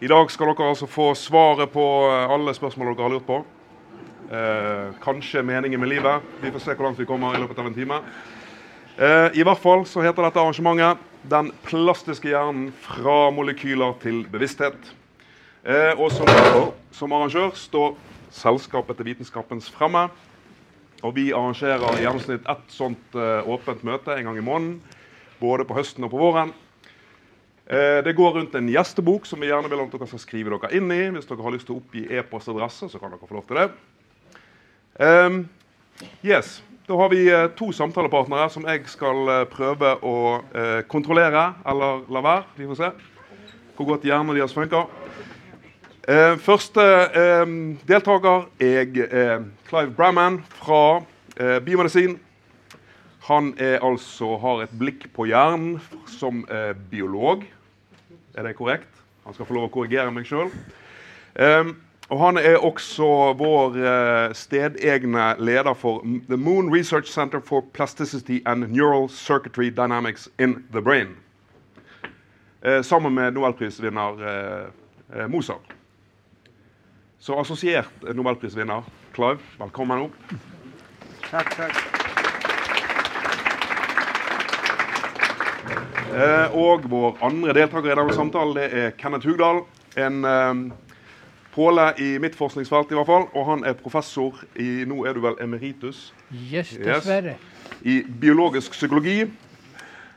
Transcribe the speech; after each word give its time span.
I 0.00 0.08
dag 0.08 0.30
skal 0.32 0.48
dere 0.48 0.70
altså 0.72 0.86
få 0.88 1.10
svaret 1.12 1.68
på 1.74 1.82
eh, 2.08 2.30
alle 2.32 2.54
spørsmål 2.56 2.94
dere 2.94 3.04
har 3.04 3.12
lurt 3.12 3.26
på. 3.26 3.42
Eh, 4.32 4.94
kanskje 5.04 5.42
meningen 5.44 5.80
med 5.80 5.90
livet. 5.90 6.22
Vi 6.40 6.52
får 6.54 6.62
se 6.64 6.76
hvor 6.78 6.86
langt 6.86 7.00
vi 7.02 7.04
kommer 7.04 7.36
i 7.36 7.40
løpet 7.42 7.58
av 7.60 7.68
en 7.68 7.76
time. 7.76 7.98
Eh, 8.96 9.36
I 9.36 9.44
hvert 9.44 9.60
fall 9.60 9.84
så 9.84 10.00
heter 10.00 10.24
dette 10.24 10.40
arrangementet 10.40 11.04
'Den 11.28 11.50
plastiske 11.68 12.32
hjernen 12.32 12.72
fra 12.72 13.28
molekyler 13.30 13.92
til 14.00 14.24
bevissthet'. 14.32 14.88
Eh, 15.68 15.92
og 16.00 16.08
som, 16.12 16.26
som 16.90 17.12
arrangør 17.12 17.52
står 17.52 17.96
Selskapet 18.30 18.96
til 18.96 19.04
Vitenskapens 19.04 19.68
Fremme. 19.70 20.08
Og 21.02 21.14
vi 21.14 21.32
arrangerer 21.32 21.98
i 21.98 22.06
gjennomsnitt 22.06 22.48
ett 22.48 22.72
sånt 22.72 23.14
eh, 23.14 23.44
åpent 23.44 23.84
møte 23.84 24.16
en 24.16 24.24
gang 24.24 24.38
i 24.38 24.48
måneden. 24.48 24.80
Både 25.40 25.64
på 25.64 25.74
høsten 25.74 26.04
og 26.04 26.10
på 26.10 26.24
våren. 26.24 26.54
Eh, 27.70 28.00
det 28.04 28.16
går 28.18 28.32
rundt 28.34 28.54
en 28.58 28.68
gjestebok 28.68 29.28
som 29.30 29.38
vi 29.38 29.46
gjerne 29.46 29.70
vil 29.70 29.78
at 29.84 29.92
dere 29.94 30.08
skal 30.10 30.18
skrive 30.18 30.50
dere 30.56 30.72
inn 30.74 30.90
i. 30.90 31.04
Hvis 31.14 31.28
dere 31.28 31.44
har 31.46 31.54
lyst 31.54 31.68
til 31.68 31.76
å 31.76 31.82
oppgi 31.82 32.02
e-postadresse, 32.18 32.88
så 32.90 32.98
kan 32.98 33.12
dere 33.14 33.28
få 33.28 33.36
lov 33.36 33.46
til 33.46 33.60
det. 33.60 33.68
Um, 34.98 35.44
yes. 36.26 36.58
Da 36.90 36.96
har 36.98 37.12
vi 37.12 37.20
eh, 37.30 37.46
två 37.54 37.68
to 37.70 37.76
samtalepartnere 37.78 38.48
som 38.50 38.66
jeg 38.66 38.82
skal 38.90 39.28
eh, 39.30 39.44
prøve 39.46 39.92
å 40.02 40.14
eh, 40.50 40.80
kontrollere 40.90 41.44
eller 41.70 42.02
la 42.10 42.22
være. 42.26 42.48
Vi 42.56 42.66
får 42.72 42.80
se 42.80 42.90
hvor 43.76 43.86
godt 43.92 44.04
hjernen 44.04 44.34
deres 44.34 44.52
funker. 44.52 44.90
Uh, 46.10 46.16
ehm, 46.16 46.40
første 46.42 46.82
ehm, 46.82 47.54
eh, 47.70 47.86
deltaker 47.86 48.48
er 48.58 49.46
Clive 49.68 49.94
Bramman 49.94 50.40
fra 50.58 51.04
eh, 51.38 51.60
biomedisin. 51.62 52.18
Han 53.30 53.54
er 53.62 53.78
altså, 53.86 54.34
har 54.42 54.64
et 54.64 54.74
blikk 54.74 55.06
på 55.14 55.28
hjernen 55.30 55.78
som 56.10 56.42
eh, 56.50 56.74
biolog. 56.90 57.46
Er 58.34 58.42
det 58.42 58.56
korrekt? 58.56 58.88
Han 59.24 59.34
skal 59.34 59.46
få 59.46 59.54
lov 59.54 59.68
å 59.68 59.72
korrigere 59.74 60.10
meg 60.14 60.26
sjøl. 60.28 60.50
Ehm, 61.38 61.76
og 62.10 62.18
han 62.18 62.38
er 62.40 62.58
også 62.58 63.06
vår 63.38 63.76
eh, 63.78 63.86
uh, 63.86 64.34
stedegne 64.34 65.34
leder 65.38 65.74
for 65.78 66.02
The 66.28 66.36
Moon 66.36 66.72
Research 66.74 67.06
Center 67.06 67.40
for 67.40 67.62
Plasticity 67.72 68.40
and 68.46 68.66
Neural 68.72 69.08
Circuitry 69.08 69.70
Dynamics 69.70 70.28
in 70.38 70.64
the 70.72 70.82
Brain. 70.82 71.16
Eh, 72.62 72.82
sammen 72.82 73.14
med 73.14 73.32
nobelprisvinner 73.32 74.18
eh, 75.14 75.28
Mozart. 75.28 75.72
Så 77.18 77.40
assosiert 77.40 77.90
nobelprisvinner 78.02 78.82
Clive, 79.14 79.38
velkommen 79.58 79.98
opp. 79.98 80.36
Takk, 81.30 81.56
takk. 81.56 81.99
Eh, 86.10 86.54
og 86.58 86.88
vår 86.90 87.20
andre 87.22 87.52
deltaker 87.54 87.92
i 87.92 87.94
denne 87.94 88.14
samtalen 88.14 88.56
det 88.56 88.64
er 88.74 88.94
Kenneth 88.98 89.28
Hugdal. 89.28 89.62
En 90.00 90.24
eh, 90.26 90.62
påle 91.54 91.84
i 92.02 92.16
mitt 92.18 92.34
forskningsfelt, 92.38 92.90
i 92.90 92.98
hvert 92.98 93.06
fall. 93.06 93.28
Og 93.34 93.46
han 93.46 93.62
er 93.64 93.78
professor 93.78 94.40
i 94.58 94.82
Nå 94.90 95.04
er 95.06 95.14
du 95.14 95.22
vel 95.22 95.38
emeritus? 95.42 96.08
Yes, 96.34 96.74
dessverre. 96.74 97.36
Yes, 97.36 97.86
I 97.86 98.00
biologisk 98.20 98.74
psykologi. 98.74 99.28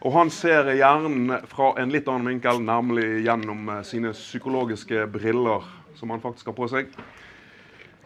Og 0.03 0.11
han 0.17 0.33
ser 0.33 0.73
hjernen 0.75 1.31
fra 1.47 1.75
en 1.79 1.93
litt 1.93 2.09
annen 2.11 2.33
vinkel, 2.33 2.59
nemlig 2.59 3.23
gjennom 3.27 3.69
eh, 3.69 3.83
sine 3.87 4.11
psykologiske 4.17 5.05
briller 5.13 5.69
som 5.99 6.09
han 6.11 6.23
faktisk 6.23 6.49
har 6.49 6.57
på 6.57 6.67
seg. 6.73 6.89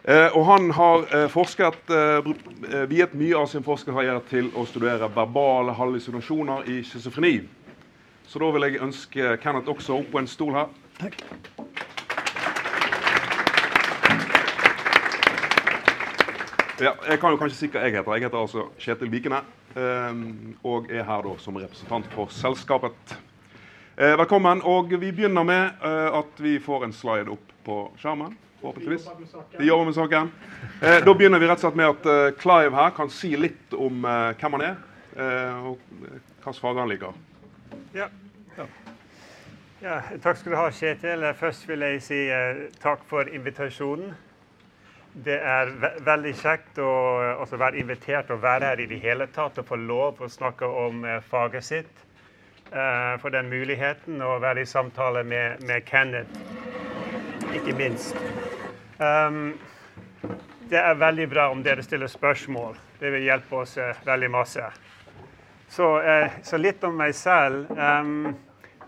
Eh, 0.04 0.28
og 0.36 0.44
han 0.46 0.70
har 0.76 1.08
eh, 1.08 1.26
forsket, 1.32 1.80
eh, 1.90 2.28
eh, 2.68 2.84
viet 2.90 3.16
mye 3.18 3.40
av 3.40 3.48
sin 3.50 3.64
forskerkarriere 3.66 4.22
til 4.28 4.52
å 4.54 4.68
studere 4.68 5.08
verbale 5.12 5.74
hallusinasjoner 5.74 6.68
i 6.70 6.82
schizofreni. 6.86 7.38
Så 8.28 8.40
da 8.42 8.48
vil 8.52 8.66
jeg 8.66 8.82
ønske 8.84 9.36
Kenneth 9.40 9.70
også 9.72 9.94
opp 10.02 10.10
på 10.12 10.20
en 10.20 10.26
stol 10.28 10.52
her. 10.52 10.72
Takk. 10.98 11.14
Ja, 16.78 16.92
jeg 17.08 17.18
kan 17.22 17.32
jo 17.32 17.38
kanskje 17.40 17.56
si 17.56 17.68
hva 17.72 17.86
jeg 17.86 17.96
heter. 17.96 18.18
Jeg 18.18 18.28
heter 18.28 18.38
altså 18.38 18.66
Kjetil 18.78 19.08
Vikene. 19.10 19.40
Eh, 19.72 20.20
og 20.60 20.90
er 20.92 21.06
her 21.08 21.24
da 21.24 21.32
som 21.40 21.56
representant 21.56 22.10
for 22.12 22.28
selskapet. 22.34 23.14
Eh, 23.96 24.12
velkommen. 24.20 24.60
Og 24.60 24.92
vi 24.92 25.08
begynner 25.08 25.48
med 25.48 25.80
eh, 25.80 26.18
at 26.20 26.42
vi 26.44 26.58
får 26.60 26.84
en 26.84 26.92
slide 26.92 27.32
opp 27.32 27.54
på 27.64 27.78
skjermen. 27.98 28.36
Forhåpentligvis. 28.60 29.08
De 29.56 29.70
jobber 29.70 29.88
med 29.88 29.96
saken. 29.96 30.30
Eh, 30.82 30.98
da 31.06 31.14
begynner 31.16 31.40
vi 31.40 31.48
rett 31.48 31.62
og 31.62 31.64
slett 31.64 31.80
med 31.80 31.94
at 31.94 32.10
uh, 32.10 32.36
Clive 32.36 32.76
her 32.76 32.92
kan 32.92 33.08
si 33.08 33.32
litt 33.40 33.72
om 33.72 34.04
hvem 34.04 34.58
han 34.58 34.66
er, 34.66 34.78
uh, 35.16 35.72
og 35.72 35.82
hvilke 36.02 36.54
fag 36.60 36.82
han 36.82 36.92
liker. 36.92 37.16
Ja. 37.92 38.08
Ja. 38.56 38.66
ja. 39.80 40.02
Takk 40.22 40.44
du 40.44 40.56
ha, 40.56 40.70
Kjetil. 40.70 41.32
Först 41.38 41.68
vill 41.68 41.80
jag 41.80 42.02
säga 42.02 42.50
eh, 42.50 42.56
tack 42.80 43.00
för 43.06 43.34
invitationen. 43.34 44.14
Det 45.12 45.38
är 45.38 45.66
väldigt 46.00 46.42
käckt 46.42 46.78
att 46.78 47.52
vara 47.52 47.76
inviterad 47.76 48.30
och 48.30 48.40
vara 48.40 48.64
här 48.64 48.80
i 48.80 48.86
det 48.86 48.94
hela 48.94 49.26
taget 49.26 49.58
och 49.58 49.66
få 49.66 49.76
lov 49.76 50.22
att 50.22 50.32
snacka 50.32 50.66
om 50.66 51.04
eh, 51.04 51.20
faget 51.20 51.64
sitt. 51.64 52.04
Eh, 52.72 53.20
for 53.20 53.30
den 53.30 53.48
möjligheten 53.48 54.22
att 54.22 54.40
vara 54.40 54.60
i 54.60 54.66
samtal 54.66 55.24
med, 55.24 55.62
med 55.62 55.82
Kenneth 55.88 56.30
Inte 57.54 57.78
minst. 57.78 58.16
Um, 58.98 59.58
det 60.68 60.76
är 60.76 60.94
väldigt 60.94 61.30
bra 61.30 61.48
om 61.48 61.60
ni 61.60 61.82
ställer 61.82 62.08
frågor. 62.08 62.76
Det 62.98 63.10
vill 63.10 63.22
hjälpa 63.22 63.56
oss 63.56 63.78
väldigt 64.04 64.30
mycket. 64.30 64.72
Så, 65.68 66.00
eh, 66.00 66.30
så, 66.42 66.56
lite 66.56 66.86
om 66.86 66.96
mig 66.96 67.12
själv. 67.12 67.70
Um, 67.70 68.34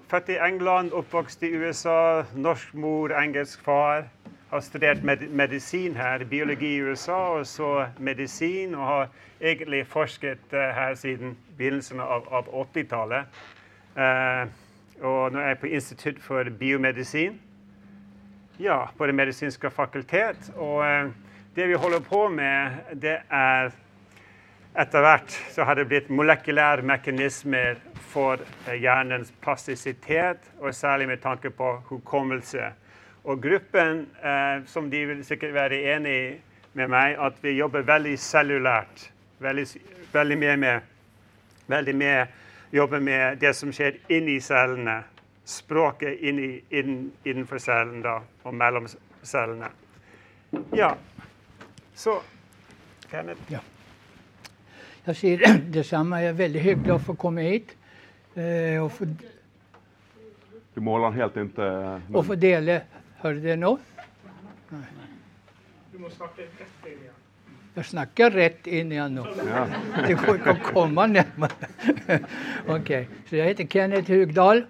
född 0.09 0.29
i 0.29 0.39
England, 0.39 0.93
uppvuxen 0.93 1.49
i 1.49 1.53
USA. 1.53 2.25
Norsk 2.35 2.73
mor, 2.73 3.13
engelsk 3.13 3.63
far. 3.65 4.09
Har 4.49 4.61
studerat 4.61 5.03
med 5.03 5.31
medicin 5.31 5.97
här, 5.97 6.25
biologi 6.25 6.67
i 6.67 6.77
USA, 6.77 7.39
och 7.39 7.47
så 7.47 7.87
medicin 7.99 8.75
och 8.75 8.85
har 8.85 9.09
egentligen 9.41 9.87
forskat 9.87 10.39
uh, 10.53 10.61
eh, 10.61 10.71
här 10.75 10.95
sedan 10.95 11.37
begynnelsen 11.57 12.01
av, 12.01 12.29
av 12.29 12.67
80-talet. 12.75 13.27
Uh, 13.97 14.03
eh, 14.03 14.49
och 15.01 15.33
nu 15.33 15.41
är 15.41 15.49
jag 15.49 15.61
på 15.61 15.67
Institut 15.67 16.23
för 16.23 16.45
biomedicin, 16.45 17.39
Ja, 18.57 18.91
på 18.97 19.07
den 19.07 19.17
medicinska 19.17 19.71
fakultet. 19.71 20.53
Och 20.57 20.87
eh, 20.87 21.05
uh, 21.05 21.11
det 21.55 21.67
vi 21.67 21.75
håller 21.75 22.01
på 22.01 22.29
med, 22.29 22.73
det 22.93 23.23
är 23.29 23.73
Etter 24.79 25.03
hvert 25.03 25.35
så 25.51 25.65
har 25.67 25.75
det 25.75 25.89
blitt 25.91 26.11
molekylære 26.15 26.83
mekanismer 26.87 27.81
for 28.11 28.39
hjärnans 28.39 28.81
hjernens 28.83 29.33
plastisitet, 29.43 30.39
og 30.61 30.75
særlig 30.75 31.09
med 31.09 31.23
tanke 31.23 31.51
på 31.51 31.73
hukommelse. 31.89 32.73
Og 33.25 33.43
gruppen, 33.43 34.07
eh, 34.23 34.67
som 34.67 34.91
de 34.91 35.07
vil 35.07 35.25
sikkert 35.25 35.55
være 35.55 35.83
enig 35.95 36.41
med 36.73 36.89
meg, 36.89 37.17
at 37.19 37.43
vi 37.43 37.51
jobber 37.59 37.83
veldig 37.83 38.19
cellulært. 38.19 39.11
Veldig, 39.39 39.67
veldig 40.13 40.39
mye 40.39 40.57
med, 40.57 40.81
veldig 41.67 41.95
med 41.97 42.27
jobber 42.73 43.01
med 43.01 43.37
det 43.37 43.55
som 43.57 43.73
skjer 43.73 43.99
inni 44.09 44.41
cellene 44.41 45.03
språket 45.51 46.19
inni, 46.21 46.63
inn, 46.71 47.13
innenfor 47.25 47.59
cellen 47.59 48.03
da, 48.03 48.21
og 48.43 48.55
mellom 48.55 48.87
cellene. 49.23 49.71
Ja, 50.75 50.95
så 51.95 52.21
Kenneth? 53.11 53.53
Ja. 53.53 53.59
Jag 55.05 55.17
säger 55.17 55.59
detsamma. 55.71 56.23
Jag 56.23 56.29
är 56.29 56.33
väldigt 56.33 56.63
hygglig 56.63 56.91
att 56.91 57.07
få 57.07 57.15
komma 57.15 57.41
hit. 57.41 57.77
Eh, 58.35 58.85
och 58.85 58.93
få, 58.93 59.07
du 60.75 60.81
målar 60.81 61.11
helt 61.11 61.37
inte... 61.37 61.63
Men... 62.07 62.15
Och 62.15 62.27
få 62.27 62.35
dela... 62.35 62.81
Hör 63.17 63.35
du? 63.35 63.57
Nej. 63.57 63.77
Du 65.93 65.99
måste 65.99 66.17
snacka 66.17 66.43
rätt 66.43 66.87
in 66.87 66.93
igen. 66.93 67.15
Jag 67.75 67.87
snackar 67.87 68.31
rätt 68.31 68.67
in 68.67 68.93
igen 68.93 69.15
nu. 69.15 69.23
Ja. 69.49 69.67
Det 70.07 70.15
går 70.15 70.37
inte 70.37 70.51
att 70.51 70.63
komma 70.63 71.07
närmare. 71.07 71.51
Okej, 72.67 72.81
okay. 72.81 73.07
så 73.29 73.37
jag 73.37 73.47
heter 73.47 73.67
Kenneth 73.67 74.11
Hugdal. 74.11 74.65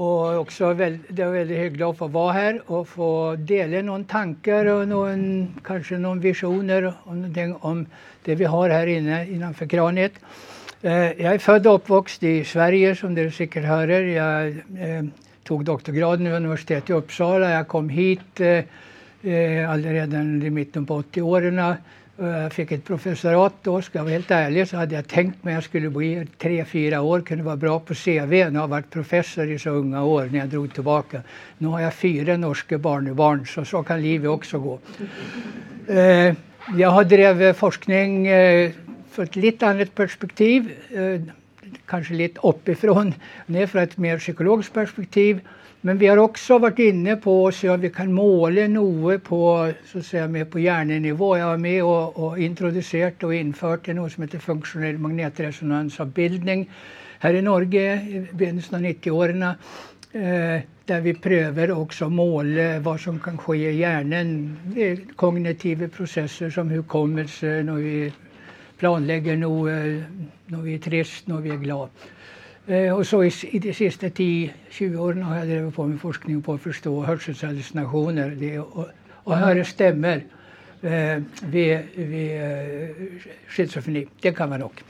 Och 0.00 0.38
också 0.38 0.72
väldigt, 0.72 1.02
det 1.08 1.22
är 1.22 1.30
väldigt 1.30 1.58
hyggligt 1.58 1.86
att 1.86 1.98
få 1.98 2.08
vara 2.08 2.32
här 2.32 2.62
och 2.66 2.88
få 2.88 3.36
dela 3.36 3.82
någon 3.82 4.04
tankar 4.04 4.66
och 4.66 4.88
någon, 4.88 5.48
kanske 5.64 5.98
någon 5.98 6.20
visioner 6.20 6.94
om, 7.04 7.56
om 7.60 7.86
det 8.24 8.34
vi 8.34 8.44
har 8.44 8.70
här 8.70 8.86
inne 8.86 9.26
innanför 9.26 9.66
kraniet. 9.66 10.12
Eh, 10.82 10.92
jag 10.92 11.34
är 11.34 11.38
född 11.38 11.66
och 11.66 11.74
uppvuxen 11.74 12.28
i 12.28 12.44
Sverige 12.44 12.96
som 12.96 13.14
du 13.14 13.30
säkert 13.30 13.64
hör. 13.64 13.88
Jag 13.88 14.48
eh, 14.48 15.04
tog 15.44 15.64
doktorgraden 15.64 16.24
vid 16.24 16.34
universitetet 16.34 16.90
i 16.90 16.92
Uppsala. 16.92 17.50
Jag 17.50 17.68
kom 17.68 17.88
hit 17.88 18.40
eh, 18.40 18.48
eh 19.22 19.76
redan 19.76 20.42
i 20.42 20.50
mitten 20.50 20.86
på 20.86 21.02
80-åren 21.02 21.58
jag 22.26 22.52
fick 22.52 22.72
ett 22.72 22.84
professorat 22.84 23.54
då, 23.62 23.82
ska 23.82 23.98
jag 23.98 24.04
vara 24.04 24.12
helt 24.12 24.30
ärlig, 24.30 24.68
så 24.68 24.76
hade 24.76 24.94
jag 24.94 25.08
tänkt 25.08 25.44
mig 25.44 25.54
att 25.54 25.56
jag 25.56 25.64
skulle 25.64 25.90
bli 25.90 26.26
tre, 26.38 26.64
fyra 26.64 27.00
år, 27.00 27.20
kunde 27.20 27.44
vara 27.44 27.56
bra 27.56 27.80
på 27.80 27.94
CV. 27.94 28.30
Nu 28.30 28.44
har 28.44 28.52
jag 28.52 28.68
varit 28.68 28.90
professor 28.90 29.50
i 29.50 29.58
så 29.58 29.70
unga 29.70 30.04
år 30.04 30.28
när 30.32 30.38
jag 30.38 30.48
drog 30.48 30.74
tillbaka. 30.74 31.22
Nu 31.58 31.68
har 31.68 31.80
jag 31.80 31.94
fyra 31.94 32.36
norska 32.36 32.78
barnbarn, 32.78 33.46
så 33.46 33.64
så 33.64 33.82
kan 33.82 34.02
livet 34.02 34.30
också 34.30 34.58
gå. 34.58 34.78
Eh, 35.86 36.34
jag 36.76 36.90
har 36.90 37.04
drivit 37.04 37.56
forskning 37.56 38.26
eh, 38.26 38.70
för 39.10 39.22
ett 39.22 39.36
lite 39.36 39.66
annat 39.66 39.94
perspektiv. 39.94 40.72
Eh, 40.90 41.20
kanske 41.86 42.14
lite 42.14 42.40
uppifrån 42.42 43.14
ner 43.46 43.66
för 43.66 43.78
ett 43.78 43.96
mer 43.96 44.18
psykologiskt 44.18 44.74
perspektiv. 44.74 45.40
Men 45.82 45.98
vi 45.98 46.06
har 46.06 46.16
också 46.16 46.58
varit 46.58 46.78
inne 46.78 47.16
på 47.16 47.48
att 47.48 47.54
se 47.54 47.68
om 47.68 47.80
vi 47.80 47.90
kan 47.90 48.12
måla 48.12 48.68
något 48.68 49.24
på, 49.24 49.72
så 49.86 49.98
att 49.98 50.06
säga, 50.06 50.28
mer 50.28 50.44
på 50.44 50.58
hjärnenivå. 50.58 51.36
Jag 51.36 51.46
var 51.46 51.56
med 51.56 51.84
och, 51.84 52.18
och 52.18 52.38
introducerat 52.38 53.22
och 53.22 53.34
infört 53.34 53.86
något 53.86 54.12
som 54.12 54.22
heter 54.22 54.38
funktionell 54.38 54.98
magnetresonansavbildning 54.98 56.70
här 57.18 57.34
i 57.34 57.42
Norge 57.42 57.94
i 57.94 58.28
början 58.32 58.56
av 58.56 58.80
90-åren. 58.80 59.42
Eh, 59.42 60.60
där 60.84 61.00
vi 61.00 61.14
prövar 61.14 61.70
också 61.70 62.08
måla 62.08 62.78
vad 62.78 63.00
som 63.00 63.18
kan 63.18 63.38
ske 63.38 63.70
i 63.70 63.76
hjärnan. 63.76 64.56
Kognitiva 65.16 65.88
processer 65.88 66.50
som 66.50 66.70
hukommelse 66.70 67.62
när 67.62 67.74
vi 67.74 68.12
planlägger 68.78 69.36
något, 69.36 69.70
när 70.46 70.62
vi 70.62 70.74
är 70.74 70.78
trist, 70.78 71.26
när 71.26 71.36
vi 71.36 71.50
är 71.50 71.56
glada. 71.56 71.90
Eh, 72.66 72.96
och 72.96 73.06
så 73.06 73.24
i, 73.24 73.32
i 73.42 73.58
de 73.58 73.74
sista 73.74 74.06
10-20 74.06 74.96
åren 74.96 75.22
har 75.22 75.36
jag 75.36 75.46
drivit 75.46 75.74
på 75.74 75.86
med 75.86 76.00
forskning 76.00 76.42
på 76.42 76.54
att 76.54 76.60
förstå 76.60 77.02
hörselhallucinationer 77.02 78.30
det, 78.30 78.58
och, 78.58 78.88
och 79.14 79.36
höra 79.36 79.64
stämmer 79.64 80.24
eh, 80.82 81.22
vid, 81.42 81.78
vid 81.94 82.42
eh, 82.42 82.88
schizofreni. 83.48 84.06
Det 84.20 84.32
kan 84.32 84.48
man 84.48 84.60
nog. 84.60 84.82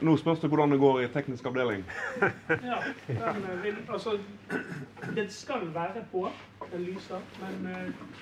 Nå 0.00 0.16
spørs 0.16 0.38
det 0.40 0.48
hvordan 0.48 0.70
det 0.70 0.78
går 0.78 1.00
i 1.02 1.08
teknisk 1.10 1.46
avdeling. 1.46 1.84
ja, 2.48 2.76
den 3.06 3.62
vil, 3.62 3.76
altså, 3.88 4.18
det 5.14 5.32
skal 5.32 5.74
være 5.74 6.04
på, 6.12 6.28
den 6.72 6.82
lyser, 6.82 7.18
men 7.40 7.66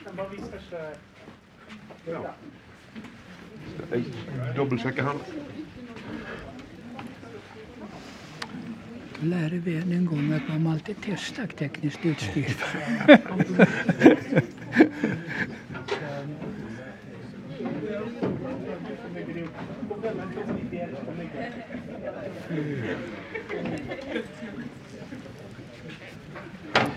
den 0.06 0.16
bare 0.16 0.30
viser 0.30 0.56
ikke 0.56 0.80
ja. 2.06 2.32
Jeg 3.90 4.56
dobbeltsjekker 4.56 5.02
her. 5.02 5.20
Lärde 9.22 9.56
vi 9.56 9.76
en 9.76 10.06
gång 10.06 10.32
att 10.32 10.48
man 10.48 10.72
alltid 10.72 10.96
testar 11.02 11.46
tekniskt 11.46 12.06
utstyr. 12.06 12.56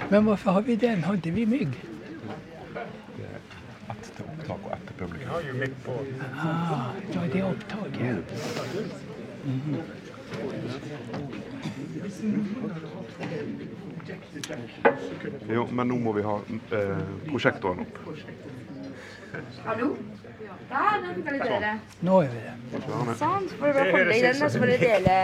Men 0.10 0.26
varför 0.26 0.52
har 0.52 0.62
vi 0.62 0.76
den? 0.76 1.04
Har 1.04 1.16
inte 1.16 1.32
vi 1.32 1.46
mygg? 1.46 1.70
Til 4.88 4.96
publikum. 4.98 5.28
Jag 5.28 5.34
har 5.34 5.42
ju 5.42 5.54
mitt 5.54 5.86
på. 5.86 5.92
Ah, 5.92 6.92
ja, 7.14 7.22
det 7.34 7.40
är 7.40 7.52
upptag. 7.52 7.98
Ja. 8.00 8.16
Mm. 9.46 9.82
Jo, 15.50 15.68
men 15.72 15.88
nå 15.88 15.98
må 16.02 16.14
vi 16.18 16.24
ha 16.26 16.36
eh, 16.78 17.02
prosjektoren 17.28 17.80
opp. 17.84 18.00
Hallo? 19.66 19.90
Der, 20.70 21.02
den 21.04 21.24
fikk 21.26 21.46
jeg 21.46 21.62
litt. 21.64 21.98
Nu 22.06 22.12
är 22.24 22.30
vi 22.34 22.42
där. 22.46 23.16
Sånn, 23.20 23.48
så 23.50 23.58
får 23.58 23.68
du 23.68 23.74
bare 23.80 23.92
holde 23.94 24.18
i 24.18 24.22
den, 24.24 24.44
og 24.46 24.52
så 24.54 24.62
får 24.62 24.72
du 24.72 24.78
dele, 24.84 25.16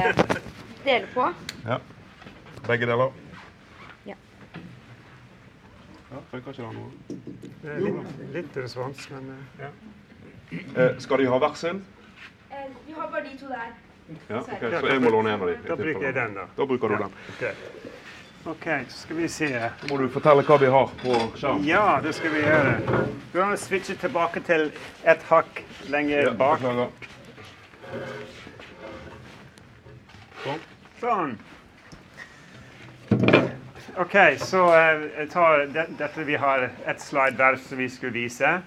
dele 0.86 1.10
på. 1.14 1.28
Ja. 1.66 1.78
Begge 2.68 2.90
deler. 2.90 3.14
Ja. 4.10 4.18
Ja, 6.12 6.22
Funker 6.32 6.54
ikke 6.54 6.62
det 6.62 6.74
noe? 6.78 6.90
Det 7.66 7.74
lite 8.38 8.66
respons, 8.66 9.08
men 9.14 9.32
ja. 9.62 9.72
Eh, 10.54 10.98
skal 11.02 11.22
de 11.24 11.30
ha 11.32 11.42
hver 11.42 11.58
sin? 11.58 11.82
Eh, 12.52 12.68
Vi 12.88 12.94
har 12.98 13.10
bare 13.10 13.26
de 13.26 13.38
to 13.42 13.50
der. 13.50 13.74
Ja, 14.28 14.40
ok, 14.40 14.48
Så 14.80 14.88
jeg 14.88 15.02
må 15.02 15.10
låne 15.10 15.32
en 15.34 15.42
av 15.42 15.48
de. 15.48 15.56
Då 15.68 15.76
brukar 15.76 16.04
jag 16.04 16.14
den 16.14 16.34
då. 16.34 16.48
Da 16.56 16.66
bruker 16.66 16.88
du 16.88 16.94
Ja, 16.94 17.00
den. 17.00 17.12
okej. 17.36 17.54
Okej, 18.44 18.86
så 18.90 18.98
ska 18.98 19.14
vi 19.14 19.28
se. 19.30 19.70
Så 19.82 19.88
må 19.90 19.98
du 19.98 20.10
fortelle 20.10 20.44
hva 20.46 20.58
vi 20.62 20.68
har 20.70 20.90
på 21.02 21.16
skjerm. 21.38 21.64
Ja, 21.66 22.00
det 22.04 22.14
ska 22.14 22.30
vi 22.30 22.42
göra. 22.42 22.74
Vi 23.32 23.42
har 23.42 23.56
switchat 23.56 24.00
tillbaka 24.00 24.40
till 24.40 24.72
ett 25.04 25.24
hack 25.24 25.64
längre 25.88 26.22
Ja, 26.22 26.32
bak. 26.32 26.60
Sånn. 30.44 30.60
Sånn. 31.00 31.38
OK, 33.98 34.16
så 34.38 34.62
eh, 34.76 35.06
jeg 35.18 35.30
tar 35.32 35.66
det, 35.66 35.88
dette 35.98 36.24
Vi 36.24 36.36
har 36.36 36.70
ett 36.86 37.02
slide 37.02 37.38
der 37.38 37.56
som 37.56 37.78
vi 37.78 37.90
skulle 37.90 38.12
vise. 38.12 38.62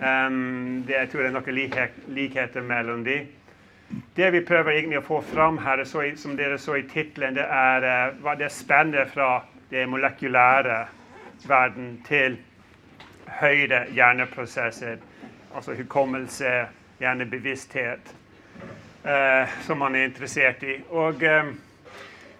Um, 0.00 0.84
det, 0.86 0.94
jeg 0.94 1.10
tror 1.10 1.22
det 1.22 1.28
er 1.28 1.34
noen 1.34 1.54
likhet, 1.56 1.96
likheter 2.06 2.62
mellom 2.62 3.04
de. 3.04 3.26
Det 4.14 4.30
vi 4.30 4.40
prövar 4.40 4.72
egentlig 4.72 5.04
få 5.04 5.22
fram 5.22 5.58
här, 5.58 5.84
så 5.84 6.02
i, 6.02 6.16
som 6.16 6.36
dere 6.36 6.58
så 6.58 6.76
i 6.76 6.82
titeln, 6.82 7.34
det 7.34 7.42
är 7.42 8.08
eh, 8.08 8.14
vad 8.20 8.38
det 8.38 8.50
spänner 8.50 9.04
från 9.04 9.40
det 9.68 9.86
molekylära 9.86 10.88
världen 11.46 12.02
till 12.08 12.36
höjda 13.26 13.86
hjerneprosesser. 13.88 14.98
alltså 15.54 15.72
hukommelse, 15.72 16.66
hjernebevissthet, 16.98 18.14
eh, 19.04 19.48
som 19.62 19.78
man 19.78 19.94
är 19.94 20.04
intresserad 20.04 20.62
i. 20.62 20.80
Och, 20.88 21.22
eh, 21.22 21.44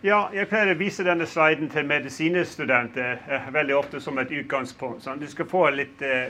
ja, 0.00 0.31
jag 0.33 0.49
pleier 0.49 0.75
å 0.75 0.79
vise 0.79 1.05
denne 1.05 1.27
sliden 1.27 1.71
til 1.73 1.87
medisinstudenter 1.87 3.19
eh, 3.29 3.50
väldigt 3.53 3.77
ofta 3.77 4.00
som 4.00 4.19
ett 4.19 4.31
utgångspunkt. 4.31 5.03
Så 5.03 5.15
Du 5.15 5.27
ska 5.27 5.45
få 5.45 5.71
litt, 5.71 6.03
eh, 6.03 6.29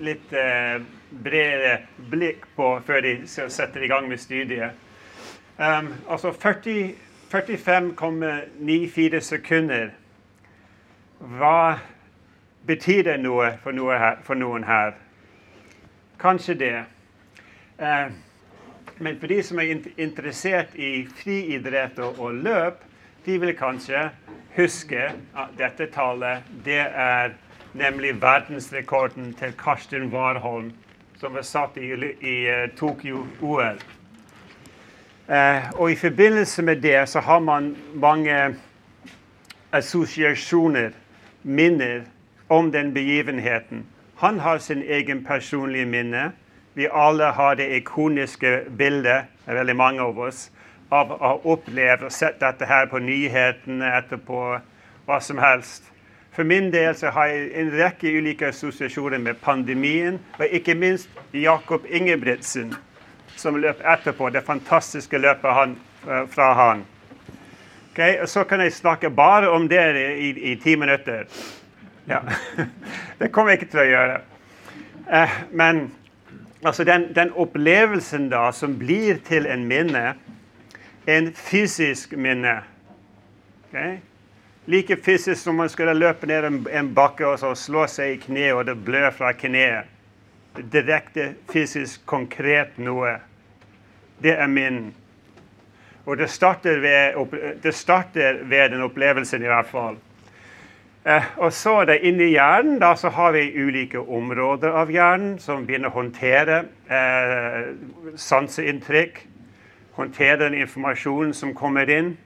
lite 0.00 0.40
eh, 0.40 0.80
bredare 1.10 1.72
eh, 1.72 1.78
blick 2.10 2.36
på 2.56 2.80
før 2.86 3.00
de 3.00 3.26
sätter 3.26 3.48
setter 3.48 3.82
i 3.82 3.88
gang 3.88 4.08
med 4.08 4.20
studiet. 4.20 4.70
Um, 5.58 5.94
altså 6.10 6.30
45,94 6.30 9.20
sekunder. 9.20 9.88
Hva 11.18 11.78
betyr 12.66 13.02
det 13.02 13.20
noe 13.20 13.58
for, 13.62 13.72
noe 13.72 13.98
her, 13.98 14.16
for 14.22 14.34
noen 14.34 14.64
her? 14.64 14.92
Kanskje 16.20 16.54
det. 16.54 16.84
Uh, 17.82 18.06
men 18.98 19.20
for 19.20 19.26
de 19.26 19.42
som 19.42 19.58
er 19.58 19.62
int- 19.74 19.98
interessert 19.98 20.74
i 20.74 21.08
friidrett 21.16 21.98
og, 21.98 22.20
og 22.20 22.34
løp, 22.34 22.74
de 23.26 23.40
vil 23.40 23.56
kanskje 23.56 24.10
huske 24.56 25.12
at 25.36 25.48
dette 25.58 25.86
tallet 25.94 26.42
det 26.64 26.86
er 26.86 27.30
nemlig 27.74 28.22
verdensrekorden 28.22 29.34
til 29.34 29.52
Karsten 29.58 30.08
Warholm, 30.14 30.72
som 31.20 31.34
var 31.34 31.42
satt 31.42 31.76
i, 31.76 31.92
i 32.20 32.46
eh, 32.46 32.62
uh, 32.62 32.76
Tokyo-OL. 32.76 33.80
Uh, 35.28 35.34
eh, 35.36 35.70
og 35.74 35.92
i 35.92 35.96
forbindelse 35.96 36.62
med 36.62 36.76
det 36.76 37.08
så 37.08 37.20
har 37.20 37.38
man 37.38 37.76
mange 37.94 38.54
assosiasjoner, 39.72 40.90
minner, 41.42 42.00
om 42.48 42.72
den 42.72 42.94
begivenheten. 42.94 43.86
Han 44.16 44.38
har 44.38 44.58
sin 44.58 44.82
egen 44.82 45.24
personlige 45.24 45.86
minne. 45.86 46.32
Vi 46.74 46.88
alle 46.92 47.24
har 47.24 47.54
det 47.54 47.76
ikoniske 47.76 48.60
bildet, 48.78 49.24
väldigt 49.46 49.46
många 49.46 49.58
veldig 49.58 49.76
mange 49.76 50.00
av 50.00 50.18
oss, 50.18 50.50
av 50.90 51.12
å 51.12 51.18
ha 51.20 51.32
opplevd 51.44 52.02
og 52.02 52.12
sett 52.12 52.40
dette 52.40 52.64
her 52.64 52.86
på 52.86 52.98
nyhetene 52.98 53.92
etterpå, 53.98 54.58
hva 55.06 55.20
som 55.20 55.38
helst. 55.38 55.90
För 56.38 56.44
min 56.44 56.70
del 56.70 56.94
så 56.94 57.06
har 57.06 57.26
jag 57.26 57.52
en 57.52 57.70
räcka 57.70 58.06
olika 58.06 58.48
associationer 58.48 59.18
med 59.18 59.40
pandemin 59.40 60.18
och 60.38 60.44
inte 60.44 60.74
minst 60.74 61.08
Jakob 61.32 61.82
Ingebrigtsen, 61.88 62.74
som 63.36 63.60
løp 63.60 63.80
etterpå. 63.84 64.30
Det 64.30 64.40
fantastiska 64.40 65.18
löpet 65.18 65.50
han, 65.50 65.76
eh, 66.08 66.26
fra 66.26 66.54
han. 66.54 66.84
Okay, 67.92 68.20
och 68.20 68.28
Så 68.28 68.44
kan 68.44 68.60
jag 68.60 68.72
snacka 68.72 69.10
bara 69.10 69.50
om 69.50 69.68
det 69.68 70.16
i, 70.18 70.52
i 70.52 70.56
tio 70.56 70.76
minuter. 70.76 71.26
Ja. 72.04 72.22
Det 73.18 73.28
kommer 73.28 73.50
jag 73.50 73.58
inte 73.58 73.70
till 73.70 73.80
att 73.80 73.88
göra. 73.88 74.20
Eh, 75.10 75.30
men 75.50 75.90
alltså 76.62 76.84
den, 76.84 77.12
den 77.12 77.30
upplevelsen 77.30 78.28
då 78.28 78.52
som 78.52 78.78
blir 78.78 79.14
till 79.14 79.46
en 79.46 79.68
minne, 79.68 80.14
en 81.06 81.32
fysisk 81.32 82.12
minne 82.12 82.62
okay? 83.68 83.98
Like 84.68 84.96
fysiskt 84.96 85.42
som 85.42 85.56
man 85.56 85.68
skulle 85.68 85.94
löpa 85.94 86.26
ner 86.26 86.42
en, 86.42 86.66
en 86.70 86.94
backe 86.94 87.26
och 87.26 87.38
så 87.38 87.54
slå 87.54 87.86
sig 87.86 88.12
i 88.12 88.16
knä 88.16 88.52
och 88.52 88.64
det 88.64 88.74
blöder 88.74 89.10
från 89.10 89.34
knäet. 89.34 89.84
Direkt 90.56 91.16
fysiskt, 91.52 92.06
konkret 92.06 92.78
något. 92.78 93.20
Det 94.18 94.30
är 94.30 94.48
min. 94.48 94.92
Och 96.04 96.16
det 96.16 96.28
startar 96.28 96.70
vid, 96.70 97.28
det 97.62 97.72
startar 97.72 98.34
vid 98.34 98.70
den 98.70 98.82
upplevelsen 98.82 99.42
i 99.42 99.48
alla 99.48 99.64
fall. 99.64 99.96
Eh, 101.04 101.22
och 101.36 101.52
så 101.54 101.84
där 101.84 102.04
inne 102.04 102.22
i 102.22 102.32
hjärnan 102.32 102.78
då, 102.78 102.96
så 102.96 103.08
har 103.08 103.32
vi 103.32 103.64
olika 103.64 104.00
områden 104.00 104.72
av 104.72 104.92
hjärnan 104.92 105.38
som 105.38 105.66
begynner 105.66 105.90
hantera 105.90 106.58
eh, 106.88 107.66
sanseinntrykk. 108.16 109.26
hantera 109.94 110.36
den 110.36 110.54
information 110.54 111.34
som 111.34 111.54
kommer 111.54 111.90
in. 111.90 112.16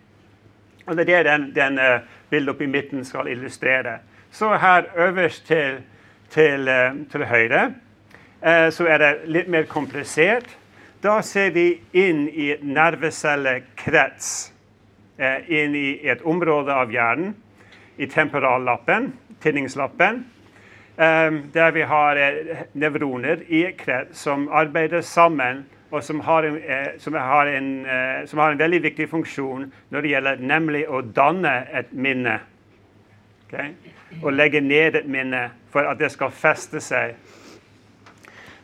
Och 0.85 0.97
det 0.97 1.13
är 1.13 1.25
den, 1.25 1.53
den 1.53 1.79
eh, 1.79 2.01
bildet 2.33 2.55
oppe 2.55 2.65
i 2.65 2.73
midten 2.73 3.05
skal 3.05 3.29
illustrere. 3.29 3.99
Så 4.33 4.55
her 4.57 4.89
øverst 4.97 5.47
til, 5.47 5.83
til, 6.33 6.69
eh, 6.69 6.97
til 7.13 7.27
høyre 7.29 7.63
eh, 8.41 8.71
så 8.73 8.89
er 8.89 8.99
det 8.99 9.13
litt 9.29 9.53
mer 9.53 9.69
komplisert. 9.69 10.59
da 11.03 11.21
ser 11.23 11.51
vi 11.51 11.81
inn 11.93 12.29
i 12.29 12.55
nervecellekrets. 12.63 14.53
Eh, 15.19 15.51
inn 15.51 15.75
i 15.75 16.01
et 16.09 16.23
område 16.23 16.73
av 16.73 16.91
hjernen, 16.91 17.35
i 17.97 18.07
temporallappen, 18.07 19.13
tinningslappen. 19.41 20.25
eh, 20.97 21.33
der 21.53 21.71
vi 21.71 21.83
har 21.83 22.17
eh, 22.17 22.67
nevroner 22.73 23.43
i 23.49 23.73
krets 23.73 24.19
som 24.19 24.49
arbeider 24.49 25.01
sammen, 25.01 25.65
och 25.93 26.05
som 26.05 26.21
har, 26.21 26.43
en, 26.43 26.63
eh, 26.63 26.89
som, 26.99 27.15
har 27.15 27.47
en, 27.47 27.87
eh, 27.87 28.27
som 28.27 28.39
har 28.39 28.53
en 28.53 28.59
väldigt 28.59 28.83
viktig 28.83 29.11
funktion 29.11 29.73
när 29.89 30.03
det 30.03 30.09
gäller 30.09 30.37
nämligen 30.37 30.95
att 30.95 31.05
danna 31.05 31.65
ett 31.65 31.93
minne. 31.93 32.41
Okay? 33.47 33.71
Och 34.23 34.33
lägga 34.33 34.61
ned 34.61 34.97
ett 34.97 35.07
minne 35.07 35.51
för 35.71 35.85
att 35.85 35.99
det 35.99 36.11
ska 36.11 36.31
fästa 36.31 36.81
sig. 36.81 37.15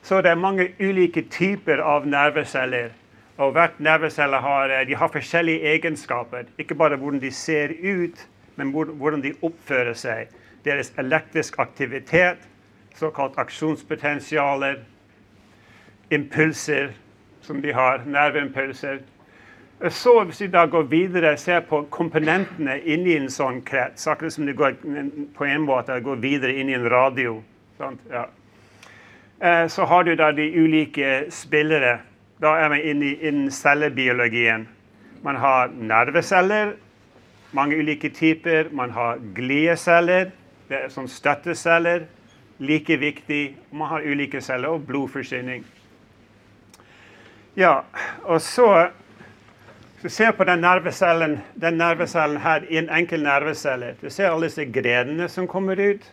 Så 0.02 0.22
det 0.22 0.30
är 0.30 0.36
många 0.36 0.68
olika 0.78 1.22
typer 1.22 1.78
av 1.78 2.06
nervceller. 2.06 2.90
Och 3.36 3.54
vart 3.54 3.78
nervcell 3.78 4.32
har, 4.32 4.80
eh, 4.80 4.86
de 4.86 4.94
har 4.94 5.08
olika 5.08 5.60
egenskaper. 5.60 6.46
inte 6.56 6.74
bara 6.74 6.96
hur 6.96 7.12
de 7.12 7.30
ser 7.30 7.68
ut, 7.68 8.28
men 8.54 8.74
hur 8.74 9.16
de 9.22 9.34
uppför 9.40 9.94
sig. 9.94 10.28
Deras 10.62 10.92
elektrisk 10.96 11.58
aktivitet, 11.58 12.38
så 12.94 13.10
kallad 13.10 13.38
aktionspotentialer, 13.38 14.84
impulser 16.08 16.92
som 17.48 17.62
de 17.64 17.72
har, 17.72 18.04
nervimpulser. 18.06 19.00
Så 19.90 20.24
hvis 20.24 20.40
vi 20.42 20.48
da 20.50 20.64
går 20.66 20.88
videre 20.90 21.32
og 21.32 21.38
ser 21.38 21.60
på 21.68 21.84
komponentene 21.94 22.80
inni 22.82 23.14
en 23.14 23.28
sånn 23.30 23.60
krets, 23.66 24.08
akkurat 24.10 24.34
som 24.34 24.48
det 24.48 24.56
går 24.58 24.74
på 25.36 25.46
en 25.46 25.62
måte 25.68 26.00
går 26.02 26.18
videre 26.22 26.56
inn 26.58 26.72
i 26.72 26.74
en 26.74 26.88
radio. 26.90 27.36
Sant? 27.78 28.02
Ja. 28.10 28.24
Eh, 29.38 29.66
så 29.70 29.86
har 29.86 30.02
du 30.04 30.16
da 30.18 30.32
de 30.34 30.48
ulike 30.50 31.28
spillere. 31.30 32.00
Da 32.42 32.56
er 32.58 32.74
vi 32.74 32.82
inne 32.90 33.12
i 33.12 33.28
innen 33.30 33.54
cellebiologien. 33.54 34.66
Man 35.22 35.38
har 35.38 35.70
nerveceller, 35.70 36.74
mange 37.52 37.78
ulike 37.78 38.10
typer. 38.10 38.72
Man 38.72 38.90
har 38.90 39.22
glieceller, 39.34 40.32
det 40.68 40.82
er 40.82 40.94
sånn 40.94 41.08
støtteceller, 41.10 42.06
like 42.58 42.98
viktig. 42.98 43.42
Man 43.70 43.94
har 43.94 44.06
ulike 44.06 44.42
celler 44.42 44.74
og 44.74 44.86
blodforsyning. 44.90 45.62
Ja, 47.60 47.84
och 48.22 48.42
så 48.42 48.88
hvis 50.00 50.02
du 50.02 50.08
ser 50.08 50.32
på 50.32 50.44
den 50.44 50.60
nervcellen, 50.60 51.38
den 51.54 51.78
nervcellen 51.78 52.36
här 52.36 52.72
i 52.72 52.78
en 52.78 52.88
enkel 52.88 53.22
nervcell. 53.22 53.84
Du 54.00 54.10
ser 54.10 54.28
alla 54.30 54.40
dessa 54.40 54.64
grenarna 54.64 55.28
som 55.28 55.46
kommer 55.46 55.80
ut. 55.80 56.12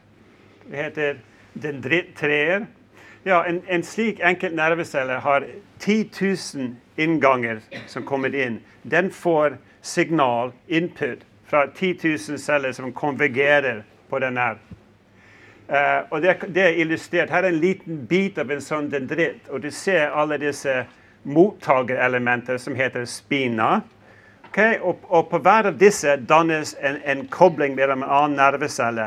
Det 0.69 0.77
heter 0.77 1.19
dendritträer. 1.53 2.65
Ja, 3.23 3.45
en, 3.45 3.61
en 3.67 3.83
slik 3.83 4.19
enkel 4.19 4.55
nervcell 4.55 5.09
har 5.09 5.47
10 5.79 6.09
000 6.55 6.75
ingångar 6.95 7.59
som 7.87 8.03
kommer 8.03 8.35
in. 8.35 8.59
Den 8.81 9.09
får 9.09 9.57
signal, 9.81 10.51
input, 10.67 11.19
från 11.47 11.71
10 11.71 11.97
000 12.03 12.19
celler 12.19 12.71
som 12.71 12.91
konvergerar 12.91 13.83
på 14.09 14.19
den 14.19 14.37
här. 14.37 14.57
Uh, 15.69 16.07
och 16.09 16.21
det, 16.21 16.37
det 16.47 16.61
är 16.61 16.73
illustrerat. 16.73 17.29
Här 17.29 17.43
är 17.43 17.47
en 17.47 17.59
liten 17.59 18.05
bit 18.05 18.37
av 18.37 18.51
en 18.51 18.61
sån 18.61 18.89
dendritt, 18.89 19.47
och 19.47 19.61
du 19.61 19.71
ser 19.71 20.07
alla 20.07 20.37
dessa 20.37 20.85
mottagarelementet 21.25 22.61
som 22.61 22.75
heter 22.75 23.05
spina. 23.05 23.81
Okay? 24.49 24.79
Och, 24.79 24.99
och 25.03 25.29
på 25.29 25.37
varje 25.37 25.67
av 25.67 25.77
dessa 25.77 26.17
dannas 26.17 26.75
en, 26.79 26.97
en 27.03 27.27
koppling 27.27 27.75
mellan 27.75 28.03
en 28.03 28.09
annan 28.09 28.33
nervcell 28.33 29.01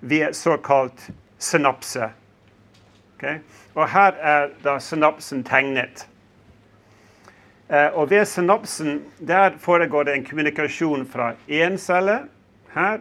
via 0.00 0.26
så 0.26 0.34
såkalt 0.34 1.08
synapse. 1.38 2.10
Okay? 3.16 3.38
Och 3.72 3.88
här 3.88 4.12
är 4.12 4.50
då 4.62 4.80
synapsen 4.80 5.42
tecknet. 5.42 6.08
Eh, 7.68 7.86
og 7.86 8.26
synapsen 8.26 9.02
där 9.18 9.50
föregår 9.58 10.04
det 10.04 10.12
en 10.12 10.24
kommunikation 10.24 11.06
från 11.06 11.32
en 11.46 11.78
cell 11.78 12.18
här 12.68 13.00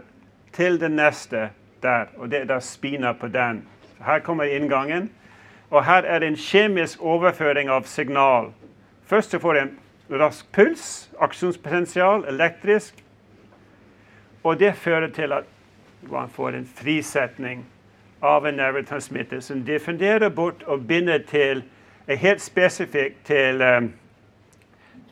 till 0.52 0.80
den 0.80 0.96
nästa 0.96 1.48
där. 1.80 2.10
Och 2.18 2.30
det 2.30 2.38
är 2.38 2.46
då 2.46 2.62
spina 2.62 3.14
på 3.14 3.28
den. 3.28 3.62
Så 3.98 4.04
här 4.04 4.20
kommer 4.20 4.46
ingången. 4.46 5.10
Och 5.70 5.84
här 5.84 6.04
är 6.04 6.22
en 6.22 6.36
kemisk 6.36 7.00
överföring 7.02 7.70
av 7.70 7.82
signal. 7.82 8.52
Først 9.12 9.32
så 9.32 9.40
får 9.40 9.54
det 9.54 9.62
en 9.62 10.20
rask 10.22 10.52
puls, 10.56 11.12
aksjonspotensial, 11.20 12.24
elektrisk. 12.32 13.02
Og 14.44 14.60
det 14.60 14.76
fører 14.80 15.10
til 15.12 15.34
at 15.36 15.50
man 16.08 16.30
får 16.32 16.56
en 16.56 16.68
frisetning 16.76 17.66
av 18.24 18.46
en 18.48 18.56
nervetransmitter 18.56 19.42
som 19.44 19.66
diffunderer 19.68 20.30
bort 20.30 20.64
og 20.64 20.86
binder 20.88 21.20
til 21.28 21.64
helt 22.08 22.42
spesifikt 22.42 23.26
til, 23.28 23.62
eh, 23.62 23.82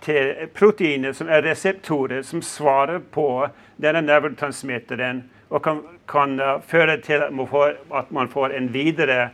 til 0.02 0.48
proteiner 0.56 1.12
som 1.12 1.28
er 1.28 1.44
reseptorer 1.44 2.22
som 2.22 2.42
svarer 2.42 3.00
på 3.00 3.50
denne 3.82 4.02
nervetransmitteren 4.02 5.26
og 5.50 5.64
kan, 5.64 5.84
kan 6.08 6.40
eh, 6.40 6.62
føre 6.62 7.02
til 7.02 7.28
at 7.28 7.34
man 7.34 7.48
får, 7.48 7.76
at 7.94 8.12
man 8.12 8.30
får 8.30 8.56
en 8.56 8.74
videre 8.74 9.30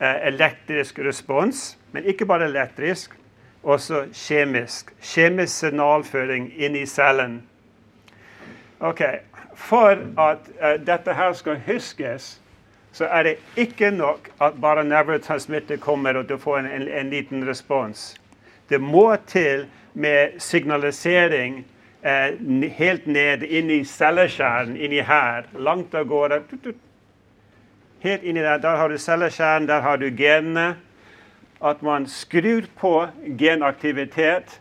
eh, 0.00 0.28
elektrisk 0.28 0.98
respons. 0.98 1.78
Men 1.92 2.04
ikke 2.04 2.26
bare 2.26 2.44
elektrisk, 2.44 3.16
och 3.62 3.80
så 3.80 4.04
kemisk. 4.12 4.88
Kemisk 5.00 5.56
signalföring 5.56 6.52
in 6.56 6.76
i 6.76 6.86
cellen. 6.86 7.42
Okej, 8.78 9.08
okay. 9.08 9.20
för 9.56 10.06
att 10.16 10.48
uh, 10.62 10.84
detta 10.84 11.12
här 11.12 11.32
ska 11.32 11.52
huskas 11.52 12.40
så 12.92 13.04
är 13.04 13.24
det 13.24 13.36
icke 13.54 13.90
nog 13.90 14.18
att 14.38 14.54
bara 14.54 14.82
neurotransmitter 14.82 15.76
kommer 15.76 16.16
och 16.16 16.24
du 16.24 16.38
får 16.38 16.58
en, 16.58 16.66
en, 16.66 16.88
en 16.88 17.10
liten 17.10 17.46
respons. 17.46 18.20
Det 18.68 18.78
må 18.78 19.16
till 19.16 19.66
med 19.92 20.42
signalisering 20.42 21.64
eh, 22.02 22.70
helt 22.70 23.06
ned 23.06 23.42
in 23.42 23.70
i 23.70 23.84
cellkärnan, 23.84 24.76
in 24.76 24.92
i 24.92 25.00
här. 25.00 25.46
Långt 25.56 25.92
där 25.92 26.04
går 26.04 26.28
det. 26.28 26.42
Helt 28.00 28.22
in 28.22 28.34
där, 28.34 28.58
där 28.58 28.76
har 28.76 28.88
du 28.88 28.98
cellkärnan, 28.98 29.66
där 29.66 29.80
har 29.80 29.96
du 29.96 30.10
generna 30.10 30.74
att 31.60 31.82
man 31.82 32.06
skrur 32.06 32.64
på 32.76 33.08
genaktivitet. 33.38 34.60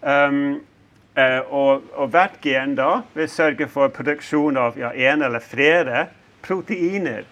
Um, 0.00 0.60
uh, 1.18 1.38
och, 1.38 1.82
och 1.92 2.10
hvert 2.10 2.44
gen 2.44 2.74
da 2.74 3.02
vil 3.14 3.28
sørge 3.28 3.68
for 3.68 3.88
produksjon 3.88 4.56
av 4.56 4.78
ja, 4.78 4.92
en 4.92 5.22
eller 5.22 5.40
flere 5.40 6.06
proteiner. 6.42 7.24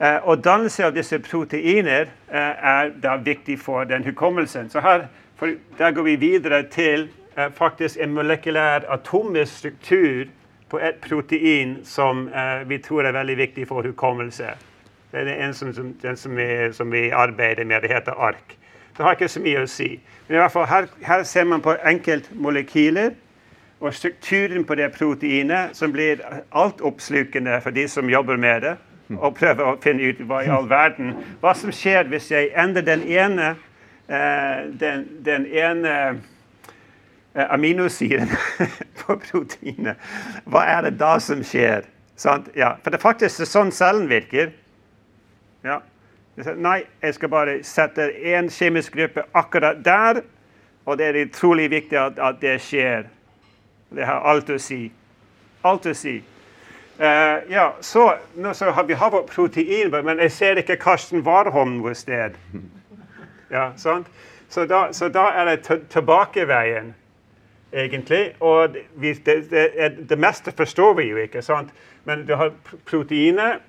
Uh, 0.00 0.28
og 0.28 0.44
dannelse 0.44 0.84
av 0.86 0.94
disse 0.94 1.18
proteiner 1.18 2.12
uh, 2.30 2.54
er 2.54 2.92
da 3.02 3.16
viktig 3.16 3.58
for 3.60 3.84
den 3.84 4.04
hukommelsen. 4.04 4.70
Så 4.70 4.80
her 4.80 5.08
for, 5.36 5.56
der 5.78 5.90
går 5.90 6.02
vi 6.02 6.16
videre 6.16 6.62
til 6.70 7.08
uh, 7.38 7.48
faktisk 7.54 7.98
en 8.00 8.14
molekylær 8.14 8.86
atomisk 8.88 9.56
struktur 9.58 10.28
på 10.68 10.78
et 10.78 11.00
protein 11.00 11.78
som 11.84 12.26
vi 12.68 12.76
tror 12.78 13.06
er 13.08 13.14
veldig 13.16 13.36
viktig 13.38 13.64
for 13.70 13.82
hukommelse. 13.82 14.50
Det 15.12 15.20
er 15.20 15.46
en 15.46 15.54
som, 15.54 15.72
som, 15.74 15.92
den 16.02 16.16
som 16.16 16.36
vi, 16.36 16.72
som 16.72 16.92
vi 16.92 17.08
arbeider 17.10 17.64
med. 17.64 17.82
Det 17.82 17.90
heter 17.92 18.12
ARK. 18.12 18.58
Det 18.96 19.04
har 19.04 19.14
ikke 19.14 19.28
så 19.30 19.40
mye 19.40 19.62
å 19.62 19.70
si. 19.70 19.92
Men 20.26 20.36
i 20.36 20.40
hvert 20.42 20.52
fall 20.52 20.66
her, 20.68 20.88
her 21.06 21.22
ser 21.24 21.46
man 21.48 21.62
på 21.64 21.76
enkeltmolekyler 21.86 23.14
og 23.80 23.94
strukturen 23.94 24.64
på 24.66 24.74
det 24.74 24.90
proteinet 24.92 25.76
som 25.78 25.92
blir 25.94 26.20
altoppslukende 26.50 27.60
for 27.62 27.70
de 27.70 27.86
som 27.88 28.10
jobber 28.10 28.36
med 28.36 28.66
det, 28.66 28.74
og 29.16 29.36
prøver 29.38 29.64
å 29.64 29.76
finne 29.80 30.10
ut 30.10 30.18
hva 30.28 30.42
i 30.44 30.50
all 30.52 30.66
verden 30.68 31.14
Hva 31.40 31.54
som 31.56 31.72
skjer 31.72 32.10
hvis 32.10 32.26
jeg 32.28 32.50
endrer 32.58 32.84
den 32.84 33.06
ene, 33.08 33.54
eh, 34.04 34.66
den, 34.82 35.06
den 35.24 35.46
ene 35.46 35.94
eh, 36.10 37.46
aminosyren 37.48 38.28
på 39.00 39.16
proteinet. 39.22 39.96
Hva 40.44 40.66
er 40.74 40.88
det 40.88 40.98
da 41.00 41.14
som 41.22 41.40
skjer? 41.40 41.86
Sant? 42.18 42.50
Ja, 42.58 42.74
for 42.82 42.90
det 42.90 42.98
er 42.98 43.06
faktisk 43.06 43.46
sånn 43.46 43.72
cellen 43.72 44.10
virker. 44.10 44.50
Ja. 45.64 45.78
Jeg 46.36 46.44
sa, 46.44 46.54
Nei, 46.54 46.82
jeg 47.02 47.14
skal 47.16 47.28
bare 47.32 47.56
sette 47.66 48.10
én 48.14 48.50
kjemisk 48.52 48.94
gruppe 48.94 49.24
akkurat 49.34 49.80
der, 49.84 50.20
og 50.86 50.98
det 50.98 51.06
er 51.10 51.22
utrolig 51.26 51.70
viktig 51.70 51.98
at, 51.98 52.18
at 52.22 52.38
det 52.40 52.60
skjer. 52.62 53.08
Det 53.90 54.06
har 54.06 54.22
alt 54.28 54.50
å 54.50 54.58
si. 54.62 54.84
Alt 55.66 55.86
å 55.90 55.94
si. 55.96 56.18
Eh, 56.98 57.36
ja, 57.50 57.72
så, 57.80 58.04
nå, 58.36 58.52
så 58.54 58.70
har 58.74 58.86
vi 58.88 58.94
har 58.98 59.10
vårt 59.10 59.30
protein, 59.30 59.90
men 60.04 60.18
jeg 60.18 60.32
ser 60.32 60.58
ikke 60.62 60.76
Karsten 60.82 61.22
Warholm 61.26 61.78
noe 61.82 61.94
sted. 61.94 62.38
Ja, 63.50 63.70
sant? 63.80 64.06
Så, 64.52 64.66
da, 64.68 64.90
så 64.92 65.06
da 65.08 65.22
er 65.40 65.46
det 65.48 65.78
tilbakeveien, 65.92 66.90
egentlig. 67.72 68.34
Og 68.44 68.74
det, 68.74 68.82
vi, 69.00 69.14
det, 69.24 69.36
det, 69.50 69.62
er- 69.80 69.94
det 70.10 70.18
meste 70.20 70.52
forstår 70.52 70.94
vi 70.98 71.06
jo 71.08 71.16
ikke, 71.22 71.40
sant? 71.42 71.70
men 72.04 72.26
du 72.28 72.34
har 72.36 72.50
pr- 72.64 72.76
proteinet. 72.88 73.64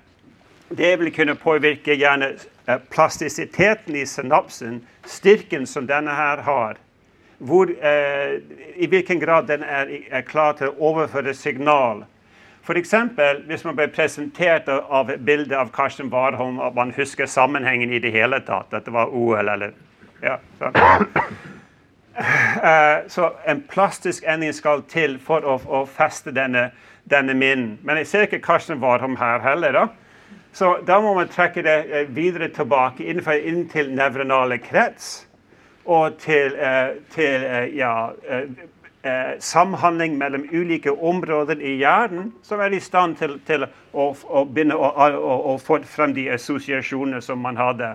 Det 0.76 0.96
vil 1.00 1.12
kunne 1.12 1.34
påvirke 1.34 1.94
gjerne 1.98 2.28
eh, 2.68 2.78
plastisiteten 2.90 3.96
i 3.96 4.06
synapsen, 4.06 4.80
styrken 5.06 5.66
som 5.66 5.86
denne 5.86 6.14
her 6.14 6.42
har. 6.46 6.78
Hvor, 7.38 7.70
eh, 7.82 8.36
I 8.76 8.86
hvilken 8.86 9.20
grad 9.20 9.48
den 9.48 9.62
er, 9.62 9.88
er 10.10 10.20
klar 10.20 10.52
til 10.52 10.68
å 10.70 10.90
overføre 10.92 11.34
signal. 11.34 12.04
F.eks. 12.62 12.94
hvis 13.48 13.64
man 13.64 13.76
ble 13.76 13.88
presentert 13.88 14.68
av- 14.68 14.84
av 14.90 15.10
et 15.10 15.24
bilde 15.24 15.56
av 15.56 15.70
Karsten 15.72 16.10
Warholm, 16.12 16.60
at 16.60 16.74
man 16.74 16.92
husker 16.96 17.26
sammenhengen 17.26 17.92
i 17.92 17.98
det 17.98 18.12
hele 18.12 18.38
tatt, 18.46 18.74
at 18.74 18.84
det 18.84 18.92
var 18.92 19.10
OL 19.10 19.48
eller 19.48 19.72
Ja, 20.22 20.36
sant. 20.58 20.76
Eh, 22.62 23.08
så 23.08 23.30
en 23.48 23.62
plastisk 23.62 24.24
ending 24.28 24.52
skal 24.52 24.82
til 24.82 25.18
for 25.18 25.40
å, 25.40 25.54
å 25.66 25.86
feste 25.88 26.30
denne, 26.36 26.66
denne 27.10 27.34
minnen. 27.34 27.78
Men 27.82 27.96
jeg 27.96 28.06
ser 28.06 28.26
ikke 28.26 28.42
Karsten 28.44 28.82
Warholm 28.82 29.16
her 29.16 29.40
heller. 29.40 29.72
da. 29.72 29.86
Så 30.52 30.78
då 30.86 31.00
må 31.00 31.14
man 31.14 31.28
träcka 31.28 31.62
det 31.62 32.00
eh, 32.00 32.08
vidare 32.08 32.48
tillbaka 32.48 33.02
in 33.02 33.10
innenfor, 33.10 33.32
inn 33.32 33.68
til 33.68 33.94
nevronale 33.94 34.58
krets. 34.58 35.26
och 35.84 36.18
till, 36.18 36.54
eh, 36.60 36.88
til 37.14 37.44
eh, 37.44 37.76
ja, 37.76 38.12
eh, 39.02 39.38
samhandling 39.38 40.18
mellan 40.18 40.48
olika 40.52 40.92
områden 40.92 41.60
i 41.60 41.76
hjärnan 41.76 42.32
som 42.42 42.60
är 42.60 42.72
i 42.72 42.80
stånd 42.80 43.18
till, 43.18 43.40
till 43.40 43.62
att 43.62 43.70
och, 43.90 44.16
och, 44.24 44.48
och, 44.56 45.54
och 45.54 45.62
få 45.62 45.78
fram 45.82 46.14
de 46.14 46.30
associationer 46.30 47.20
som 47.20 47.38
man 47.38 47.56
hade. 47.56 47.94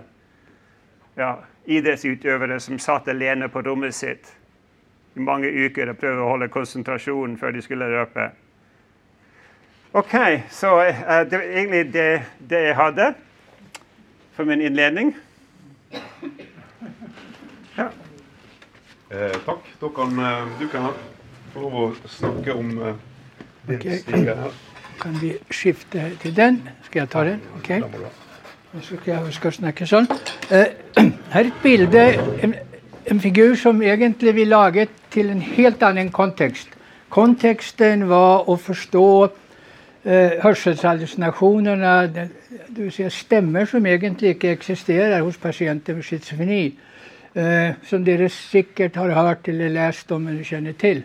Ja, 1.16 1.40
idrottsutövare 1.66 2.60
som 2.60 2.80
satt 2.80 3.08
alene 3.08 3.50
på 3.50 3.62
rummet 3.62 3.96
sitt 3.96 4.36
i 5.14 5.20
många 5.20 5.52
veckor 5.52 5.90
och 5.90 6.00
prøvde 6.00 6.22
att 6.22 6.30
holde 6.30 6.48
konsentrasjonen 6.48 7.38
før 7.38 7.52
de 7.52 7.62
skulle 7.62 7.86
røpe. 9.96 10.00
OK, 10.00 10.42
så 10.52 10.82
eh, 10.82 11.30
det 11.30 11.40
var 11.40 11.46
egentlig 11.46 11.94
det, 11.94 12.22
det 12.50 12.64
jeg 12.68 12.76
hadde 12.76 13.14
for 14.36 14.44
min 14.44 14.62
innledning. 14.62 15.16
Ja. 17.78 17.88
Eh, 19.12 19.32
takk. 19.46 19.64
Da 19.82 19.88
kan 19.96 20.20
eh, 20.20 20.60
du 20.60 20.68
kan 20.68 20.90
få 21.54 21.64
lov 21.64 21.76
å 21.82 22.10
snakke 22.10 22.56
om 22.56 22.72
eh, 22.82 22.96
din 23.68 23.80
Ok. 23.80 23.88
stige 24.02 24.36
her. 24.36 24.52
Kan 25.00 25.18
vi 25.22 25.34
skifte 25.52 26.12
til 26.22 26.36
den? 26.36 26.62
Skal 26.84 27.00
jeg 27.06 27.10
ta 27.10 27.24
den? 27.24 27.42
Ok. 27.58 27.70
Da 27.70 27.80
må 27.88 27.98
du 27.98 28.04
ha. 28.04 28.12
Og 28.76 28.84
så 28.84 28.98
skal 29.00 29.14
jeg 29.14 29.24
huske 29.30 29.48
å 29.48 29.56
snakke 29.56 29.88
sånn. 29.88 30.08
Eh, 30.52 30.76
her 31.34 31.46
er 31.46 31.52
et 31.52 31.62
bilde, 31.64 32.06
en, 32.44 32.56
en 33.12 33.22
figur 33.24 33.56
som 33.60 33.82
egentlig 33.82 34.36
vi 34.36 34.48
laget 34.48 34.92
til 35.16 35.32
en 35.32 35.42
helt 35.42 35.84
annen 35.84 36.12
kontekst. 36.12 36.76
Konteksten 37.16 38.10
var 38.10 38.50
å 38.52 38.58
forstå 38.60 39.08
eh, 40.06 40.32
hörselhallucinationerna, 40.42 42.08
det, 42.08 42.30
det 42.68 42.82
vill 42.82 42.92
säga 42.92 43.10
stemmer 43.10 43.66
som 43.66 43.86
egentligen 43.86 44.36
inte 44.36 44.50
existerar 44.50 45.20
hos 45.20 45.38
patienter 45.38 45.94
med 45.94 46.06
schizofreni. 46.06 46.74
Eh, 47.36 47.72
som 47.88 48.06
dere 48.06 48.30
säkert 48.30 48.96
har 48.96 49.10
hört 49.10 49.48
eller 49.48 49.70
läst 49.70 50.12
om 50.12 50.28
eller 50.28 50.44
känner 50.44 50.74
till. 50.74 51.02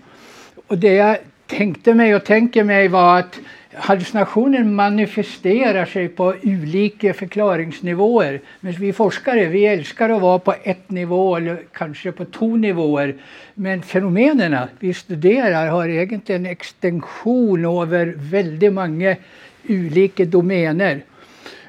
Och 0.66 0.78
det 0.78 0.94
jag 0.94 1.16
tänkte 1.46 1.94
mig 1.94 2.14
och 2.14 2.24
tänker 2.24 2.64
mig 2.64 2.88
var 2.88 3.18
att 3.18 3.38
Hallucinationen 3.74 4.74
manifesterar 4.74 5.84
sig 5.84 6.08
på 6.08 6.34
olika 6.42 7.14
förklaringsnivåer. 7.14 8.40
Men 8.60 8.72
vi 8.72 8.92
forskare 8.92 9.46
vi 9.46 9.66
älskar 9.66 10.10
att 10.10 10.22
vara 10.22 10.38
på 10.38 10.54
ett 10.62 10.90
nivå, 10.90 11.36
eller 11.36 11.62
kanske 11.72 12.12
på 12.12 12.24
två 12.24 12.56
nivåer. 12.56 13.14
Men 13.54 13.82
fenomenen 13.82 14.56
vi 14.78 14.94
studerar 14.94 15.66
har 15.68 15.88
egentligen 15.88 16.46
en 16.46 17.02
över 17.82 18.14
väldigt 18.16 18.72
många 18.72 19.16
olika 19.68 20.24
domäner. 20.24 21.02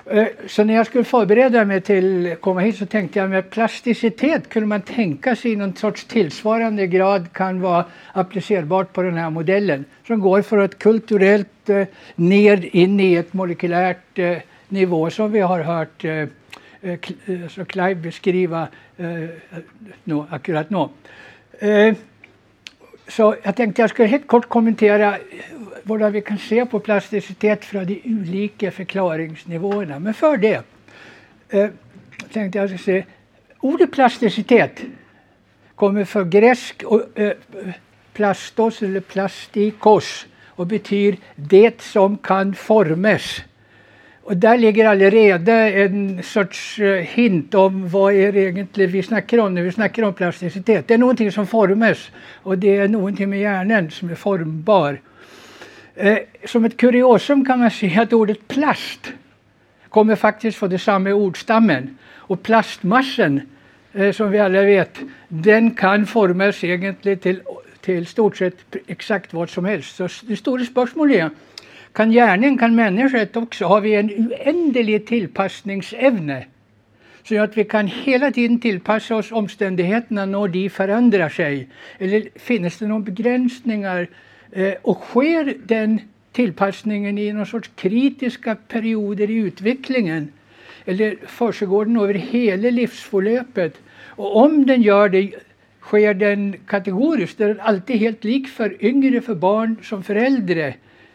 Eh, 0.05 0.27
så 0.47 0.63
när 0.63 0.73
jag 0.73 0.85
skulle 0.85 1.03
förbereda 1.03 1.65
mig 1.65 1.81
till 1.81 2.31
att 2.31 2.41
komma 2.41 2.59
hit 2.59 2.77
så 2.77 2.85
tänkte 2.85 3.19
jag 3.19 3.29
med 3.29 3.49
plasticitet 3.49 4.49
kunde 4.49 4.67
man 4.67 4.81
tänka 4.81 5.35
sig 5.35 5.55
någon 5.55 5.75
sorts 5.75 6.05
tillsvarande 6.05 6.87
grad 6.87 7.33
kan 7.33 7.61
vara 7.61 7.85
applicerbart 8.13 8.93
på 8.93 9.01
den 9.01 9.17
här 9.17 9.29
modellen. 9.29 9.85
Som 10.07 10.19
går 10.19 10.41
från 10.41 10.61
ett 10.61 10.79
kulturellt 10.79 11.69
eh, 11.69 11.87
ner 12.15 12.75
in 12.75 12.99
i 12.99 13.15
ett 13.15 13.33
molekylärt 13.33 14.19
eh, 14.19 14.37
nivå 14.67 15.09
som 15.09 15.31
vi 15.31 15.39
har 15.39 15.59
hört 15.59 16.05
eh, 16.05 16.11
eh, 16.11 16.27
eh 16.81 16.97
så 17.25 17.43
alltså 17.43 17.65
Clive 17.65 17.95
beskriva 17.95 18.67
eh, 18.97 20.15
akkurat 20.29 20.69
nu. 20.69 20.87
Så 23.07 23.35
jag 23.43 23.55
tänkte 23.55 23.81
jag 23.81 23.89
skulle 23.89 24.07
helt 24.07 24.27
kort 24.27 24.49
kommentera 24.49 25.17
hvordan 25.83 26.13
vi 26.13 26.21
kan 26.21 26.37
se 26.37 26.65
på 26.65 26.79
plasticitet 26.79 27.65
fra 27.65 27.83
de 27.83 27.99
ulike 28.05 28.71
forklaringsnivåene. 28.71 29.99
Men 29.99 30.13
før 30.13 30.37
det 30.41 30.57
eh, 31.49 31.69
tenkte 32.33 32.59
jeg 32.59 32.75
å 32.75 32.81
si 32.81 33.01
Ordet 33.61 33.91
plasticitet 33.93 34.79
kommer 35.77 36.07
fra 36.09 36.23
gresk 36.25 36.81
og, 36.89 37.11
eh, 37.15 37.37
plastos 38.17 38.81
eller 38.81 39.05
plastikos 39.05 40.25
og 40.57 40.67
betyr 40.67 41.15
'det 41.37 41.81
som 41.81 42.17
kan 42.17 42.53
formes'. 42.53 43.43
Og 44.23 44.41
Der 44.41 44.55
ligger 44.55 44.89
allerede 44.89 45.83
en 45.85 46.23
sorts 46.23 46.79
eh, 46.79 47.01
hint 47.03 47.55
om 47.55 47.87
hva 47.89 48.11
er 48.13 48.31
det 48.31 48.47
egentlig 48.47 48.93
vi 48.93 49.01
snakker 49.01 49.41
om 49.41 49.53
når 49.53 49.63
vi 49.63 49.71
snakker 49.71 50.05
om 50.05 50.13
plastisitet. 50.13 50.87
Det 50.87 50.93
er 50.93 50.97
någonting 50.97 51.31
som 51.31 51.47
formes, 51.47 52.11
og 52.43 52.61
det 52.61 52.79
er 52.79 52.87
någonting 52.87 53.29
med 53.29 53.39
hjernen 53.39 53.89
som 53.91 54.09
er 54.09 54.15
formbar. 54.15 54.97
Eh, 56.01 56.17
som 56.45 56.65
ett 56.65 56.77
kuriosum 56.77 57.45
kan 57.45 57.59
man 57.59 57.71
säga 57.71 58.01
att 58.01 58.13
ordet 58.13 58.47
plast 58.47 59.13
kommer 59.89 60.15
faktiskt 60.15 60.57
från 60.57 60.69
det 60.69 60.79
samma 60.79 61.09
ordstammen. 61.13 61.97
Och 62.13 62.43
plastmassen, 62.43 63.41
eh, 63.93 64.11
som 64.11 64.31
vi 64.31 64.39
alla 64.39 64.61
vet, 64.61 64.99
den 65.27 65.71
kan 65.71 66.05
formas 66.05 66.63
egentligen 66.63 67.19
till, 67.19 67.41
till 67.81 68.05
stort 68.05 68.37
sett 68.37 68.75
exakt 68.87 69.33
vad 69.33 69.49
som 69.49 69.65
helst. 69.65 69.95
Så 69.95 70.07
det 70.21 70.35
stora 70.35 70.65
spörsmålet 70.65 71.17
är, 71.17 71.29
kan 71.93 72.11
hjärnan, 72.11 72.57
kan 72.57 72.75
människan 72.75 73.43
också, 73.43 73.65
har 73.65 73.81
vi 73.81 73.95
en 73.95 74.09
oändlig 74.09 75.07
tillpassningsevne? 75.07 76.45
Så 77.23 77.41
att 77.41 77.57
vi 77.57 77.63
kan 77.63 77.87
hela 77.87 78.31
tiden 78.31 78.59
tillpassa 78.59 79.15
oss 79.15 79.31
omständigheterna 79.31 80.25
när 80.25 80.47
de 80.47 80.69
förändrar 80.69 81.29
sig. 81.29 81.67
Eller 81.97 82.23
finns 82.35 82.77
det 82.77 82.87
några 82.87 83.01
begränsningar 83.01 84.07
Eh, 84.51 84.73
och 84.81 84.97
sker 84.97 85.55
den 85.65 86.01
tillpassningen 86.31 87.17
i 87.17 87.33
någon 87.33 87.45
sorts 87.45 87.69
kritiska 87.75 88.55
perioder 88.55 89.29
i 89.29 89.35
utvecklingen 89.35 90.31
eller 90.85 91.15
försiggår 91.27 91.85
den 91.85 91.97
över 91.97 92.13
hela 92.13 92.69
livsförlöpet? 92.69 93.77
Och 94.05 94.35
om 94.37 94.65
den 94.65 94.81
gör 94.81 95.09
det, 95.09 95.31
sker 95.81 96.13
den 96.13 96.55
kategoriskt? 96.67 97.41
Är 97.41 97.47
den 97.47 97.59
alltid 97.59 97.95
helt 97.95 98.23
lik 98.23 98.47
för 98.47 98.85
yngre, 98.85 99.21
för 99.21 99.35
barn 99.35 99.75
som 99.83 100.03
för 100.03 100.15
äldre? 100.15 100.73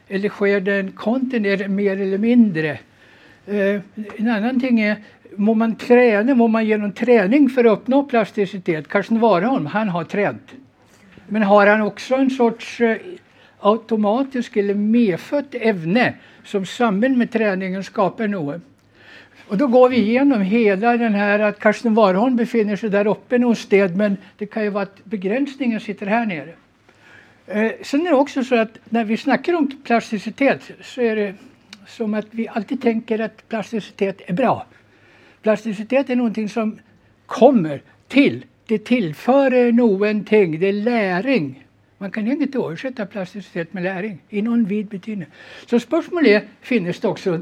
Eller 0.08 0.28
sker 0.28 0.60
den 0.60 0.92
kontinuerligt 0.92 1.70
mer 1.70 2.00
eller 2.00 2.18
mindre? 2.18 2.78
Eh, 3.46 3.80
en 4.16 4.28
annan 4.28 4.60
ting 4.60 4.80
är, 4.80 4.96
må 5.36 5.54
man 5.54 5.76
träna, 5.76 6.34
må 6.34 6.48
man 6.48 6.66
genom 6.66 6.92
träning 6.92 7.48
för 7.50 7.64
att 7.64 7.78
uppnå 7.78 8.02
plasticitet? 8.02 8.88
Karsten 8.88 9.20
Warholm, 9.20 9.66
han 9.66 9.88
har 9.88 10.04
tränat. 10.04 10.54
Men 11.28 11.42
har 11.42 11.66
han 11.66 11.80
också 11.80 12.14
en 12.14 12.30
sorts 12.30 12.80
eh, 12.80 12.96
automatisk 13.66 14.56
eller 14.56 14.74
medfött 14.74 15.54
evne 15.54 16.14
som 16.44 16.66
sammen 16.66 17.18
med 17.18 17.30
träningen 17.30 17.84
skapar 17.84 18.28
något? 18.28 18.62
Och 19.48 19.58
då 19.58 19.66
går 19.66 19.88
vi 19.88 19.96
igenom 19.96 20.40
hela 20.40 20.96
den 20.96 21.14
här 21.14 21.38
att 21.38 21.58
Karsten 21.58 21.94
Warholm 21.94 22.36
befinner 22.36 22.76
sig 22.76 22.90
där 22.90 23.06
uppe 23.06 23.38
någonstans 23.38 23.92
men 23.94 24.16
det 24.38 24.46
kan 24.46 24.64
ju 24.64 24.70
vara 24.70 24.82
att 24.82 25.04
begränsningen 25.04 25.80
sitter 25.80 26.06
här 26.06 26.26
nere. 26.26 26.54
Eh, 27.46 27.72
sen 27.82 28.06
är 28.06 28.10
det 28.10 28.16
också 28.16 28.44
så 28.44 28.56
att 28.56 28.78
när 28.84 29.04
vi 29.04 29.16
snackar 29.16 29.54
om 29.54 29.82
plasticitet 29.84 30.70
så 30.82 31.00
är 31.00 31.16
det 31.16 31.34
som 31.86 32.14
att 32.14 32.26
vi 32.30 32.48
alltid 32.48 32.82
tänker 32.82 33.18
att 33.18 33.48
plasticitet 33.48 34.20
är 34.26 34.32
bra. 34.32 34.66
Plasticitet 35.42 36.10
är 36.10 36.16
någonting 36.16 36.48
som 36.48 36.78
kommer 37.26 37.82
till. 38.08 38.44
Det 38.66 38.78
tillför 38.78 39.72
någonting, 39.72 40.60
det 40.60 40.68
är 40.68 40.72
läring. 40.72 41.65
Man 41.98 42.10
kan 42.10 42.26
inte 42.26 42.58
översätta 42.58 43.06
plasticitet 43.06 43.72
med 43.72 43.82
läring 43.82 44.18
i 44.28 44.42
någon 44.42 44.64
vid 44.64 44.86
betydelse. 44.86 45.32
Så 45.66 45.80
spörsmålet 45.80 46.42
är, 46.42 46.48
finns 46.60 47.00
det 47.00 47.08
också 47.08 47.40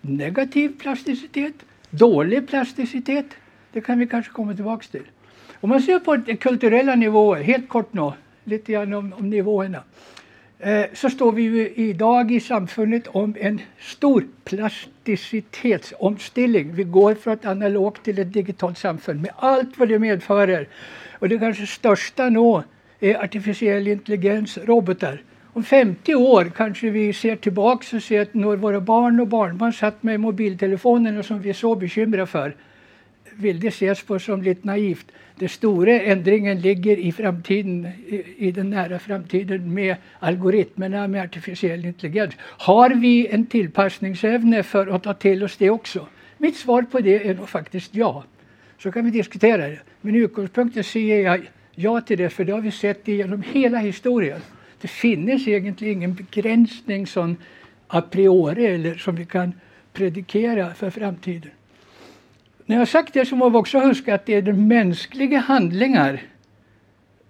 negativ 0.00 0.78
plasticitet, 0.78 1.54
dålig 1.90 2.48
plasticitet? 2.48 3.26
Det 3.72 3.80
kan 3.80 3.98
vi 3.98 4.06
kanske 4.06 4.32
komma 4.32 4.54
tillbaka 4.54 4.86
till. 4.90 5.02
Om 5.60 5.68
man 5.68 5.82
ser 5.82 5.98
på 5.98 6.22
kulturella 6.40 6.94
nivåer, 6.94 7.42
helt 7.42 7.68
kort 7.68 7.92
nu, 7.92 8.12
lite 8.44 8.72
grann 8.72 8.92
om, 8.92 9.12
om 9.12 9.30
nivåerna. 9.30 9.82
Eh, 10.58 10.84
så 10.92 11.10
står 11.10 11.32
vi 11.32 11.42
ju 11.42 11.72
idag 11.74 12.32
i 12.32 12.40
samfundet 12.40 13.06
om 13.06 13.36
en 13.40 13.60
stor 13.80 14.26
plasticitetsomställning. 14.44 16.74
Vi 16.74 16.84
går 16.84 17.14
från 17.14 17.34
ett 17.34 17.46
analogt 17.46 18.04
till 18.04 18.18
ett 18.18 18.32
digitalt 18.32 18.78
samfund 18.78 19.22
med 19.22 19.30
allt 19.36 19.78
vad 19.78 19.88
det 19.88 19.98
medför. 19.98 20.68
Och 21.18 21.28
det 21.28 21.38
kanske 21.38 21.66
största 21.66 22.28
nu 22.28 22.62
är 23.00 23.24
artificiell 23.24 23.88
intelligens, 23.88 24.58
robotar. 24.58 25.22
Om 25.52 25.64
50 25.64 26.14
år 26.14 26.52
kanske 26.56 26.90
vi 26.90 27.12
ser 27.12 27.36
tillbaka 27.36 27.96
och 27.96 28.02
ser 28.02 28.20
att 28.22 28.34
när 28.34 28.56
våra 28.56 28.80
barn 28.80 29.20
och 29.20 29.28
barnbarn 29.28 29.72
satt 29.72 30.02
med 30.02 30.20
mobiltelefonerna 30.20 31.22
som 31.22 31.40
vi 31.40 31.50
är 31.50 31.54
så 31.54 31.74
bekymrade 31.74 32.26
för 32.26 32.54
vill 33.36 33.60
det 33.60 33.68
ses 33.68 34.02
på 34.02 34.18
som 34.18 34.42
lite 34.42 34.66
naivt. 34.66 35.06
Den 35.38 35.48
stora 35.48 36.00
ändringen 36.00 36.60
ligger 36.60 36.96
i 36.96 37.12
framtiden, 37.12 37.88
i, 38.06 38.24
i 38.36 38.52
den 38.52 38.70
nära 38.70 38.98
framtiden 38.98 39.74
med 39.74 39.96
algoritmerna, 40.18 41.08
med 41.08 41.22
artificiell 41.22 41.84
intelligens. 41.84 42.34
Har 42.40 42.90
vi 42.90 43.26
en 43.26 43.46
tillpassningsävne 43.46 44.62
för 44.62 44.86
att 44.86 45.02
ta 45.02 45.14
till 45.14 45.44
oss 45.44 45.56
det 45.56 45.70
också? 45.70 46.06
Mitt 46.38 46.56
svar 46.56 46.82
på 46.82 47.00
det 47.00 47.28
är 47.28 47.34
nog 47.34 47.48
faktiskt 47.48 47.94
ja. 47.94 48.24
Så 48.78 48.92
kan 48.92 49.04
vi 49.04 49.10
diskutera 49.10 49.68
det. 49.68 49.80
Men 50.00 50.14
i 50.14 50.18
utgångspunkten 50.18 50.84
ser 50.84 51.20
jag 51.20 51.50
ja 51.76 52.00
till 52.00 52.18
det, 52.18 52.30
för 52.30 52.44
det 52.44 52.52
har 52.52 52.60
vi 52.60 52.70
sett 52.70 53.08
genom 53.08 53.42
hela 53.42 53.78
historien. 53.78 54.40
Det 54.80 54.88
finns 54.88 55.48
egentligen 55.48 55.96
ingen 55.96 56.14
begränsning 56.14 57.06
som 57.06 57.36
a 57.88 58.00
priori 58.00 58.66
eller 58.66 58.94
som 58.94 59.16
vi 59.16 59.26
kan 59.26 59.52
predikera 59.92 60.74
för 60.74 60.90
framtiden. 60.90 61.50
När 62.66 62.76
jag 62.76 62.80
har 62.80 62.86
sagt 62.86 63.14
det 63.14 63.26
så 63.26 63.36
må 63.36 63.48
vi 63.48 63.56
också 63.56 63.78
huska 63.78 64.14
att 64.14 64.26
det 64.26 64.34
är 64.34 64.42
de 64.42 64.68
mänskliga 64.68 65.38
handlingar 65.38 66.22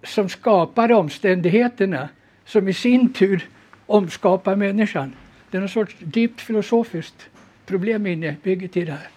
som 0.03 0.29
skapar 0.29 0.93
omständigheterna 0.93 2.09
som 2.45 2.69
i 2.69 2.73
sin 2.73 3.13
tur 3.13 3.49
omskapar 3.87 4.57
människan. 4.57 5.13
Det 5.51 5.57
är 5.57 5.61
någon 5.61 5.69
sorts 5.69 5.97
djupt 6.15 6.41
filosofiskt 6.41 7.29
problem 7.67 8.07
innebyggt 8.07 8.77
i 8.77 8.85
det 8.85 8.93
här. 8.93 9.09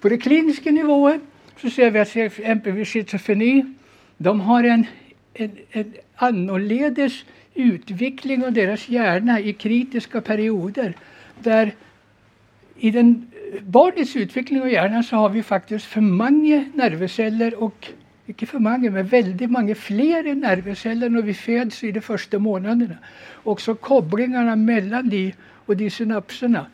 På 0.00 0.08
det 0.08 0.18
kliniska 0.18 0.70
nivån 0.70 1.20
så 1.60 1.70
ser 1.70 1.90
vi 1.90 1.98
att 1.98 2.16
exempelvis 2.16 2.88
schizofreni, 2.88 3.74
de 4.18 4.40
har 4.40 4.64
en, 4.64 4.86
en, 5.34 5.50
en 5.70 5.94
annorledes 6.16 7.24
utveckling 7.54 8.44
av 8.44 8.52
deras 8.52 8.88
hjärna 8.88 9.40
i 9.40 9.52
kritiska 9.52 10.20
perioder. 10.20 10.94
Där 11.42 11.74
i 12.76 12.90
den 12.90 13.30
barnets 13.60 14.16
utveckling 14.16 14.60
av 14.60 14.70
hjärnan 14.70 15.04
så 15.04 15.16
har 15.16 15.28
vi 15.28 15.42
faktiskt 15.42 15.84
för 15.84 16.00
många 16.00 16.64
nervceller 16.74 17.62
och 17.62 17.88
inte 18.26 18.46
för 18.46 18.58
många, 18.58 18.90
men 18.90 19.06
väldigt 19.06 19.50
många 19.50 19.74
fler 19.74 20.34
nervceller 20.34 21.08
när 21.08 21.22
vi 21.22 21.34
föds 21.34 21.84
i 21.84 21.92
de 21.92 22.00
första 22.00 22.38
månaderna. 22.38 22.96
Också 23.42 23.74
kopplingarna 23.74 24.56
mellan 24.56 25.08
de 25.08 25.34
och 25.66 25.76
de 25.76 25.90
synapserna. 25.90 26.66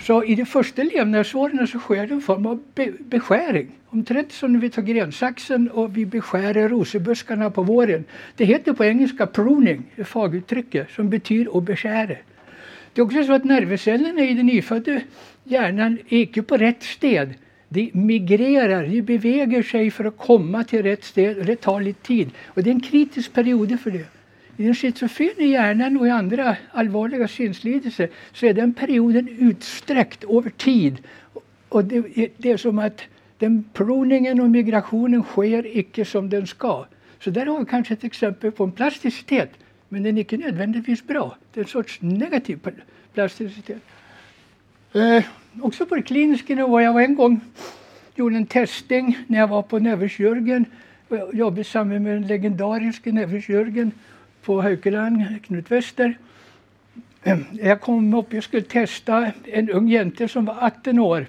Så 0.00 0.24
i 0.24 0.34
de 0.34 0.46
första 0.46 0.82
levnadsåren 0.82 1.66
så 1.66 1.78
sker 1.78 2.06
det 2.06 2.14
en 2.14 2.20
form 2.20 2.46
av 2.46 2.62
be 2.74 2.92
beskäring. 3.00 3.70
Omtrent 3.88 4.32
som 4.32 4.52
när 4.52 4.60
vi 4.60 4.70
tar 4.70 4.82
grensaxen 4.82 5.70
och 5.70 5.96
vi 5.96 6.06
beskär 6.06 6.68
rosebuskarna 6.68 7.50
på 7.50 7.62
våren. 7.62 8.04
Det 8.36 8.44
heter 8.44 8.72
på 8.72 8.84
engelska 8.84 9.26
pruning, 9.26 9.82
ett 9.96 10.08
faguttryck 10.08 10.76
som 10.96 11.10
betyder 11.10 11.58
att 11.58 11.64
beskära. 11.64 12.16
Det 12.92 13.00
är 13.00 13.04
också 13.04 13.24
så 13.24 13.32
att 13.32 13.44
nervcellerna 13.44 14.20
i 14.20 14.34
den 14.34 14.46
nyfödda 14.46 15.00
hjärnan 15.44 15.98
är 16.08 16.18
inte 16.18 16.42
på 16.42 16.56
rätt 16.56 16.82
sted. 16.82 17.34
De 17.68 17.90
migrerar, 17.94 18.86
de 18.86 19.02
beväger 19.02 19.62
sig 19.62 19.90
för 19.90 20.04
att 20.04 20.18
komma 20.18 20.64
till 20.64 20.82
rätt 20.82 21.04
sted 21.04 21.38
och 21.38 21.44
det 21.44 21.56
tar 21.56 21.80
lite 21.80 22.06
tid. 22.06 22.30
Och 22.46 22.62
det 22.62 22.70
är 22.70 22.74
en 22.74 22.80
kritisk 22.80 23.32
period 23.32 23.80
för 23.80 23.90
det. 23.90 24.15
I 24.56 24.74
schizofin 24.74 25.30
i 25.38 25.46
hjärnan 25.46 25.96
och 25.96 26.06
i 26.06 26.10
andra 26.10 26.56
allvarliga 26.70 27.28
synslidelser 27.28 28.08
så 28.32 28.46
är 28.46 28.54
den 28.54 28.74
perioden 28.74 29.28
utsträckt 29.28 30.24
över 30.24 30.50
tid. 30.50 30.98
Och 31.68 31.84
det 31.84 31.96
är, 31.96 32.28
det 32.36 32.50
är 32.50 32.56
som 32.56 32.78
att 32.78 33.02
den 33.38 33.64
pruningen 33.72 34.40
och 34.40 34.50
migrationen 34.50 35.22
sker 35.22 35.76
icke 35.78 36.04
som 36.04 36.30
den 36.30 36.46
ska. 36.46 36.86
Så 37.20 37.30
där 37.30 37.46
har 37.46 37.58
vi 37.58 37.66
kanske 37.66 37.94
ett 37.94 38.04
exempel 38.04 38.52
på 38.52 38.64
en 38.64 38.72
plasticitet, 38.72 39.50
men 39.88 40.02
den 40.02 40.18
är 40.18 40.22
icke 40.22 40.36
nödvändigtvis 40.36 41.06
bra. 41.06 41.36
Det 41.52 41.60
är 41.60 41.64
en 41.64 41.68
sorts 41.68 41.98
negativ 42.00 42.58
plasticitet. 43.14 43.82
Eh, 44.92 45.24
också 45.60 45.86
på 45.86 45.94
det 45.94 46.02
kliniska 46.02 46.54
nivå. 46.54 46.80
Jag 46.80 46.92
var 46.92 47.00
en 47.00 47.14
gång 47.14 47.40
gjorde 48.16 48.36
en 48.36 48.46
testning 48.46 49.18
när 49.26 49.38
jag 49.38 49.48
var 49.48 49.62
på 49.62 49.78
neurokirurgen. 49.78 50.64
Jag 51.08 51.34
jobbade 51.34 51.64
samman 51.64 52.02
med 52.02 52.12
den 52.12 52.26
legendariska 52.26 53.12
neurokirurgen 53.12 53.92
på 54.46 54.60
Haukeland, 54.62 55.42
Knut 55.42 55.70
Wester. 55.70 56.18
Ehm, 57.22 57.44
jag 57.52 57.80
kom 57.80 58.14
upp 58.14 58.34
och 58.34 58.44
skulle 58.44 58.62
testa 58.62 59.32
en 59.44 59.70
ung 59.70 59.88
jente 59.88 60.28
som 60.28 60.44
var 60.44 60.56
18 60.60 60.98
år. 60.98 61.26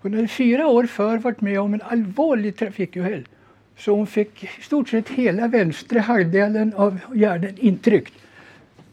Hon 0.00 0.14
hade 0.14 0.28
fyra 0.28 0.66
år 0.66 0.86
för 0.86 1.18
varit 1.18 1.40
med 1.40 1.60
om 1.60 1.74
en 1.74 1.82
allvarlig 1.82 2.56
trafikolycka. 2.56 3.30
Så 3.76 3.96
hon 3.96 4.06
fick 4.06 4.44
i 4.44 4.62
stort 4.62 4.88
sett 4.88 5.08
hela 5.08 5.48
vänstra 5.48 6.00
halvdelen 6.00 6.74
av 6.74 6.98
hjärnan 7.14 7.54
intryckt. 7.58 8.14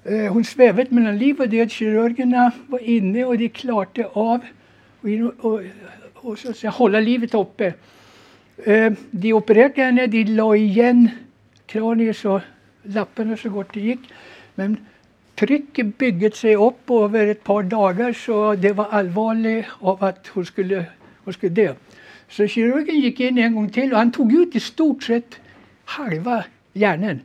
Ehm, 0.06 0.28
hon 0.28 0.44
svävade 0.44 0.96
mellan 0.96 1.18
liv 1.18 1.40
och 1.40 1.50
död. 1.50 1.72
Kirurgerna 1.72 2.52
var 2.68 2.80
inne 2.80 3.26
och 3.26 3.38
de 3.38 3.50
klarade 3.50 4.06
av 4.14 4.40
och, 5.02 5.46
och, 5.46 5.62
och 6.14 6.40
så 6.40 6.50
att 6.50 6.58
säga, 6.58 6.72
hålla 6.72 7.00
livet 7.00 7.34
uppe. 7.34 7.74
Ehm, 8.66 8.96
de 9.12 9.34
opererade 9.34 9.82
henne, 9.82 10.08
de 10.08 10.24
la 10.24 10.56
igen 10.56 11.10
kraniet 11.66 12.18
så 12.18 12.42
lapparna 12.84 13.38
så 13.38 13.50
gott 13.50 13.74
det 13.74 13.80
gick. 13.80 14.00
Men 14.56 14.78
trycket 15.36 15.98
byggde 15.98 16.32
sig 16.32 16.56
upp 16.56 16.90
över 16.90 17.28
ett 17.28 17.44
par 17.44 17.64
dagar 17.64 18.14
så 18.14 18.56
det 18.56 18.74
var 18.74 18.86
allvarligt 18.86 19.66
av 19.80 20.04
att 20.04 20.28
hon 20.28 20.46
skulle, 20.46 20.86
hon 21.24 21.34
skulle 21.34 21.54
dö. 21.54 21.74
Så 22.30 22.48
kirurgen 22.48 23.00
gick 23.00 23.20
in 23.20 23.38
en 23.38 23.56
gång 23.56 23.70
till 23.70 23.92
och 23.92 23.98
han 23.98 24.12
tog 24.12 24.34
ut 24.34 24.56
i 24.56 24.60
stort 24.60 25.04
sett 25.04 25.40
halva 25.86 26.44
hjärnan 26.74 27.20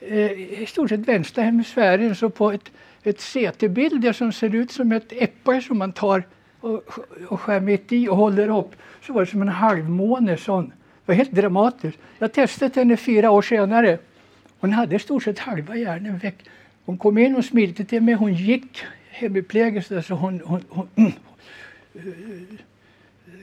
eh, 0.00 0.32
i 0.62 0.66
stort 0.68 0.88
sett 0.88 1.08
vänstra 1.08 1.42
hemisfären 1.42 2.14
så 2.14 2.30
på 2.30 2.52
ett, 2.52 2.70
ett 3.02 3.20
CT-bild 3.20 4.16
som 4.16 4.32
ser 4.32 4.54
ut 4.54 4.72
som 4.72 4.92
ett 4.92 5.12
äpple 5.12 5.60
som 5.60 5.78
man 5.78 5.92
tar 5.92 6.22
och, 6.60 6.82
och 7.28 7.40
skär 7.40 7.60
mitt 7.60 7.92
i 7.92 8.08
och 8.08 8.16
håller 8.16 8.58
upp 8.58 8.76
så 9.06 9.12
var 9.12 9.20
det 9.20 9.26
som 9.26 9.42
en 9.42 9.48
halvmåne 9.48 10.36
sån. 10.36 10.66
Det 10.66 11.12
var 11.12 11.14
helt 11.14 11.32
dramatiskt. 11.32 11.98
Jag 12.18 12.32
testade 12.32 12.80
henne 12.80 12.96
fyra 12.96 13.30
år 13.30 13.42
senare. 13.42 13.98
Hon 14.60 14.72
hade 14.72 14.96
i 14.96 14.98
stort 14.98 15.22
sett 15.22 15.38
halva 15.38 15.76
hjärnan 15.76 16.18
väck. 16.18 16.44
Hon 16.84 16.98
kom 16.98 17.18
in 17.18 17.36
och 17.36 17.44
smilte 17.44 17.84
till 17.84 18.02
mig. 18.02 18.14
Hon 18.14 18.34
gick 18.34 18.84
hemiplegiskt. 19.10 20.06
så 20.06 20.14
hon, 20.14 20.40
hon, 20.44 20.64
hon, 20.68 20.88
hon 20.94 21.06
eh, 21.94 22.02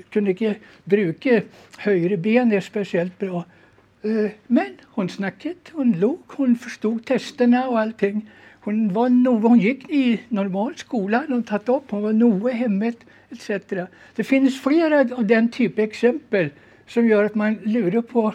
kunde 0.10 0.32
inte 0.32 0.56
bruka 0.84 1.41
högra 1.78 2.17
benet 2.17 2.63
speciellt 2.63 3.19
bra. 3.19 3.45
Eh, 4.02 4.32
men 4.47 4.78
hon 4.86 5.10
snackade, 5.10 5.56
hon 5.71 5.91
log, 5.91 6.19
hon 6.28 6.56
förstod 6.56 7.06
testerna 7.06 7.67
och 7.67 7.80
allting. 7.80 8.30
Hon, 8.60 8.93
var 8.93 9.10
no, 9.10 9.47
hon 9.47 9.60
gick 9.60 9.89
i 9.89 10.21
normal 10.30 10.76
skola, 10.76 11.26
hon 11.28 11.43
tagit 11.43 11.69
upp, 11.69 11.91
hon 11.91 12.02
var 12.02 12.13
noga 12.13 12.54
hemmet 12.54 12.97
etc. 13.30 13.49
Det 14.15 14.23
finns 14.23 14.62
flera 14.62 15.15
av 15.15 15.28
den 15.28 15.49
typen 15.49 15.84
exempel 15.84 16.49
som 16.88 17.08
gör 17.08 17.23
att 17.23 17.36
man 17.36 17.56
lurar 17.63 18.02
på 18.02 18.34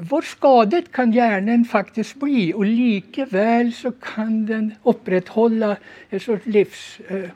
vår 0.00 0.22
skadet 0.22 0.92
kan 0.92 1.12
hjärnan 1.12 1.64
faktiskt 1.64 2.14
bli 2.14 2.52
och 2.54 2.64
lika 2.64 3.26
väl 3.26 3.72
så 3.72 3.90
kan 3.92 4.46
den 4.46 4.74
upprätthålla 4.82 5.76
ett 6.10 6.22
sorts 6.22 6.46
livskrav 6.46 7.30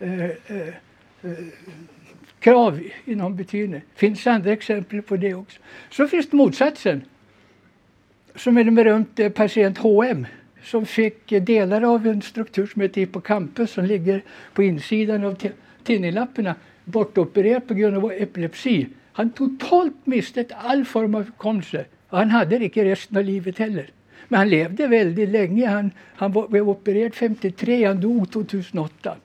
eh, 0.00 0.24
eh, 0.48 0.74
eh, 2.42 2.80
i 3.04 3.14
någon 3.14 3.36
betydelse. 3.36 3.86
Det 3.94 3.98
finns 3.98 4.26
andra 4.26 4.52
exempel 4.52 5.02
på 5.02 5.16
det 5.16 5.34
också. 5.34 5.60
Så 5.90 6.08
finns 6.08 6.30
det 6.30 6.36
motsatsen. 6.36 7.02
Som 8.34 8.58
är 8.58 8.64
den 8.64 8.74
berömte 8.74 9.24
eh, 9.24 9.32
patient 9.32 9.78
HM 9.78 10.26
som 10.62 10.86
fick 10.86 11.32
eh, 11.32 11.42
delar 11.42 11.82
av 11.94 12.06
en 12.06 12.22
struktur 12.22 12.66
som 12.66 12.82
heter 12.82 13.00
hippocampus 13.00 13.70
som 13.70 13.84
ligger 13.84 14.22
på 14.54 14.62
insidan 14.62 15.24
av 15.24 15.36
tinnilapparna 15.84 16.54
bortopererad 16.84 17.68
på 17.68 17.74
grund 17.74 17.96
av 17.96 18.12
epilepsi. 18.12 18.86
Han 19.12 19.30
totalt 19.30 20.06
miste 20.06 20.46
all 20.50 20.84
form 20.84 21.14
av 21.14 21.24
hukommelse. 21.24 21.84
Han 22.10 22.30
hade 22.30 22.58
det 22.58 22.64
inte 22.64 22.84
resten 22.84 23.16
av 23.16 23.24
livet 23.24 23.58
heller. 23.58 23.90
Men 24.28 24.38
han 24.38 24.48
levde 24.48 24.86
väldigt 24.86 25.28
länge. 25.28 25.66
Han, 25.66 25.90
han 26.16 26.46
blev 26.50 26.68
opererad 26.68 27.14
53, 27.14 27.84
han 27.86 28.00
dog 28.00 28.32
2008. 28.32 29.16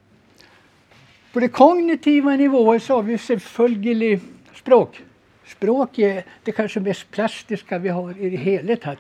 På 1.34 1.40
det 1.40 1.48
kognitiva 1.48 2.36
nivån 2.36 2.80
så 2.80 2.96
har 2.96 3.04
vi 3.04 3.18
självföljelig 3.18 4.20
språk. 4.56 5.02
Språk 5.46 6.00
är 6.00 6.24
det 6.44 6.52
kanske 6.52 6.80
mest 6.80 7.12
plastiska 7.12 7.78
vi 7.78 7.90
har 7.90 8.20
i 8.20 8.30
det 8.30 8.38
hela. 8.38 8.96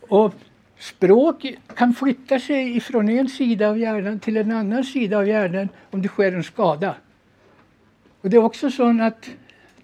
Och 0.00 0.34
språk 0.78 1.54
kan 1.76 1.94
flytta 1.94 2.38
sig 2.38 2.80
från 2.80 3.08
en 3.08 3.28
sida 3.28 3.68
av 3.68 3.78
hjärnan 3.78 4.20
till 4.20 4.36
en 4.36 4.52
annan 4.52 4.84
sida 4.84 5.18
av 5.18 5.28
hjärnan 5.28 5.68
om 5.90 6.02
det 6.02 6.08
sker 6.08 6.32
en 6.32 6.44
skada. 6.44 6.94
Och 8.20 8.30
det 8.30 8.36
är 8.36 8.44
också 8.44 8.70
så 8.70 9.02
att 9.02 9.30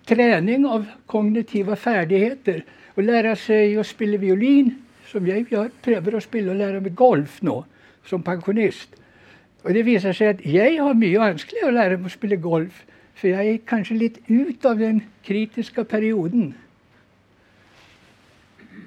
träning 0.04 0.66
av 0.66 0.86
kognitiva 1.06 1.76
färdigheter 1.76 2.64
och 2.98 3.04
lära 3.04 3.36
sig 3.36 3.76
att 3.76 3.86
spela 3.86 4.18
violin, 4.18 4.82
som 5.06 5.26
jag 5.26 5.52
gör, 5.52 5.70
prövar 5.82 6.12
att 6.12 6.24
spela 6.24 6.50
och 6.50 6.56
lära 6.56 6.80
mig 6.80 6.90
golf 6.90 7.42
nu 7.42 7.62
som 8.04 8.22
pensionist. 8.22 8.88
Och 9.62 9.72
det 9.72 9.82
visar 9.82 10.12
sig 10.12 10.28
att 10.28 10.46
jag 10.46 10.82
har 10.82 10.94
mycket 10.94 11.20
vanskligt 11.20 11.64
att 11.64 11.74
lära 11.74 11.96
mig 11.96 12.06
att 12.06 12.12
spela 12.12 12.36
golf 12.36 12.84
för 13.14 13.28
jag 13.28 13.46
är 13.46 13.58
kanske 13.58 13.94
lite 13.94 14.20
ut 14.26 14.64
av 14.64 14.78
den 14.78 15.00
kritiska 15.22 15.84
perioden. 15.84 16.54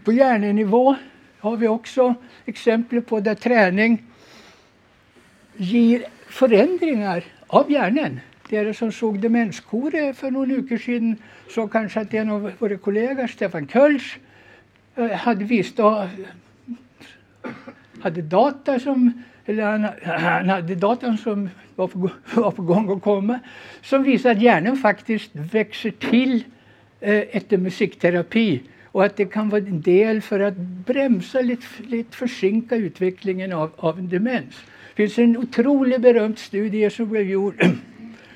På 0.03 0.11
hjärnenivå 0.11 0.95
har 1.39 1.57
vi 1.57 1.67
också 1.67 2.15
exempel 2.45 3.01
på 3.01 3.19
där 3.19 3.35
träning 3.35 4.03
ger 5.57 6.03
förändringar 6.27 7.23
av 7.47 7.71
hjärnan. 7.71 8.19
Det 8.51 8.73
som 8.73 8.91
såg 8.91 9.19
demenskore 9.19 10.13
för 10.13 10.31
några 10.31 10.55
veckor 10.55 10.77
sedan 10.77 11.15
så 11.49 11.67
kanske 11.67 11.99
att 11.99 12.13
en 12.13 12.29
av 12.29 12.51
våra 12.59 12.77
kollegor, 12.77 13.27
Stefan 13.27 13.67
Kölsch, 13.67 14.19
eh, 14.95 15.11
hade 15.11 15.45
visst 15.45 15.79
hade 18.01 18.21
data 18.21 18.79
som 18.79 19.23
eller 19.45 19.63
han, 19.63 19.87
han 20.03 20.49
hade 20.49 20.75
datan 20.75 21.17
som 21.17 21.49
var 21.75 21.87
på, 21.87 22.09
var 22.41 22.51
på 22.51 22.61
gång 22.61 22.91
att 22.91 23.01
komma, 23.01 23.39
som 23.81 24.03
visar 24.03 24.31
att 24.31 24.41
hjärnan 24.41 24.77
faktiskt 24.77 25.31
växer 25.33 25.91
till 25.91 26.43
eh, 26.99 27.23
efter 27.31 27.57
musikterapi 27.57 28.61
och 28.85 29.05
att 29.05 29.17
det 29.17 29.25
kan 29.25 29.49
vara 29.49 29.61
en 29.61 29.81
del 29.81 30.21
för 30.21 30.39
att 30.39 30.57
bromsa, 30.57 31.41
lite, 31.41 31.65
lite 31.87 32.17
försinka 32.17 32.75
utvecklingen 32.75 33.53
av, 33.53 33.71
av 33.75 33.99
en 33.99 34.09
demens. 34.09 34.55
Det 34.95 34.95
finns 34.95 35.19
en 35.19 35.37
otroligt 35.37 36.01
berömd 36.01 36.39
studie 36.39 36.89
som 36.89 37.09
blev 37.09 37.29
gjord 37.29 37.65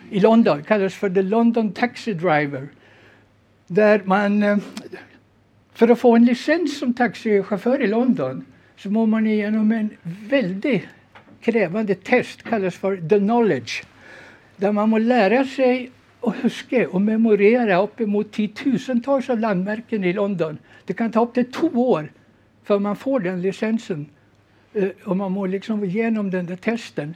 i 0.10 0.20
London, 0.20 0.64
kallas 0.64 0.94
för 0.94 1.10
The 1.10 1.22
London 1.22 1.72
Taxi 1.72 2.14
Driver. 2.14 2.68
Där 3.68 4.02
man, 4.06 4.44
eh, 4.44 4.58
för 5.74 5.88
att 5.88 6.00
få 6.00 6.16
en 6.16 6.26
licens 6.26 6.80
som 6.80 6.94
taxichaufför 6.94 7.82
i 7.82 7.88
London 7.88 8.46
så 8.78 8.90
må 8.90 9.06
man 9.06 9.28
igenom 9.28 9.72
en 9.72 9.90
väldigt 10.30 10.84
krävande 11.42 11.96
test, 11.96 12.44
kallas 12.44 12.76
för 12.76 12.98
the 12.98 13.20
knowledge. 13.20 13.84
Där 14.58 14.72
man 14.72 14.90
må 14.90 14.98
lära 14.98 15.46
sig 15.46 15.92
och 16.20 16.34
huska 16.36 16.90
och 16.90 17.02
memorera 17.02 17.82
uppemot 17.82 18.32
tiotusentals 18.32 19.30
av 19.30 19.40
landmärken 19.40 20.04
i 20.04 20.14
London. 20.14 20.58
Det 20.86 20.94
kan 20.94 21.12
ta 21.12 21.24
upp 21.24 21.34
till 21.34 21.52
två 21.52 21.68
år 21.68 22.12
för 22.64 22.80
man 22.80 22.96
får 22.96 23.20
den 23.20 23.42
licensen. 23.42 24.06
Eh, 24.74 24.90
och 25.04 25.18
man 25.18 25.32
må 25.32 25.46
liksom 25.46 25.84
igenom 25.84 26.32
den 26.32 26.46
där 26.46 26.56
testen. 26.56 27.16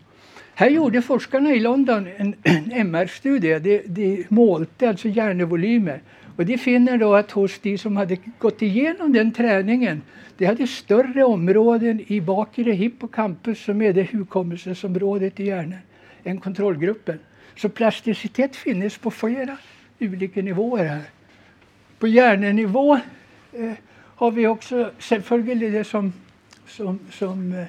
Här 0.60 0.70
gjorde 0.70 1.02
forskarna 1.02 1.52
i 1.52 1.60
London 1.60 2.08
en, 2.18 2.36
en 2.44 2.72
MR-studie. 2.72 3.60
De, 3.60 3.82
de 3.88 4.26
målte 4.30 4.90
alltså 4.90 5.08
hjärnevolymer. 5.08 6.02
Och 6.36 6.46
de 6.46 6.58
finner 6.58 6.98
då 6.98 7.16
att 7.16 7.32
hos 7.32 7.60
de 7.60 7.78
som 7.78 7.98
hade 7.98 8.18
gått 8.40 8.62
igenom 8.62 9.14
den 9.14 9.32
träningen, 9.32 10.02
de 10.38 10.46
hade 10.46 10.68
större 10.68 11.24
områden 11.24 12.02
i 12.08 12.22
bakre 12.22 12.72
hippocampus 12.72 13.64
som 13.64 13.82
är 13.82 13.94
det 13.94 14.04
hukommelsesområdet 14.04 15.40
i 15.40 15.46
hjärnan 15.46 15.80
än 16.24 16.40
kontrollgruppen. 16.40 17.20
Så 17.56 17.70
plasticitet 17.70 18.56
finns 18.56 18.98
på 18.98 19.12
flera 19.12 19.58
olika 20.00 20.42
nivåer 20.42 20.86
här. 20.86 21.04
På 22.00 22.08
hjärnenivå 22.08 22.96
eh, 23.54 23.72
har 24.16 24.32
vi 24.32 24.48
också 24.48 24.92
självklart 25.00 25.46
det 25.46 25.88
som, 25.88 26.14
som, 26.68 27.00
som 27.12 27.52
eh, 27.52 27.60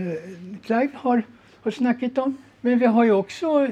eh 0.00 0.18
Clive 0.62 0.90
har, 0.94 1.22
har 1.68 1.72
snackat 1.72 2.18
om. 2.18 2.36
Men 2.60 2.78
vi 2.78 2.86
har 2.86 3.04
ju 3.04 3.12
också 3.12 3.68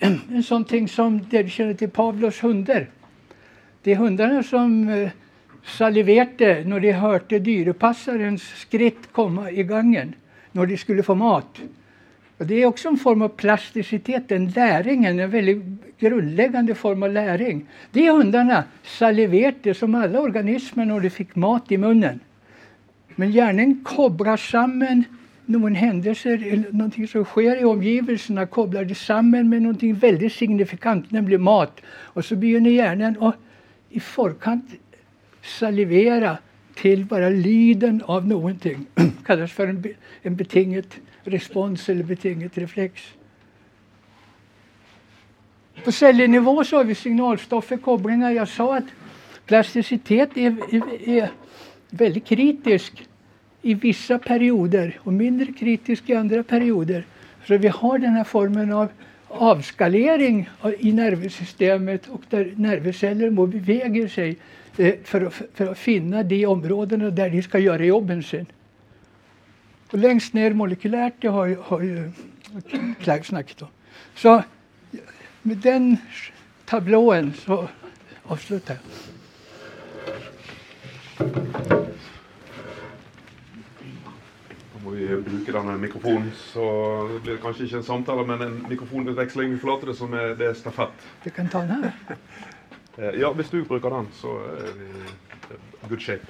en, 0.00 0.20
en 0.32 0.42
sån 0.42 0.64
ting 0.64 0.88
som 0.88 1.20
det 1.30 1.42
du 1.42 1.50
känner 1.50 1.74
till 1.74 1.90
Pavlos 1.90 2.42
hundar. 2.42 2.86
Det 3.82 3.92
är 3.92 3.96
hundarna 3.96 4.42
som 4.42 4.88
eh, 4.88 5.10
saliverte 5.64 6.64
när 6.66 6.80
de 6.80 6.92
hörde 6.92 7.38
dyrepassarens 7.38 8.42
skritt 8.42 9.12
komma 9.12 9.50
i 9.50 9.62
gången 9.62 10.14
när 10.52 10.66
de 10.66 10.76
skulle 10.76 11.02
få 11.02 11.14
mat. 11.14 11.60
Och 12.38 12.46
det 12.46 12.62
är 12.62 12.66
också 12.66 12.88
en 12.88 12.96
form 12.96 13.22
av 13.22 13.28
plasticitet, 13.28 14.32
en 14.32 14.50
läring, 14.50 15.04
en 15.04 15.30
väldigt 15.30 15.62
grundläggande 15.98 16.74
form 16.74 17.02
av 17.02 17.12
läring. 17.12 17.66
De 17.92 18.10
hundarna 18.10 18.64
saliverade 18.82 19.74
som 19.74 19.94
alla 19.94 20.20
organismer 20.20 20.84
när 20.84 21.00
de 21.00 21.10
fick 21.10 21.36
mat 21.36 21.72
i 21.72 21.78
munnen. 21.78 22.20
Men 23.14 23.30
hjärnan 23.30 23.84
kobrar 23.84 24.36
samman 24.36 25.04
någon 25.46 25.74
händelse, 25.74 26.36
någonting 26.70 27.08
som 27.08 27.24
sker 27.24 27.60
i 27.60 27.64
omgivelserna, 27.64 28.46
kopplar 28.46 28.84
det 28.84 28.94
samman 28.94 29.48
med 29.48 29.62
någonting 29.62 29.94
väldigt 29.94 30.32
signifikant, 30.32 31.10
nämligen 31.10 31.42
mat. 31.42 31.80
Och 31.86 32.24
så 32.24 32.36
begynner 32.36 32.70
hjärnan 32.70 33.16
att 33.20 33.36
i 33.90 34.00
förkant 34.00 34.64
salivera 35.42 36.38
till 36.74 37.04
bara 37.04 37.28
lyden 37.28 38.02
av 38.06 38.28
någonting. 38.28 38.86
kallas 39.26 39.52
för 39.52 39.66
en, 39.66 39.84
en 40.22 40.36
betinget 40.36 41.00
respons 41.24 41.88
eller 41.88 42.04
betinget 42.04 42.58
reflex. 42.58 43.02
På 45.84 45.92
cellnivå 45.92 46.64
så 46.64 46.76
har 46.76 46.84
vi 46.84 46.94
signalstoffer, 46.94 47.76
kopplingar. 47.76 48.30
Jag 48.30 48.48
sa 48.48 48.76
att 48.76 48.84
plasticitet 49.46 50.36
är, 50.36 50.74
är, 50.74 51.08
är 51.08 51.30
väldigt 51.90 52.24
kritisk 52.24 53.08
i 53.62 53.74
vissa 53.74 54.18
perioder 54.18 54.98
och 55.02 55.12
mindre 55.12 55.52
kritisk 55.52 56.10
i 56.10 56.14
andra 56.14 56.42
perioder. 56.42 57.04
Så 57.46 57.56
vi 57.56 57.68
har 57.68 57.98
den 57.98 58.12
här 58.12 58.24
formen 58.24 58.72
av 58.72 58.88
avskalering 59.28 60.50
i 60.78 60.92
nervsystemet 60.92 62.08
och 62.08 62.22
där 62.30 62.52
nervceller 62.56 63.30
beväger 63.46 64.08
sig 64.08 64.36
eh, 64.76 64.94
för 65.04 65.20
att, 65.20 65.42
för 65.54 65.66
att 65.66 65.78
finna 65.78 66.22
de 66.22 66.46
områdena 66.46 67.10
där 67.10 67.30
de 67.30 67.42
ska 67.42 67.58
göra 67.58 67.84
jobben 67.84 68.22
sen. 68.22 68.46
Och 69.90 69.98
längst 69.98 70.32
ner 70.34 70.52
molekylärt, 70.52 71.14
det 71.18 71.28
har 71.28 71.46
ju, 71.46 71.56
har 71.62 71.80
ju 71.80 72.10
Clark 73.00 73.26
snackat 73.26 73.62
om. 73.62 73.68
Så 74.14 74.42
med 75.42 75.56
den 75.56 75.96
tablån 76.64 77.32
så 77.32 77.68
avslutar 78.22 78.74
jag. 78.74 79.11
Må 84.92 84.98
vi 84.98 85.22
bruke 85.24 85.52
denne 85.54 85.78
mikrofonen, 85.80 86.26
så 86.36 86.62
blir 87.22 87.38
det 87.38 87.40
kanskje 87.40 87.64
ikke 87.64 87.78
en 87.78 87.84
samtale, 87.86 88.26
men 88.28 88.42
en 88.44 88.58
mikrofonutveksling. 88.68 89.54
Vi 89.54 89.60
forlater 89.62 89.88
det 89.88 89.94
som 89.96 90.12
er, 90.12 90.34
det 90.36 90.50
er 90.50 90.58
stafett. 90.58 91.06
Vi 91.24 91.32
kan 91.32 91.48
ta 91.48 91.62
den 91.64 91.70
här. 91.86 92.18
Eh, 92.98 93.14
Ja, 93.20 93.30
hvis 93.32 93.48
du 93.48 93.62
bruker 93.64 93.88
den, 93.90 94.10
så 94.12 94.34
er 94.52 94.74
vi 94.76 95.88
good 95.88 96.00
shape. 96.00 96.26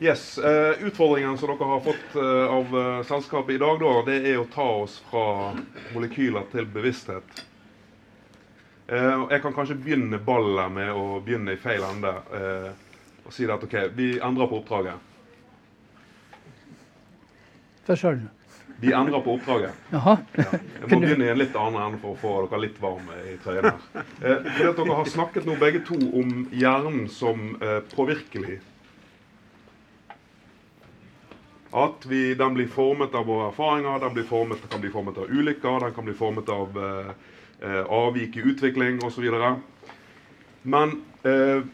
Yes, 0.00 0.38
eh, 0.38 0.82
Utfordringen 0.82 1.38
som 1.38 1.48
dere 1.54 1.70
har 1.70 1.80
fått 1.80 2.16
eh, 2.18 2.54
av 2.58 2.74
eh, 2.80 3.02
selskapet 3.06 3.54
i 3.54 3.58
dag, 3.62 3.78
da, 3.80 3.94
det 4.10 4.18
er 4.26 4.42
å 4.42 4.50
ta 4.50 4.66
oss 4.82 4.98
fra 5.06 5.54
molekyler 5.94 6.50
til 6.50 6.66
bevissthet. 6.66 7.44
Jeg 8.86 9.42
kan 9.42 9.54
kanskje 9.54 9.78
begynne 9.78 10.18
ballet 10.18 10.70
med 10.70 10.90
å 10.94 11.20
begynne 11.22 11.54
i 11.54 11.58
feil 11.58 11.82
ende. 11.82 12.12
Og 13.26 13.32
si 13.34 13.46
at 13.50 13.62
OK, 13.62 13.74
vi 13.98 14.12
endrer 14.22 14.46
på 14.46 14.60
oppdraget. 14.60 15.15
Vad 17.86 17.98
sa 17.98 18.10
du? 18.10 18.20
Vi 18.80 18.92
endrer 18.92 19.20
på 19.20 19.34
oppdraget. 19.34 19.72
Jaha. 19.90 20.18
Ja. 20.34 20.44
Jeg 20.52 20.88
må 20.90 20.98
begynne 21.00 21.24
i 21.24 21.32
en 21.32 21.38
litt 21.38 21.54
annen 21.56 21.78
ende 21.80 22.00
for 22.02 22.12
å 22.12 22.18
få 22.20 22.32
dere 22.44 22.58
litt 22.66 22.80
varme 22.82 23.20
i 23.24 23.36
trøyen 23.40 23.68
her. 23.70 23.84
Eh, 23.96 24.42
fordi 24.42 24.66
at 24.68 24.80
dere 24.80 24.96
har 24.98 25.08
snakket 25.12 25.46
nå 25.48 25.54
begge 25.60 25.80
to 25.86 25.96
om 26.18 26.32
hjernen 26.52 27.06
som 27.08 27.54
eh, 27.62 27.78
påvirkelig. 27.94 28.58
At 31.76 32.04
vi, 32.10 32.34
den 32.34 32.58
blir 32.58 32.68
formet 32.72 33.16
av 33.16 33.30
våre 33.30 33.48
erfaringer, 33.52 34.02
den 34.02 34.18
blir 34.18 34.28
formet, 34.28 34.68
kan 34.72 34.82
bli 34.82 34.92
formet 34.92 35.22
av 35.22 35.32
ulykker, 35.32 35.80
den 35.86 35.96
kan 35.96 36.10
bli 36.10 36.18
formet 36.18 36.52
av 36.52 36.78
eh, 36.90 37.10
eh, 37.62 37.82
avvik 37.86 38.36
i 38.36 38.46
utvikling 38.52 39.00
osv. 39.06 39.30
Men 40.62 40.98
eh, 41.22 41.64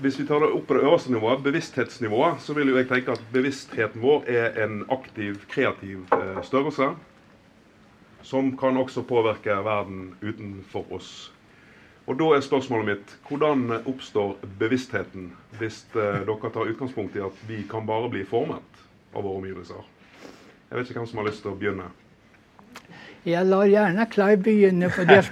hvis 0.00 0.18
vi 0.20 0.26
tar 0.26 0.40
det 0.40 0.50
opp 0.56 0.66
på 0.68 0.76
det 0.76 0.84
øverste 0.84 1.12
nivået, 1.12 1.42
bevissthetsnivået, 1.44 2.40
så 2.40 2.54
vil 2.56 2.68
jo 2.68 2.76
jeg 2.76 2.88
tenke 2.88 3.12
at 3.12 3.24
bevisstheten 3.32 4.02
vår 4.02 4.24
er 4.28 4.64
en 4.64 4.84
aktiv, 4.90 5.40
kreativ 5.48 6.06
eh, 6.12 6.40
størrelse. 6.42 6.90
Som 8.22 8.56
kan 8.58 8.76
også 8.76 9.02
påvirke 9.02 9.50
verden 9.64 10.14
utenfor 10.22 10.84
oss. 10.92 11.32
Og 12.06 12.18
da 12.18 12.32
er 12.34 12.40
spørsmålet 12.44 12.86
mitt 12.88 13.16
hvordan 13.28 13.70
oppstår 13.84 14.36
bevisstheten 14.58 15.30
hvis 15.60 15.84
eh, 15.94 16.20
dere 16.26 16.52
tar 16.52 16.72
utgangspunkt 16.72 17.16
i 17.16 17.24
at 17.24 17.44
vi 17.48 17.62
kan 17.70 17.86
bare 17.86 18.10
bli 18.10 18.24
formet 18.24 18.84
av 19.14 19.22
våre 19.22 19.42
omgivelser? 19.42 19.84
Jeg 20.70 20.78
vet 20.78 20.90
ikke 20.90 21.00
hvem 21.00 21.10
som 21.10 21.20
har 21.20 21.28
lyst 21.28 21.44
til 21.44 21.52
å 21.52 21.58
begynne. 21.60 21.90
Jag 23.22 23.46
lar 23.46 23.64
gärna 23.64 24.06
Clive 24.06 24.36
begynne 24.36 24.90
på 24.90 25.04
det 25.04 25.22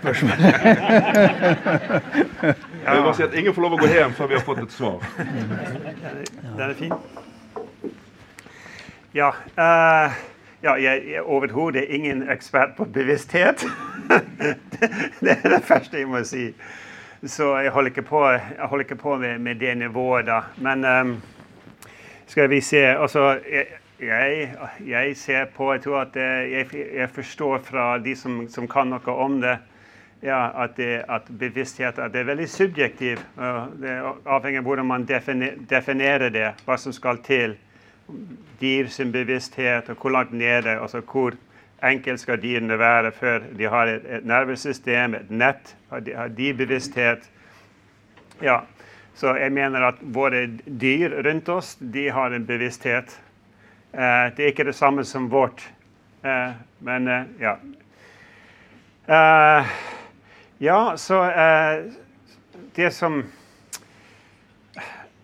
spörsmålet. 2.78 2.86
Jeg 2.86 2.96
vil 2.96 3.02
bare 3.02 3.14
si 3.14 3.22
at 3.22 3.34
Ingen 3.34 3.54
får 3.54 3.62
lov 3.62 3.72
å 3.72 3.76
gå 3.76 3.86
hjem 3.86 4.12
før 4.12 4.26
vi 4.26 4.34
har 4.34 4.42
fått 4.42 4.58
et 4.62 4.72
svar. 4.72 5.02
Den 6.56 6.70
är 6.70 6.74
fin. 6.74 6.92
Ja, 9.12 9.32
eh, 9.56 10.12
ja 10.60 10.76
jag 10.78 10.94
är 10.94 11.20
överhuvudtaget 11.20 11.88
ingen 11.90 12.28
expert 12.28 12.76
på 12.76 12.84
bevissthet. 12.84 13.64
det, 15.20 15.44
är 15.44 15.50
det 15.50 15.60
första 15.60 15.98
jag 15.98 16.08
måste 16.08 16.24
säga. 16.24 16.52
Så 17.22 17.42
jag 17.42 17.72
håller 17.72 17.88
inte 17.88 18.02
på, 18.02 18.40
jag 18.58 18.68
håller 18.68 18.84
inte 18.84 18.96
på 18.96 19.16
med, 19.16 19.40
med 19.40 19.56
det 19.56 19.74
nivået. 19.74 20.44
Men 20.54 20.84
um, 20.84 21.22
ska 22.26 22.46
vi 22.46 22.60
se 22.60 22.86
alltså, 22.86 23.40
jag, 23.50 23.66
jag, 24.08 24.48
jag 24.86 25.16
ser 25.16 25.44
på, 25.44 25.74
jag 25.74 25.82
tror 25.82 26.02
att 26.02 26.16
eh, 26.16 26.22
jag, 26.22 26.66
jag 26.94 27.10
förstår 27.10 27.58
från 27.58 28.02
de 28.02 28.16
som, 28.16 28.48
som 28.48 28.68
kan 28.68 28.90
något 28.90 29.08
om 29.08 29.40
det, 29.40 29.58
ja, 30.20 30.44
att, 30.44 30.76
det, 30.76 31.04
att 31.08 31.28
bevissthet 31.28 31.98
att 31.98 32.12
det 32.12 32.18
är 32.18 32.24
väldigt 32.24 32.50
subjektivt. 32.50 33.26
Det 33.76 34.12
avhänger 34.24 34.58
av 34.58 34.76
hur 34.76 34.82
man 34.82 35.06
definierar 35.58 36.30
det, 36.30 36.54
vad 36.64 36.80
som 36.80 36.92
ska 36.92 37.16
till. 37.16 37.56
Dyr 38.58 38.86
sin 38.86 39.12
bevissthet 39.12 39.88
och 39.88 40.02
hur 40.02 40.10
långt 40.10 40.32
nere, 40.32 40.80
alltså 40.80 41.02
hur 41.12 41.34
enkelt 41.80 42.20
ska 42.20 42.36
dyrene 42.36 42.76
vara 42.76 43.10
för 43.10 43.42
de 43.52 43.66
har 43.66 43.86
ett, 43.86 44.04
ett 44.04 44.24
nervsystem, 44.24 45.14
ett 45.14 45.30
nät, 45.30 45.76
har 45.88 46.00
de, 46.00 46.14
har 46.14 46.28
de 46.28 46.52
bevissthet. 46.52 47.30
Ja, 48.40 48.64
så 49.14 49.26
jag 49.26 49.52
menar 49.52 49.82
att 49.82 49.96
våra 50.00 50.46
dyr 50.64 51.10
runt 51.10 51.48
oss, 51.48 51.76
de 51.80 52.08
har 52.08 52.30
en 52.30 52.44
bevissthet. 52.44 53.20
Eh, 53.92 53.98
det 54.36 54.38
är 54.38 54.48
inte 54.48 54.64
detsamma 54.64 55.04
som 55.04 55.28
vårt, 55.28 55.68
eh, 56.22 56.50
men 56.78 57.08
eh, 57.08 57.22
ja. 57.38 57.58
Eh, 59.06 59.66
Ja, 60.60 60.96
så, 60.96 61.24
eh, 61.24 61.84
det 62.74 62.90
som 62.90 63.18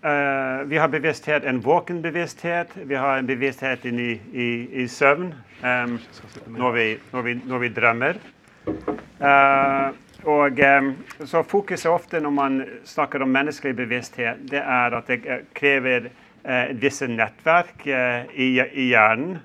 eh, 0.03 0.67
Vi 0.67 0.79
har 0.79 0.89
bevissthet, 0.89 1.45
en 1.45 1.61
vaken 1.61 2.03
bevissthet. 2.03 2.69
Vi 2.75 2.95
har 2.95 3.19
en 3.19 3.27
bevissthet 3.27 3.85
in 3.85 3.99
i, 3.99 4.21
i, 4.33 4.69
i 4.83 4.89
sömn 4.89 5.35
em, 5.63 5.99
när, 6.47 6.71
vi, 6.73 6.99
när, 7.11 7.23
vi, 7.23 7.41
när 7.47 7.59
vi 7.59 7.69
drömmer. 7.69 8.17
Eh, 9.21 9.89
och 10.23 10.59
em, 10.59 10.95
så 11.25 11.43
Fokuset 11.43 11.91
ofta 11.91 12.21
när 12.21 12.31
man 12.31 12.65
snackar 12.85 13.23
om 13.23 13.33
mänsklig 13.33 13.75
bevissthet, 13.75 14.37
det 14.41 14.59
är 14.61 14.93
att 14.93 15.07
det 15.07 15.15
eh, 15.15 15.39
kräver 15.53 16.01
krever 16.01 16.11
eh, 16.43 16.71
et 16.71 16.77
visse 16.77 17.05
eh, 17.85 18.41
i, 18.41 18.71
i 18.73 18.89
hjärnan. 18.89 19.39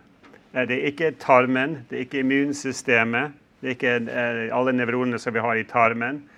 Eh, 0.53 0.61
det 0.61 0.73
är 0.73 0.87
inte 0.87 1.11
tarmen, 1.11 1.77
det 1.89 1.95
är 1.95 1.99
inte 2.01 2.17
immunsystemet, 2.17 3.31
det 3.59 3.83
är 3.83 3.97
inte 3.97 4.49
alla 4.53 4.71
neuroner 4.71 5.17
som 5.17 5.33
vi 5.33 5.39
har 5.39 5.55
i 5.55 5.63
tarmen 5.63 6.29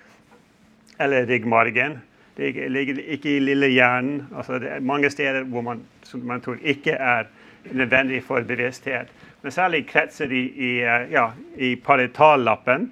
eller 0.98 1.26
ryggmargen. 1.26 1.98
Det 2.36 2.68
ligger 2.68 3.10
inte 3.10 3.28
i 3.28 3.40
lilla 3.40 3.66
hjärnan. 3.66 4.26
Alltså 4.36 4.58
det 4.58 4.68
är 4.68 4.80
många 4.80 5.10
ställen 5.10 5.50
där 5.50 5.62
man, 5.62 5.80
som 6.02 6.26
man 6.26 6.40
tror 6.40 6.58
inte 6.62 6.92
är 6.92 7.28
nödvändigt 7.62 8.24
för 8.24 8.42
bevissthet. 8.42 9.08
Men 9.40 9.52
särskilt 9.52 9.88
kretsar 9.88 10.32
i, 10.32 10.38
i, 10.38 10.82
eh, 10.82 11.12
ja, 11.12 11.32
i 11.56 11.76
paritallappen. 11.76 12.90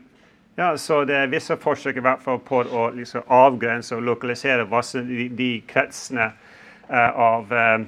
Ja, 0.55 0.77
så 0.77 1.05
det 1.05 1.17
är 1.17 1.27
vissa 1.27 1.57
försök 1.57 1.97
i 1.97 2.01
varje 2.01 2.21
fall 2.21 2.39
på 2.39 2.61
att 2.61 2.97
liksom 2.97 3.23
avgränsa 3.27 3.97
och 3.97 4.03
lokalisera 4.03 4.65
vad 4.65 4.85
som 4.85 5.09
de, 5.09 5.29
de 5.29 5.63
kretsarna 5.67 6.27
uh, 6.91 6.99
eh, 6.99 7.11
av 7.11 7.53
eh, 7.53 7.81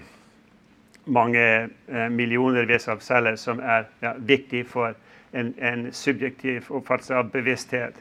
många 1.05 1.69
uh, 1.93 2.09
miljoner 2.09 2.91
av 2.91 2.99
celler 2.99 3.37
som 3.37 3.61
är 3.61 3.85
ja, 4.01 4.15
för 4.15 4.65
for 4.65 4.95
en, 5.33 5.55
en 5.59 5.93
subjektiv 5.93 6.65
uppfattning 6.69 7.19
av 7.19 7.31
bevissthet. 7.31 7.95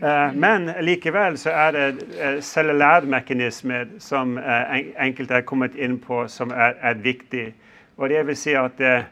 Eh, 0.00 0.32
men 0.32 0.66
likväl 0.66 1.38
så 1.38 1.50
är 1.50 1.72
det 1.72 1.94
eh, 2.20 2.40
cellulærmekanismer 2.40 3.88
som 3.98 4.38
eh, 4.38 4.86
enkelt 4.96 5.30
en, 5.30 5.42
kommit 5.42 5.76
in 5.76 5.98
på, 5.98 6.28
som 6.28 6.50
är, 6.50 6.76
är 6.80 6.94
viktig. 6.94 7.54
Och 7.96 8.08
det 8.08 8.22
vill 8.22 8.36
säga 8.36 8.64
att 8.64 8.80
eh, 8.80 8.94
eh 8.96 9.02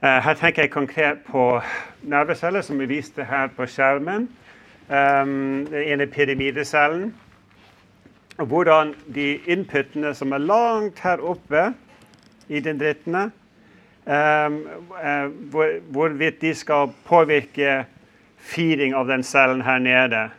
här 0.00 0.34
tänker 0.34 0.62
jag 0.62 0.70
konkret 0.70 1.26
på 1.26 1.62
nervceller 2.00 2.62
som 2.62 2.78
vi 2.78 2.86
visste 2.86 3.22
här 3.22 3.48
på 3.48 3.66
skärmen. 3.66 4.28
Um, 4.88 5.64
den 5.70 5.82
ena 5.82 6.06
pyramidcellen 6.06 7.14
och 8.36 8.48
hur 8.48 8.64
de 8.64 8.94
inputene 9.46 10.14
som 10.14 10.32
är 10.32 10.38
långt 10.38 10.98
här 10.98 11.18
uppe 11.18 11.72
i 12.48 12.60
dendrittene, 12.60 13.22
um, 13.22 13.30
Ehm, 14.06 14.66
eh, 15.04 15.28
hvorvidt 15.92 16.40
de 16.40 16.54
skal 16.54 16.92
påvirke 17.04 17.84
firing 18.38 18.94
av 18.94 19.06
den 19.06 19.22
cellen 19.22 19.62
her 19.62 19.78
nede. 19.78 20.30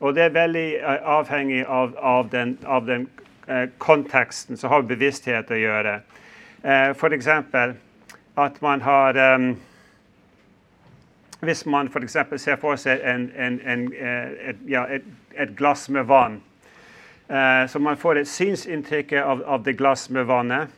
Og 0.00 0.14
det 0.14 0.22
er 0.22 0.28
veldig 0.28 0.74
eh, 0.76 1.02
avhengig 1.04 1.66
av, 1.66 1.96
av 1.96 2.30
den, 2.32 2.58
av 2.66 2.86
den 2.86 3.08
eh, 3.48 3.68
konteksten 3.78 4.56
som 4.56 4.70
har 4.70 4.86
bevissthet 4.88 5.52
å 5.52 5.58
gjøre. 5.60 5.98
Eh, 6.62 6.90
F.eks. 6.96 7.28
at 8.36 8.62
man 8.62 8.80
har 8.80 9.34
um, 9.34 9.56
Hvis 11.40 11.66
man 11.66 11.90
f.eks. 11.92 12.16
ser 12.36 12.56
for 12.56 12.76
seg 12.80 13.00
en, 13.04 13.28
en, 13.36 13.60
en, 13.68 13.92
eh, 13.92 14.48
et, 14.48 14.56
ja, 14.66 14.86
et, 14.88 15.04
et 15.36 15.52
glass 15.56 15.88
med 15.88 16.06
vann, 16.08 16.40
eh, 17.28 17.66
så 17.68 17.78
man 17.78 18.00
får 18.00 18.22
et 18.22 18.28
synsinntrykk 18.28 19.12
av, 19.12 19.42
av 19.44 19.64
det 19.64 19.76
glass 19.76 20.08
med 20.10 20.24
vannet. 20.24 20.72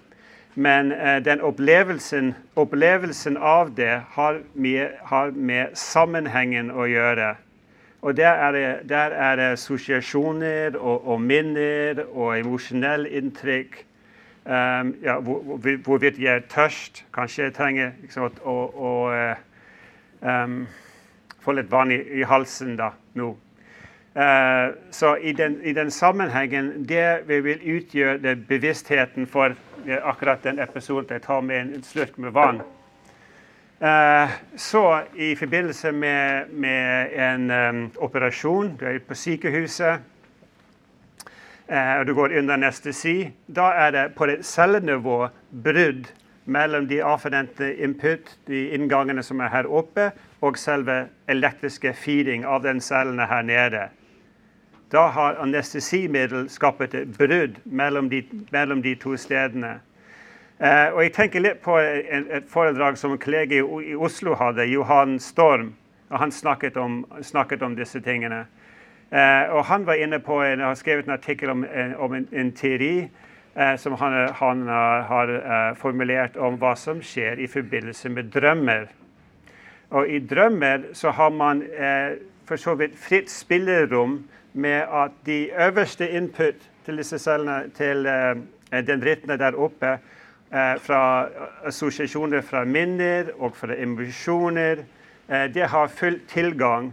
Men 0.58 0.92
eh, 0.92 1.22
den 1.22 1.40
upplevelsen, 1.40 2.34
upplevelsen 2.54 3.36
av 3.36 3.74
det 3.74 4.02
har 4.08 4.40
med, 4.52 4.90
har 5.02 5.30
med 5.30 5.78
sammanhangen 5.78 6.70
att 6.70 6.90
göra. 6.90 7.36
Och 8.00 8.14
där 8.14 8.36
är 8.38 8.52
det, 8.52 8.80
där 8.84 9.10
är 9.10 9.36
det 9.36 9.52
associationer 9.52 10.76
och, 10.76 11.12
och 11.12 11.20
minnen 11.20 11.98
och 11.98 12.36
emosjonelle 12.38 13.08
intryck. 13.08 13.70
Um, 14.44 14.94
ja, 15.02 15.20
hvor- 15.20 15.42
hvor- 15.42 15.76
hvorvidt 15.84 16.18
jeg 16.18 16.36
er 16.36 16.40
tørst. 16.48 17.04
Kanskje 17.14 17.42
jeg 17.44 17.54
trenger 17.54 17.90
liksom, 18.02 18.22
å, 18.22 18.30
å, 18.44 18.54
å 18.78 19.12
eh, 19.12 19.36
ehm, 20.22 20.52
um, 20.60 20.66
få 21.42 21.52
litt 21.52 21.70
vann 21.70 21.90
i, 21.90 21.98
i 22.20 22.22
halsen 22.22 22.76
da, 22.78 22.92
nå. 23.14 23.32
Uh, 24.16 24.22
eh, 24.22 24.68
så 24.90 25.16
i 25.16 25.32
den, 25.32 25.58
i 25.64 25.72
den 25.72 25.90
sammenhengen, 25.90 26.86
det 26.88 27.26
vi 27.26 27.40
vil 27.40 27.58
utgjøre 27.76 28.18
det 28.22 28.36
bevisstheten 28.48 29.26
for 29.26 29.56
akkurat 29.92 30.42
den 30.42 30.58
episoden 30.58 31.06
jag 31.08 31.22
tar 31.22 31.42
med 31.42 31.60
en, 31.60 31.82
slurk 31.82 32.16
med 32.16 32.32
vann. 32.32 32.62
Uh, 33.82 34.30
så 34.56 35.02
i 35.14 35.36
förbindelse 35.36 35.92
med, 35.92 36.50
med 36.50 37.12
en 37.12 37.50
um, 37.50 37.90
operation, 37.96 38.76
du 38.78 38.86
är 38.86 38.98
på 38.98 39.14
sjukhuset 39.14 40.00
uh, 41.72 41.98
och 41.98 42.06
du 42.06 42.14
går 42.14 42.36
under 42.36 42.54
anestesi, 42.54 43.30
då 43.46 43.62
är 43.62 43.92
det 43.92 44.12
på 44.14 44.26
det 44.26 44.42
cellnivå 44.42 45.28
brudd 45.50 46.06
mellan 46.44 46.86
de 46.86 47.02
avforente 47.02 47.82
input, 47.82 48.38
de 48.44 48.74
ingångarna 48.74 49.22
som 49.22 49.40
är 49.40 49.48
här 49.48 49.66
uppe, 49.66 50.10
och 50.40 50.56
själva 50.56 51.04
elektriska 51.26 51.92
feeding 51.92 52.46
av 52.46 52.62
den 52.62 52.80
cellerna 52.80 53.26
här 53.26 53.42
nere. 53.42 53.90
Da 54.90 55.08
har 55.08 55.34
anestesimedel 55.42 56.46
skapt 56.48 56.94
et 56.94 57.08
brudd 57.18 57.56
mellom 57.64 58.08
de, 58.08 58.22
mellom 58.54 58.82
de 58.82 58.94
to 58.94 59.16
stedene. 59.18 59.80
Eh, 60.62 60.92
og 60.94 61.00
jeg 61.02 61.12
tenker 61.16 61.42
litt 61.42 61.58
på 61.64 61.74
en, 61.80 62.28
et 62.30 62.46
foredrag 62.48 62.98
som 62.98 63.12
en 63.12 63.20
kollega 63.20 63.58
i, 63.58 63.64
i 63.90 63.96
Oslo 63.98 64.36
hadde, 64.38 64.68
Johan 64.70 65.18
Storm. 65.20 65.74
og 66.10 66.18
Han 66.18 66.32
snakket 66.32 66.76
om, 66.76 67.02
snakket 67.22 67.62
om 67.62 67.74
disse 67.76 68.00
tingene. 68.00 68.44
Eh, 69.10 69.50
og 69.50 69.64
han 69.64 69.86
var 69.86 69.98
inne 69.98 70.20
på 70.22 70.38
en, 70.42 70.62
har 70.62 70.78
skrevet 70.78 71.06
en 71.06 71.16
artikkel 71.18 71.50
om, 71.50 71.64
en, 71.64 71.96
om 71.96 72.14
en, 72.14 72.28
en 72.32 72.52
teori 72.52 73.08
eh, 73.56 73.74
som 73.76 73.98
han, 73.98 74.16
han 74.38 74.62
eh, 74.68 75.02
har 75.10 75.34
eh, 75.34 75.74
formulert 75.82 76.36
om 76.36 76.60
hva 76.62 76.76
som 76.78 77.02
skjer 77.02 77.42
i 77.42 77.50
forbindelse 77.50 78.08
med 78.14 78.30
drømmer. 78.34 78.86
Og 79.90 80.08
i 80.10 80.22
drømmer 80.22 80.92
så 80.94 81.10
har 81.10 81.30
man 81.30 81.62
eh, 81.74 82.18
for 82.46 82.56
så 82.56 82.74
vidt 82.78 82.98
fritt 82.98 83.30
spillerom 83.30 84.20
med 84.56 84.82
att 84.82 85.12
de 85.24 85.50
översta 85.50 86.08
input 86.08 86.56
till 86.84 86.96
dessa 86.96 87.18
cellerna, 87.18 87.62
till 87.76 88.06
eh, 88.06 88.82
dendrittene 88.84 89.36
där 89.36 89.54
uppe, 89.54 89.98
eh, 90.50 90.74
från 90.80 91.26
associationer 91.64 92.40
från 92.40 92.72
minner 92.72 93.42
och 93.42 93.56
från 93.56 93.70
emotioner, 93.70 94.84
eh, 95.28 95.44
det 95.44 95.62
har 95.70 95.88
full 95.88 96.20
tillgång 96.28 96.92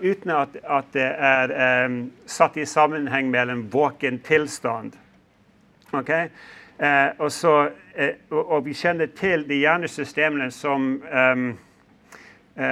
utan 0.00 0.36
att, 0.36 0.64
att 0.64 0.92
det 0.92 1.14
är 1.18 1.84
eh, 1.84 2.04
satt 2.26 2.56
i 2.56 2.66
sammanhang 2.66 3.30
med 3.30 3.50
en 3.50 3.68
våken 3.68 4.18
tillstånd. 4.18 4.96
Okay? 5.92 6.28
Eh, 6.78 7.08
och, 7.16 7.32
så, 7.32 7.68
eh, 7.94 8.10
och, 8.28 8.52
och, 8.52 8.66
vi 8.66 8.74
känner 8.74 9.06
till 9.06 9.48
de 9.48 9.54
hjärnsystemen 9.54 10.52
som 10.52 11.02
em, 11.12 11.58
eh, 12.56 12.64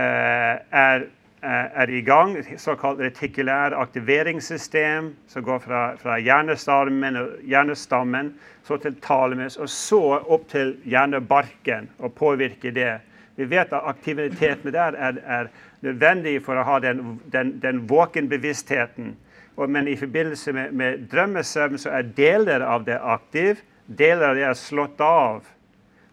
är 0.71 1.09
Eh, 1.45 1.81
är 1.81 1.91
igång, 1.91 2.37
ett 2.37 2.61
så 2.61 2.77
kallat 2.77 3.17
såkalt 3.17 3.73
aktiveringssystem, 3.73 5.17
som 5.27 5.43
går 5.43 5.59
från, 5.59 5.99
från 5.99 6.25
hjernestammen, 6.25 7.17
og, 7.17 7.31
hjernestammen 7.43 8.39
så 8.63 8.79
till 8.79 8.95
thalamus, 8.95 9.57
och 9.57 9.71
så 9.71 10.19
upp 10.19 10.49
till 10.49 10.77
hjärnbarken 10.83 11.89
och 11.97 12.15
påverkar 12.15 12.71
det. 12.71 13.01
Vi 13.35 13.45
vet 13.45 13.73
att 13.73 13.85
aktiviteten 13.85 14.73
där 14.73 14.93
är, 14.93 15.23
är 15.27 15.49
nödvändig 15.81 16.45
för 16.45 16.57
att 16.57 16.67
ha 16.67 16.81
den, 16.81 17.21
den, 17.27 17.61
den 17.61 17.87
vaken 17.87 18.29
bevisstheten. 18.29 19.17
Och, 19.55 19.71
men 19.71 19.89
i 19.89 19.97
förbindelse 19.97 20.53
med, 20.53 20.73
med 20.73 21.01
drömmesömn 21.01 21.79
så 21.79 21.89
är 21.89 22.03
delar 22.03 22.61
av 22.61 22.85
det 22.85 23.01
aktiv, 23.03 23.59
delar 23.87 24.29
av 24.29 24.35
det 24.35 24.45
är 24.45 24.55
slått 24.55 25.01
av. 25.01 25.43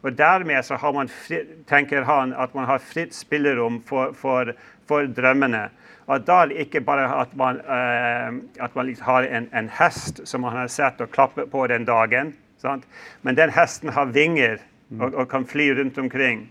Och 0.01 0.13
därmed 0.13 0.65
så 0.65 0.75
har 0.75 0.93
man 0.93 1.07
fri, 1.07 1.47
tänker 1.65 2.01
han 2.01 2.33
att 2.33 2.53
man 2.53 2.65
har 2.65 2.79
fritt 2.79 3.13
spelrum 3.13 3.81
för, 3.81 4.13
för 4.13 4.55
for 4.89 5.07
drømmene. 5.15 5.67
Og 6.09 6.25
da 6.25 6.41
er 6.41 6.49
det 6.49 6.65
ikke 6.65 6.81
bare 6.81 7.05
at 7.21 7.35
man, 7.37 7.61
eh, 7.61 8.63
at 8.65 8.75
man 8.75 8.89
liksom 8.89 9.05
har 9.05 9.27
en, 9.29 9.49
en 9.53 9.69
hest 9.79 10.23
som 10.27 10.41
man 10.41 10.57
har 10.57 10.71
sett 10.73 11.01
og 11.05 11.11
klappet 11.13 11.51
på 11.53 11.67
den 11.69 11.85
dagen. 11.85 12.33
Sant? 12.61 12.87
Men 13.21 13.37
den 13.37 13.53
hesten 13.53 13.93
har 13.93 14.09
vinger 14.15 14.57
og, 14.99 15.13
og 15.13 15.27
kan 15.29 15.45
fly 15.47 15.69
rundt 15.77 15.97
omkring. 16.01 16.47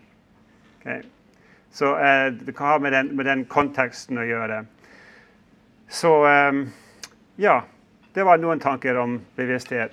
Ok. 0.78 1.02
Så 1.74 1.96
eh, 1.98 2.28
det 2.32 2.54
kan 2.56 2.72
ha 2.72 2.78
med 2.78 2.94
den, 2.94 3.10
med 3.16 3.26
den 3.28 3.44
konteksten 3.50 4.18
å 4.18 4.26
gjøre. 4.26 4.62
Så 5.90 6.14
eh, 6.26 6.62
ja. 7.42 7.60
Det 8.16 8.24
var 8.24 8.40
noen 8.40 8.58
tanker 8.58 8.96
om 8.98 9.18
bevissthet. 9.36 9.92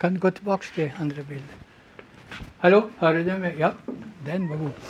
Kan 0.00 0.14
du 0.14 0.20
gå 0.22 0.30
tilbake 0.32 0.70
til 0.72 0.92
andre 1.02 1.24
bildet? 1.28 1.56
Hallo, 2.62 2.84
hører 3.00 3.26
du 3.26 3.32
meg? 3.42 3.58
Ja, 3.60 3.72
den 4.24 4.46
var 4.48 4.60
god. 4.62 4.86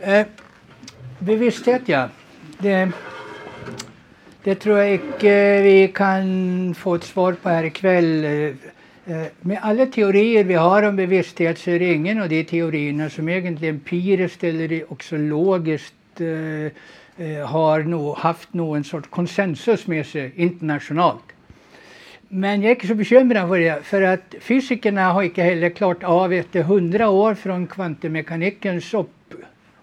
Eh, 0.00 0.26
bevissthet, 1.20 1.88
ja. 1.88 2.08
Det, 2.58 2.90
det 4.44 4.54
tror 4.54 4.78
jag 4.78 4.92
inte 4.92 5.62
vi 5.62 5.90
kan 5.94 6.74
få 6.74 6.94
ett 6.94 7.04
svar 7.04 7.32
på 7.32 7.48
här 7.48 7.64
ikväll. 7.64 8.24
Eh, 8.24 8.30
eh, 9.16 9.26
med 9.40 9.58
alla 9.62 9.86
teorier 9.86 10.44
vi 10.44 10.54
har 10.54 10.82
om 10.82 10.96
bevissthet, 10.96 11.58
så 11.58 11.70
är 11.70 11.78
det 11.78 11.92
ingen 11.92 12.22
av 12.22 12.28
de 12.28 12.44
teorierna 12.44 13.10
som 13.10 13.28
egentligen 13.28 13.74
empiriskt 13.74 14.44
eller 14.44 14.92
också 14.92 15.16
logiskt 15.16 16.20
eh, 16.20 17.46
har 17.46 17.82
no, 17.82 18.14
haft 18.18 18.54
någon 18.54 18.84
sorts 18.84 19.08
konsensus 19.08 19.86
med 19.86 20.06
sig 20.06 20.32
internationellt. 20.36 21.24
Men 22.28 22.62
jag 22.62 22.70
är 22.70 22.74
inte 22.74 22.86
så 22.86 22.94
bekymrad 22.94 23.48
för 23.48 23.58
det, 23.58 23.82
för 23.82 24.02
att 24.02 24.34
fysikerna 24.40 25.12
har 25.12 25.22
inte 25.22 25.42
heller 25.42 25.70
klart 25.70 26.02
av 26.02 26.32
efter 26.32 26.62
hundra 26.62 27.08
år 27.08 27.34
från 27.34 27.66
kvantemekanikkens 27.66 28.94
upp 28.94 29.19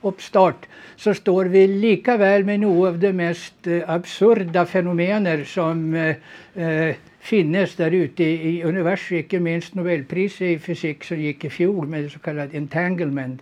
uppstart 0.08 0.68
så 0.96 1.14
står 1.14 1.46
vi 1.46 1.68
lika 1.68 2.18
väl 2.18 2.46
med 2.46 2.60
några 2.60 2.90
av 2.90 3.00
de 3.00 3.14
mest 3.14 3.68
eh, 3.68 3.90
absurda 3.90 4.66
fenomener 4.66 5.44
som 5.44 5.94
eh, 5.96 6.16
eh, 6.56 6.96
finnes 7.20 7.80
ute 7.80 8.24
i, 8.24 8.50
i 8.50 8.64
universum, 8.64 9.18
inte 9.18 9.40
minst 9.40 9.76
nobelpriset 9.76 10.42
i 10.42 10.60
fysik 10.60 11.04
som 11.04 11.20
gick 11.22 11.46
i 11.46 11.50
fjol 11.50 11.88
med 11.88 12.12
så 12.12 12.20
kallad 12.20 12.56
entanglement. 12.56 13.42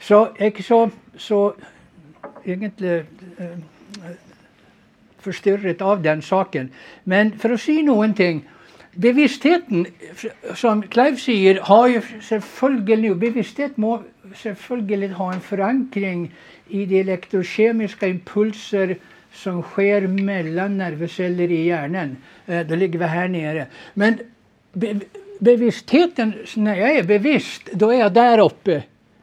Så 0.00 0.28
så, 0.62 0.90
så 1.16 1.54
egentligen 2.44 3.06
eh, 3.38 3.46
eh 3.46 3.58
forstyrret 5.26 5.82
av 5.82 6.02
den 6.02 6.22
saken. 6.22 6.70
Men 7.04 7.38
för 7.38 7.50
att 7.50 7.60
säga 7.60 7.82
någonting. 7.82 8.44
Bevisstheten, 8.94 9.86
som 10.54 10.82
Clive 10.82 11.16
säger 11.16 11.60
har 11.60 11.88
ju 11.88 12.00
selvfølgelig 12.22 13.16
Bevissthet 13.16 13.76
må 13.76 14.02
selvfølgelig 14.34 15.10
ha 15.10 15.32
en 15.32 15.40
förankring 15.40 16.34
i 16.68 16.86
de 16.86 17.00
elektrokemiska 17.00 18.08
impulser 18.08 18.96
som 19.32 19.62
sker 19.62 20.06
mellan 20.06 20.78
nerveceller 20.78 21.50
i 21.50 21.66
hjärnan. 21.66 22.16
Eh, 22.46 22.76
ligger 22.76 22.98
vi 22.98 23.04
här 23.04 23.28
nere. 23.28 23.66
Men 23.94 24.18
be 24.72 25.00
bevisstheten, 25.40 26.32
när 26.56 26.76
jag 26.76 26.96
är 26.96 27.02
bevisst, 27.02 27.68
då 27.72 27.90
är 27.90 27.98
jag 27.98 28.12
där 28.12 28.38
uppe, 28.38 28.82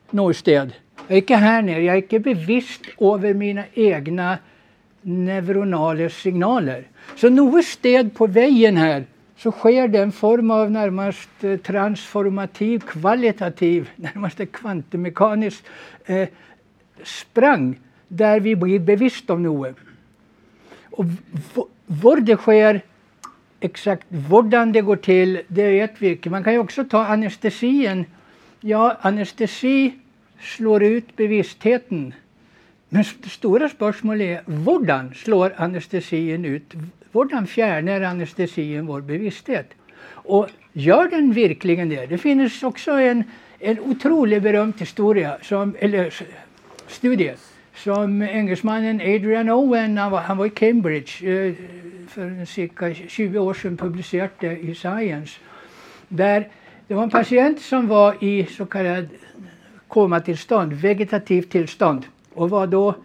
noe 0.10 0.34
Jag 0.46 0.72
är 1.08 1.16
inte 1.16 1.36
här 1.36 1.62
nere, 1.62 1.84
jag 1.84 1.96
är 1.96 2.02
inte 2.02 2.20
bevisst 2.20 2.82
över 3.00 3.34
mina 3.34 3.64
egna 3.74 4.38
neuronala 5.02 6.10
signaler. 6.10 6.84
Så 7.16 7.30
något 7.30 7.66
sted 7.66 8.16
på 8.16 8.28
vägen 8.28 8.78
här 8.78 9.04
så 9.44 9.52
sker 9.52 9.90
det 9.92 10.00
en 10.00 10.12
form 10.16 10.52
av 10.52 10.72
närmast 10.72 11.44
eh, 11.44 11.58
transformativ, 11.60 12.80
kvalitativ, 12.88 13.90
närmast 13.96 14.40
kvantemekanisk 14.52 15.64
eh, 16.06 16.30
sprang, 17.04 17.80
där 18.08 18.40
vi 18.40 18.56
blir 18.56 18.80
bevisst 18.80 19.30
om 19.30 19.44
något. 19.44 19.76
Och 20.92 21.06
var 21.86 22.22
det 22.22 22.38
sker, 22.38 22.82
exakt 23.60 24.08
hur 24.10 24.74
det 24.74 24.82
går 24.82 24.96
till, 24.96 25.42
det 25.48 25.72
vet 25.72 26.02
vi 26.02 26.12
inte. 26.12 26.30
Man 26.30 26.44
kan 26.44 26.54
ju 26.54 26.60
också 26.60 26.84
ta 26.84 27.06
anestesien. 27.06 28.06
Ja, 28.62 28.98
anestesi 29.02 29.94
slår 30.40 30.84
ut 30.84 31.16
bevisstheten. 31.16 32.14
Men 32.90 33.04
det 33.24 33.30
stora 33.30 33.70
spörsmålet 33.70 34.40
är 34.48 34.52
hvordan 34.52 35.14
slår 35.14 35.54
anestesien 35.58 36.46
ut? 36.46 36.74
Sjukvården 37.14 37.48
fjärnar 37.48 38.02
anestesin 38.02 38.86
vår 38.86 39.02
bevissthet? 39.02 39.74
Och 40.26 40.50
gör 40.74 41.10
den 41.10 41.34
verkligen 41.34 41.90
det? 41.90 42.06
Det 42.10 42.18
finns 42.18 42.64
också 42.64 42.92
en, 42.92 43.24
en 43.60 43.80
otroligt 43.80 44.44
berömd 44.44 44.74
historia, 44.80 45.38
som, 45.42 45.76
eller 45.80 46.14
studie, 46.88 47.34
som 47.76 48.22
engelsmannen 48.22 49.02
Adrian 49.02 49.50
Owen 49.50 49.98
han 49.98 50.12
var, 50.12 50.22
han 50.22 50.38
var 50.38 50.46
i 50.46 50.50
Cambridge 50.50 51.28
eh, 51.28 51.54
för 52.08 52.46
cirka 52.46 52.94
20 52.94 53.40
år 53.40 53.54
sedan, 53.54 53.78
publicerade 53.78 54.60
i 54.60 54.76
Science. 54.76 55.40
Där 56.10 56.48
det 56.88 56.96
var 56.96 57.04
en 57.04 57.10
patient 57.10 57.62
som 57.62 57.88
var 57.88 58.24
i 58.24 58.46
så 58.46 58.66
kallad 58.66 59.08
komatillstånd, 59.88 60.74
vegetativt 60.74 61.50
tillstånd 61.50 62.06
och 62.34 62.50
var 62.50 62.68
då 62.68 62.96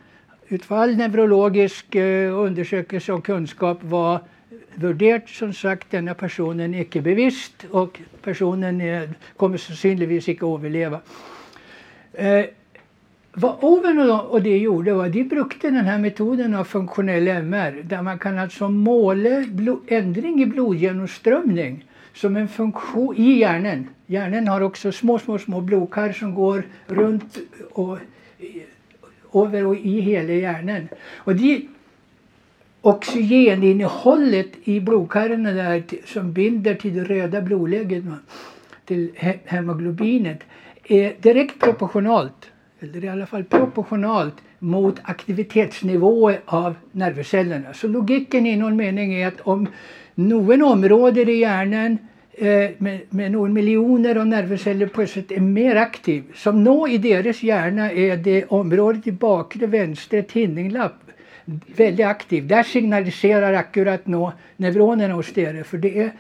ut 0.51 0.70
all 0.70 0.96
neurologisk 0.96 1.96
eh, 1.96 2.32
uh, 2.32 2.40
undersøkelse 2.44 3.12
og 3.12 3.78
var 3.82 4.22
värderat 4.76 5.28
som 5.28 5.53
sagt 5.53 5.92
denna 5.92 6.14
personen 6.14 6.74
icke 6.74 7.01
bevisst, 7.01 7.66
och 7.70 8.01
personen 8.22 8.80
kommer 9.36 9.59
sannsynligvis 9.59 10.28
icke 10.28 10.46
överleva. 10.46 11.01
Eh, 12.12 12.44
vad 13.32 13.57
Oven 13.61 14.11
och 14.11 14.42
det 14.42 14.59
gjorde 14.59 14.94
var 14.94 15.09
de 15.09 15.24
brukte 15.24 15.70
den 15.70 15.84
här 15.84 15.99
metoden 15.99 16.55
av 16.55 16.64
funktionell 16.64 17.28
MR 17.28 17.82
där 17.82 18.03
man 18.03 18.18
kan 18.18 18.38
alltså 18.38 18.68
måla 18.68 19.44
ändring 19.86 20.42
i 20.42 20.46
blodgenomströmning 20.46 21.84
som 22.14 22.36
en 22.36 22.49
funktion 22.49 23.16
i 23.16 23.38
hjärnan. 23.38 23.88
Hjärnan 24.07 24.49
har 24.49 24.61
också 24.61 24.92
små, 24.92 25.18
små, 25.18 25.38
små 25.38 25.61
blodkar 25.61 26.12
som 26.12 26.34
går 26.34 26.62
runt 26.86 27.38
och 27.70 27.99
över 29.34 29.66
och 29.66 29.76
i 29.76 30.00
hela 30.00 30.32
hjärnan. 30.32 30.88
Och 31.16 31.36
det 31.36 31.62
oxygeninnehållet 32.80 34.48
i 34.64 34.80
blodkärlen 34.80 35.42
där 35.42 35.82
som 36.06 36.32
binder 36.32 36.74
till 36.74 36.94
det 36.94 37.04
röda 37.04 37.42
blodlägget, 37.42 38.04
till 38.84 39.10
hemoglobinet, 39.44 40.38
är 40.84 41.14
direkt 41.20 41.60
proportionalt 41.60 42.50
eller 42.80 43.04
i 43.04 43.08
alla 43.08 43.26
fall 43.26 43.44
proportionalt 43.44 44.34
mot 44.58 45.00
aktivitetsnivåer 45.02 46.40
av 46.44 46.74
nervcellerna. 46.92 47.72
Så 47.74 47.88
logiken 47.88 48.46
i 48.46 48.56
någon 48.56 48.76
mening 48.76 49.14
är 49.14 49.28
att 49.28 49.40
om 49.40 49.66
någon 50.14 50.62
område 50.62 51.20
i 51.20 51.40
hjärnan 51.40 51.98
Eh, 52.41 52.70
med, 52.78 53.01
med 53.11 53.32
några 53.32 53.53
miljoner 53.53 54.16
av 54.16 54.26
nervceller 54.26 54.86
plötsligt 54.86 55.32
är 55.32 55.41
mer 55.41 55.76
aktiv, 55.76 56.24
som 56.34 56.64
nå 56.64 56.89
i 56.89 56.99
deras 56.99 57.43
hjärna 57.43 57.93
är 57.93 58.16
det 58.16 58.45
området 58.45 59.07
i 59.07 59.12
bakre 59.12 59.66
vänstra 59.66 60.22
tinninglapp 60.22 60.95
väldigt 61.76 62.07
aktiv. 62.07 62.47
Där 62.47 62.62
signaliserar 62.62 63.53
akkurat 63.53 64.07
nå 64.07 64.32
neuronerna 64.57 65.14
hos 65.14 65.32
deras. 65.32 65.66
för 65.66 65.78
det 65.78 65.99
är 65.99 66.12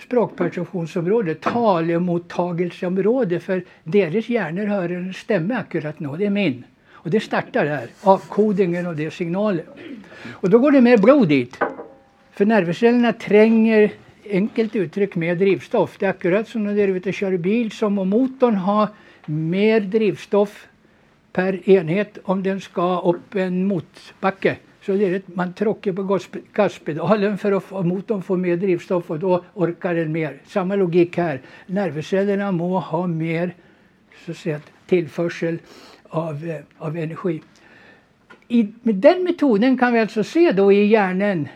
språkperceptionsområde, 0.00 1.34
talemottagelseområde 1.34 3.40
för 3.40 3.64
deras 3.84 4.28
hjärnor 4.28 4.66
hör 4.66 4.88
en 4.88 5.14
stämma 5.14 5.54
akkurat 5.54 6.00
nu, 6.00 6.16
det 6.18 6.26
är 6.26 6.30
min. 6.30 6.64
Och 6.90 7.10
det 7.10 7.20
startar 7.20 7.64
där, 7.64 7.86
avkodingen 8.02 8.86
och 8.86 8.96
det 8.96 9.10
signaler. 9.10 9.64
Och 10.30 10.50
då 10.50 10.58
går 10.58 10.70
det 10.70 10.80
mer 10.80 10.98
blod 10.98 11.28
dit. 11.28 11.58
För 12.32 12.46
nervcellerna 12.46 13.12
tränger, 13.12 13.92
enkelt 14.30 14.76
uttryck, 14.76 15.14
mer 15.14 15.34
drivstoff. 15.34 15.98
Det 15.98 16.06
är 16.06 16.10
akkurat 16.10 16.48
som 16.48 16.64
när 16.64 16.74
du 16.74 16.80
är 16.80 16.88
ute 16.88 17.08
och 17.08 17.14
kör 17.14 17.36
bil, 17.36 17.70
som 17.70 17.98
om 17.98 18.08
motorn 18.08 18.54
har 18.54 18.88
mer 19.26 19.80
drivstoff 19.80 20.66
per 21.32 21.68
enhet 21.68 22.18
om 22.24 22.42
den 22.42 22.60
ska 22.60 23.00
upp 23.00 23.34
en 23.34 23.66
motbacke 23.66 24.56
så 24.86 24.92
det 24.92 25.04
är 25.04 25.16
att 25.16 25.34
man 25.34 25.52
tråkar 25.52 25.92
på 25.92 26.18
gaspedalen 26.52 27.38
för 27.38 27.52
att 27.52 27.64
få 27.64 27.82
motorn 27.82 28.22
får 28.22 28.36
mer 28.36 28.56
drivstoff 28.56 29.10
och 29.10 29.18
då 29.18 29.44
orkar 29.54 29.94
den 29.94 30.12
mer. 30.12 30.40
Samma 30.46 30.76
logik 30.76 31.16
här. 31.16 31.40
Nervcellerna 31.66 32.52
må 32.52 32.78
ha 32.78 33.06
mer 33.06 33.54
så 34.24 34.30
att 34.30 34.36
säga, 34.36 34.60
tillförsel 34.86 35.58
av, 36.08 36.48
eh, 36.48 36.60
av 36.78 36.96
energi. 36.96 37.42
I, 38.48 38.68
med 38.82 38.94
den 38.94 39.24
metoden 39.24 39.78
kan 39.78 39.92
vi 39.92 40.00
alltså 40.00 40.24
se 40.24 40.52
då 40.52 40.72
i 40.72 40.86
hjärnan, 40.86 41.48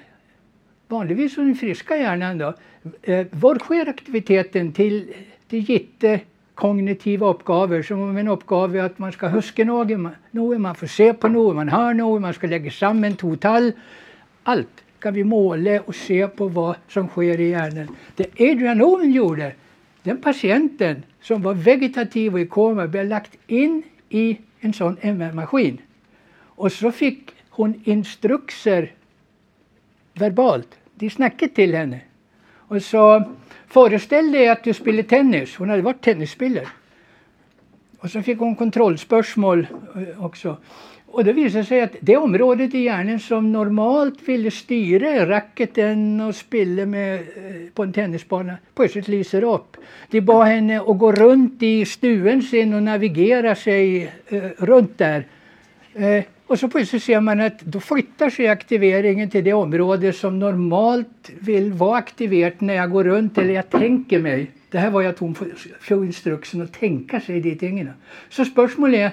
vanligtvis 0.89 1.39
i 1.39 1.41
den 1.41 1.55
friska 1.55 1.97
hjärnan, 1.97 2.39
då, 2.39 2.55
eh, 3.03 3.26
var 3.30 3.59
sker 3.59 3.89
aktiviteten 3.89 4.72
till, 4.72 5.14
till 5.49 5.70
gitte 5.70 6.20
kognitiva 6.55 7.26
uppgaver 7.26 7.82
som 7.82 8.01
om 8.01 8.16
en 8.16 8.28
uppgave 8.28 8.84
att 8.84 8.99
man 8.99 9.12
ska 9.12 9.28
huske 9.28 9.64
något, 9.64 10.14
något, 10.30 10.61
man 10.61 10.74
får 10.74 10.87
se 10.87 11.12
på 11.12 11.28
något, 11.28 11.57
man 11.57 11.68
hör 11.68 11.95
något, 11.95 12.20
man 12.20 12.34
ska 12.34 12.47
lägga 12.47 12.70
samman 12.70 13.16
total. 13.16 13.72
tall. 14.45 14.64
Kan 14.99 15.14
vi 15.14 15.24
måla 15.24 15.80
och 15.80 15.95
se 15.95 16.28
på 16.28 16.49
vad 16.49 16.76
som 16.89 17.09
sker 17.09 17.41
i 17.41 17.49
hjärnan. 17.51 17.89
Det 18.16 18.41
Adrian 18.41 18.82
Owen 18.82 19.12
gjorde, 19.12 19.53
den 20.03 20.16
patienten 20.16 21.03
som 21.22 21.43
var 21.43 21.55
vegetativ 21.55 22.34
och 22.34 22.41
i 22.41 22.47
koma, 22.47 22.87
blev 22.87 23.07
lagt 23.07 23.37
in 23.47 23.82
i 24.09 24.39
en 24.61 24.72
sån 24.72 24.97
MR-maskin. 25.01 25.78
och 26.39 26.72
så 26.72 26.93
fick 26.93 27.30
hon 27.51 27.82
instrukser 27.84 28.93
verbalt. 30.18 30.68
De 30.94 31.10
snackade 31.10 31.52
till 31.52 31.74
henne. 31.74 32.00
Och 32.68 32.82
så 32.82 33.24
Föreställ 33.66 34.32
dig 34.32 34.48
att 34.48 34.64
du 34.64 34.74
spelar 34.74 35.02
tennis. 35.02 35.56
Hon 35.56 35.70
hade 35.70 35.82
varit 35.82 36.02
tennisspelare. 36.02 36.66
Och 37.98 38.10
så 38.10 38.22
fick 38.22 38.38
hon 38.38 38.56
kontrollspörsmål 38.56 39.66
eh, 39.94 40.24
också. 40.24 40.56
Och 41.06 41.24
det 41.24 41.32
visade 41.32 41.64
sig 41.64 41.80
att 41.80 41.96
det 42.00 42.16
området 42.16 42.74
i 42.74 42.78
hjärnan 42.78 43.20
som 43.20 43.52
normalt 43.52 44.28
ville 44.28 44.50
styra 44.50 45.28
racketen 45.28 46.20
och 46.20 46.34
spille 46.34 46.86
med, 46.86 47.14
eh, 47.14 47.70
på 47.74 47.82
en 47.82 47.92
tennisbana 47.92 48.56
plötsligt 48.74 49.08
lyser 49.08 49.44
upp. 49.44 49.76
De 50.10 50.20
bad 50.20 50.46
henne 50.46 50.80
att 50.80 50.98
gå 50.98 51.12
runt 51.12 51.62
i 51.62 51.84
stuen 51.84 52.42
sin 52.42 52.74
och 52.74 52.82
navigera 52.82 53.54
sig 53.54 54.12
eh, 54.28 54.42
runt 54.58 54.98
där. 54.98 55.26
Eh, 55.94 56.24
och 56.47 56.59
så 56.59 56.68
plötsligt 56.68 57.03
ser 57.03 57.20
man 57.20 57.40
att 57.40 57.61
då 57.61 57.80
flyttar 57.80 58.30
sig 58.30 58.49
aktiveringen 58.49 59.30
till 59.30 59.44
det 59.44 59.53
område 59.53 60.12
som 60.12 60.38
normalt 60.38 61.30
vill 61.40 61.72
vara 61.72 61.99
aktiverat 61.99 62.61
när 62.61 62.74
jag 62.74 62.90
går 62.90 63.05
runt 63.05 63.38
eller 63.38 63.55
jag 63.55 63.70
tänker 63.70 64.18
mig. 64.18 64.51
Det 64.70 64.78
här 64.78 64.90
var 64.90 65.03
jag 65.03 65.16
tom 65.16 65.34
för 65.80 66.05
instruktionen 66.05 66.66
att 66.66 66.72
tänka 66.72 67.20
sig 67.20 67.40
de 67.40 67.55
tingen. 67.55 67.90
Så 68.28 68.44
spörsmålet 68.44 69.01
är 69.01 69.11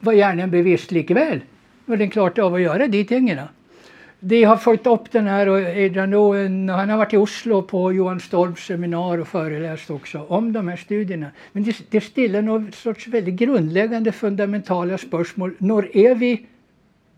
var 0.00 0.12
hjärnan 0.12 0.50
bevisst 0.50 0.90
likväl? 0.90 1.40
Var 1.84 1.96
den 1.96 2.10
klart 2.10 2.38
av 2.38 2.54
att 2.54 2.60
göra 2.60 2.86
de 2.86 3.04
tingen. 3.04 3.40
De 4.24 4.38
har 4.44 4.56
fulgt 4.56 4.86
opp 4.88 5.10
den 5.12 5.26
her, 5.28 5.50
og 5.52 5.66
Adrian 5.68 6.14
Owen, 6.16 6.54
han 6.72 6.88
har 6.88 7.00
vært 7.02 7.12
i 7.12 7.20
Oslo 7.20 7.58
på 7.68 7.82
Johan 7.92 8.22
Storms 8.24 8.62
seminar 8.70 9.20
og 9.20 9.28
forelest 9.28 9.90
også 9.92 10.22
om 10.32 10.48
de 10.54 10.62
her 10.64 10.80
studiene. 10.80 11.28
Men 11.52 11.66
det, 11.66 11.76
det 11.92 12.00
stiller 12.06 12.44
noen 12.44 12.70
sorts 12.72 13.10
veldig 13.12 13.34
grunnleggende, 13.42 14.14
fundamentale 14.16 14.96
spørsmål. 15.02 15.58
Når 15.60 15.90
er 16.06 16.16
vi 16.20 16.32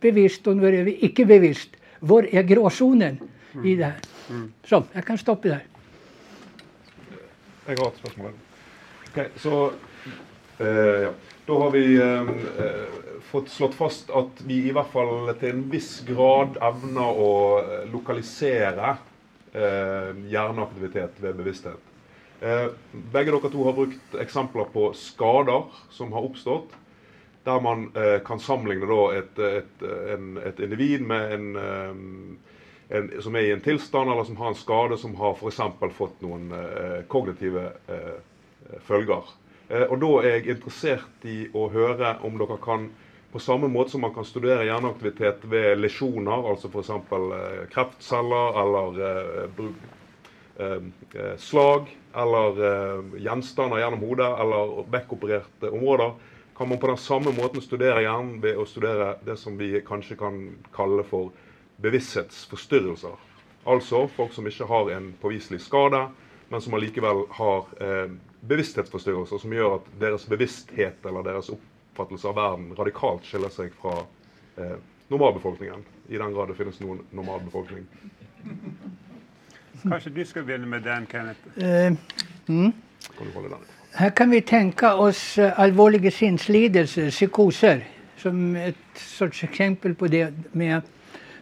bevisst, 0.03 0.49
og 0.51 0.59
når 0.59 0.81
er 0.81 0.89
vi 0.91 0.97
ikke 1.07 1.29
bevisst? 1.31 1.79
Hvor 2.01 2.27
er 2.27 2.43
gråsonen 2.49 3.21
i 3.63 3.77
det 3.79 3.93
her? 3.93 4.03
Så, 4.67 4.83
jeg 4.95 5.07
kan 5.07 5.19
stoppe 5.19 5.49
der. 5.49 5.63
Jeg 7.69 7.79
har 7.79 7.87
et 7.87 8.03
spørsmål. 8.03 8.35
Ok, 9.07 9.23
så 9.37 9.71
eh, 10.61 11.03
ja. 11.07 11.15
Da 11.47 11.59
har 11.63 11.71
vi 11.71 11.85
eh, 11.95 12.31
eh, 12.59 13.06
fått 13.27 13.49
slått 13.49 13.75
fast 13.75 14.11
att 14.11 14.41
vi 14.47 14.61
i 14.69 14.73
hvert 14.75 14.93
fall 14.93 15.33
til 15.41 15.53
en 15.55 15.67
viss 15.71 15.91
grad 16.07 16.59
evner 16.63 17.21
å 17.21 17.35
eh, 17.61 17.85
lokalisere 17.93 18.97
eh, 19.53 20.11
hjerneaktivitet 20.31 21.21
ved 21.25 21.39
bevissthet. 21.41 21.93
Eh, 22.41 22.67
begge 22.93 23.33
dere 23.33 23.51
to 23.53 23.65
har 23.65 23.77
brukt 23.77 24.19
eksempler 24.21 24.69
på 24.73 24.91
skader 24.97 25.71
som 25.91 26.13
har 26.13 26.27
oppstått. 26.29 26.75
Der 27.47 27.63
man 27.63 27.89
eh, 27.95 28.19
kan 28.27 28.43
sammenligne 28.43 28.89
da 28.91 29.01
et, 29.17 29.39
et, 29.39 29.87
en, 30.15 30.37
et 30.43 30.61
individ 30.63 31.07
med 31.07 31.35
en, 31.37 31.49
eh, 31.63 32.99
en, 32.99 33.11
som 33.23 33.39
er 33.39 33.49
i 33.49 33.55
en 33.55 33.65
tilstand 33.65 34.11
eller 34.13 34.27
som 34.27 34.39
har 34.41 34.53
en 34.53 34.59
skade 34.59 34.99
som 34.99 35.15
har 35.19 35.35
f.eks. 35.39 35.61
fått 35.97 36.23
noen 36.27 36.51
eh, 36.55 37.03
kognitive 37.11 37.71
eh, 37.91 38.17
følger. 38.87 39.35
Eh, 39.69 39.87
og 39.89 39.99
Da 40.03 40.11
er 40.23 40.29
jeg 40.37 40.57
interessert 40.57 41.27
i 41.27 41.47
å 41.55 41.69
høre 41.73 42.17
om 42.27 42.37
dere 42.39 42.59
kan, 42.63 42.91
på 43.37 43.41
samme 43.41 43.69
måte 43.69 43.91
som 43.91 44.01
man 44.01 44.15
kan 44.15 44.25
studere 44.25 44.65
hjerneaktivitet 44.65 45.43
ved 45.53 45.75
lesjoner, 45.83 46.47
altså 46.49 46.71
f.eks. 46.73 46.89
Eh, 46.89 47.67
kreftceller 47.69 48.57
eller 48.63 49.01
eh, 49.09 49.67
eh, 50.65 50.87
eh, 51.21 51.35
slag 51.37 51.91
eller 52.17 52.63
eh, 52.69 53.03
gjenstander 53.27 53.83
gjennom 53.83 54.07
hodet 54.07 54.31
eller 54.41 54.73
vekkopererte 54.95 55.69
områder, 55.69 56.15
kan 56.57 56.73
man 56.73 56.81
på 56.81 56.89
den 56.95 56.97
samme 56.97 57.37
måten 57.37 57.61
studere 57.61 58.07
hjernen 58.07 58.41
ved 58.41 58.57
å 58.57 58.65
studere 58.65 59.13
det 59.29 59.37
som 59.37 59.61
vi 59.61 59.75
kanskje 59.85 60.17
kan 60.17 60.41
kalle 60.73 61.05
for 61.05 61.29
bevissthetsforstyrrelser. 61.85 63.21
Altså 63.69 64.07
folk 64.17 64.33
som 64.33 64.49
ikke 64.49 64.73
har 64.73 64.95
en 64.97 65.13
påviselig 65.21 65.61
skade, 65.69 66.07
men 66.49 66.65
som 66.65 66.81
allikevel 66.81 67.27
har 67.37 67.69
eh, 67.85 68.09
bevissthetsforstyrrelser 68.49 69.45
som 69.45 69.57
gjør 69.61 69.83
at 69.83 69.97
deres 70.01 70.25
bevissthet 70.33 71.05
eller 71.05 71.35
deres 71.35 71.53
oppfattelse 71.97 72.29
av 72.29 72.37
verden 72.37 72.75
radikalt 72.77 73.25
skiller 73.25 73.53
seg 73.53 73.73
fra 73.81 74.03
eh, 74.61 74.77
normalbefolkningen. 75.09 75.85
I 76.09 76.19
den 76.21 76.35
grad 76.35 76.51
det 76.53 76.59
finnes 76.59 76.81
noen 76.83 77.01
normalbefolkning. 77.17 77.87
Kanskje 79.87 80.13
du 80.13 80.23
skal 80.27 80.45
begynne 80.45 80.69
med 80.69 80.85
den, 80.85 81.07
Kenneth? 81.09 81.41
Uh, 81.57 81.97
mm. 82.49 82.73
Kan 83.17 83.27
du 83.27 83.33
holde 83.35 83.53
den? 83.53 83.65
Her 83.97 84.11
kan 84.17 84.33
vi 84.33 84.41
tenke 84.45 84.91
oss 84.93 85.39
uh, 85.39 85.53
alvorlige 85.61 86.11
sinnslidelser, 86.11 87.11
psykoser, 87.15 87.85
som 88.21 88.57
et 88.57 89.01
sorts 89.01 89.45
eksempel 89.47 89.95
på 89.95 90.09
det 90.13 90.31
med, 90.53 90.89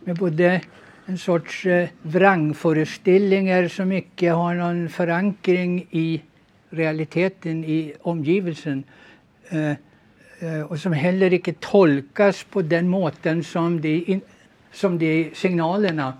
med 0.05 0.18
både 0.18 0.59
en 1.09 1.18
sorts 1.18 1.62
uh, 1.66 1.88
vrangforestillinger 2.02 3.70
som 3.72 3.92
ikke 3.94 4.34
har 4.34 4.59
noen 4.61 4.86
forankring 4.92 5.80
i 5.94 6.09
realiteten 6.74 7.64
i 7.64 7.94
omgivelsen. 8.02 8.84
Eh, 9.50 9.76
Eh, 10.45 10.61
och 10.61 10.78
som 10.78 10.92
heller 10.92 11.32
icke 11.32 11.53
tolkas 11.53 12.45
på 12.45 12.62
den 12.62 12.88
måten 12.88 13.45
som 13.45 13.80
de, 13.80 14.20
som 14.72 14.99
de 14.99 15.30
signalerna 15.34 16.14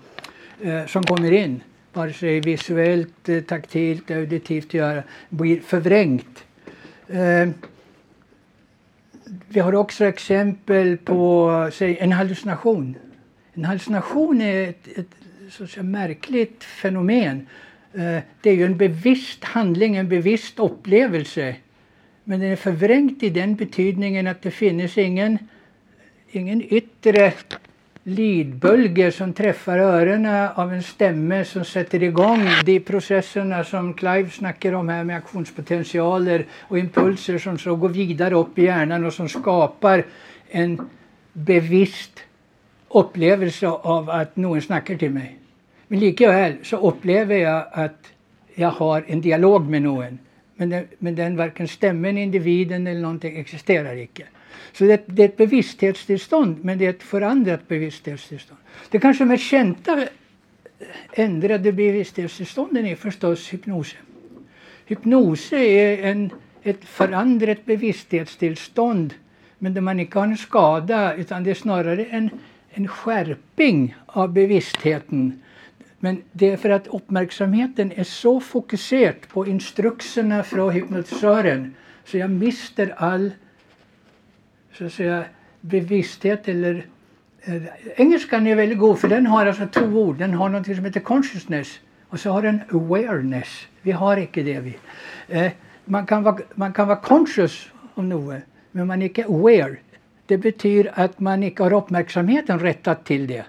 eh, 0.61 0.85
som 0.85 1.03
kommer 1.03 1.31
in 1.31 1.63
vare 1.93 2.13
sig 2.13 2.39
visuellt, 2.39 3.29
eh, 3.29 3.41
taktilt, 3.41 4.11
auditivt, 4.11 4.73
göra, 4.73 5.03
blir 5.29 5.59
förvrängt. 5.59 6.43
Vi 9.47 9.59
har 9.59 9.75
också 9.75 10.05
exempel 10.05 10.97
på 10.97 11.69
säg, 11.73 11.97
en 11.99 12.11
hallucination. 12.11 12.95
En 13.53 13.65
hallusinasjon 13.65 14.41
ett, 14.41 14.87
ett 14.97 15.07
et, 15.47 15.69
säga, 15.69 15.83
märkligt 15.83 16.63
fenomen 16.63 17.47
det 18.41 18.49
är 18.49 18.53
ju 18.53 18.65
en 18.65 18.77
bevisst 18.77 19.43
handling, 19.43 19.95
en 19.95 20.09
bevisst 20.09 20.59
upplevelse. 20.59 21.55
Men 22.27 22.39
den 22.39 22.51
är 22.51 22.55
förvrängt 22.55 23.23
i 23.23 23.29
den 23.29 23.55
betydningen 23.55 24.27
att 24.27 24.41
det 24.41 24.51
finns 24.51 24.97
ingen, 24.97 25.37
ingen 26.31 26.61
yttre 26.73 27.33
lidbølger 28.03 29.11
som 29.11 29.33
träffar 29.33 29.77
öronen 29.77 30.49
av 30.55 30.73
en 30.73 30.83
stämme 30.83 31.45
som 31.45 31.65
sätter 31.65 32.03
igång 32.03 32.47
de 32.65 32.79
processerna 32.79 33.63
som 33.63 33.93
Clive 33.93 34.29
snackar 34.29 34.73
om 34.73 34.89
här 34.89 35.03
med 35.03 35.17
aktionspotentialer 35.17 36.45
och 36.61 36.79
impulser 36.79 37.37
som 37.37 37.57
så 37.57 37.75
går 37.75 37.89
vidare 37.89 38.35
upp 38.35 38.59
i 38.59 38.63
hjärnan 38.63 39.05
och 39.05 39.13
som 39.13 39.29
skapar 39.29 40.05
en 40.49 40.89
bevisst 41.33 42.19
upplevelse 42.89 43.67
av 43.67 44.09
att 44.09 44.35
någon 44.35 44.61
snackar 44.61 44.95
till 44.95 45.11
mig. 45.11 45.39
Men 45.87 45.99
likväl 45.99 46.53
så 46.63 46.77
upplever 46.77 47.35
jag 47.35 47.65
att 47.71 48.07
jag 48.55 48.71
har 48.71 49.05
en 49.07 49.21
dialog 49.21 49.69
med 49.69 49.81
noen. 49.81 50.19
Men 50.55 50.69
den, 50.69 50.87
men 50.99 51.15
den 51.15 51.35
varken 51.35 51.67
stämmen, 51.67 52.17
individen 52.17 52.87
eller 52.87 53.01
någonting, 53.01 53.37
existerar 53.37 53.95
icke. 53.95 54.25
Så 54.71 54.83
det, 54.83 55.03
det, 55.05 55.23
är 55.23 55.25
ett 55.25 55.37
bevissthetstillstånd, 55.37 56.57
men 56.63 56.77
det 56.77 56.85
är 56.85 56.89
ett 56.89 57.03
förändrat 57.03 57.67
bevissthetstillstånd. 57.67 58.59
Det 58.89 58.99
kanske 58.99 59.25
mest 59.25 59.43
kända 59.43 60.01
eh, 60.01 60.07
ändrade 61.13 61.71
bevissthetstillstånden 61.71 62.85
är 62.85 62.95
förstås 62.95 63.53
hypnose. 63.53 63.95
Hypnose 64.85 65.57
är 65.57 66.11
en, 66.11 66.29
ett 66.63 66.85
förändrat 66.85 67.65
bevissthetstillstånd 67.65 69.13
men 69.59 69.73
där 69.73 69.81
man 69.81 69.99
inte 69.99 70.19
har 70.19 70.27
en 70.27 70.37
skada 70.37 71.15
utan 71.15 71.43
det 71.43 71.49
är 71.49 71.55
snarare 71.55 72.05
en, 72.05 72.29
en 72.69 72.87
skjerping 72.87 73.95
av 74.05 74.33
bevisstheten 74.33 75.41
men 75.99 76.21
det 76.31 76.51
är 76.51 76.57
för 76.57 76.69
att 76.69 76.87
uppmärksamheten 76.87 77.91
är 77.91 78.03
så 78.03 78.39
fokuserad 78.39 79.27
på 79.27 79.47
instruktionerna 79.47 80.43
från 80.43 80.73
hypnotisören 80.73 81.75
så 82.05 82.17
jag 82.17 82.29
mister 82.29 82.93
all 82.97 83.31
så 84.77 84.85
att 84.85 84.93
säga, 84.93 85.25
bevissthet 85.61 86.47
eller 86.47 86.85
eh, 87.41 87.63
Engelskan 87.95 88.47
är 88.47 88.55
väldigt 88.55 88.79
god 88.79 88.99
för 88.99 89.07
den 89.07 89.27
har 89.27 89.45
alltså 89.45 89.67
två 89.67 89.85
ord. 89.85 90.17
Den 90.17 90.33
har 90.33 90.49
något 90.49 90.65
som 90.65 90.85
heter 90.85 90.99
consciousness 90.99 91.79
och 92.09 92.19
så 92.19 92.29
har 92.29 92.41
den 92.41 92.61
awareness. 92.71 93.67
Vi 93.81 93.91
har 93.91 94.17
inte 94.17 94.43
det 94.43 94.59
vi. 94.59 94.77
Eh, 95.27 95.51
man, 95.85 96.05
kan 96.05 96.23
vara, 96.23 96.37
man 96.55 96.73
kan 96.73 96.87
vara 96.87 96.97
conscious 96.97 97.69
om 97.93 98.09
något 98.09 98.41
men 98.71 98.87
man 98.87 99.01
är 99.01 99.05
inte 99.05 99.25
aware. 99.25 99.75
Det 100.25 100.37
betyder 100.37 100.91
att 100.95 101.19
man 101.19 101.43
inte 101.43 101.63
har 101.63 101.73
uppmärksamheten 101.73 102.59
rättat 102.59 103.05
till 103.05 103.27
det. 103.27 103.45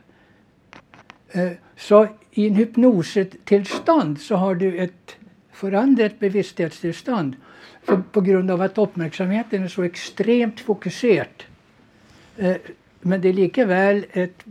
Eh, 1.32 1.52
så 1.76 2.08
i 2.30 2.46
en 2.46 2.54
hypnosetillstånd 2.54 4.20
så 4.20 4.36
har 4.36 4.54
du 4.54 4.78
ett 4.78 5.16
förändrat 5.52 6.18
bevissthetstillstånd 6.18 7.36
för, 7.82 8.02
på 8.12 8.20
grund 8.20 8.50
av 8.50 8.62
att 8.62 8.78
uppmärksamheten 8.78 9.62
är 9.62 9.68
så 9.68 9.82
extremt 9.82 10.60
fokuserad. 10.60 11.44
Eh, 12.36 12.56
men 13.00 13.20
det 13.20 13.28
är 13.28 13.32
likaväl 13.32 14.06
ett, 14.12 14.44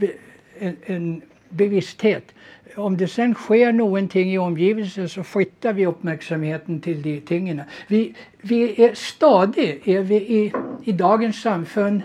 en, 0.59 0.76
en 0.86 1.21
bevissthet. 1.49 2.34
Om 2.76 2.97
det 2.97 3.07
sen 3.07 3.34
sker 3.34 3.71
någonting 3.71 4.34
i 4.34 4.38
omgivelsen 4.38 5.09
så 5.09 5.23
flyttar 5.23 5.73
vi 5.73 5.86
uppmärksamheten 5.86 6.82
till 6.82 7.01
de 7.01 7.21
tingen. 7.21 7.61
Vi, 7.88 8.15
vi 8.41 8.84
är 8.84 8.93
stadigt 8.93 9.88
är 9.88 10.01
vi 10.01 10.15
i, 10.15 10.53
i 10.84 10.91
dagens 10.91 11.41
samfund, 11.41 12.01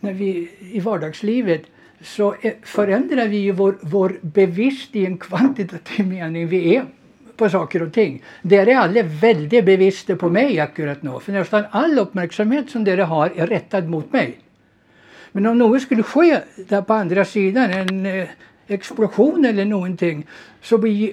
när 0.00 0.12
vi, 0.12 0.50
i 0.60 0.80
vardagslivet, 0.80 1.62
så 2.02 2.34
eh, 2.40 2.52
förändrar 2.62 3.28
vi 3.28 3.36
ju 3.36 3.52
vår, 3.52 3.78
vår 3.80 4.18
bevisst 4.20 4.96
i 4.96 5.06
en 5.06 5.18
kvantitativ 5.18 6.06
mening 6.06 6.46
vi 6.46 6.76
är 6.76 6.84
på 7.36 7.48
saker 7.48 7.82
och 7.82 7.92
ting. 7.92 8.22
Där 8.42 8.68
är 8.68 8.76
alla 8.76 9.02
väldigt 9.02 9.64
bevisste 9.64 10.16
på 10.16 10.28
mig 10.28 10.60
akkurat 10.60 11.02
nu. 11.02 11.20
För 11.20 11.32
nästan 11.32 11.64
all 11.70 11.98
uppmärksamhet 11.98 12.70
som 12.70 12.84
det 12.84 13.04
har 13.04 13.32
är 13.36 13.46
rättad 13.46 13.88
mot 13.88 14.12
mig. 14.12 14.38
Men 15.32 15.46
om 15.46 15.58
något 15.58 15.82
skulle 15.82 16.02
ske 16.02 16.40
där 16.68 16.82
på 16.82 16.94
andra 16.94 17.24
sidan, 17.24 17.70
en 17.70 18.06
eh, 18.06 18.28
explosion 18.66 19.44
eller 19.44 19.64
någonting, 19.64 20.26
så 20.62 20.78
blir, 20.78 21.12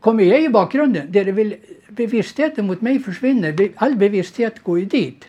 kommer 0.00 0.24
jag 0.24 0.42
i 0.42 0.48
bakgrunden. 0.48 1.12
Dere 1.12 1.32
vill, 1.32 1.54
bevisstheten 1.88 2.66
mot 2.66 2.80
mig 2.80 2.98
försvinner. 2.98 3.68
All 3.76 3.96
bevissthet 3.96 4.62
går 4.62 4.78
ju 4.78 4.84
dit. 4.84 5.28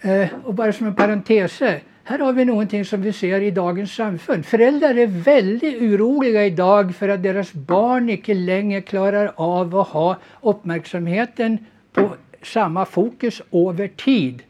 Eh, 0.00 0.26
och 0.44 0.54
bara 0.54 0.72
som 0.72 0.86
en 0.86 0.94
parentes. 0.94 1.62
Här 2.08 2.18
har 2.18 2.32
vi 2.32 2.44
någonting 2.44 2.84
som 2.84 3.02
vi 3.02 3.12
ser 3.12 3.40
i 3.40 3.50
dagens 3.50 3.94
samfund. 3.94 4.46
Föräldrar 4.46 4.94
är 4.94 5.06
väldigt 5.06 5.82
oroliga 5.82 6.46
idag 6.46 6.94
för 6.94 7.08
att 7.08 7.22
deras 7.22 7.52
barn 7.52 8.10
inte 8.10 8.34
längre 8.34 8.80
klarar 8.80 9.32
av 9.36 9.76
att 9.76 9.88
ha 9.88 10.16
uppmärksamheten 10.40 11.58
på 11.92 12.10
samma 12.42 12.84
fokus 12.84 13.42
över 13.52 13.88
tid. 13.88 14.42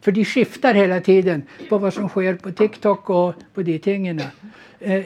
För 0.00 0.12
de 0.12 0.24
skiftar 0.24 0.74
hela 0.74 1.00
tiden 1.00 1.42
på 1.68 1.78
vad 1.78 1.94
som 1.94 2.08
sker 2.08 2.34
på 2.34 2.52
TikTok 2.52 3.10
och 3.10 3.34
på 3.54 3.62
de 3.62 3.78
tingen. 3.78 4.22
Eh, 4.80 5.04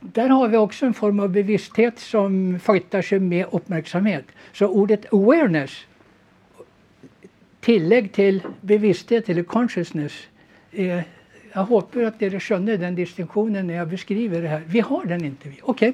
där 0.00 0.28
har 0.28 0.48
vi 0.48 0.56
också 0.56 0.86
en 0.86 0.94
form 0.94 1.20
av 1.20 1.28
bevissthet 1.28 1.98
som 1.98 2.60
flyttar 2.62 3.02
sig 3.02 3.20
med 3.20 3.46
uppmärksamhet. 3.50 4.24
Så 4.52 4.66
ordet 4.66 5.12
awareness, 5.12 5.86
tillägg 7.60 8.12
till 8.12 8.42
bevissthet 8.60 9.28
eller 9.28 9.42
consciousness, 9.42 10.12
eh, 10.74 11.02
jag 11.52 11.64
hoppas 11.64 12.02
att 12.02 12.20
ni 12.20 12.40
skönner 12.40 12.76
den 12.78 12.94
distinktionen 12.94 13.66
när 13.66 13.74
jag 13.74 13.88
beskriver 13.88 14.42
det 14.42 14.48
här. 14.48 14.62
Vi 14.66 14.80
har 14.80 15.04
den 15.04 15.24
inte. 15.24 15.48
Okej. 15.62 15.88
Okay. 15.88 15.92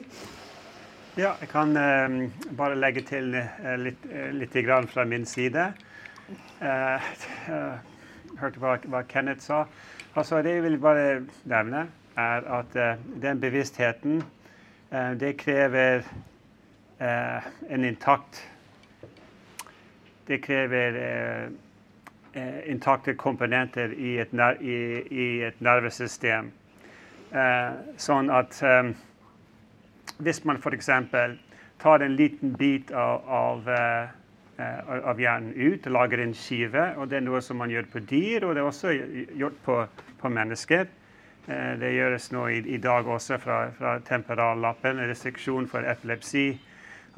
Ja, 1.14 1.36
jag 1.40 1.48
kan 1.48 1.76
eh, 1.76 2.28
bara 2.50 2.74
lägga 2.74 3.02
till 3.02 3.34
eh, 3.34 3.78
lite, 3.78 4.08
eh, 4.12 4.32
lite 4.32 4.62
grann 4.62 4.86
från 4.86 5.08
min 5.08 5.26
sida. 5.26 5.72
Eh, 6.60 6.94
eh 7.48 7.74
hörde 8.36 8.60
vad, 8.60 8.78
vad 8.86 9.04
Kenneth 9.12 9.40
sa. 9.40 9.66
Alltså, 10.12 10.42
det 10.42 10.50
jag 10.50 10.62
vill 10.62 10.78
bara 10.78 11.26
nämna 11.42 11.86
är 12.14 12.42
att 12.42 12.76
eh, 12.76 12.94
den 13.16 13.40
bevisstheten 13.40 14.24
eh, 14.90 15.10
det 15.10 15.32
krever 15.32 16.04
en 17.68 17.84
intakt 17.84 18.46
Det 20.26 20.38
kräver 20.38 21.50
eh, 22.32 22.70
intakta 22.70 23.14
komponenter 23.14 23.92
i 23.92 24.18
ett 24.18 24.34
i, 24.60 25.06
i 25.10 25.42
ett 25.42 25.60
nervsystem. 25.60 26.50
Eh, 27.30 27.70
så 27.96 28.30
att 28.30 28.62
at 28.62 28.94
visst 30.20 30.44
man 30.44 30.56
f.eks. 30.56 30.90
tar 31.78 32.00
en 32.00 32.16
liten 32.16 32.52
bit 32.52 32.90
av, 32.90 33.28
av, 33.28 33.68
uh, 33.68 35.08
av, 35.08 35.20
hjärnan 35.20 35.52
ut 35.52 35.86
och 35.86 35.92
lagar 35.92 36.18
en 36.18 36.34
skiva 36.34 36.94
och 36.94 37.08
det 37.08 37.16
är 37.16 37.20
något 37.20 37.44
som 37.44 37.56
man 37.56 37.70
gör 37.70 37.82
på 37.82 37.98
dyr, 37.98 38.44
och 38.44 38.54
det 38.54 38.60
är 38.60 38.64
också 38.64 38.92
gjort 39.32 39.62
på, 39.64 39.86
på 40.20 40.28
människor. 40.28 40.86
Uh, 41.48 41.78
det 41.78 41.90
görs 41.92 42.30
nu 42.30 42.52
idag 42.52 43.08
också 43.08 43.38
från, 43.38 43.64
også 43.64 43.78
fra, 43.78 43.78
fra 43.78 44.00
temporallappen, 44.00 44.96
restriksjon 44.96 45.68
epilepsi. 45.84 46.58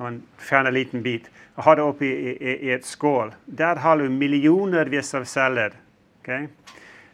Man 0.02 0.22
fjerner 0.38 0.68
en 0.68 0.74
liten 0.74 1.02
bit 1.02 1.30
och 1.54 1.64
har 1.64 1.76
det 1.76 1.82
uppe 1.82 2.06
i, 2.06 2.28
i, 2.30 2.68
i, 2.68 2.72
ett 2.72 2.84
skål. 2.84 3.34
Där 3.44 3.76
har 3.76 3.96
du 3.96 4.08
miljoner 4.08 5.16
av 5.16 5.24
celler. 5.24 5.72
Okay? 6.20 6.46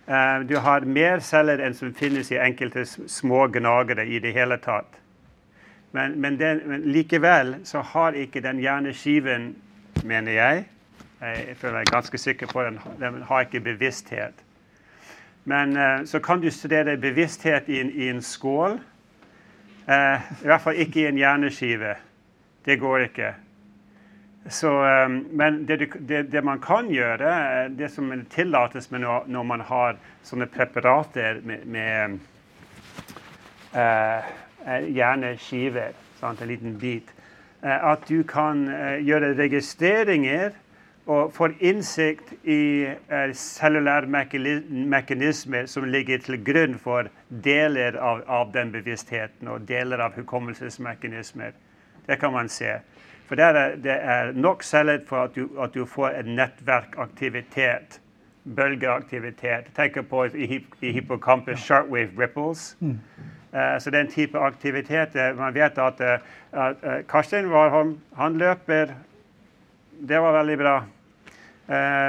Uh, 0.08 0.14
eh, 0.14 0.40
du 0.40 0.56
har 0.56 0.80
mer 0.80 1.18
celler 1.18 1.58
än 1.58 1.74
som 1.74 1.94
finns 1.94 2.32
i 2.32 2.38
enkelte 2.38 2.86
små 2.86 3.46
gnagare 3.46 4.04
i 4.04 4.18
det 4.18 4.30
hela 4.30 4.56
taget. 4.56 4.86
Men, 5.90 6.12
men, 6.12 6.36
den, 6.36 6.58
men, 6.58 6.80
likevel 6.80 7.56
så 7.64 7.78
har 7.78 8.12
inte 8.12 8.40
den 8.40 8.58
hjerneskiven, 8.58 9.54
menar 10.04 10.32
jag, 10.32 10.64
jag 11.20 11.56
føler 11.56 11.78
meg 11.78 11.86
ganske 11.90 12.18
sikker 12.18 12.46
på 12.46 12.62
den, 12.62 12.78
den 12.98 13.22
har 13.22 13.40
inte 13.40 13.60
bevissthet. 13.60 14.34
Men 15.44 15.76
uh, 15.76 16.04
så 16.04 16.20
kan 16.20 16.40
du 16.40 16.50
studera 16.50 16.96
bevissthet 16.96 17.68
i 17.68 17.80
en, 17.80 17.90
i 17.90 18.08
en 18.08 18.22
skål. 18.22 18.78
Uh, 19.88 20.20
I 20.42 20.46
hvert 20.46 20.62
fall 20.62 20.76
ikke 20.76 21.00
i 21.00 21.06
en 21.06 21.18
hjerneskive. 21.18 21.96
Det 22.64 22.76
går 22.80 23.06
ikke. 23.08 23.34
Så, 24.48 24.70
ehm, 24.84 25.26
men 25.30 25.66
det, 25.66 25.76
det, 26.08 26.22
det, 26.22 26.44
man 26.44 26.60
kan 26.60 26.88
gjøre, 26.90 27.68
det 27.68 27.90
som 27.92 28.12
tillates 28.30 28.90
når, 28.90 29.42
man 29.44 29.60
har 29.60 29.98
sånne 30.24 30.48
preparater 30.48 31.42
med, 31.44 31.66
med 31.68 32.18
eh, 33.74 33.82
eh, 33.84 34.30
uh, 34.68 34.86
gjerne 34.88 35.34
skiver, 35.42 35.92
sant, 36.20 36.40
en 36.40 36.48
liten 36.48 36.78
bit. 36.80 37.12
Eh, 37.60 37.68
uh, 37.68 37.92
at 37.92 38.08
du 38.08 38.22
kan 38.24 38.64
uh, 38.72 38.96
gjøre 39.04 39.34
registreringer 39.36 40.56
og 41.08 41.32
få 41.36 41.50
innsikt 41.60 42.32
i 42.44 42.88
uh, 42.88 43.28
cellulære 43.36 44.08
mekanismer 44.08 45.68
som 45.68 45.88
ligger 45.88 46.24
til 46.24 46.40
grunn 46.44 46.80
for 46.80 47.12
deler 47.28 48.00
av, 48.00 48.24
av, 48.24 48.52
den 48.56 48.72
bevisstheten 48.72 49.48
og 49.48 49.68
deler 49.68 50.00
av 50.04 50.16
hukommelsesmekanismer. 50.16 51.52
Det 52.08 52.16
kan 52.20 52.32
man 52.32 52.48
se. 52.48 52.78
For 53.28 53.36
det 53.36 53.44
er, 53.44 53.76
det 53.76 53.92
er 53.92 54.32
nok 54.32 54.62
celler 54.62 55.00
for 55.06 55.28
at 55.28 55.34
du, 55.36 55.48
at 55.60 55.74
du 55.74 55.84
får 55.84 56.08
en 56.08 56.36
nettverkaktivitet. 56.38 58.00
Bølgeaktivitet. 58.56 59.68
Tenk 59.76 59.98
på 60.08 60.24
i, 60.24 60.64
i 60.80 60.92
hippocampus 60.92 61.60
shortwave 61.60 62.08
ripples. 62.18 62.76
Mm. 62.80 62.98
Uh, 63.52 63.78
så 63.80 63.90
den 63.90 64.08
type 64.10 64.38
aktivitet 64.38 65.16
uh, 65.16 65.36
Man 65.36 65.54
vet 65.54 65.78
at 65.78 66.00
uh, 66.00 67.04
Karstein 67.08 67.50
var, 67.50 67.70
han, 67.72 67.94
han, 68.16 68.36
løper 68.38 68.92
Det 70.00 70.20
var 70.20 70.32
veldig 70.32 70.58
bra. 70.58 70.82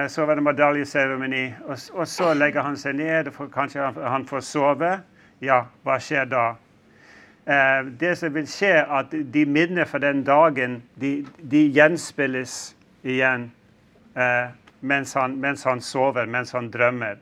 så 0.07 0.25
var 0.25 0.35
det 0.35 0.43
medaljeseremoni. 0.43 1.53
Og, 1.65 1.77
og, 1.93 2.07
så 2.07 2.33
legger 2.33 2.61
han 2.61 2.77
seg 2.77 2.95
ned, 2.95 3.27
og 3.27 3.51
kanskje 3.51 3.81
han, 3.81 3.95
han, 4.07 4.25
får 4.25 4.39
sove. 4.39 4.91
Ja, 5.41 5.63
hva 5.83 5.97
skjer 5.99 6.29
da? 6.31 6.43
Eh, 7.49 7.85
det 7.85 8.15
som 8.15 8.33
vil 8.33 8.45
skje, 8.45 8.75
at 8.85 9.13
de 9.33 9.45
minnene 9.49 9.87
fra 9.89 9.97
den 10.03 10.21
dagen, 10.21 10.83
de, 11.01 11.23
de 11.41 11.63
gjenspilles 11.73 12.57
igjen 13.01 13.47
eh, 14.13 14.51
mens 14.85 15.15
han, 15.17 15.39
mens 15.41 15.63
han 15.65 15.81
sover, 15.81 16.27
mens 16.29 16.53
han 16.53 16.67
drømmer. 16.69 17.17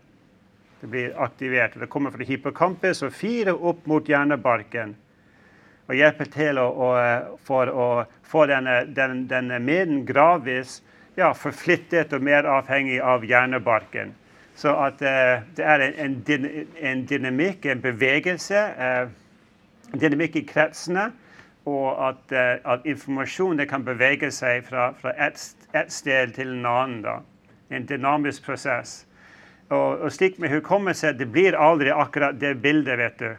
Det 0.81 0.87
blir 0.91 1.13
aktivert. 1.23 1.77
Det 1.79 1.87
kommer 1.87 2.11
fra 2.11 2.27
hippocampus 2.27 3.05
og 3.07 3.13
firar 3.15 3.55
opp 3.55 3.87
mot 3.87 4.09
hjernebarken. 4.09 4.97
Og 5.87 5.95
hjelper 5.95 6.27
til 6.33 6.59
å, 6.59 6.65
å, 6.67 6.89
eh, 6.99 7.29
for 7.47 7.71
å 7.71 7.87
få 8.27 8.43
denne, 8.51 8.81
den, 8.97 9.21
denne 9.31 9.61
minnen 9.63 10.01
gradvis 10.05 10.81
ja, 11.15 11.31
forflyttet 11.33 12.11
og 12.13 12.25
mer 12.27 12.49
avhengig 12.51 12.99
av 12.99 13.23
hjernebarken. 13.23 14.11
Så 14.59 14.75
at 14.75 14.99
eh, 15.05 15.47
det 15.55 15.63
er 15.63 15.85
en, 15.87 16.19
en, 16.27 16.49
en, 16.91 17.05
dynamikk, 17.07 17.69
en 17.71 17.85
bevegelse, 17.87 18.65
Eh, 18.75 19.07
det 19.91 20.05
är 20.05 20.15
mycket 20.15 20.57
Og 21.63 22.09
at, 22.09 22.31
uh, 22.31 22.71
att 22.71 22.85
informationen 22.85 23.67
kan 23.67 23.83
beväga 23.83 24.31
sig 24.31 24.61
från, 24.61 24.93
från 24.93 25.11
ett 25.11 25.39
ett 25.71 25.91
ställe 25.91 26.31
till 26.31 26.47
en 26.47 26.65
annan. 26.65 27.01
Då. 27.01 27.23
En 27.69 27.85
dynamisk 27.85 28.45
process. 28.45 29.05
Och, 29.67 29.93
och 29.93 30.13
stick 30.13 30.37
med 30.37 30.49
hukommelse, 30.49 31.13
det 31.13 31.25
blir 31.25 31.53
aldrig 31.53 31.91
akkurat 31.91 32.39
det 32.39 32.55
bilden, 32.55 32.97
vet 32.97 33.19
du. 33.19 33.35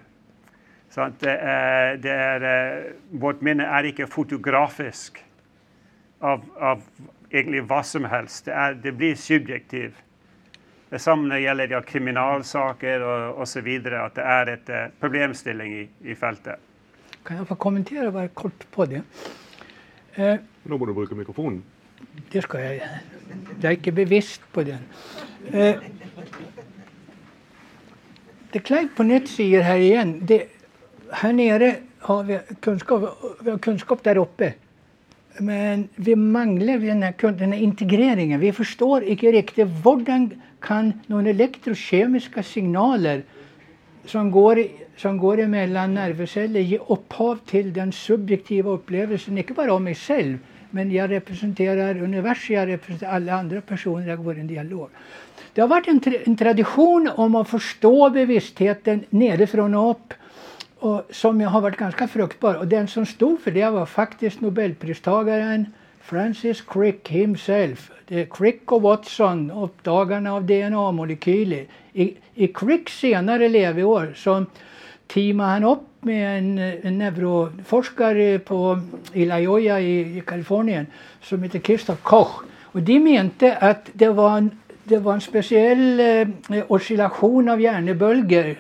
Sånn, 0.90 1.04
eh, 1.04 1.12
det 1.20 1.38
är, 1.40 1.96
det 1.96 2.10
är, 2.10 2.92
vårt 3.10 3.40
minne 3.40 3.66
är 3.66 3.84
inte 3.84 4.06
fotografiskt 4.06 5.24
av, 6.18 6.44
av 6.56 6.82
egentligen 7.30 7.66
vad 7.66 7.86
som 7.86 8.04
helst. 8.04 8.44
Det, 8.44 8.52
är, 8.52 8.74
det 8.74 8.92
blir 8.92 9.14
subjektivt. 9.14 10.04
Det 10.90 10.98
samme 10.98 11.36
gjelder 11.36 11.74
ja, 11.74 11.80
kriminalsaker 11.84 13.02
og 13.04 13.42
osv. 13.44 13.66
At 13.84 14.16
det 14.16 14.24
er 14.24 14.52
et 14.54 14.70
uh, 14.72 14.84
problemstilling 15.00 15.74
i, 15.82 15.82
i, 16.08 16.14
feltet. 16.16 16.56
Kan 17.26 17.36
jeg 17.36 17.48
få 17.50 17.58
kommentere 17.60 18.12
bare 18.12 18.28
kort 18.32 18.64
på 18.72 18.86
det? 18.88 19.02
Eh, 20.16 20.38
Nå 20.64 20.78
må 20.78 20.86
du 20.88 20.94
bruke 20.96 21.14
mikrofonen. 21.14 21.60
Det 22.32 22.42
skal 22.42 22.64
jeg. 22.64 22.88
Jeg 23.60 23.68
er 23.68 23.76
ikke 23.76 23.92
bevisst 23.92 24.42
på 24.52 24.64
den. 24.64 24.86
Eh, 25.52 25.76
det 28.52 28.64
Clive 28.64 28.88
på 28.96 29.02
nytt 29.02 29.28
säger 29.28 29.62
här 29.62 29.76
igen, 29.76 30.26
det, 30.26 30.48
här 31.10 31.32
nere 31.32 31.74
har 31.98 32.22
vi 32.22 32.40
kunskap, 32.60 33.02
vi 33.40 33.50
har 33.50 33.58
kunskap 33.58 34.02
där 34.04 34.16
uppe. 34.16 34.54
Men 35.40 35.88
vi 35.94 36.16
manglar 36.16 36.78
den 36.78 37.02
här, 37.02 37.32
den 37.32 37.52
här 37.52 37.60
integreringen. 37.60 38.40
Vi 38.40 38.52
förstår 38.52 39.02
inte 39.02 39.26
riktigt 39.26 39.66
hur 39.66 40.30
kan 40.60 40.92
några 41.06 41.30
elektrokemiska 41.30 42.42
signaler 42.42 43.22
som 44.04 44.30
går, 44.30 44.64
som 44.96 45.18
går 45.18 45.40
emellan 45.40 45.94
nervceller 45.94 46.60
ge 46.60 46.78
upphav 46.78 47.38
till 47.46 47.72
den 47.72 47.92
subjektiva 47.92 48.70
upplevelsen, 48.70 49.38
inte 49.38 49.52
bara 49.52 49.72
av 49.72 49.82
mig 49.82 49.94
själv, 49.94 50.38
men 50.70 50.90
jag 50.90 51.10
representerar 51.10 52.02
universum, 52.02 52.56
jag 52.56 52.68
representerar 52.68 53.12
alla 53.12 53.32
andra 53.32 53.60
personer, 53.60 54.08
jag 54.08 54.24
går 54.24 54.36
i 54.36 54.40
en 54.40 54.46
dialog. 54.46 54.88
Det 55.52 55.60
har 55.60 55.68
varit 55.68 55.88
en, 55.88 56.00
tra 56.00 56.12
en, 56.24 56.36
tradition 56.36 57.10
om 57.16 57.34
att 57.34 57.48
förstå 57.48 58.10
bevisstheten 58.10 59.04
nerifrån 59.10 59.74
och 59.74 59.90
upp 59.90 60.14
och 60.78 61.02
som 61.10 61.40
har 61.40 61.60
varit 61.60 61.76
ganska 61.76 62.08
fruktbar. 62.08 62.54
Och 62.54 62.66
den 62.66 62.88
som 62.88 63.06
stod 63.06 63.40
för 63.40 63.50
det 63.50 63.70
var 63.70 63.86
faktiskt 63.86 64.40
nobelpristagaren 64.40 65.66
Francis 66.00 66.60
Crick 66.60 67.08
himself. 67.08 67.90
Det 68.06 68.20
är 68.20 68.26
Crick 68.26 68.72
och 68.72 68.82
Watson, 68.82 69.50
uppdagarna 69.50 70.34
av 70.34 70.46
DNA-molekyler. 70.46 71.66
I, 71.92 72.16
I 72.34 72.48
Cricks 72.48 72.98
senare 72.98 73.48
leveår 73.48 74.12
så 74.16 74.44
teamade 75.06 75.50
han 75.50 75.64
upp 75.64 75.86
med 76.00 76.38
en, 76.38 76.58
en 76.58 76.98
neuroforskare 76.98 78.38
på, 78.38 78.80
Ilayoya 79.12 79.80
i, 79.80 80.18
i 80.18 80.22
Kalifornien 80.26 80.86
som 81.22 81.42
heter 81.42 81.58
Christoph 81.58 82.02
Koch. 82.02 82.42
Och 82.62 82.82
de 82.82 83.00
mente 83.00 83.56
att 83.56 83.90
det 83.92 84.08
var 84.08 84.38
en 84.38 84.50
det 84.88 84.98
var 84.98 85.14
en 85.14 85.20
speciell 85.20 86.00
eh, 86.00 86.64
oscillation 86.68 87.48
av 87.48 87.60
hjärnebölger, 87.60 88.56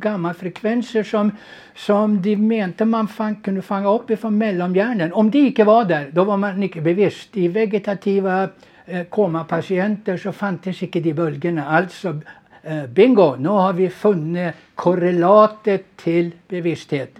gammafrekvenser 0.00 1.02
som, 1.02 1.30
som 1.74 2.22
de 2.22 2.36
mente 2.36 2.84
man 2.84 3.08
fan, 3.08 3.36
kunde 3.36 3.62
fånga 3.62 3.88
upp 3.88 4.10
ifrån 4.10 4.38
mellanhjärnan. 4.38 5.12
Om 5.12 5.30
det 5.30 5.38
inte 5.38 5.64
var 5.64 5.84
där, 5.84 6.10
då 6.12 6.24
var 6.24 6.36
man 6.36 6.62
inte 6.62 6.80
bevisst. 6.80 7.36
I 7.36 7.48
vegetativa 7.48 8.48
eh, 8.86 9.04
komapatienter 9.04 10.16
så 10.16 10.32
fanns 10.32 10.82
inte 10.82 11.00
de 11.00 11.12
bølgene. 11.12 11.64
Alltså, 11.64 12.20
eh, 12.62 12.86
bingo, 12.86 13.36
nu 13.36 13.48
har 13.48 13.72
vi 13.72 13.90
funnit 13.90 14.54
korrelatet 14.74 15.96
till 15.96 16.30
bevissthet. 16.48 17.18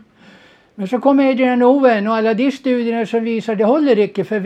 Men 0.75 0.89
så 0.89 0.99
kom 0.99 1.19
Adrian 1.19 1.63
Owen 1.63 2.07
och 2.07 2.17
alla 2.17 2.35
de 2.35 2.51
studierna 2.51 3.07
som 3.07 3.25
visar 3.25 3.55
det 3.55 3.65
håller 3.65 3.99
inte 3.99 4.25
för 4.25 4.41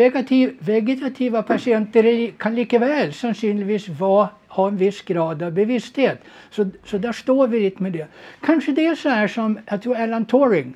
vegetativa 0.60 1.42
patienter 1.42 2.30
kan 2.38 2.54
likaväl 2.54 3.12
sannolikt 3.12 3.88
vara, 3.88 4.28
ha 4.58 4.68
en 4.68 4.76
viss 4.76 5.02
grad 5.02 5.42
av 5.42 5.52
bevissthet. 5.52 6.18
Så, 6.50 6.70
så 6.84 6.98
där 6.98 7.12
står 7.12 7.48
vi 7.48 7.60
lite 7.60 7.82
med 7.82 7.92
det. 7.92 8.06
Kanske 8.40 8.72
det 8.72 8.86
är 8.86 8.94
så 8.94 9.08
här 9.08 9.28
som 9.28 9.58
jag 9.66 9.82
tror 9.82 9.96
Alan 9.96 10.24
Turing, 10.24 10.74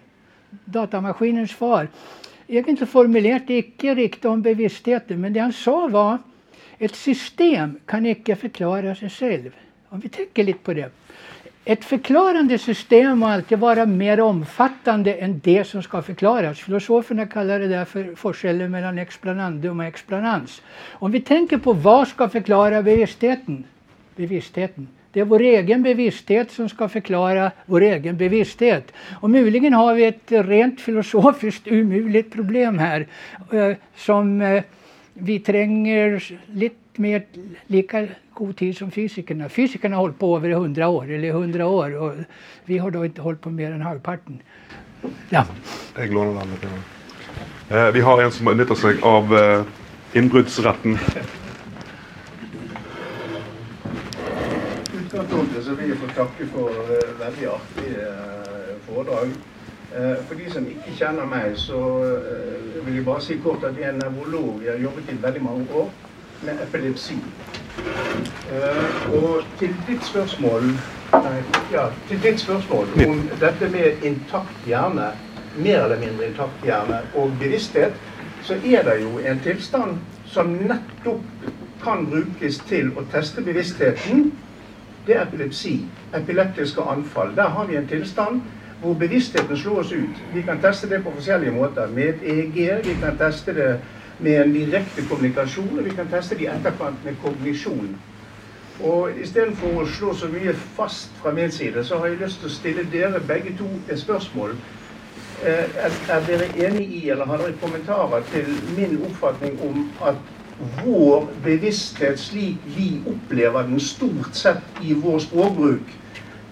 datamaskinens 0.64 1.52
far, 1.52 1.88
egentligen 2.46 2.86
formulerat 2.86 3.50
icke 3.50 3.94
riktigt 3.94 4.24
om 4.24 4.42
bevisstheten 4.42 5.20
men 5.20 5.32
det 5.32 5.40
han 5.40 5.52
sa 5.52 5.88
var 5.88 6.18
ett 6.78 6.94
system 6.94 7.78
kan 7.86 8.06
icke 8.06 8.36
förklara 8.36 8.94
sig 8.94 9.10
själv. 9.10 9.50
Om 9.88 10.00
vi 10.00 10.08
tänker 10.08 10.44
lite 10.44 10.58
på 10.58 10.74
det. 10.74 10.90
Ett 11.64 11.84
förklarande 11.84 12.58
system 12.58 13.18
må 13.18 13.26
alltid 13.26 13.58
vara 13.58 13.86
mer 13.86 14.20
omfattande 14.20 15.14
än 15.14 15.40
det 15.44 15.64
som 15.64 15.82
ska 15.82 16.02
förklaras. 16.02 16.58
Filosoferna 16.58 17.26
kallar 17.26 17.58
det 17.58 17.68
där 17.68 17.84
för 17.84 18.14
forskellen 18.14 18.70
mellan 18.70 18.98
explanandum 18.98 19.80
och 19.80 19.86
explanans. 19.86 20.62
Om 20.90 21.10
vi 21.10 21.20
tänker 21.20 21.58
på 21.58 21.72
vad 21.72 22.08
ska 22.08 22.28
förklara 22.28 22.82
bevisstheten? 22.82 23.64
bevisstheten. 24.16 24.88
Det 25.12 25.20
är 25.20 25.24
vår 25.24 25.40
egen 25.40 25.82
bevissthet 25.82 26.50
som 26.50 26.68
ska 26.68 26.88
förklara 26.88 27.50
vår 27.66 27.80
egen 27.80 28.16
bevissthet. 28.16 28.92
Och 29.20 29.30
möjligen 29.30 29.72
har 29.72 29.94
vi 29.94 30.04
ett 30.04 30.32
rent 30.32 30.80
filosofiskt 30.80 31.66
umuligt 31.66 32.32
problem 32.32 32.78
här 32.78 33.06
eh, 33.52 33.76
som 33.96 34.40
eh, 34.40 34.62
vi 35.14 35.38
tränger 35.38 36.22
lite 36.46 37.00
mer 37.00 37.22
lika 37.66 38.06
god 38.42 38.56
tid 38.56 38.76
som 38.76 38.90
fysikerna. 38.90 39.48
Fysikerna 39.48 39.96
har 39.96 40.00
hållit 40.00 40.18
på 40.18 40.36
över 40.36 40.50
hundra 40.50 40.88
år, 40.88 41.10
eller 41.10 41.32
hundra 41.32 41.66
år 41.66 41.96
och 41.96 42.12
vi 42.64 42.78
har 42.78 42.90
då 42.90 43.04
inte 43.04 43.22
hållit 43.22 43.40
på 43.40 43.50
mer 43.50 43.72
än 43.72 43.80
halvparten. 43.80 44.42
Ja. 45.28 45.46
Eh, 47.68 47.90
vi 47.92 48.00
har 48.00 48.22
en 48.22 48.32
som 48.32 48.46
benytter 48.46 48.74
seg 48.74 49.02
av 49.02 49.36
eh, 49.36 49.64
innbruddsretten. 50.12 50.98
utgangspunktet 55.12 55.64
så 55.64 55.74
vil 55.74 55.88
jeg 55.88 55.98
få 55.98 56.06
takke 56.16 56.46
for 56.52 56.68
uh, 56.68 57.08
veldig 57.20 57.48
artige 57.52 58.06
foredrag. 58.86 59.34
Uh, 59.92 60.16
for 60.26 60.34
de 60.34 60.50
som 60.50 60.66
ikke 60.66 60.94
kjenner 60.96 61.28
meg, 61.28 61.52
så 61.56 61.80
vil 62.84 62.94
jeg 62.96 63.04
bare 63.04 63.20
si 63.20 63.36
kort 63.44 63.64
at 63.68 63.76
jeg 63.76 63.90
er 63.90 63.98
nevrolog. 63.98 64.62
Jeg 64.64 64.72
har 64.72 64.80
jobbet 64.86 65.12
i 65.12 65.18
veldig 65.22 65.42
mange 65.42 65.66
år 65.74 65.90
med 66.42 66.64
epilepsi. 66.64 67.18
Og 69.12 69.42
til 69.58 69.74
ditt 69.88 70.04
spørsmål 70.04 70.68
nei, 71.12 71.38
ja, 71.72 71.86
til 72.08 72.22
ditt 72.22 72.40
spørsmål 72.40 72.92
om 73.06 73.22
dette 73.40 73.68
med 73.72 74.04
intakt 74.06 74.66
hjerne, 74.66 75.10
mer 75.56 75.84
eller 75.84 76.00
mindre 76.00 76.28
intakt 76.28 76.64
hjerne 76.64 77.00
og 77.14 77.32
bevissthet, 77.40 77.96
så 78.42 78.54
er 78.54 78.84
det 78.88 79.00
jo 79.02 79.18
en 79.18 79.40
tilstand 79.44 79.98
som 80.26 80.54
nettopp 80.62 81.50
kan 81.82 82.06
brukes 82.06 82.58
til 82.68 82.92
å 82.96 83.04
teste 83.12 83.42
bevisstheten 83.44 84.32
det 85.06 85.16
er 85.16 85.22
epilepsi. 85.22 85.80
Epileptiske 86.14 86.82
anfall. 86.82 87.36
Der 87.36 87.48
har 87.48 87.66
vi 87.66 87.76
en 87.76 87.86
tilstand 87.86 88.42
hvor 88.80 88.94
bevisstheten 88.94 89.56
slår 89.56 89.78
oss 89.78 89.92
ut. 89.92 90.22
Vi 90.34 90.42
kan 90.42 90.60
teste 90.62 90.88
det 90.88 91.02
på 91.04 91.10
forskjellige 91.14 91.52
måter. 91.52 91.86
Med 91.86 92.22
EEG, 92.22 92.84
vi 92.84 92.94
kan 93.00 93.18
teste 93.18 93.54
det 93.54 93.78
med 94.22 94.40
en 94.40 94.52
direkte 94.54 95.04
kommunikasjon, 95.08 95.78
og 95.78 95.84
vi 95.84 95.94
kan 95.96 96.10
teste 96.10 96.38
det 96.38 96.46
i 96.46 96.50
etterkant 96.52 97.04
med 97.04 97.18
kognisjon. 97.24 97.94
Og 98.82 99.18
Istedenfor 99.22 99.82
å 99.82 99.86
slå 99.86 100.14
så 100.16 100.28
mye 100.32 100.54
fast 100.76 101.12
fra 101.22 101.32
min 101.34 101.50
side, 101.52 101.84
så 101.84 101.98
har 101.98 102.10
jeg 102.10 102.22
lyst 102.22 102.40
til 102.42 102.50
å 102.50 102.54
stille 102.54 102.86
dere 102.92 103.20
begge 103.28 103.54
to 103.58 103.68
et 103.88 104.00
spørsmål. 104.00 104.54
Eh, 105.42 105.66
er, 105.86 105.98
er 106.14 106.26
dere 106.26 106.48
enig 106.66 106.86
i, 107.00 107.02
eller 107.10 107.28
har 107.30 107.42
dere 107.42 107.58
kommentarer 107.60 108.24
til 108.32 108.48
min 108.76 108.96
oppfatning 109.08 109.58
om 109.66 109.84
at 110.06 110.18
vår 110.84 111.26
bevissthet 111.44 112.20
slik 112.20 112.62
vi 112.76 112.92
opplever 113.06 113.66
den 113.66 113.80
stort 113.80 114.36
sett 114.38 114.82
i 114.82 114.94
vår 114.94 115.18
språkbruk, 115.26 115.94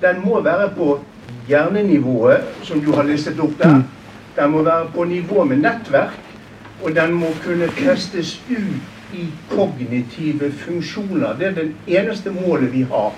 den 0.00 0.22
må 0.24 0.40
være 0.40 0.70
på 0.76 0.98
hjernenivået, 1.48 2.46
som 2.62 2.80
du 2.80 2.92
har 2.92 3.06
listet 3.06 3.40
opp 3.40 3.58
der. 3.58 3.76
Mm. 3.76 3.84
Den 4.36 4.50
må 4.50 4.62
være 4.62 4.88
på 4.94 5.04
nivå 5.04 5.44
med 5.44 5.62
nettverk, 5.62 6.18
og 6.82 6.94
den 6.94 7.12
må 7.12 7.32
kunne 7.44 7.68
testes 7.76 8.36
ut 8.50 9.16
i 9.16 9.26
kognitive 9.50 10.52
funksjoner. 10.52 11.34
Det 11.38 11.46
er 11.46 11.58
det 11.58 11.66
eneste 11.86 12.30
målet 12.30 12.72
vi 12.72 12.82
har, 12.90 13.12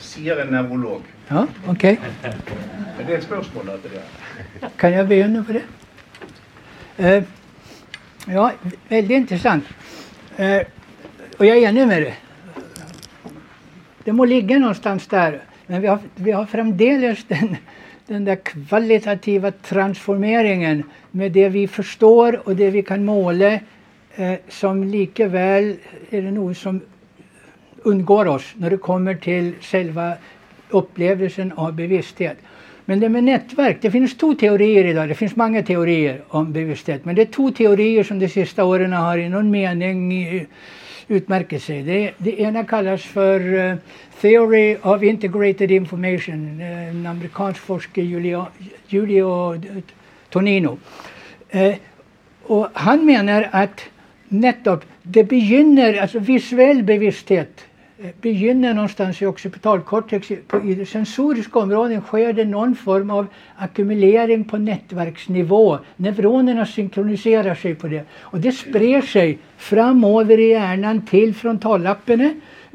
sier 0.00 0.42
en 0.42 0.52
nevrolog. 0.54 1.02
Ja, 1.30 1.46
ok. 1.70 1.84
Men 1.84 3.04
det 3.06 3.12
er 3.14 3.18
et 3.18 3.24
spørsmål 3.24 3.74
til 3.82 3.96
det. 3.96 4.70
Kan 4.78 4.92
jeg 4.92 5.08
begynne 5.08 5.44
på 5.44 5.58
det? 5.58 5.66
Uh, 7.00 7.22
Ja, 8.26 8.52
väldigt 8.88 9.16
intressant. 9.16 9.64
Eh, 10.36 10.62
och 11.36 11.46
jag 11.46 11.56
är 11.56 11.68
enig 11.68 11.88
med 11.88 12.02
det. 12.02 12.14
Det 14.04 14.12
må 14.12 14.24
ligga 14.24 14.58
någonstans 14.58 15.06
där. 15.06 15.42
Men 15.66 15.80
vi 15.80 15.86
har, 15.86 15.98
vi 16.14 16.32
har 16.32 16.46
framdeles 16.46 17.24
den, 17.24 17.56
den 18.10 18.24
där 18.24 18.36
kvalitativa 18.36 19.50
transformeringen 19.50 20.82
med 21.10 21.32
det 21.32 21.48
vi 21.48 21.68
förstår 21.68 22.48
och 22.48 22.56
det 22.56 22.70
vi 22.70 22.82
kan 22.82 23.04
måla 23.04 23.52
eh, 24.14 24.34
som 24.48 24.84
lika 24.84 25.28
väl 25.28 25.76
är 26.10 26.22
det 26.22 26.30
något 26.30 26.58
som 26.58 26.80
undgår 27.82 28.26
oss 28.26 28.54
när 28.56 28.70
det 28.70 28.76
kommer 28.76 29.14
till 29.14 29.52
själva 29.60 30.12
upplevelsen 30.68 31.52
av 31.52 31.72
bevissthet. 31.72 32.36
Men 32.84 33.00
det 33.00 33.08
med 33.08 33.24
nätverk, 33.24 33.78
det 33.80 33.90
finns 33.90 34.16
två 34.16 34.34
teorier 34.34 34.84
idag. 34.84 35.08
Det 35.08 35.14
finns 35.14 35.36
många 35.36 35.62
teorier 35.62 36.22
om 36.28 36.52
bevissthet. 36.52 37.04
Men 37.04 37.14
det 37.14 37.22
är 37.22 37.26
två 37.26 37.50
teorier 37.50 38.04
som 38.04 38.18
de 38.18 38.28
sista 38.28 38.64
åren 38.64 38.92
har 38.92 39.18
i 39.18 39.28
någon 39.28 39.50
mening 39.50 40.12
eh, 40.12 40.42
utmärker 41.10 41.58
sig. 41.58 41.82
Det, 41.82 42.12
det 42.18 42.40
ena 42.40 42.64
kallas 42.64 43.02
för 43.02 43.40
uh, 43.40 43.74
Theory 44.20 44.76
of 44.82 45.02
Integrated 45.02 45.70
Information. 45.70 46.60
Eh, 46.60 46.88
en 46.88 47.06
amerikansk 47.06 47.60
forskare, 47.60 48.04
Julio, 48.04 48.46
Julio 48.88 49.60
Tonino. 50.30 50.78
Uh, 51.54 51.74
och 52.42 52.68
han 52.72 53.06
menar 53.06 53.48
att 53.52 53.80
nettopp 54.28 54.84
det 55.02 55.24
begynner, 55.24 55.94
alltså 56.02 56.18
visuell 56.18 56.82
bevissthet 56.82 57.64
Eh, 58.02 58.10
begynner 58.20 58.74
någonstans 58.74 59.22
i 59.22 59.26
occipitalcortex. 59.26 60.30
I 60.30 60.74
det 60.74 60.86
sensoriska 60.86 61.58
området 61.58 62.04
sker 62.04 62.32
det 62.32 62.44
någon 62.44 62.74
form 62.74 63.10
av 63.10 63.26
ackumulering 63.56 64.44
på 64.44 64.58
nätverksnivå. 64.58 65.78
Neuronerna 65.96 66.66
synkroniserar 66.66 67.54
sig 67.54 67.74
på 67.74 67.88
det. 67.88 68.04
Och 68.20 68.40
det 68.40 68.52
sprer 68.52 69.02
sig 69.02 69.38
framöver 69.56 70.38
i 70.38 70.48
hjärnan 70.48 71.06
till 71.06 71.34
frontallapparna. 71.34 72.30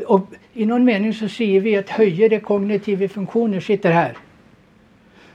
Och 0.07 0.29
i 0.53 0.65
någon 0.65 0.85
mening 0.85 1.13
så 1.13 1.29
ser 1.29 1.59
vi 1.59 1.77
att 1.77 1.89
högre 1.89 2.39
kognitiva 2.39 3.07
funktioner 3.07 3.59
sitter 3.59 3.91
här. 3.91 4.17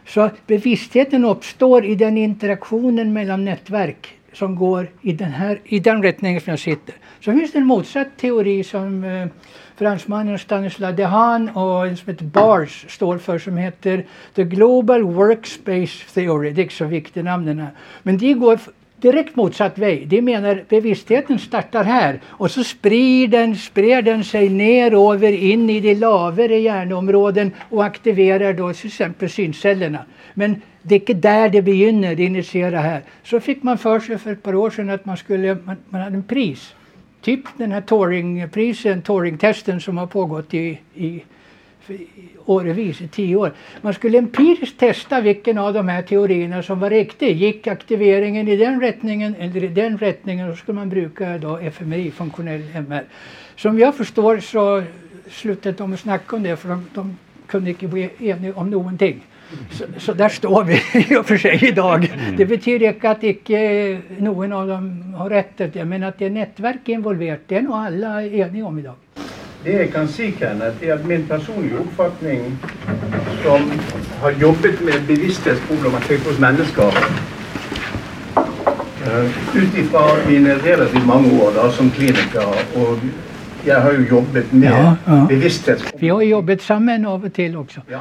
Så 0.07 0.31
bevisstheten 0.47 1.25
uppstår 1.25 1.85
i 1.85 1.95
den 1.95 2.19
interaktionen 2.19 3.13
mellan 3.13 3.45
nätverk 3.45 4.21
som 4.33 4.57
går 4.57 4.89
i 5.03 5.13
den, 5.13 5.33
här, 5.33 5.61
i 5.65 5.79
den 5.79 6.03
riktningen 6.03 6.41
som 6.41 6.51
jag 6.51 6.59
sitter. 6.59 6.95
Så 7.21 7.33
finns 7.33 7.53
det 7.53 7.59
en 7.59 7.67
motsatt 7.67 8.17
teori 8.17 8.65
som 8.65 9.05
eh, 9.05 9.27
fransmannen 9.81 10.39
Stanislas 10.39 10.97
Dehaene 10.97 11.53
och 11.53 11.87
en 11.87 11.97
som 11.97 12.13
heter 12.13 12.25
BARS 12.25 12.87
står 12.89 13.19
för 13.19 13.39
som 13.39 13.57
heter 13.57 14.05
The 14.35 14.45
Global 14.45 15.03
Workspace 15.03 16.05
Theory. 16.15 16.51
Det 16.51 16.61
är 16.61 16.63
inte 16.63 16.75
så 16.75 16.85
viktigt 16.85 17.25
namnen 17.25 17.67
Men 18.03 18.19
de 18.19 18.35
går 18.35 18.59
direkt 18.97 19.37
motsatt 19.37 19.79
väg. 19.79 20.09
De 20.09 20.23
menar 20.23 20.65
bevisstheten 20.69 21.39
startar 21.39 21.85
här 21.85 22.21
och 22.27 22.51
så 22.51 22.65
sprider 22.65 23.39
den, 23.39 23.57
spred 23.57 24.05
den 24.05 24.25
sig 24.25 24.49
nerover 24.49 25.33
in 25.33 25.71
i 25.71 25.81
de 25.81 25.95
lavare 25.95 26.59
hjärnområden 26.59 27.53
och 27.71 27.85
aktiverar 27.85 28.53
då 28.53 28.73
till 28.73 28.87
exempel 28.87 29.31
syncellerna. 29.31 30.05
Men 30.35 30.63
det 30.83 30.95
är 30.95 31.01
inte 31.01 31.15
där 31.15 31.49
det 31.49 31.63
begynner, 31.63 32.15
det 32.15 32.25
initierar 32.25 32.83
här. 32.83 33.03
Så 33.25 33.41
fick 33.41 33.63
man 33.63 33.79
för 33.79 34.01
sig 34.01 34.19
för 34.19 34.33
ett 34.33 34.43
par 34.43 34.55
år 34.55 34.71
sedan 34.71 34.91
att 34.91 35.05
man 35.05 35.17
skulle, 35.17 35.55
man, 35.65 35.77
man 35.89 36.01
hade 36.01 36.17
en 36.17 36.23
pris 36.23 36.75
typ 37.21 37.41
den 37.57 37.73
här 37.73 37.81
Turingprisen, 37.81 39.03
Turing-testen 39.03 39.81
som 39.81 39.99
har 39.99 40.07
pågått 40.07 40.55
i, 40.55 40.79
i, 40.95 41.07
i 41.89 42.29
årevis, 42.45 43.01
i 43.01 43.09
tio 43.09 43.37
år. 43.37 43.53
Man 43.81 43.95
skulle 43.95 44.19
empiriskt 44.19 44.79
testa 44.79 45.21
vilken 45.21 45.59
av 45.59 45.75
de 45.75 45.89
här 45.89 46.03
teorierna 46.03 46.63
som 46.63 46.81
var 46.81 46.91
riktig. 46.91 47.37
Gick 47.37 47.67
aktiveringen 47.67 48.49
i 48.49 48.57
den 48.57 48.81
rättningen 48.81 49.35
eller 49.39 49.65
i 49.65 49.69
den 49.69 49.99
rättningen? 49.99 50.49
Då 50.49 50.57
skulle 50.57 50.77
man 50.79 50.89
bruka 50.89 51.39
då 51.39 51.59
FMRI, 51.59 52.11
funktionell 52.11 52.63
MR. 52.75 53.05
Som 53.57 53.79
jag 53.79 53.97
förstår 53.97 54.41
så 54.41 54.83
slutade 55.31 55.77
de 55.77 55.93
att 55.93 56.01
snacka 56.01 56.37
om 56.37 56.43
det 56.43 56.57
för 56.57 56.69
de, 56.69 56.87
de 56.95 57.17
kunde 57.47 57.71
inte 57.71 57.87
bli 57.87 58.11
eniga 58.19 58.55
om 58.55 58.71
någonting. 58.71 59.21
Så, 59.71 59.87
så 59.99 60.13
der 60.15 60.29
står 60.29 60.63
vi 60.69 60.79
i 61.11 61.17
og 61.19 61.25
for 61.27 61.41
seg 61.41 61.63
i 61.63 61.73
dag. 61.75 62.07
Det 62.39 62.47
betyr 62.49 62.87
ikke 62.91 63.15
at 63.15 63.25
ikke 63.27 63.61
noen 64.23 64.53
av 64.55 64.69
dem 64.71 64.91
har 65.19 65.31
rettet 65.33 65.75
det, 65.75 65.87
men 65.87 66.07
at 66.07 66.19
det 66.19 66.31
er 66.31 66.37
nettverk 66.39 66.91
involvert, 66.95 67.49
det 67.51 67.61
er 67.61 67.67
nå 67.67 67.75
alle 67.79 68.15
enige 68.29 68.65
om 68.67 68.79
i 68.79 68.87
dag. 68.87 69.27
Det 69.65 69.75
jeg 69.77 69.91
kan 69.93 70.07
si, 70.09 70.31
Kenneth, 70.33 70.85
er 70.87 70.95
at 70.95 71.03
min 71.05 71.27
personlige 71.29 71.83
oppfatning 71.83 72.47
som 73.43 73.67
har 74.23 74.39
jobbet 74.41 74.81
med 74.85 75.03
bevissthetsproblematikk 75.09 76.25
hos 76.31 76.39
mennesker 76.41 76.97
uh, 79.05 79.27
ut 79.53 79.77
ifra 79.83 80.05
mine 80.29 80.57
relativt 80.65 81.07
mange 81.07 81.35
år 81.43 81.53
da, 81.59 81.67
som 81.77 81.91
kliniker, 81.91 82.57
og 82.81 83.05
jeg 83.67 83.83
har 83.83 83.93
jo 83.93 84.03
jobbet 84.11 84.53
med 84.53 84.69
Ja, 84.69 84.97
ja. 85.07 85.27
bevissthetsproblematikk 85.29 86.03
Vi 86.03 86.09
har 86.09 86.23
jo 86.23 86.29
jobbet 86.31 86.63
sammen 86.63 87.05
av 87.07 87.25
og 87.25 87.33
til 87.33 87.57
også. 87.57 87.81
Ja. 87.91 88.01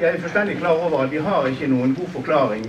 Jeg 0.00 0.14
er 0.14 0.20
fullstendig 0.20 0.56
klar 0.56 0.70
over 0.70 1.02
at 1.04 1.10
vi 1.12 1.16
har 1.16 1.46
ikke 1.46 1.66
noen 1.68 1.94
god 1.94 2.08
forklaring 2.08 2.64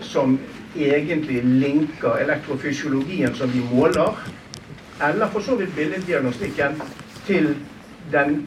som 0.00 0.38
egentlig 0.76 1.40
linker 1.44 2.20
elektrofysiologien 2.22 3.34
som 3.34 3.52
vi 3.52 3.62
måler, 3.72 4.28
eller 5.08 5.28
for 5.32 5.40
så 5.40 5.56
vidt 5.56 5.74
billeddiagnostikken, 5.76 6.82
til 7.26 7.56
den 8.12 8.46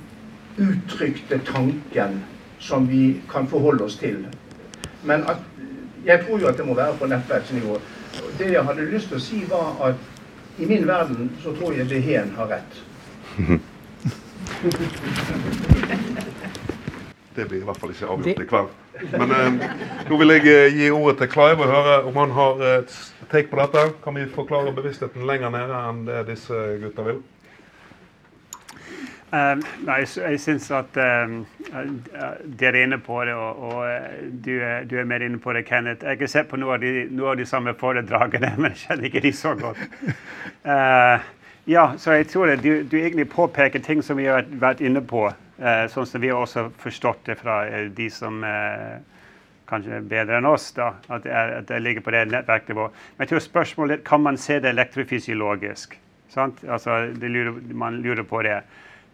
uttrykte 0.57 1.39
tanken 1.45 2.21
som 2.59 2.89
vi 2.89 3.21
kan 3.31 3.47
forholde 3.47 3.83
oss 3.83 3.97
til. 3.97 4.25
Men 5.03 5.21
at, 5.27 5.37
jeg 6.05 6.23
tror 6.27 6.39
jo 6.39 6.47
at 6.47 6.57
det 6.57 6.65
må 6.67 6.73
være 6.73 6.95
på 6.99 7.05
nettverksnivå. 7.05 7.79
Det 8.37 8.51
jeg 8.53 8.63
hadde 8.63 8.87
lyst 8.91 9.07
til 9.11 9.17
å 9.19 9.23
si, 9.23 9.43
var 9.49 9.75
at 9.89 10.59
i 10.59 10.65
min 10.67 10.87
verden 10.87 11.31
så 11.43 11.53
tror 11.55 11.73
jeg 11.77 11.89
Dehén 11.89 12.33
har 12.35 12.47
rett. 12.51 12.73
Det 17.35 17.45
blir 17.47 17.61
i 17.61 17.63
hvert 17.63 17.79
fall 17.79 17.91
ikke 17.93 18.07
avgjort 18.11 18.41
i 18.43 18.47
kveld. 18.49 18.71
Men 19.13 19.31
eh, 19.31 19.75
nå 20.09 20.17
vil 20.19 20.33
jeg 20.33 20.47
eh, 20.51 20.73
gi 20.75 20.89
ordet 20.91 21.21
til 21.21 21.29
Clive 21.31 21.63
og 21.63 21.71
høre 21.71 21.93
om 22.09 22.17
han 22.19 22.33
har 22.35 22.63
eh, 22.65 22.73
et 22.81 22.95
take 23.31 23.47
på 23.51 23.59
dette. 23.61 23.83
Kan 24.03 24.17
vi 24.19 24.25
forklare 24.33 24.73
bevisstheten 24.75 25.27
lenger 25.29 25.53
nede 25.53 25.83
enn 25.91 26.01
det 26.09 26.25
disse 26.33 26.57
gutta 26.81 27.05
vil? 27.07 27.21
Eh, 29.29 29.59
nei, 29.85 29.95
jeg, 30.01 30.07
sy- 30.09 30.21
jeg 30.25 30.39
syns 30.41 30.67
at 30.73 30.95
eh, 30.97 31.33
eh, 31.69 31.89
dere 32.57 32.79
er 32.79 32.85
inne 32.87 32.97
på 33.05 33.19
det, 33.27 33.35
og, 33.37 33.59
og 33.67 33.81
eh, 33.85 34.23
du, 34.45 34.55
er- 34.65 34.87
du 34.89 34.95
er 34.97 35.05
mer 35.09 35.21
inne 35.21 35.37
på 35.43 35.53
det, 35.53 35.65
Kenneth. 35.67 36.01
Jeg 36.01 36.09
har 36.09 36.17
ikke 36.17 36.29
sett 36.31 36.49
på 36.49 36.57
noe 36.57 36.77
av 36.79 36.81
de, 36.81 36.93
noe 37.13 37.35
av 37.35 37.37
de 37.37 37.45
samme 37.45 37.75
foredragene, 37.77 38.49
men 38.57 38.73
jeg 38.73 38.81
kjenner 38.87 39.09
ikke 39.11 39.25
de 39.27 39.33
så 39.43 39.55
godt. 39.59 39.83
Eh, 40.69 41.21
ja, 41.71 41.83
så 41.97 42.11
jeg 42.17 42.25
tror 42.29 42.49
det, 42.49 42.57
du, 42.61 42.83
du 42.91 42.95
egentlig 42.99 43.29
påpeker 43.31 43.79
ting 43.85 44.01
som 44.03 44.17
vi 44.19 44.25
har 44.27 44.41
vært, 44.41 44.49
vært 44.61 44.81
inne 44.85 45.01
på, 45.07 45.21
eh, 45.61 45.85
sånn 45.93 46.05
som 46.09 46.21
vi 46.21 46.29
har 46.33 46.41
også 46.43 46.65
forstått 46.81 47.21
det 47.29 47.37
fra 47.39 47.61
eh, 47.69 47.85
de 47.95 48.09
som 48.11 48.41
kanskje 49.69 49.95
er 49.99 50.05
bedre 50.11 50.37
enn 50.41 50.49
oss, 50.49 50.67
da, 50.75 50.89
at 51.07 51.23
det, 51.25 51.31
er, 51.31 51.53
at 51.61 51.69
det 51.71 51.79
ligger 51.85 52.03
på 52.05 52.13
det 52.13 52.25
nettverknivået. 52.33 52.99
Men 53.15 53.23
jeg 53.25 53.31
tror 53.31 53.45
spørsmålet 53.45 53.95
er 53.99 54.05
kan 54.11 54.23
man 54.25 54.37
se 54.41 54.59
det 54.61 54.73
elektrofysiologisk. 54.75 55.95
Sant? 56.33 56.59
Altså, 56.67 56.99
det 57.21 57.31
lurer, 57.33 57.55
man 57.77 58.01
lurer 58.03 58.25
på 58.27 58.43
det. 58.45 58.59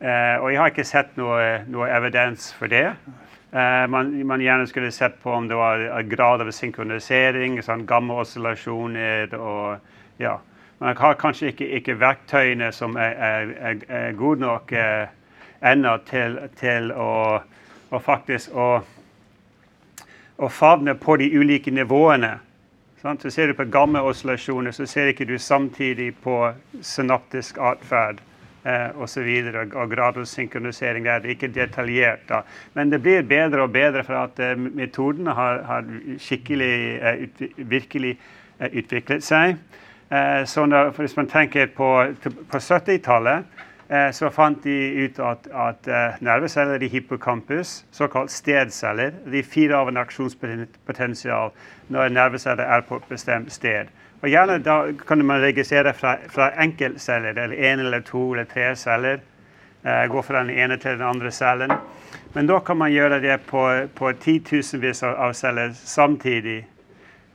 Eh, 0.06 0.38
og 0.38 0.52
jeg 0.52 0.60
har 0.62 0.70
ikke 0.70 0.86
sett 0.86 1.16
noe, 1.18 1.38
eh, 1.42 1.64
noe 1.72 1.88
evidens 1.90 2.52
for 2.54 2.70
det. 2.70 2.92
Eh, 3.56 3.86
man, 3.90 4.12
man 4.28 4.42
gjerne 4.44 4.68
skulle 4.70 4.92
sett 4.94 5.16
på 5.24 5.32
om 5.34 5.48
det 5.50 5.58
var 5.58 5.82
en 5.82 6.10
grad 6.10 6.44
av 6.44 6.52
synkronisering, 6.54 7.58
sånn 7.66 7.88
gamma-oscillasjoner 7.90 9.34
og 9.40 10.22
ja. 10.22 10.36
Man 10.78 10.98
har 11.00 11.16
kanskje 11.18 11.54
ikke, 11.54 11.70
ikke 11.80 11.96
verktøyene 11.98 12.68
som 12.76 12.98
er, 13.00 13.16
er, 13.16 13.54
er, 13.70 13.80
er 13.90 14.18
gode 14.20 14.44
nok 14.44 14.76
eh, 14.76 15.08
ennå 15.66 15.96
til, 16.06 16.38
til 16.60 16.92
å, 16.92 17.40
å 17.90 18.04
faktisk 18.04 18.54
å, 18.54 18.68
å 20.38 20.52
favne 20.52 20.94
på 21.00 21.18
de 21.18 21.32
ulike 21.34 21.74
nivåene. 21.74 22.36
Sant? 23.02 23.26
Så 23.26 23.34
ser 23.34 23.50
du 23.50 23.58
på 23.58 23.66
gamma-oscillasjoner, 23.72 24.76
så 24.76 24.86
ser 24.86 25.10
ikke 25.10 25.26
du 25.32 25.38
samtidig 25.40 26.12
på 26.22 26.44
synaptisk 26.84 27.58
atferd 27.58 28.22
Eh, 28.66 28.88
och 28.88 29.10
så 29.10 29.22
vidare 29.22 29.82
och 29.82 29.92
grad 29.92 30.18
av 30.18 30.26
synkronisering 30.26 31.04
der. 31.04 31.20
Det 31.20 31.28
är 31.28 31.32
inte 31.32 31.48
detaljerat. 31.48 32.46
Men 32.74 32.90
det 32.90 33.00
blir 33.00 33.24
bättre 33.24 33.62
och 33.62 33.70
bättre 33.70 34.04
för 34.04 34.14
att 34.14 34.40
eh, 34.40 34.56
metoderna 34.56 35.34
har, 35.34 35.58
har 35.58 35.86
skikkelig 36.20 37.00
eh, 37.02 37.14
ut, 37.14 37.34
virkelig 37.56 38.18
eh, 38.58 38.78
eh 40.10 40.46
så 40.46 40.66
när, 40.66 40.92
for 40.92 41.16
man 41.16 41.28
tänker 41.28 41.68
på, 41.68 42.14
på 42.50 42.58
70-talet 42.58 43.46
eh, 43.88 44.12
så 44.12 44.30
fann 44.30 44.56
de 44.64 44.92
ut 44.92 45.20
att, 45.20 45.48
att 45.52 45.88
eh, 45.88 46.10
nerveceller 46.20 46.84
i 46.84 46.88
hippocampus, 46.88 47.86
så 47.92 48.08
kallade 48.08 48.32
stedceller, 48.32 49.14
de 49.26 49.44
firar 49.44 49.78
av 49.78 49.88
en 49.88 49.98
aktionspotential 49.98 51.52
när 51.88 52.10
nerveceller 52.10 52.64
är 52.64 52.82
på 52.82 52.98
ett 52.98 53.10
bestämt 53.10 53.52
sted. 53.52 53.88
Og 54.26 54.32
gjerne 54.34 54.58
da 54.66 54.76
kan 55.06 55.22
man 55.22 55.42
registrere 55.44 55.92
fra, 55.94 56.16
fra 56.34 56.48
enkeltceller, 56.58 57.38
eller 57.38 57.56
én 57.56 57.80
eller 57.80 58.02
to 58.02 58.34
eller 58.34 58.48
tre 58.50 58.72
celler. 58.76 59.20
Eh, 59.84 60.08
gå 60.10 60.22
fra 60.22 60.40
den 60.42 60.50
ene 60.50 60.78
til 60.82 60.98
den 60.98 61.06
andre 61.06 61.32
cellen. 61.32 61.72
Men 62.34 62.48
da 62.48 62.58
kan 62.60 62.78
man 62.78 62.92
gjøre 62.92 63.20
det 63.22 63.38
på, 63.46 63.62
på 63.94 64.12
titusenvis 64.24 65.04
av, 65.04 65.14
av 65.28 65.34
celler 65.38 65.78
samtidig. 65.78 66.66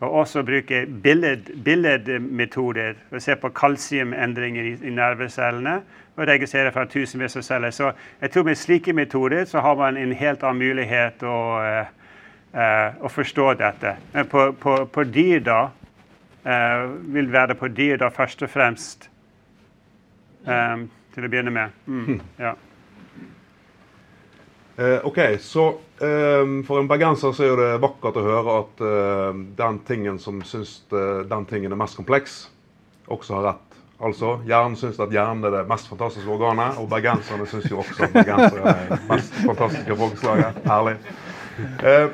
Og 0.00 0.18
også 0.24 0.42
bruke 0.42 0.82
billed, 1.02 1.54
billedmetoder 1.64 2.98
se 3.18 3.38
på 3.38 3.54
kalsiumendringer 3.54 4.72
i, 4.72 4.76
i 4.82 4.90
nervecellene. 4.90 5.78
Og 6.16 6.26
registrere 6.26 6.74
fra 6.74 6.88
tusenvis 6.90 7.38
av 7.38 7.46
celler. 7.46 7.70
Så 7.70 7.92
jeg 8.20 8.34
tror 8.34 8.50
med 8.50 8.58
slike 8.58 8.92
metoder 8.92 9.44
så 9.46 9.62
har 9.62 9.78
man 9.78 9.96
en 9.96 10.18
helt 10.18 10.42
annen 10.42 10.58
mulighet 10.58 11.22
å, 11.22 11.40
eh, 11.62 11.98
eh, 12.50 12.98
å 12.98 13.14
forstå 13.14 13.52
dette. 13.62 14.00
Men 14.16 14.26
på, 14.26 14.50
på, 14.58 14.80
på 14.90 15.06
dyr, 15.06 15.38
da, 15.46 15.68
vil 16.44 17.32
være 17.32 17.54
på 17.60 17.68
dyr 17.68 17.96
da 18.00 18.08
først 18.08 18.42
og 18.42 18.50
fremst. 18.50 19.08
eh, 20.46 20.76
til 21.14 21.24
å 21.26 21.28
begynne 21.28 21.50
med. 21.52 21.72
Mm, 21.86 22.20
ja. 22.38 22.54
Eh, 24.78 25.00
ok, 25.04 25.18
så 25.40 25.66
eh, 26.00 26.52
for 26.64 26.80
en 26.80 26.88
bergenser 26.88 27.34
så 27.36 27.44
er 27.44 27.58
det 27.60 27.80
vakkert 27.82 28.16
å 28.16 28.22
høre 28.24 28.54
at 28.62 28.80
eh, 28.86 29.40
den 29.58 29.80
tingen 29.84 30.16
som 30.22 30.38
syns 30.46 30.78
eh, 30.94 31.26
den 31.28 31.44
tingen 31.50 31.74
er 31.74 31.80
mest 31.80 31.98
kompleks, 31.98 32.46
også 33.10 33.36
har 33.36 33.44
rett. 33.50 33.66
Altså, 34.00 34.38
Hjernen 34.48 34.78
syns 34.80 34.96
at 35.04 35.12
hjernen 35.12 35.44
er 35.44 35.52
det 35.58 35.66
mest 35.68 35.90
fantastiske 35.90 36.30
organet, 36.32 36.78
og 36.80 36.88
bergenserne 36.88 37.44
syns 37.50 37.66
jo 37.68 37.82
også 37.82 38.06
at 38.06 38.14
bergensere 38.14 38.72
er 38.72 38.86
det 38.94 39.00
mest 39.10 39.36
fantastiske 39.44 39.96
folkeslaget. 40.00 40.62
Herlig. 40.70 40.96
Eh, 41.84 42.06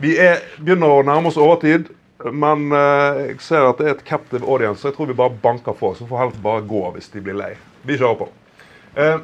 vi 0.00 0.14
er, 0.22 0.40
begynner 0.62 0.94
å 0.94 1.04
nærme 1.04 1.28
oss 1.28 1.36
overtid, 1.36 1.90
men 2.24 2.70
jag 2.72 3.20
jeg 3.28 3.40
ser 3.40 3.68
at 3.68 3.78
det 3.78 3.86
er 3.86 3.94
et 3.94 4.04
captive 4.04 4.46
audience, 4.46 4.80
så 4.80 4.88
jeg 4.88 4.96
tror 4.96 5.06
vi 5.06 5.14
bare 5.14 5.38
banker 5.42 5.72
på. 5.72 5.92
Så 5.94 6.06
får 6.06 6.24
helt 6.24 6.42
bare 6.42 6.66
gå 6.66 6.82
hvis 6.96 7.10
de 7.12 7.22
blir 7.22 7.38
lei. 7.38 7.52
Vi 7.86 7.98
kjører 7.98 8.18
på. 8.18 8.28
Eh, 8.98 9.20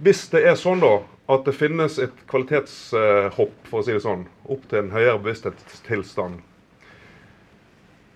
hvis 0.00 0.28
det 0.32 0.44
er 0.46 0.56
sånn 0.56 0.80
da, 0.80 1.00
at 1.28 1.44
det 1.44 1.56
finnes 1.58 1.98
et 2.00 2.22
kvalitetshopp, 2.30 3.56
for 3.68 3.80
å 3.80 3.84
si 3.84 3.92
det 3.92 4.04
sånn, 4.04 4.24
opp 4.48 4.62
til 4.70 4.80
en 4.80 4.94
høyere 4.94 5.18
bevissthetstilstand, 5.20 6.40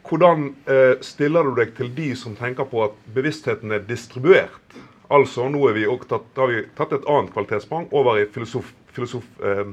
hvordan 0.08 0.48
eh, 0.68 0.94
stiller 1.04 1.46
du 1.46 1.54
deg 1.56 1.74
til 1.76 1.92
de 1.96 2.08
som 2.18 2.34
tenker 2.36 2.66
på 2.68 2.82
at 2.86 2.96
bevisstheten 3.14 3.72
er 3.72 3.84
distribuert? 3.88 4.78
Altså, 5.12 5.44
nå 5.52 5.60
vi 5.76 5.84
tatt, 6.08 6.30
har 6.38 6.48
vi 6.48 6.62
tatt 6.78 6.94
et 6.96 7.04
annet 7.10 7.34
kvalitetssprang 7.34 7.90
over 7.92 8.22
i 8.22 8.26
filosof, 8.32 8.72
filosof, 8.96 9.28
eh, 9.44 9.66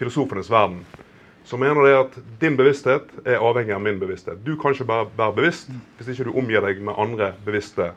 filosofenes 0.00 0.50
verden. 0.50 0.82
Som 1.50 1.60
mener 1.60 1.82
det 1.82 1.94
at 1.98 2.18
din 2.38 2.54
bevissthet 2.54 3.08
er 3.26 3.42
avhengig 3.42 3.74
av 3.74 3.80
min 3.82 3.98
bevissthet. 3.98 4.38
Du 4.46 4.52
kan 4.54 4.70
ikke 4.70 4.86
bare 4.86 5.08
være 5.18 5.34
bevisst 5.34 5.72
hvis 5.98 6.12
ikke 6.12 6.28
du 6.28 6.36
omgir 6.38 6.62
deg 6.62 6.78
med 6.86 6.94
andre 6.94 7.32
bevisste 7.42 7.88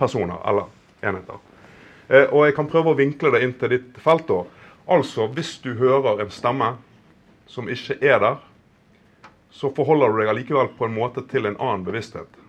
personer 0.00 0.40
eller 0.48 0.70
enheter. 1.04 1.42
Eh, 2.08 2.24
og 2.32 2.46
jeg 2.46 2.54
kan 2.56 2.70
prøve 2.70 2.94
å 2.94 2.96
vinkle 2.96 3.34
det 3.34 3.42
inn 3.44 3.52
til 3.60 3.74
ditt 3.74 4.00
felt. 4.00 4.24
da. 4.30 4.40
Altså, 4.88 5.26
hvis 5.36 5.58
du 5.60 5.74
hører 5.76 6.22
en 6.24 6.32
stemme 6.32 6.70
som 7.46 7.68
ikke 7.68 7.98
er 8.00 8.22
der, 8.24 8.40
så 9.52 9.68
forholder 9.76 10.08
du 10.08 10.22
deg 10.22 10.32
allikevel 10.32 10.72
på 10.78 10.88
en 10.88 10.96
måte 10.96 11.26
til 11.28 11.44
en 11.44 11.60
annen 11.60 11.84
bevissthet. 11.84 12.40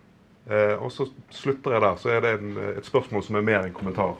Eh, 0.47 0.79
og 0.79 0.95
så 0.95 1.09
slutter 1.35 1.75
jeg 1.75 1.83
der. 1.83 1.99
Så 1.99 2.15
er 2.15 2.23
det 2.23 2.33
en, 2.37 2.55
et 2.77 2.87
spørsmål 2.87 3.27
som 3.27 3.35
er 3.35 3.47
mer 3.51 3.67
en 3.67 3.75
kommentar. 3.75 4.15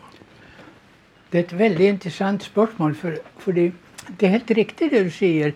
Det 1.32 1.38
är 1.38 1.44
ett 1.44 1.54
väldigt 1.54 1.90
intressant 1.90 2.44
spörsmål 2.44 2.96
för, 2.96 3.20
fordi 3.38 3.72
det, 4.08 4.14
det 4.18 4.26
är 4.26 4.30
helt 4.30 4.52
riktigt 4.52 4.92
det 4.92 5.04
du 5.04 5.12
säger. 5.12 5.54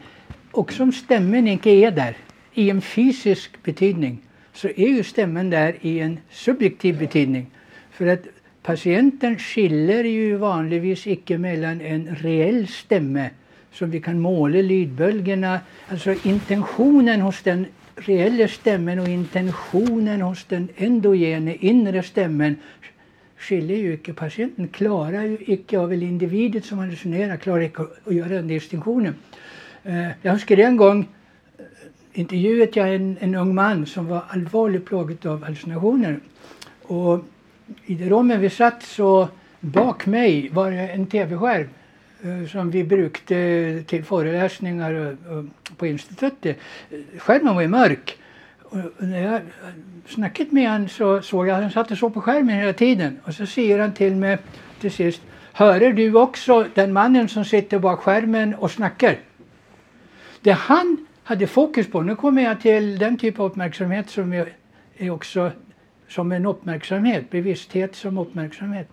Också 0.55 0.83
om 0.83 0.91
stämmen 0.91 1.47
inte 1.47 1.69
är 1.69 1.91
där 1.91 2.17
i 2.53 2.69
en 2.69 2.81
fysisk 2.81 3.63
betydning 3.63 4.19
så 4.53 4.67
är 4.67 4.87
ju 4.87 5.03
stämmen 5.03 5.49
där 5.49 5.75
i 5.81 5.99
en 5.99 6.19
subjektiv 6.31 6.99
betydning. 6.99 7.45
För 7.91 8.07
att 8.07 8.27
patienten 8.63 9.39
skiller 9.39 10.03
ju 10.03 10.35
vanligtvis 10.35 11.07
icke 11.07 11.37
mellan 11.37 11.81
en 11.81 12.15
reell 12.15 12.67
stämme 12.67 13.29
som 13.71 13.91
vi 13.91 14.01
kan 14.01 14.19
måla 14.19 14.61
lydbølgene, 14.61 15.59
alltså 15.87 16.15
intentionen 16.23 17.21
hos 17.21 17.41
den 17.41 17.65
reella 17.95 18.47
stämmen 18.47 18.99
och 18.99 19.07
intentionen 19.07 20.21
hos 20.21 20.45
den 20.45 20.69
endogene 20.77 21.55
inre 21.55 22.03
stämmen 22.03 22.55
skiljer 23.37 23.77
ju 23.77 23.91
inte. 23.93 24.13
Patienten 24.13 24.67
klarar 24.67 25.23
ju 25.23 25.37
icke 25.39 25.79
av 25.79 25.93
individet 25.93 26.65
som 26.65 26.77
han 26.77 26.91
resonerar, 26.91 27.37
klarar 27.37 27.79
å, 27.79 27.87
att 28.05 28.15
göra 28.15 28.29
den 28.29 28.47
distinktionen. 28.47 29.15
Eh, 29.85 29.95
jag 29.95 30.15
jeg 30.23 30.31
husker 30.31 30.67
en 30.67 30.77
gång 30.77 31.09
eh, 31.59 31.65
intervjuet 32.15 32.77
en, 32.77 33.17
en 33.21 33.35
ung 33.35 33.53
man 33.55 33.85
som 33.85 34.09
var 34.09 34.27
allvarligt 34.31 34.85
plågad 34.85 35.25
av 35.25 35.43
hallucinationer. 35.43 36.19
Och 36.83 37.25
i 37.85 37.95
det 37.95 38.09
rummet 38.09 38.39
vi 38.39 38.49
satt, 38.49 38.83
så 38.83 39.27
bak 39.61 40.05
mig 40.05 40.49
var 40.53 40.71
det 40.71 40.87
en 40.87 41.05
tv-skärm 41.05 41.69
eh, 42.23 42.47
som 42.47 42.71
vi 42.71 42.83
brukade 42.83 43.83
till 43.87 44.03
föreläsningar 44.03 45.17
på 45.77 45.87
institutet. 45.87 46.57
Skärmen 47.17 47.55
var 47.55 47.67
mørk. 47.67 48.17
Och 48.61 48.79
när 48.97 49.31
jag 49.31 49.41
snackat 50.07 50.51
med 50.51 50.71
honom 50.71 50.87
så 50.87 51.21
såg 51.21 51.47
jag 51.47 51.55
att 51.55 51.61
han 51.61 51.71
satt 51.71 51.91
och 51.91 51.97
såg 51.97 52.13
på 52.13 52.21
skärmen 52.21 52.55
hela 52.55 52.73
tiden. 52.73 53.19
Och 53.23 53.33
så 53.33 53.45
säger 53.45 53.79
han 53.79 53.91
till 53.91 54.15
mig 54.15 54.37
till 54.79 54.91
sist. 54.91 55.21
Hörer 55.53 55.93
du 55.93 56.13
också 56.13 56.65
den 56.73 56.93
mannen 56.93 57.27
som 57.27 57.45
sitter 57.45 57.79
bak 57.79 57.99
skärmen 57.99 58.55
och 58.55 58.71
snackar? 58.71 59.17
Det 60.43 60.51
han 60.51 61.05
hade 61.23 61.47
fokus 61.47 61.87
på, 61.87 62.01
nu 62.01 62.15
kommer 62.15 62.41
jag 62.41 62.61
till 62.61 62.97
den 62.97 63.17
typ 63.17 63.39
av 63.39 63.45
uppmärksamhet 63.45 64.09
som 64.09 64.33
är, 64.33 64.53
är 64.97 65.09
också 65.09 65.51
som 66.07 66.31
en 66.31 66.45
uppmärksamhet, 66.45 67.29
bevissthet 67.29 67.95
som 67.95 68.17
uppmärksamhet. 68.17 68.89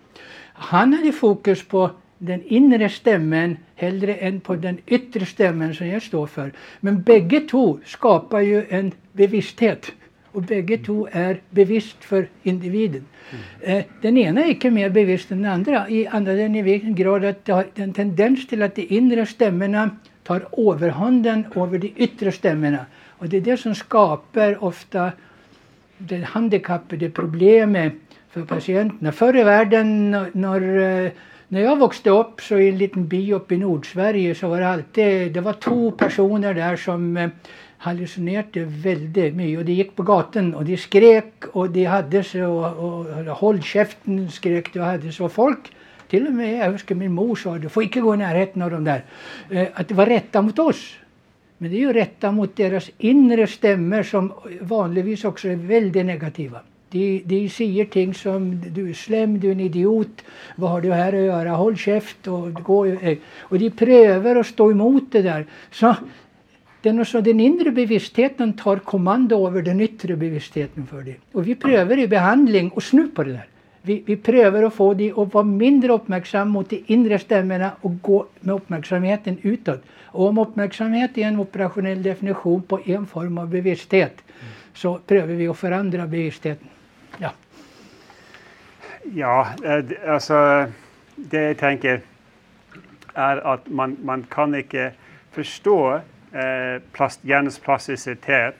Han 0.53 0.93
hade 0.93 1.11
fokus 1.11 1.63
på 1.63 1.91
den 2.17 2.43
inre 2.43 2.89
stämmen 2.89 3.57
hellre 3.75 4.15
än 4.15 4.39
på 4.39 4.55
den 4.55 4.77
yttre 4.87 5.25
stämmen 5.25 5.75
som 5.75 5.87
jag 5.87 6.03
står 6.03 6.27
för. 6.27 6.51
Men 6.79 7.01
bägge 7.01 7.39
två 7.39 7.79
skapar 7.85 8.39
ju 8.39 8.65
en 8.69 8.91
bevissthet. 9.11 9.91
Och 10.31 10.41
bägge 10.41 10.77
två 10.77 11.07
är 11.11 11.41
bevisst 11.49 12.03
för 12.03 12.27
individen. 12.43 13.05
Mm. 13.31 13.77
Eh, 13.77 13.85
den 14.01 14.17
ena 14.17 14.41
är 14.41 14.49
inte 14.49 14.71
mer 14.71 14.89
bevisst 14.89 15.31
än 15.31 15.41
den 15.41 15.51
andra. 15.51 15.89
I 15.89 16.07
andra 16.07 16.33
den 16.33 16.55
i 16.55 16.61
vilken 16.61 16.95
grad 16.95 17.25
att 17.25 17.45
det 17.45 17.51
har 17.53 17.65
en 17.75 17.93
tendens 17.93 18.47
till 18.47 18.61
att 18.61 18.75
de 18.75 18.95
inre 18.95 19.25
stämmorna 19.25 19.89
tar 20.23 20.71
överhanden 20.71 21.45
över 21.55 21.77
de 21.77 21.93
yttre 21.97 22.31
stämmorna. 22.31 22.85
Och 23.07 23.29
det 23.29 23.37
är 23.37 23.41
det 23.41 23.57
som 23.57 23.75
skapar 23.75 24.63
ofta 24.63 25.11
det 25.97 26.23
handikappade, 26.23 27.09
problemet 27.09 27.93
för 28.29 28.41
patienterna. 28.41 29.11
Förr 29.11 29.37
i 29.37 29.43
världen 29.43 30.11
när 30.33 30.79
eh, 31.05 31.11
när 31.51 31.61
jag 31.61 31.79
växte 31.79 32.09
upp 32.09 32.41
så 32.41 32.57
i 32.57 32.69
en 32.69 32.77
liten 32.77 33.07
by 33.07 33.33
uppe 33.33 33.55
i 33.55 33.57
Nordsverige 33.57 34.35
så 34.35 34.47
var 34.47 34.59
det 34.59 34.67
alltid, 34.67 35.33
det 35.33 35.41
var 35.41 35.53
två 35.53 35.91
personer 35.91 36.53
där 36.53 36.75
som 36.75 37.17
eh, 37.17 37.29
hallucinerade 37.77 38.65
väldigt 38.65 39.35
mycket 39.35 39.59
och 39.59 39.65
de 39.65 39.73
gick 39.73 39.95
på 39.95 40.03
gatan 40.03 40.53
och 40.55 40.65
de 40.65 40.77
skrek 40.77 41.33
och 41.51 41.69
de 41.69 41.85
hade 41.85 42.23
så, 42.23 42.45
och, 42.45 43.05
och 43.05 43.37
håll 43.37 43.61
käften 43.61 44.31
skrek 44.31 44.73
de 44.73 44.79
och 44.79 44.85
hade 44.85 45.11
så. 45.11 45.29
Folk, 45.29 45.71
till 46.11 46.27
och 46.27 46.33
med, 46.33 46.79
jag 46.89 46.97
min 46.97 47.13
mor 47.13 47.35
sa, 47.35 47.57
du 47.57 47.69
får 47.69 47.83
inte 47.83 47.99
gå 47.99 48.13
i 48.13 48.17
närheten 48.17 48.61
av 48.61 48.71
dem 48.71 48.83
där. 48.83 49.03
Eh, 49.49 49.67
att 49.73 49.87
det 49.87 49.93
var 49.93 50.05
rätta 50.05 50.41
mot 50.41 50.59
oss. 50.59 50.95
Men 51.57 51.71
det 51.71 51.77
är 51.77 51.79
ju 51.79 51.93
rätta 51.93 52.31
mot 52.31 52.55
deras 52.55 52.91
inre 52.97 53.47
stämmer 53.47 54.03
som 54.03 54.33
vanligtvis 54.61 55.25
också 55.25 55.47
är 55.47 55.55
väldigt 55.55 56.05
negativa. 56.05 56.59
De, 56.89 57.23
de 57.25 57.49
säger 57.49 57.85
ting 57.85 58.13
som 58.13 58.61
du 58.73 58.89
är 58.89 58.93
slem, 58.93 59.39
du 59.39 59.47
är 59.47 59.51
en 59.51 59.59
idiot, 59.59 60.21
vad 60.55 60.69
har 60.69 60.81
du 60.81 60.93
här 60.93 61.13
att 61.13 61.25
göra, 61.25 61.49
håll 61.49 61.77
käft 61.77 62.27
och 62.27 62.53
gå 62.53 62.85
eh, 62.85 63.17
Och 63.39 63.59
de 63.59 63.69
prövar 63.69 64.35
att 64.35 64.47
stå 64.47 64.71
emot 64.71 65.11
det 65.11 65.21
där. 65.21 65.45
Så 65.71 65.95
den, 66.81 67.05
så 67.05 67.21
den 67.21 67.39
inre 67.39 67.71
bevisstheten 67.71 68.53
tar 68.53 68.77
kommando 68.77 69.47
över 69.47 69.61
den 69.61 69.81
yttre 69.81 70.15
bevisstheten 70.15 70.87
för 70.87 71.01
det. 71.01 71.15
Och 71.31 71.47
vi 71.47 71.55
prövar 71.55 71.99
i 71.99 72.07
behandling 72.07 72.69
och 72.69 72.83
snu 72.83 73.07
på 73.07 73.23
det 73.23 73.31
där. 73.31 73.47
Vi, 73.81 74.03
vi 74.05 74.17
prövar 74.17 74.63
att 74.63 74.73
få 74.73 74.93
dem 74.93 75.19
att 75.19 75.33
vara 75.33 75.43
mindre 75.43 75.91
uppmärksamma 75.91 76.45
mot 76.45 76.69
de 76.69 76.83
inre 76.87 77.19
stämmorna 77.19 77.71
och 77.81 78.01
gå 78.01 78.25
med 78.39 78.55
uppmärksamheten 78.55 79.37
utåt. 79.41 79.83
Och 80.05 80.27
om 80.27 80.37
uppmärksamhet 80.37 81.17
är 81.17 81.21
en 81.21 81.39
operationell 81.39 82.03
definition 82.03 82.63
på 82.63 82.79
en 82.85 83.05
form 83.05 83.37
av 83.37 83.49
bevissthet 83.49 84.23
så 84.73 84.99
prövar 85.07 85.33
vi 85.33 85.47
att 85.47 85.57
förändra 85.57 86.07
bevisstheten. 86.07 86.67
Ja. 87.17 87.31
Ja, 89.03 89.47
eh, 89.63 90.13
alltså 90.13 90.65
det 91.15 91.41
jag 91.41 91.57
tänker 91.57 92.01
är 93.13 93.37
att 93.37 93.67
man, 93.67 93.97
man 94.03 94.23
kan 94.23 94.55
inte 94.55 94.91
förstå 95.31 95.93
eh, 96.31 96.81
plast, 96.91 97.19
hjärnans 97.23 97.59
plasticitet, 97.59 98.55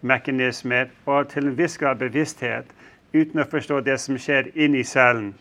mekanismer 0.00 0.90
och 1.04 1.28
till 1.28 1.46
en 1.46 1.54
viss 1.54 1.76
grad 1.76 1.96
bevissthet 1.96 2.66
utan 3.12 3.40
att 3.40 3.50
förstå 3.50 3.80
det 3.80 3.98
som 3.98 4.18
sker 4.18 4.58
inne 4.58 4.78
i 4.78 4.84
cellen. 4.84 5.34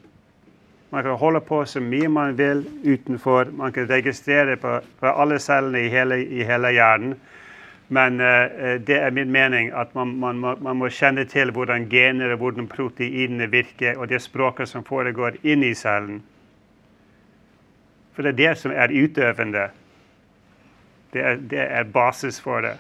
Man 0.89 1.03
kan 1.03 1.11
hålla 1.11 1.39
på 1.39 1.65
så 1.65 1.79
mycket 1.79 2.11
man 2.11 2.35
vill 2.35 2.63
utanför, 2.83 3.45
man 3.45 3.71
kan 3.71 3.87
registrera 3.87 4.57
på, 4.57 4.81
på 4.99 5.07
alla 5.07 5.39
cellerna 5.39 5.79
i 5.79 5.89
hela, 5.89 6.17
i 6.17 6.43
hela 6.43 6.71
hjärnan. 6.71 7.15
Men 7.87 8.13
uh, 8.21 8.79
det 8.79 8.99
är 8.99 9.11
min 9.11 9.31
mening 9.31 9.69
att 9.69 9.93
man, 9.93 10.19
man, 10.19 10.37
må, 10.37 10.55
man 10.55 10.77
måste 10.77 10.97
känna 10.97 11.25
till 11.25 11.51
hur 11.51 11.89
gener 11.89 12.29
och 12.29 12.39
hvordan 12.39 12.67
proteinene 12.67 13.47
virker, 13.47 14.05
det 14.07 14.19
språket 14.19 14.69
som 14.69 14.83
försiggår 14.83 15.35
inne 15.41 15.65
i 15.65 15.75
cellen. 15.75 16.21
För 18.13 18.23
det 18.23 18.29
är 18.29 18.33
det 18.33 18.55
som 18.55 18.71
är 18.71 18.91
utövande. 18.91 19.69
Det 21.11 21.21
är 21.21 21.35
det 21.35 21.65
är 21.65 21.83
basis 21.83 22.39
för 22.39 22.61
det. 22.61 22.77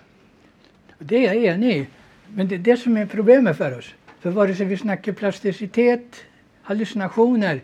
Det 0.99 1.27
är 1.27 1.33
jag 1.33 1.35
enig 1.35 1.77
i. 1.77 1.87
Men 2.27 2.47
det 2.47 2.55
är 2.55 2.59
det 2.59 2.77
som 2.77 2.97
är 2.97 3.05
problemet 3.05 3.57
för 3.57 3.77
oss. 3.77 3.93
För 4.19 4.29
vare 4.29 4.55
sig 4.55 4.65
vi 4.65 4.77
snackar 4.77 5.11
plasticitet, 5.11 6.23
hallucinationer, 6.61 7.61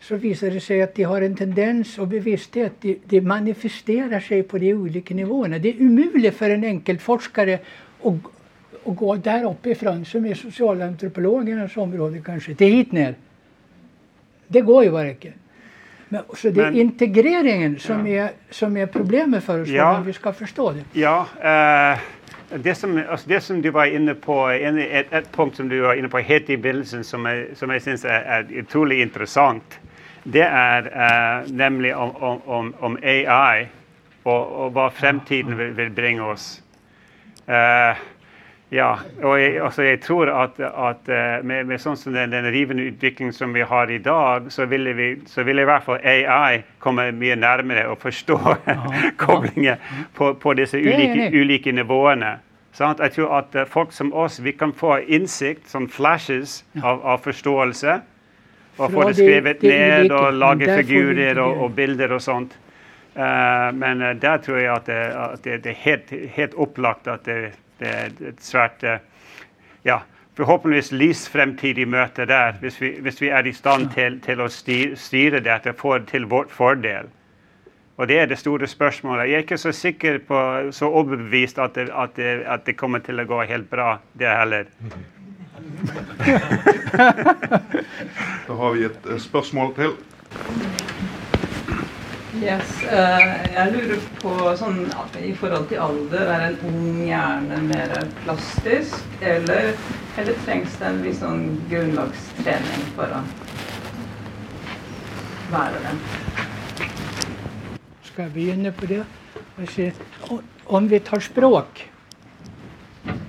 så 0.00 0.16
visar 0.16 0.50
det 0.50 0.60
sig 0.60 0.82
att 0.82 0.94
de 0.94 1.02
har 1.02 1.22
en 1.22 1.36
tendens 1.36 1.98
och 1.98 2.08
bevissthet. 2.08 2.72
De, 2.80 2.98
de 3.04 3.20
manifesterar 3.20 4.20
sig 4.20 4.42
på 4.42 4.58
de 4.58 4.74
olika 4.74 5.14
nivåerna. 5.14 5.58
Det 5.58 5.68
är 5.68 5.82
omöjligt 5.82 6.34
för 6.34 6.50
en 6.50 6.64
enkel 6.64 6.98
forskare 6.98 7.58
att, 8.02 8.14
att 8.84 8.96
gå 8.96 9.16
där 9.16 9.44
uppifrån, 9.50 10.04
som 10.04 10.26
är 10.26 10.34
socialantropologernas 10.34 11.76
område 11.76 12.20
kanske, 12.24 12.54
till 12.54 12.72
hit 12.72 12.92
ner. 12.92 13.14
Det 14.46 14.60
går 14.60 14.84
ju 14.84 14.90
bara 14.90 15.10
inte. 15.10 15.32
Men, 16.08 16.22
så 16.36 16.50
det 16.50 16.60
är 16.60 16.70
integreringen 16.70 17.78
som, 17.78 18.06
ja. 18.06 18.24
är, 18.24 18.30
som 18.50 18.76
är 18.76 18.86
problemet 18.86 19.44
för 19.44 19.62
oss, 19.62 19.68
ja. 19.68 20.02
vi 20.06 20.12
ska 20.12 20.32
förstå 20.32 20.72
det. 20.72 21.00
Ja, 21.00 21.26
uh, 21.36 22.00
det, 22.48 22.74
som, 22.74 23.02
alltså 23.08 23.28
det 23.28 23.40
som 23.40 23.62
du 23.62 23.70
var 23.70 23.84
inne 23.84 24.14
på, 24.14 24.48
en, 24.48 24.78
ett, 24.78 25.12
ett 25.12 25.32
punkt 25.32 25.56
som 25.56 25.68
du 25.68 25.80
var 25.80 25.94
inne 25.94 26.08
på 26.08 26.18
helt 26.18 26.50
i 26.50 26.56
bilden 26.56 27.04
som 27.04 27.44
som 27.54 27.70
jag 27.70 27.82
syns 27.82 28.04
är, 28.04 28.20
är 28.20 28.60
otroligt 28.60 28.98
intressant 28.98 29.80
det 30.24 30.42
är 30.42 30.82
uh, 30.82 31.52
nämligen 31.52 31.96
om, 31.96 32.16
om, 32.16 32.40
om, 32.44 32.74
om 32.78 32.98
AI 33.02 33.66
och, 34.22 34.46
och, 34.46 34.72
vad 34.72 34.92
framtiden 34.92 35.56
vill, 35.56 35.70
vill 35.70 35.90
bringa 35.90 36.26
oss. 36.26 36.62
Uh, 37.48 37.96
ja, 38.74 38.98
och 39.22 39.40
jag, 39.40 39.56
alltså 39.58 39.84
jag 39.84 40.02
tror 40.02 40.30
att, 40.30 40.60
att 40.60 41.08
uh, 41.08 41.14
med, 41.42 41.66
med 41.66 41.80
sånt 41.80 41.98
som 41.98 42.12
den, 42.12 42.30
den 42.30 42.52
rivande 42.52 42.82
utveckling 42.82 43.32
som 43.32 43.52
vi 43.52 43.62
har 43.62 43.90
idag 43.90 44.52
så 44.52 44.64
vill, 44.64 44.88
vi, 44.88 45.18
så 45.26 45.42
vill 45.42 45.58
i 45.58 45.64
varje 45.64 45.80
fall 45.80 46.00
AI 46.04 46.62
komma 46.78 47.12
mer 47.12 47.36
närmare 47.36 47.88
och 47.88 48.02
förstå 48.02 48.56
kopplingen 49.16 49.76
på, 50.14 50.34
på 50.34 50.54
dessa 50.54 50.76
olika, 50.76 51.38
olika 51.38 51.72
nivåerna. 51.72 52.38
Så 52.72 52.94
jag 52.98 53.12
tror 53.12 53.38
att 53.38 53.68
folk 53.68 53.92
som 53.92 54.14
oss, 54.14 54.38
vi 54.38 54.52
kan 54.52 54.72
få 54.72 55.00
insikt, 55.00 55.68
som 55.68 55.88
flashes 55.88 56.64
av, 56.82 57.06
av 57.06 57.18
förståelse 57.18 58.00
och 58.76 58.92
få 58.92 59.08
det 59.08 59.14
skrivet 59.14 59.62
ner 59.62 60.12
och 60.12 60.32
laga 60.32 60.76
figurer 60.76 61.38
och, 61.38 61.64
och, 61.64 61.70
bilder 61.70 62.12
och 62.12 62.22
sånt. 62.22 62.58
Uh, 63.16 63.22
men 63.72 64.02
uh, 64.02 64.14
där 64.14 64.38
tror 64.38 64.60
jag 64.60 64.76
att 64.76 64.86
det, 64.86 65.18
att 65.18 65.42
det, 65.42 65.56
det 65.56 65.68
är 65.68 65.74
helt, 65.74 66.04
helt 66.30 66.54
upplagt 66.54 67.06
att 67.06 67.24
det, 67.24 67.52
det 67.78 67.86
är 67.86 68.06
ett 68.28 68.40
svårt, 68.40 68.82
uh, 68.82 68.96
ja, 69.82 70.02
förhoppningsvis 70.34 70.92
livsframtidig 70.92 71.88
möte 71.88 72.24
där, 72.24 72.56
hvis 72.60 72.82
vi, 72.82 73.00
hvis 73.00 73.22
vi 73.22 73.28
är 73.28 73.46
i 73.46 73.52
stand 73.52 73.94
till, 73.94 74.20
till 74.20 74.40
att 74.40 74.52
styr, 74.52 74.94
styra 74.94 75.40
detta 75.40 75.72
för, 75.72 76.00
till 76.00 76.24
vårt 76.24 76.50
fördel. 76.50 77.06
Och 77.96 78.06
det 78.06 78.18
är 78.18 78.26
det 78.26 78.36
stora 78.36 78.66
spörsmålet. 78.66 79.28
Jag 79.28 79.36
är 79.36 79.42
inte 79.42 79.58
så 79.58 79.72
säker 79.72 80.18
på, 80.18 80.68
så 80.72 81.00
överbevist 81.00 81.58
att 81.58 81.74
det, 81.74 81.94
att 81.94 82.14
det, 82.14 82.46
att 82.46 82.64
det 82.64 82.72
kommer 82.72 83.00
till 83.00 83.20
att 83.20 83.26
gå 83.26 83.42
helt 83.42 83.70
bra 83.70 83.98
det 84.12 84.26
heller. 84.26 84.66
da 88.46 88.52
har 88.54 88.72
vi 88.72 88.84
et 88.84 89.22
spørsmål 89.22 89.74
til. 89.74 89.90
Yes, 92.42 92.66
uh, 92.90 93.20
jeg 93.54 93.70
lurer 93.70 94.00
på 94.18 94.30
sånn 94.58 94.80
i 95.22 95.30
forhold 95.38 95.68
til 95.70 95.78
alder, 95.84 96.24
er 96.34 96.46
en 96.48 96.56
ung 96.66 96.96
hjerne 97.06 97.60
mer 97.68 97.92
plastisk, 98.24 99.04
eller, 99.22 99.70
eller 100.18 100.40
trengs 100.42 100.74
det 100.80 100.88
en 100.88 100.98
viss 101.04 101.20
sånn 101.22 101.44
grunnlagstrening 101.70 102.88
for 102.96 103.14
å 103.14 103.22
være 105.52 105.84
det? 105.84 105.94
Skal 108.10 108.26
jeg 108.26 108.34
begynne 108.34 108.74
på 108.74 108.90
det? 108.90 109.04
Om 110.66 110.90
vi 110.90 111.02
tar 111.06 111.22
språk, 111.22 111.86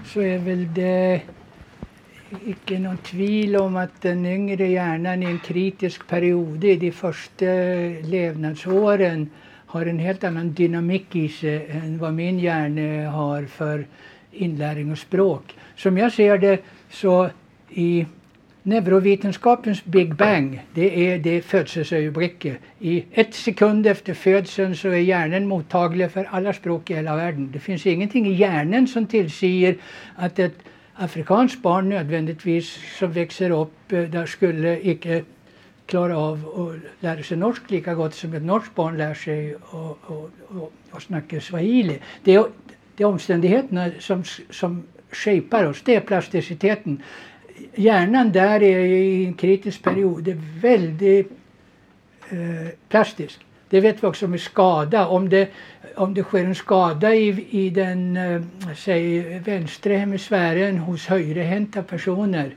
så 0.10 0.26
är 0.26 0.38
väl 0.50 0.66
det 0.74 1.22
icke 2.46 2.80
någon 2.80 2.98
tvil 2.98 3.56
om 3.56 3.76
att 3.76 4.02
den 4.02 4.26
yngre 4.26 4.68
hjärnan 4.68 5.24
i 5.24 5.26
en 5.26 5.40
kritisk 5.40 6.08
period 6.08 6.64
i 6.64 6.76
de 6.76 6.92
första 6.92 7.46
levnadsåren 8.04 9.30
har 9.66 9.86
en 9.86 10.00
helt 10.00 10.24
annan 10.24 10.54
dynamik 10.54 11.16
i 11.16 11.30
sig 11.30 11.68
än 11.70 11.98
vad 11.98 12.14
min 12.14 12.40
hjärna 12.40 13.10
har 13.10 13.46
för 13.46 13.86
inlärning 14.32 14.92
och 14.92 14.98
språk. 14.98 15.56
Som 15.76 15.98
jag 15.98 16.12
ser 16.14 16.38
det, 16.38 16.60
så 16.90 17.30
i 17.70 18.06
neurovetenskapens 18.64 19.86
big 19.86 20.16
bang, 20.16 20.62
det 20.74 21.12
är 21.12 21.20
det 21.20 21.42
fødselsøyeblikket. 21.42 22.58
I 22.80 23.04
ett 23.12 23.34
sekund 23.34 23.88
efter 23.88 24.14
födseln 24.14 24.76
så 24.76 24.88
är 24.88 24.98
hjärnan 24.98 25.48
mottaglig 25.48 26.12
för 26.12 26.28
alla 26.32 26.54
språk 26.54 26.90
i 26.90 26.96
hela 26.96 27.16
världen. 27.16 27.50
Det 27.54 27.60
finns 27.60 27.86
ingenting 27.86 28.28
i 28.28 28.34
hjärnan 28.34 28.88
som 28.88 29.06
tillsäger 29.06 29.76
att 30.16 30.40
ett 30.40 30.56
Afrikanskt 30.98 31.62
barn 31.62 31.90
nödvändigtvis 31.90 32.80
som 33.00 33.12
växer 33.12 33.50
upp 33.50 33.92
eh, 33.92 34.02
där 34.02 34.26
skulle 34.26 34.88
icke 34.88 35.24
klara 35.86 36.18
av 36.18 36.38
att 36.60 37.04
lära 37.04 37.24
sig 37.24 37.38
norsk 37.38 37.72
lika 37.72 37.94
gott 37.94 38.14
som 38.16 38.34
ett 38.34 38.44
norskt 38.44 38.76
barn 38.76 38.98
lär 38.98 39.14
sig 39.14 39.56
att 40.92 41.04
snacka 41.04 41.42
swahili. 41.42 42.00
Det 42.24 42.36
är 42.36 42.46
det 42.96 43.04
är 43.04 43.08
omständigheterna 43.08 43.92
som, 44.00 44.24
som 44.50 44.84
shapar 45.12 45.66
oss. 45.66 45.82
Det 45.86 45.96
är 45.96 46.00
plasticiteten. 46.00 47.02
Hjärnan 47.76 48.32
där 48.32 48.64
är 48.64 48.80
i 48.80 49.26
en 49.26 49.34
kritisk 49.34 49.84
period 49.84 50.28
väldigt 50.62 51.32
eh, 52.30 52.68
plastisk. 52.90 53.40
Det 53.76 53.82
vet 53.82 54.04
vi 54.04 54.08
också 54.08 54.28
med 54.28 54.42
skada. 54.42 55.08
Om 55.08 55.30
det, 55.30 55.50
om 55.96 56.14
det 56.14 56.24
sker 56.24 56.46
en 56.46 56.56
skada 56.56 57.16
i, 57.16 57.48
i 57.50 57.70
den 57.70 58.18
eh, 58.18 59.42
vänstra 59.46 59.94
hemisfären 59.94 60.78
hos 60.78 61.08
högerhänta 61.08 61.84
personer, 61.84 62.56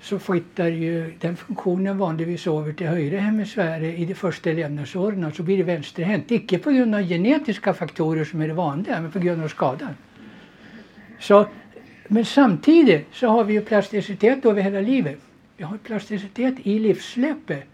så 0.00 0.18
flyttar 0.18 0.68
ju 0.68 1.12
den 1.20 1.36
funktionen 1.36 1.98
vanligtvis 1.98 2.46
över 2.46 2.72
till 2.72 2.86
högra 2.86 3.20
hemisfären 3.20 3.84
i 3.84 4.04
de 4.04 4.14
första 4.14 4.50
levnadsåren 4.50 5.24
och 5.24 5.34
Så 5.34 5.42
blir 5.42 5.56
det 5.56 5.62
vänsterhänt. 5.62 6.30
Icke 6.30 6.58
på 6.58 6.70
grund 6.70 6.94
av 6.94 7.02
genetiska 7.02 7.74
faktorer 7.74 8.24
som 8.24 8.40
är 8.40 8.48
det 8.48 8.54
vanliga, 8.54 9.00
men 9.00 9.10
på 9.10 9.18
grund 9.18 9.44
av 9.44 9.48
skadan. 9.48 9.96
Så 11.20 11.46
men 12.08 12.24
samtidigt 12.24 13.06
så 13.12 13.28
har 13.28 13.44
vi 13.44 13.52
ju 13.52 13.60
plasticitet 13.60 14.44
över 14.44 14.62
hela 14.62 14.80
livet. 14.80 15.18
Vi 15.56 15.64
har 15.64 15.78
plasticitet 15.78 16.54
i 16.62 16.78
livsløpet. 16.78 17.64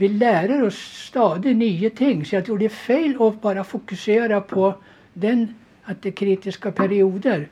Vi 0.00 0.08
lär 0.08 0.62
oss 0.62 0.78
stadigt 1.08 1.56
nya 1.56 1.90
ting. 1.90 2.24
Så 2.24 2.34
jag 2.34 2.44
tror 2.44 2.58
det 2.58 2.64
är 2.64 2.68
fel 2.68 3.16
att 3.20 3.42
bara 3.42 3.64
fokusera 3.64 4.40
på 4.40 4.74
den, 5.12 5.54
att 5.82 6.02
det 6.02 6.08
är 6.08 6.12
kritiska 6.12 6.72
perioder. 6.72 7.48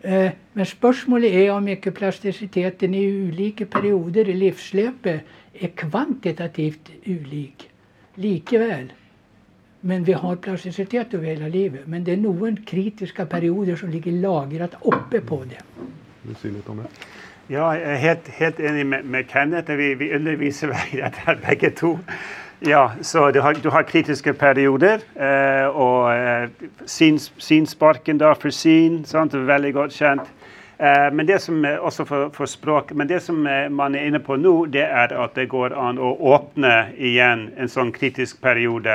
Eh, 0.00 0.30
men 0.52 0.66
spörsmålet 0.66 1.32
är 1.32 1.50
om 1.50 1.68
ikke 1.68 1.90
plastisiteten 1.90 2.94
i 2.94 3.06
olika 3.28 3.66
perioder 3.66 4.28
i 4.28 4.32
livslöpet 4.32 5.20
är 5.52 5.68
kvantitativt 5.68 6.90
ulik 7.04 7.70
likväl. 8.14 8.92
Men 9.80 10.04
vi 10.04 10.12
har 10.12 10.36
plasticitet 10.36 11.14
över 11.14 11.26
hela 11.26 11.48
livet. 11.48 11.86
Men 11.86 12.04
det 12.04 12.12
är 12.12 12.16
noen 12.16 12.56
kritiska 12.56 13.26
perioder 13.26 13.76
som 13.76 13.90
ligger 13.90 14.12
lagrat 14.12 14.74
uppe 14.82 15.20
på 15.20 15.44
det. 15.44 15.62
Ja, 17.52 17.78
jag 17.78 17.90
är 17.90 17.96
helt, 17.96 18.28
helt 18.28 18.60
enig 18.60 18.86
med, 18.86 19.04
med 19.04 19.30
Kenneth. 19.30 19.72
Vi, 19.72 19.94
vi 19.94 20.14
undervisar 20.14 20.68
i 20.92 21.00
här 21.16 21.38
bägge 21.46 21.70
två. 21.70 21.98
Ja, 22.60 22.92
så 23.00 23.30
du 23.30 23.40
har, 23.40 23.54
du 23.54 23.68
har 23.68 23.82
kritiska 23.82 24.34
perioder. 24.34 25.00
Eh, 25.14 25.66
och 25.66 26.14
eh, 26.14 26.48
syns, 26.84 27.32
synssparken 27.36 28.18
da 28.18 28.34
for 28.34 28.50
syn, 28.50 29.04
är 29.34 29.38
väldigt 29.38 29.74
gott 29.74 29.92
känt. 29.92 30.22
Eh, 30.78 31.12
men 31.12 31.26
det 31.26 31.38
som 31.38 31.64
eh, 31.64 31.78
också 31.78 32.04
för, 32.04 32.30
för 32.30 32.46
språk, 32.46 32.92
men 32.92 33.08
det 33.08 33.20
som 33.20 33.46
eh, 33.46 33.68
man 33.68 33.94
är 33.94 34.06
inne 34.06 34.18
på 34.18 34.36
nu, 34.36 34.66
det 34.66 34.84
är 34.84 35.12
att 35.12 35.34
det 35.34 35.46
går 35.46 35.88
an 35.88 35.98
att 35.98 36.20
öppna 36.20 36.92
igen 36.92 37.50
en 37.56 37.68
sån 37.68 37.92
kritisk 37.92 38.40
period. 38.40 38.86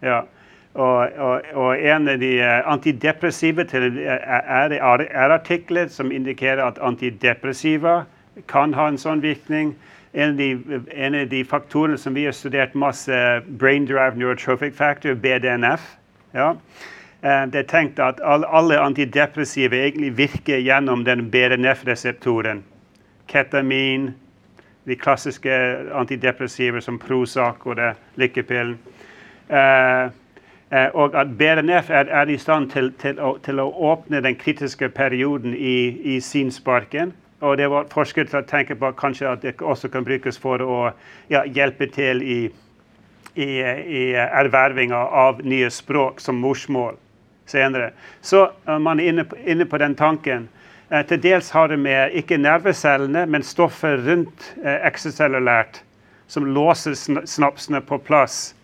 ja. 0.00 0.26
Och, 0.74 1.02
och, 1.06 1.40
och, 1.54 1.78
en 1.78 2.08
av 2.08 2.18
de 2.18 2.40
eh, 2.40 2.68
antidepressiva 2.68 3.62
antidepressive 3.62 3.62
eh, 3.62 4.28
är, 4.50 4.70
är 4.70 5.30
er, 5.30 5.88
som 5.88 6.12
indikerar 6.12 6.68
att 6.68 6.78
antidepressiva 6.78 8.04
kan 8.46 8.74
ha 8.74 8.88
en 8.88 8.98
sån 8.98 9.20
virkning. 9.20 9.74
En 10.12 10.30
av, 10.30 10.36
de, 10.36 10.80
en 10.90 11.14
av 11.14 11.26
de 11.26 11.44
faktorene 11.44 11.98
som 11.98 12.14
vi 12.14 12.24
har 12.24 12.32
studerat 12.32 12.74
masse, 12.74 13.34
eh, 13.36 13.42
brain 13.46 13.86
drive 13.86 14.12
neurotrophic 14.16 14.76
factor, 14.76 15.14
BDNF. 15.14 15.80
Ja. 16.32 16.56
Det 17.20 17.46
det 17.46 17.62
tänkt 17.62 17.98
att 17.98 18.20
all, 18.20 18.44
alla 18.44 18.80
antidepressiva 18.80 19.76
egentligen 19.76 20.14
virkar 20.14 20.56
genom 20.56 21.04
den 21.04 21.30
BDNF-receptoren. 21.30 22.62
Ketamin, 23.26 24.12
de 24.84 24.96
klassiska 24.96 25.78
antidepressiva 25.94 26.80
som 26.80 26.98
Prozac 26.98 27.56
och 27.62 27.76
det 27.76 27.94
lykkepillen. 28.14 28.78
Eh, 30.70 30.86
och 30.86 31.14
att 31.14 31.28
BRNF 31.28 31.90
är 31.90 32.30
i 32.30 32.38
stånd 32.38 32.72
till, 32.72 32.92
till, 32.92 33.20
till 33.42 33.60
att 33.60 33.74
öppna 33.80 34.20
den 34.20 34.34
kritiska 34.34 34.88
perioden 34.88 35.54
i, 35.54 36.00
i 36.04 36.20
synsparken. 36.20 37.12
Och 37.38 37.56
det 37.56 37.68
var 37.68 37.84
forskare 37.84 38.26
som 38.26 38.72
å 38.72 38.74
på 38.74 38.92
kanske 38.92 39.28
att 39.28 39.42
det 39.42 39.62
också 39.62 39.88
kan 39.88 40.04
brukas 40.04 40.38
för 40.38 40.86
att 40.86 40.94
ja, 41.28 41.46
hjälpa 41.46 41.86
till 41.86 42.22
i, 42.22 42.50
i, 43.34 43.44
i 43.44 44.14
ervärvning 44.14 44.92
av 44.94 45.44
nya 45.44 45.70
språk 45.70 46.20
som 46.20 46.36
morsmål 46.36 46.94
senare. 47.46 47.92
Så 48.20 48.50
eh, 48.66 48.78
man 48.78 49.00
är 49.00 49.08
inne 49.08 49.24
på, 49.24 49.36
inne 49.36 49.64
på 49.64 49.78
den 49.78 49.94
tanken. 49.94 50.48
Eh, 50.88 51.06
till 51.06 51.20
dels 51.20 51.50
har 51.50 51.68
det 51.68 51.76
med 51.76 52.12
inte 52.12 52.36
nervcellerna, 52.36 53.26
men 53.26 53.42
stoffer 53.42 53.96
runt 53.96 54.54
eh, 54.64 54.74
extracellulärt 54.74 55.82
som 56.26 56.46
låser 56.46 57.26
snapsarna 57.26 57.80
på 57.80 57.98
plats 57.98 58.54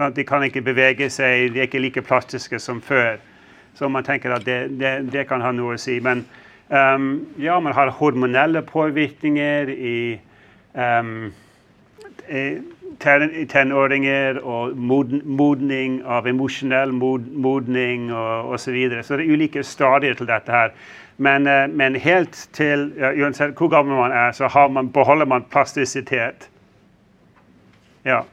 Sånn 0.00 0.14
de 0.16 0.24
kan 0.24 0.40
ikke 0.46 0.62
bevege 0.64 1.10
seg, 1.12 1.50
de 1.52 1.60
er 1.60 1.66
ikke 1.68 1.82
like 1.82 2.00
plastiske 2.00 2.56
som 2.62 2.78
før. 2.80 3.18
Så 3.76 3.88
man 3.92 4.06
tenker 4.06 4.32
at 4.32 4.46
det, 4.46 4.78
det, 4.80 4.94
det 5.12 5.26
kan 5.28 5.44
ha 5.44 5.50
noe 5.52 5.76
å 5.76 5.80
si. 5.80 5.98
Men 6.00 6.22
um, 6.72 7.10
ja, 7.36 7.58
man 7.60 7.76
har 7.76 7.92
hormonelle 7.98 8.62
påvirkninger 8.64 9.68
i, 9.74 10.00
um, 10.72 11.28
i 12.32 12.46
tenåringer 13.52 14.40
og 14.40 14.80
modning 14.80 16.00
av 16.08 16.32
emosjonell 16.32 16.96
mod, 16.96 17.28
modning 17.36 18.08
og 18.08 18.56
osv. 18.56 18.64
Så, 18.64 18.76
videre. 18.78 19.04
så 19.04 19.20
det 19.20 19.28
er 19.28 19.36
ulike 19.36 19.68
stadier 19.68 20.16
til 20.16 20.32
dette 20.32 20.56
her. 20.56 20.72
Men, 21.20 21.44
uh, 21.44 21.66
men 21.68 22.00
helt 22.00 22.46
til 22.56 22.88
ja, 22.96 23.12
Uansett 23.20 23.52
hvor 23.52 23.68
gammel 23.68 24.00
man 24.00 24.16
er, 24.16 24.32
så 24.32 24.48
man, 24.72 24.88
beholder 24.96 25.28
man 25.28 25.44
plastisitet. 25.52 26.48
Ja. 28.08 28.24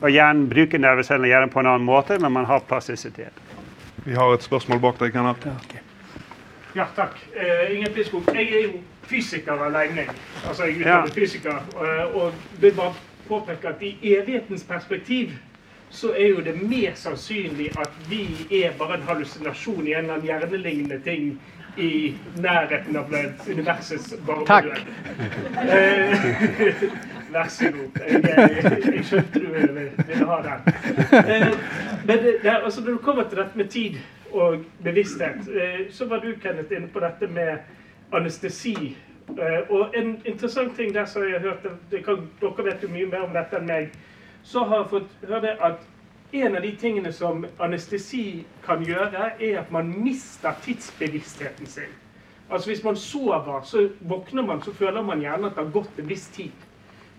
Og 0.00 0.08
hjernen 0.10 0.48
bruker 0.48 0.80
nervecellene 0.80 1.28
gjerne 1.28 1.50
på 1.52 1.60
en 1.60 1.68
annen 1.74 1.84
måte, 1.84 2.16
men 2.18 2.32
man 2.32 2.48
har 2.48 2.64
plastisitet. 2.68 3.36
Vi 4.04 4.16
har 4.16 4.32
et 4.34 4.42
spørsmål 4.42 4.80
bak 4.80 5.00
deg, 5.00 5.12
Kenneth. 5.12 5.46
Ja, 5.46 5.52
okay. 5.60 5.82
ja 6.78 6.86
takk. 6.96 7.20
Uh, 7.36 7.74
Inger 7.74 7.92
Piskog, 7.92 8.30
jeg 8.32 8.48
er 8.48 8.64
jo 8.64 8.80
fysiker 9.10 9.60
av 9.60 9.74
legning. 9.74 10.08
Altså, 10.48 10.70
jeg 10.70 10.80
er 10.80 10.80
utdannet 10.80 11.12
ja. 11.12 11.20
fysiker. 11.20 11.60
Uh, 11.76 12.16
og 12.16 12.60
vil 12.62 12.74
bare 12.78 12.96
påpeke 13.28 13.74
at 13.74 13.84
i 13.84 13.94
evighetens 14.14 14.64
perspektiv 14.64 15.36
så 15.90 16.14
er 16.14 16.28
jo 16.28 16.42
det 16.46 16.54
mer 16.62 16.94
sannsynlig 16.94 17.72
at 17.78 17.94
vi 18.08 18.24
er 18.62 18.76
bare 18.78 18.96
en 18.98 19.08
hallusinasjon 19.08 19.88
i 19.88 19.92
en 19.92 20.04
eller 20.04 20.14
annen 20.14 20.26
hjernelignende 20.26 21.00
ting 21.04 21.32
i 21.76 22.14
nærheten 22.36 22.96
av 22.96 23.14
universets 23.50 24.14
varmedød. 24.26 24.80
Eh, 25.70 26.82
Vær 27.32 27.62
Jag 27.62 27.72
god. 27.72 28.00
Jeg, 28.08 29.14
du 29.34 30.24
ha 30.24 30.42
den. 30.42 30.60
Eh, 31.12 31.58
men 32.04 32.18
alltså, 32.64 32.80
när 32.80 32.90
du 32.90 32.98
kommer 32.98 33.24
till 33.24 33.38
dette 33.38 33.58
med 33.58 33.70
tid 33.70 33.98
och 34.30 34.54
bevissthet, 34.78 35.36
eh, 35.36 35.90
så 35.90 36.04
var 36.04 36.18
du 36.18 36.38
Kenneth, 36.42 36.72
inne 36.72 36.86
på 36.86 37.00
dette 37.00 37.28
med 37.28 37.58
anestesi. 38.10 38.96
Eh, 39.28 39.58
och 39.68 39.80
og 39.80 39.96
en 39.96 40.20
interessant 40.24 40.76
ting 40.76 40.94
der 40.94 41.04
som 41.04 41.22
jeg 41.22 41.32
har 41.32 41.48
hørt, 41.48 41.66
det 41.90 42.04
kan, 42.04 42.30
Dere 42.40 42.64
vet 42.64 42.82
jo 42.82 42.88
mye 42.88 43.06
mer 43.06 43.22
om 43.22 43.32
dette 43.32 43.56
enn 43.56 43.66
meg. 43.66 43.90
Så 44.42 44.64
har 44.64 44.76
jeg 44.76 44.90
fått 44.90 45.28
høre 45.28 45.56
at 45.62 45.78
en 46.32 46.56
av 46.56 46.62
de 46.62 46.76
tingene 46.76 47.12
som 47.12 47.46
anestesi 47.60 48.44
kan 48.66 48.84
gjøre, 48.84 49.32
er 49.40 49.60
at 49.60 49.72
man 49.72 50.02
mister 50.04 50.52
tidsbevisstheten 50.64 51.66
sin. 51.66 51.94
Altså 52.50 52.70
Hvis 52.70 52.84
man 52.84 52.96
sover, 52.96 53.62
så 53.62 53.88
våkner 54.00 54.42
man, 54.42 54.62
så 54.62 54.74
føler 54.74 55.02
man 55.02 55.20
gjerne 55.20 55.46
at 55.46 55.56
det 55.56 55.64
har 55.64 55.72
gått 55.72 55.98
en 55.98 56.08
viss 56.08 56.28
tid. 56.28 56.50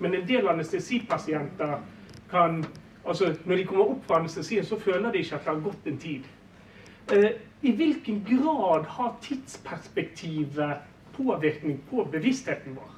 Men 0.01 0.15
en 0.17 0.27
del 0.27 0.47
anestesipasienter 0.49 1.75
kan 2.31 2.65
altså 3.07 3.35
Når 3.45 3.55
de 3.55 3.65
kommer 3.65 3.85
opp 3.85 4.05
fra 4.07 4.19
anestesien, 4.19 4.65
så 4.65 4.79
føler 4.79 5.11
de 5.11 5.17
ikke 5.17 5.35
at 5.35 5.45
det 5.45 5.53
har 5.53 5.61
gått 5.63 5.87
en 5.89 5.97
tid. 5.97 6.27
Eh, 7.11 7.31
I 7.61 7.71
hvilken 7.75 8.21
grad 8.29 8.85
har 8.85 9.15
tidsperspektivet 9.21 10.73
påvirkning 11.17 11.79
på 11.89 12.07
bevisstheten 12.11 12.75
vår? 12.77 12.91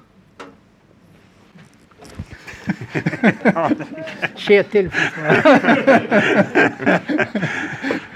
Kjetil. 4.44 4.86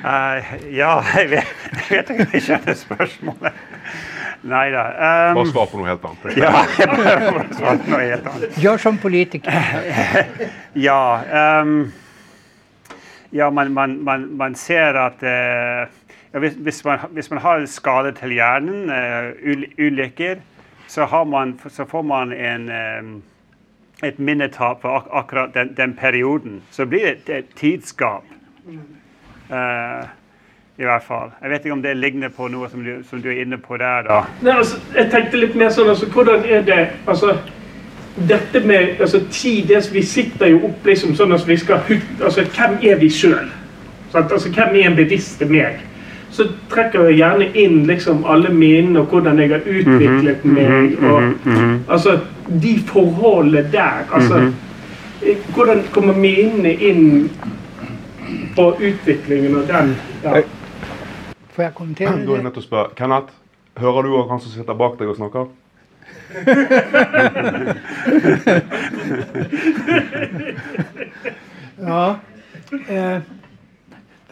uh, 0.04 0.44
ja, 0.80 1.02
jeg 1.16 1.30
vet, 1.30 1.56
jeg 1.72 1.84
vet 1.90 2.10
ikke 2.10 2.22
om 2.22 2.32
jeg 2.32 2.42
skjønner 2.42 2.74
spørsmålet. 2.74 3.52
Da. 4.42 5.32
Bare 5.34 5.40
Um, 5.40 5.46
svar 5.50 5.66
på 5.66 5.78
noe 5.80 5.88
helt 5.88 6.04
annet. 6.04 6.36
ja, 6.38 6.52
svarte 7.58 7.84
på 7.84 7.90
noe 7.90 8.04
helt 8.04 8.26
annet. 8.26 8.58
Gör 8.58 8.78
som 8.78 8.98
politiker. 8.98 9.52
Ja, 10.78 11.20
ehm, 11.32 11.92
ja 13.30 13.50
man, 13.50 13.72
man, 13.72 14.04
man, 14.04 14.36
man 14.36 14.54
ser 14.54 14.94
at 14.94 15.22
eh, 15.22 15.88
ja, 16.32 16.38
hvis, 16.38 16.84
man, 16.84 16.98
hvis 17.10 17.30
man 17.30 17.40
har 17.42 17.66
skade 17.66 18.12
til 18.12 18.36
hjernen, 18.36 18.90
eh, 18.90 19.64
ulykker, 19.78 20.38
så, 20.86 21.04
har 21.04 21.24
man, 21.24 21.58
så 21.68 21.84
får 21.84 22.02
man 22.02 22.32
en, 22.32 22.68
ehm, 22.70 23.22
et 24.02 24.18
minnetap 24.18 24.82
for 24.82 25.00
ak 25.00 25.08
akkurat 25.12 25.54
den, 25.54 25.74
den 25.76 25.96
perioden. 25.96 26.62
Så 26.70 26.86
blir 26.86 27.06
det 27.06 27.16
et, 27.16 27.28
et 27.38 27.56
tidsgap. 27.56 28.24
Eh, 29.50 30.06
I 30.78 30.84
hvert 30.86 31.02
fall. 31.02 31.30
Jeg 31.42 31.50
vet 31.50 31.64
ikke 31.64 31.72
om 31.72 31.82
det 31.82 31.96
ligner 31.96 32.28
på 32.36 32.46
noe 32.48 32.68
som 32.70 32.84
du, 32.86 32.90
som 33.10 33.22
du 33.22 33.28
er 33.32 33.40
inne 33.42 33.58
på 33.58 33.76
der, 33.80 34.02
da. 34.06 34.20
Nei, 34.46 34.52
altså, 34.60 34.76
jeg 34.94 35.08
tenkte 35.10 35.40
litt 35.42 35.56
mer 35.58 35.72
sånn, 35.74 35.88
altså, 35.90 36.06
hvordan 36.14 36.44
er 36.46 36.62
det 36.62 36.82
altså, 37.06 37.34
Dette 38.28 38.60
med 38.66 39.00
altså, 39.00 39.20
tid 39.30 39.68
det, 39.70 39.80
Vi 39.94 40.02
sitter 40.02 40.46
jo 40.50 40.60
opp 40.70 40.86
liksom 40.86 41.12
sånn 41.18 41.34
at 41.34 41.44
vi 41.46 41.56
skal 41.56 41.78
hut- 41.88 42.22
altså, 42.24 42.42
Hvem 42.54 42.78
er 42.82 42.96
vi 42.98 43.08
sjøl? 43.10 43.50
Altså, 44.14 44.48
hvem 44.54 44.74
er 44.80 44.86
en 44.88 44.96
bevisste 44.96 45.46
meg? 45.50 45.80
Så 46.30 46.46
trekker 46.70 47.08
jeg 47.08 47.18
gjerne 47.18 47.46
inn 47.56 47.86
liksom 47.86 48.24
alle 48.28 48.50
minnene 48.54 49.00
og 49.00 49.06
hvordan 49.12 49.38
jeg 49.38 49.50
har 49.50 49.62
utviklet 49.66 50.44
meg. 50.44 50.98
og 51.02 51.22
altså, 51.88 52.18
De 52.62 52.78
forholdene 52.86 53.64
der. 53.72 54.04
altså, 54.12 54.52
eh, 55.26 55.36
Hvordan 55.54 55.82
kommer 55.92 56.14
minnene 56.14 56.72
inn 56.74 57.30
på 58.56 58.70
utviklingen 58.78 59.56
av 59.56 59.66
den? 59.72 59.96
Ja. 60.24 60.42
Får 61.58 61.64
jag 61.64 61.74
kommentera 61.74 62.10
Da 62.10 62.16
er 62.16 62.20
jeg 62.20 62.36
det? 62.36 62.42
nødt 62.44 62.54
til 62.54 62.62
å 62.62 62.66
spørre. 62.66 62.90
Kenneth, 62.94 63.32
hører 63.82 64.02
du 64.06 64.12
også 64.14 64.30
han 64.30 64.40
som 64.44 64.50
sitter 64.54 64.74
bak 64.78 64.92
deg 65.00 65.08
og 65.10 65.16
snakker? 65.18 65.46
Ja. 71.80 72.16
Eh, 72.88 73.18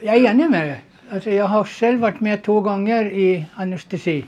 jag 0.00 0.16
är 0.16 0.30
enig 0.30 0.50
med 0.50 0.66
dig. 0.68 0.80
Alltså, 1.10 1.30
jag 1.30 1.44
har 1.44 1.64
själv 1.64 2.00
varit 2.00 2.20
med 2.20 2.42
två 2.42 2.60
gånger 2.60 3.04
i 3.04 3.46
anestesi. 3.54 4.24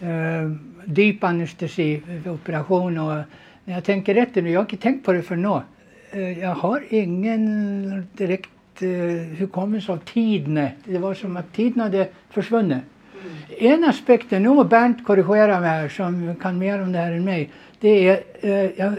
Eh, 0.00 0.50
djup 0.86 1.24
anestesi 1.24 2.02
vid 2.06 2.28
operation. 2.28 2.98
Och 2.98 3.22
när 3.64 3.74
jag 3.74 3.84
tänker 3.84 4.14
rätt 4.14 4.34
nu, 4.34 4.50
jag 4.50 4.60
har 4.60 4.64
inte 4.64 4.76
tänkt 4.76 5.04
på 5.04 5.12
det 5.12 5.22
för 5.22 5.36
nå. 5.36 5.62
Eh, 6.10 6.38
jag 6.38 6.54
har 6.54 6.82
ingen 6.90 8.06
direkt 8.12 8.50
eh, 8.82 9.38
hukommelse 9.38 9.92
av 9.92 9.96
tiden. 9.96 10.68
Det 10.84 10.98
var 10.98 11.14
som 11.14 11.36
att 11.36 11.52
tiden 11.52 11.80
hade 11.80 12.08
försvunnit. 12.30 12.78
En 13.58 13.84
aspekt, 13.84 14.30
nu 14.30 14.48
må 14.48 14.64
Bernt 14.64 15.04
korrigera 15.04 15.60
mig 15.60 15.68
här 15.68 15.88
som 15.88 16.34
kan 16.34 16.58
mer 16.58 16.82
om 16.82 16.92
det 16.92 16.98
här 16.98 17.12
än 17.12 17.24
mig. 17.24 17.50
Det 17.80 18.08
är, 18.08 18.20
eh, 18.40 18.70
jag, 18.76 18.92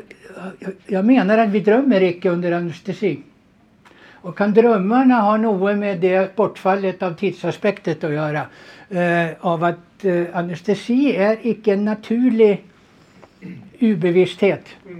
jag, 0.87 1.05
menar 1.05 1.37
att 1.37 1.49
vi 1.49 1.59
drömmer 1.59 2.01
icke 2.01 2.29
under 2.29 2.51
anestesi. 2.51 3.19
Och 4.11 4.37
kan 4.37 4.53
drömmarna 4.53 5.21
ha 5.21 5.37
något 5.37 5.77
med 5.77 5.99
det 5.99 6.35
bortfallet 6.35 7.03
av 7.03 7.13
tidsaspektet 7.13 8.03
att 8.03 8.13
göra? 8.13 8.41
Eh, 8.89 9.29
av 9.39 9.63
att 9.63 10.05
eh, 10.05 10.23
anestesi 10.33 11.15
är 11.15 11.37
icke 11.41 11.73
en 11.73 11.85
naturlig 11.85 12.63
ubevissthet. 13.79 14.65
Eh, 14.89 14.95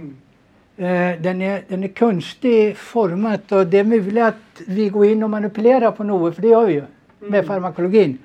den, 1.20 1.42
är, 1.42 1.62
den 1.68 1.84
är 1.84 1.88
kunstig 1.88 2.76
format 2.76 3.52
och 3.52 3.66
det 3.66 3.78
är 3.78 3.84
möjligt 3.84 4.22
att 4.22 4.62
vi 4.66 4.88
går 4.88 5.06
in 5.06 5.22
och 5.22 5.30
manipulerar 5.30 5.90
på 5.90 6.04
något, 6.04 6.34
för 6.34 6.42
det 6.42 6.48
gör 6.48 6.66
vi 6.66 6.72
ju 6.72 6.82
med 7.18 7.46
farmakologin. 7.46 8.18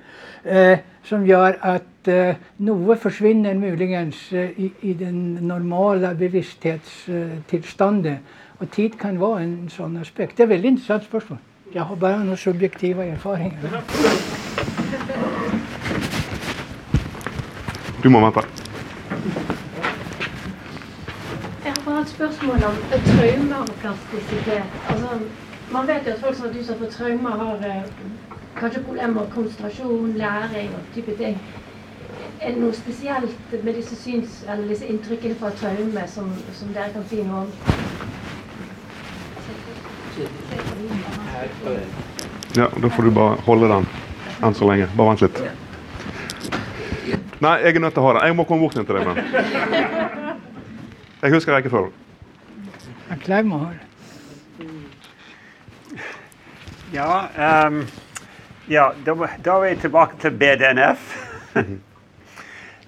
Eh, 0.44 0.78
som 1.04 1.26
gör 1.26 1.58
att 1.60 2.08
eh, 2.08 2.34
något 2.56 3.00
försvinner 3.00 3.54
möjligen 3.54 4.12
eh, 4.30 4.40
i, 4.40 4.72
i 4.80 4.94
den 4.94 5.34
normala 5.34 6.14
bevissthetstillståndet. 6.14 8.18
Och 8.58 8.70
tid 8.70 9.00
kan 9.00 9.18
vara 9.18 9.40
en 9.40 9.70
sån 9.70 9.96
aspekt. 9.96 10.36
Det 10.36 10.42
är 10.42 10.46
väldigt 10.46 10.70
intressant 10.70 11.04
spörsmål. 11.04 11.38
Jag 11.72 11.82
har 11.82 11.96
bara 11.96 12.18
några 12.18 12.36
subjektiva 12.36 13.04
erfarenheter. 13.04 13.82
Du 18.02 18.08
må 18.08 18.20
vente. 18.20 18.40
Jeg 22.04 22.10
har 22.10 22.26
bare 22.26 22.28
et 22.28 22.38
spørsmål 22.38 22.64
om 22.64 22.76
traumer 23.06 23.56
og 23.56 23.74
plastisitet. 23.80 24.62
Altså, 24.88 25.08
man 25.72 25.86
vet 25.86 26.06
jo 26.06 26.12
at 26.12 26.20
folk 26.20 26.36
som 26.36 26.46
er 26.46 26.58
utsatt 26.60 26.78
for 26.78 26.86
traumer, 26.86 27.30
har 27.30 27.54
eh, 27.68 27.82
kanskje 28.60 28.82
problemer 28.84 29.14
med 29.14 29.30
konsentrasjon, 29.34 30.12
læring 30.16 30.68
og 30.74 30.82
type 30.94 31.16
ting. 31.16 31.38
Er 32.40 32.50
det 32.50 32.60
noe 32.60 32.74
spesielt 32.76 33.64
med 33.64 33.74
disse 33.74 33.96
syns, 33.96 34.44
eller 34.48 34.68
disse 34.68 34.86
inntrykkene 34.86 35.34
fra 35.40 35.50
traume 35.56 36.04
som, 36.06 36.28
som 36.52 36.74
dere 36.76 36.92
kan 36.92 37.08
si 37.08 37.22
noe 37.22 37.40
om? 37.40 37.48
Ja, 42.56 42.66
Da 42.82 42.88
får 42.88 43.02
du 43.02 43.10
bare 43.10 43.40
holde 43.48 43.72
den 43.72 43.88
enn 44.42 44.54
så 44.54 44.68
lenge. 44.68 44.90
Bare 44.96 45.14
vent 45.14 45.24
litt. 45.24 45.40
Nei, 47.40 47.56
jeg 47.64 47.76
er 47.76 47.80
nødt 47.80 47.96
til 47.96 48.04
å 48.04 48.06
ha 48.10 48.18
den. 48.18 48.28
Jeg 48.28 48.36
må 48.36 48.44
komme 48.44 48.68
bort 48.68 48.76
igjen 48.76 48.92
til 48.92 49.00
deg. 49.00 50.30
Jeg 51.24 51.32
husker 51.32 51.54
rekkefølgen. 51.56 51.92
Kleiva 53.22 53.56
har 53.56 53.76
det. 54.58 54.66
Ja, 56.92 57.12
ehm, 57.40 57.78
ja 58.68 58.90
da, 59.06 59.14
da 59.44 59.54
er 59.54 59.62
vi 59.62 59.78
tilbake 59.80 60.18
til 60.20 60.34
BDNF. 60.36 61.06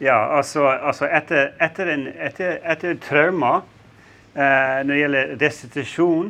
ja, 0.08 0.36
altså, 0.36 0.66
altså 0.68 1.08
etter, 1.08 1.48
etter, 1.64 1.88
en, 1.94 2.02
etter, 2.26 2.58
etter 2.72 2.98
trauma, 3.00 3.62
eh, 4.34 4.84
når 4.84 4.92
det 4.92 4.98
gjelder 4.98 5.32
restitusjon, 5.40 6.28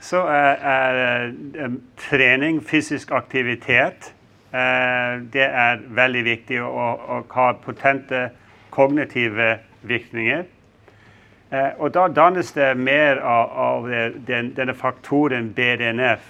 så 0.00 0.22
er, 0.24 0.64
er 0.72 1.02
eh, 1.66 1.74
trening, 2.00 2.62
fysisk 2.64 3.12
aktivitet, 3.12 4.08
eh, 4.54 5.20
det 5.36 5.44
er 5.50 5.84
veldig 6.00 6.24
viktig 6.30 6.62
og, 6.64 7.04
og 7.08 7.36
har 7.36 7.60
potente 7.66 8.30
kognitive 8.70 9.58
virkninger. 9.82 10.48
Eh, 11.50 11.68
og 11.78 11.90
da 11.94 12.08
dannes 12.08 12.52
det 12.52 12.76
mer 12.76 13.16
av, 13.16 13.50
av 13.50 13.88
det- 13.88 14.26
den, 14.26 14.52
denne 14.54 14.74
faktoren 14.74 15.52
BDNF, 15.52 16.20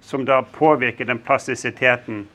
som 0.00 0.24
da 0.24 0.42
påvirker 0.42 1.04
den 1.04 1.18
plastisiteten. 1.18 2.26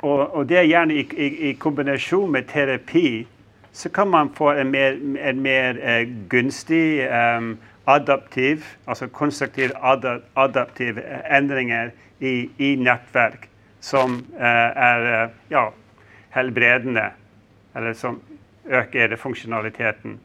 Och, 0.00 0.34
och 0.34 0.46
det 0.46 0.56
är 0.56 0.62
gärna 0.62 0.92
i, 0.92 1.08
i, 1.16 1.48
i 1.48 1.54
kombination 1.54 2.30
med 2.32 2.46
terapi, 2.48 3.26
så 3.72 3.88
kan 3.88 4.08
man 4.08 4.34
få 4.34 4.50
en 4.50 4.70
mer, 4.70 4.98
en 5.18 5.42
mer 5.42 5.88
eh, 5.88 6.02
gunstig 6.28 7.06
em, 7.10 7.58
adaptiv, 7.84 8.64
alltså 8.84 9.08
konstruktiv 9.08 9.70
ad, 9.74 10.22
adaptiv 10.34 10.98
eh, 10.98 11.34
ändringar 11.36 11.90
i, 12.18 12.50
i 12.56 12.76
nätverk 12.76 13.48
som 13.80 14.24
eh, 14.38 14.76
är 14.76 15.28
ja, 15.48 15.72
helbredande, 16.30 17.10
eller 17.74 17.94
som 17.94 18.20
ökar 18.68 19.16
funktionaliteten 19.16 20.18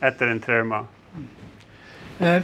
etter 0.00 0.26
en 0.26 0.40
trauma. 0.40 0.86
Eh, 2.18 2.42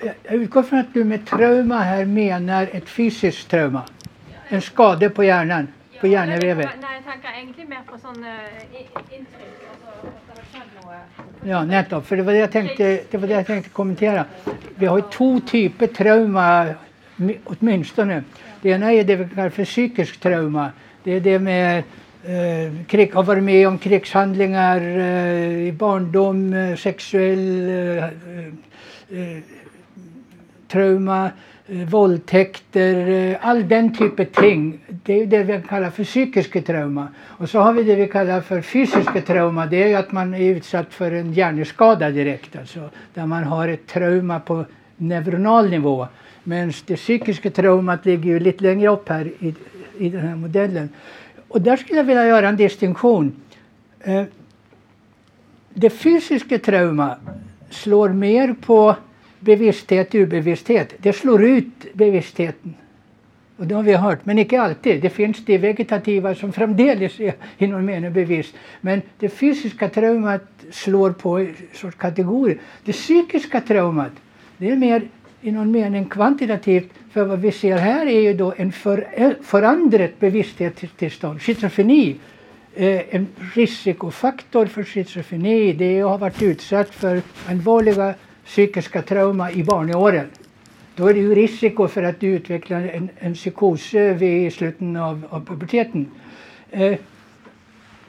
jag 0.00 0.34
utgår 0.34 0.62
från 0.62 0.78
att 0.78 0.94
du 0.94 1.04
med 1.04 1.26
trauma 1.26 1.78
här 1.78 2.04
menar 2.04 2.68
ett 2.72 2.88
fysiskt 2.88 3.48
trauma. 3.50 3.82
En 4.48 4.60
skada 4.62 5.10
på 5.10 5.24
hjärnan, 5.24 5.68
på 6.00 6.06
hjärnevevet. 6.06 6.68
Nei, 6.80 6.94
jeg 6.94 7.04
tenker 7.04 7.28
egentlig 7.38 7.68
mer 7.68 7.82
på 7.86 7.98
sånn 7.98 8.24
inntrykk. 9.10 9.62
Har 10.28 10.42
skjedd 10.52 10.74
noe. 10.82 10.98
Ja, 11.44 11.64
nettopp. 11.64 12.06
För 12.06 12.16
det 12.16 12.22
var 12.22 12.32
det 12.32 12.38
jag 12.38 12.52
tänkte, 12.52 13.00
det 13.10 13.18
var 13.18 13.28
det 13.28 13.34
jag 13.34 13.46
tänkte 13.46 13.70
kommentera. 13.70 14.24
Vi 14.74 14.86
har 14.86 14.96
ju 14.98 15.04
två 15.12 15.40
typer 15.40 15.86
trauma, 15.86 16.74
mi- 17.16 17.38
åtminstone. 17.44 18.22
Det 18.62 18.70
ena 18.70 18.92
är 18.92 19.04
det 19.04 19.16
vi 19.16 19.28
kallar 19.34 19.50
för 19.50 19.64
psykisk 19.64 20.20
trauma. 20.20 20.70
Det 21.02 21.12
är 21.12 21.20
det 21.20 21.38
med 21.38 21.84
eh, 22.24 22.86
krig, 22.86 23.14
har 23.14 23.22
varit 23.22 23.42
med 23.42 23.68
om 23.68 23.78
krigshandlingar 23.78 24.80
eh, 24.80 25.68
i 25.68 25.72
barndom, 25.72 26.52
eh, 26.52 26.76
sexuell 26.76 27.68
eh, 27.68 28.04
eh, 29.18 29.42
trauma, 30.68 31.30
eh, 31.66 31.88
våldtäkter, 31.88 33.08
eh, 33.08 33.36
all 33.40 33.68
den 33.68 33.94
typen 33.96 34.26
av 34.26 34.40
ting. 34.40 34.78
Det 35.04 35.22
är 35.22 35.26
det 35.26 35.42
vi 35.42 35.62
kallar 35.68 35.90
för 35.90 36.04
psykiska 36.04 36.62
trauma. 36.62 37.08
Och 37.26 37.50
så 37.50 37.60
har 37.60 37.72
vi 37.72 37.82
det 37.82 37.94
vi 37.94 38.08
kallar 38.08 38.40
för 38.40 38.60
fysiska 38.60 39.20
trauma. 39.20 39.66
Det 39.66 39.82
är 39.82 39.88
ju 39.88 39.94
att 39.94 40.12
man 40.12 40.34
är 40.34 40.50
utsatt 40.50 40.94
för 40.94 41.10
en 41.12 41.32
hjärnskada 41.32 42.10
direkt. 42.10 42.56
Alltså, 42.56 42.90
där 43.14 43.26
man 43.26 43.44
har 43.44 43.68
ett 43.68 43.86
trauma 43.86 44.40
på 44.40 44.64
neuronal 44.96 45.70
nivå. 45.70 46.06
Men 46.44 46.72
det 46.86 46.96
psykiska 46.96 47.50
traumat 47.50 48.06
ligger 48.06 48.30
ju 48.30 48.40
lite 48.40 48.64
längre 48.64 48.88
upp 48.88 49.08
här 49.08 49.32
i, 49.38 49.54
i 49.98 50.08
den 50.08 50.20
här 50.20 50.36
modellen. 50.36 50.88
Och 51.52 51.62
där 51.62 51.76
skulle 51.76 51.98
jag 51.98 52.04
vilja 52.04 52.26
göra 52.26 52.48
en 52.48 52.56
distinktion. 52.56 53.36
Eh, 54.00 54.24
det 55.74 55.90
fysiska 55.90 56.58
trauma 56.58 57.16
slår 57.70 58.08
mer 58.08 58.54
på 58.60 58.96
bevissthet, 59.40 60.14
urbevissthet. 60.14 60.94
Det 60.98 61.12
slår 61.12 61.44
ut 61.44 61.94
bevisstheten. 61.94 62.74
Och 63.56 63.66
det 63.66 63.74
har 63.74 63.82
vi 63.82 63.94
hört, 63.94 64.24
men 64.24 64.38
inte 64.38 64.60
alltid. 64.60 65.02
Det 65.02 65.10
finns 65.10 65.44
det 65.44 65.58
vegetativa 65.58 66.34
som 66.34 66.52
framdeles 66.52 67.20
är 67.20 67.34
i 67.58 67.66
någon 67.66 67.84
mening 67.84 68.12
bevis. 68.12 68.54
Men 68.80 69.02
det 69.18 69.28
fysiska 69.28 69.88
traumat 69.88 70.42
slår 70.70 71.10
på 71.10 71.38
en 71.38 71.56
sorts 71.74 71.96
kategori. 71.96 72.58
Det 72.84 72.92
psykiska 72.92 73.60
traumat, 73.60 74.12
det 74.58 74.70
är 74.70 74.76
mer 74.76 75.02
i 75.42 75.52
någon 75.52 75.70
mening 75.70 76.04
kvantitativt. 76.04 76.90
För 77.12 77.24
vad 77.24 77.40
vi 77.40 77.52
ser 77.52 77.76
här 77.76 78.06
är 78.06 78.20
ju 78.20 78.34
då 78.34 78.54
en 78.56 78.72
för, 78.72 79.08
eh, 79.12 79.30
förändrat 79.42 80.20
bevissthetstillstånd. 80.20 81.42
Schizofreni 81.42 82.16
eh, 82.74 83.14
en 83.14 83.26
riskofaktor 83.54 84.66
för 84.66 84.84
schizofreni 84.84 85.72
det 85.72 85.84
är 85.84 86.04
att 86.04 86.10
ha 86.10 86.16
varit 86.16 86.42
utsatt 86.42 86.94
för 86.94 87.22
allvarliga 87.48 88.14
psykiska 88.44 89.02
trauma 89.02 89.52
i 89.52 89.64
barnåren. 89.64 90.26
Då 90.96 91.06
är 91.06 91.14
det 91.14 91.20
ju 91.20 91.34
risiko 91.34 91.88
för 91.88 92.02
att 92.02 92.20
du 92.20 92.26
utvecklar 92.26 92.80
en, 92.80 93.08
en 93.18 93.34
psykos 93.34 93.94
vid 93.94 94.52
slutet 94.52 94.96
av, 94.96 95.26
av 95.30 95.44
puberteten. 95.44 96.10
Eh, 96.70 96.98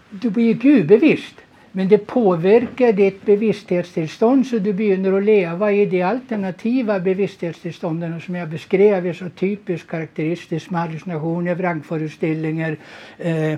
du 0.09 0.29
blir 0.29 0.53
gudbevisst. 0.53 1.35
Men 1.75 1.87
det 1.87 1.97
påverkar 1.97 2.93
ditt 2.93 3.25
bevissthetstillstånd 3.25 4.47
så 4.47 4.57
du 4.57 4.73
börjar 4.73 5.17
att 5.17 5.23
leva 5.23 5.71
i 5.71 5.85
de 5.85 6.01
alternativa 6.01 6.99
bevissthetstillstånden 6.99 8.21
som 8.21 8.35
jag 8.35 8.49
beskrev 8.49 9.07
är 9.07 9.13
så 9.13 9.29
typiskt 9.29 9.89
karaktäristiskt 9.89 10.69
med 10.69 10.81
hallucinationer, 10.81 11.55
vrangföreställningar, 11.55 12.77
eh, 13.17 13.57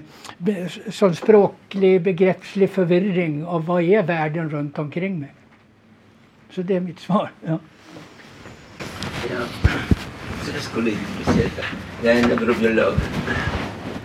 som 0.90 1.16
språklig, 1.16 2.02
begreppslig 2.02 2.70
förvirring 2.70 3.46
av 3.46 3.66
vad 3.66 3.84
är 3.84 4.04
världen 4.04 4.50
runt 4.50 4.80
omkring 4.80 5.20
mig. 5.20 5.34
Så 6.50 6.62
det 6.62 6.76
är 6.76 6.80
mitt 6.80 7.00
svar. 7.00 7.32
Ja. 7.46 7.60
Ja, 9.30 9.42
jag 10.54 10.62
skulle 10.62 10.90
intressera. 10.90 11.66
Jag 12.04 12.14
är 12.14 12.24
en 12.24 12.30
neurobiolog 12.30 12.94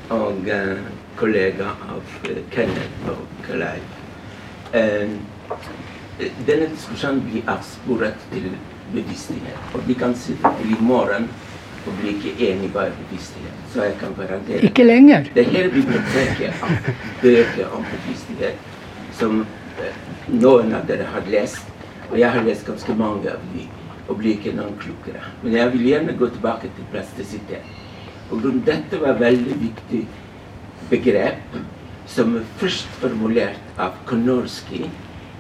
och 0.09 0.49
eh, 0.49 0.79
kollega 1.17 1.65
av 1.65 2.31
eh, 2.31 2.37
Kenneth 2.51 3.09
och 3.09 3.57
Leif. 3.57 4.00
Ehm, 4.73 5.19
denna 6.47 6.67
diskussion 6.67 7.23
blir 7.31 7.43
avspårad 7.51 8.13
till 8.33 8.51
bevissthet. 8.93 9.59
Och 9.73 9.81
vi 9.87 9.95
kan 9.95 10.15
sitta 10.15 10.53
till 10.55 10.77
imorgon 10.81 11.29
och 11.87 11.93
bli 12.01 12.11
inte 12.11 12.45
eniga 12.45 12.87
i 12.87 12.91
bevissthet. 13.09 13.53
Så 13.73 13.79
jag 13.79 13.99
kan 13.99 14.15
garantera. 14.27 14.61
Icke 14.61 14.85
längre. 14.85 15.27
Det 15.35 15.43
här 15.43 15.65
biblioteket 15.65 16.63
av 16.63 16.69
böcker 17.23 17.67
om 17.73 17.85
bevissthet 17.93 18.59
som 19.13 19.41
eh, 19.41 19.95
någon 20.27 20.75
av 20.75 20.91
er 20.91 21.07
har 21.13 21.31
läst. 21.31 21.67
Och 22.11 22.19
jag 22.19 22.31
har 22.31 22.43
läst 22.43 22.67
ganska 22.67 22.95
många 22.95 23.13
av 23.13 23.23
dem 23.23 23.69
och 24.07 24.17
blir 24.17 24.33
inte 24.33 24.53
någon 24.53 24.73
klokare. 24.79 25.25
Men 25.43 25.53
jag 25.53 25.71
vill 25.71 25.87
gärna 25.87 26.13
gå 26.13 26.27
tillbaka 26.27 26.61
till 26.61 26.85
plasticitet. 26.91 27.63
Och 28.31 28.39
detta 28.41 28.99
var 28.99 29.13
väldigt 29.13 29.57
viktigt 29.57 30.09
begrepp 30.91 31.35
som 32.15 32.41
först 32.57 32.85
formulerat 32.85 33.57
av 33.77 33.91
Konorski 34.05 34.91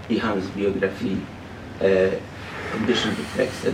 i 0.08 0.18
hans 0.18 0.54
biografi 0.54 1.16
eh, 1.80 2.12
Condition 2.72 3.12
Defects 3.16 3.66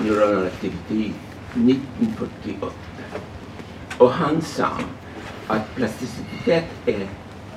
Neuronal 0.00 0.46
Activity 0.46 1.12
1948. 1.54 2.72
Och 3.98 4.12
han 4.12 4.42
sa 4.42 4.68
att 5.46 5.74
plasticitet 5.74 6.64
är 6.86 7.06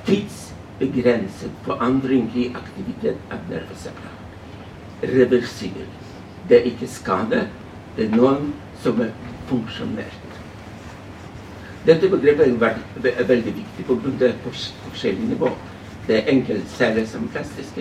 tidsbegränsad 0.04 1.50
förändring 1.64 2.30
i 2.34 2.54
aktivitet 2.54 3.18
av 3.30 3.38
nervceller. 3.50 4.10
Reversibel. 5.00 5.86
Det 6.48 6.62
är 6.62 6.64
inte 6.64 6.86
skada, 6.86 7.40
det 7.96 8.04
är 8.04 8.08
någon 8.08 8.52
som 8.82 9.00
är 9.00 9.12
funktionellt. 9.46 10.19
Detta 11.84 12.08
begrepp 12.08 12.40
är 12.40 13.24
väldigt 13.24 13.56
viktigt 13.56 13.86
på 13.86 13.94
grund 13.94 14.22
av 14.22 14.32
forskjellig 14.84 15.28
nivå. 15.28 15.48
Det 16.06 16.22
är 16.22 16.28
enkelceller 16.28 17.06
som 17.06 17.28
plastiska, 17.28 17.80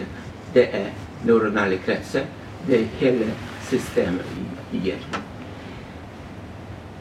det 0.53 0.75
är 0.75 0.93
neuronale 1.23 1.77
kretser, 1.77 2.25
det 2.67 2.75
är 2.75 2.85
hela 2.99 3.25
systemet 3.69 4.25
i, 4.71 4.77
i 4.77 4.87
hjärnan. 4.87 5.21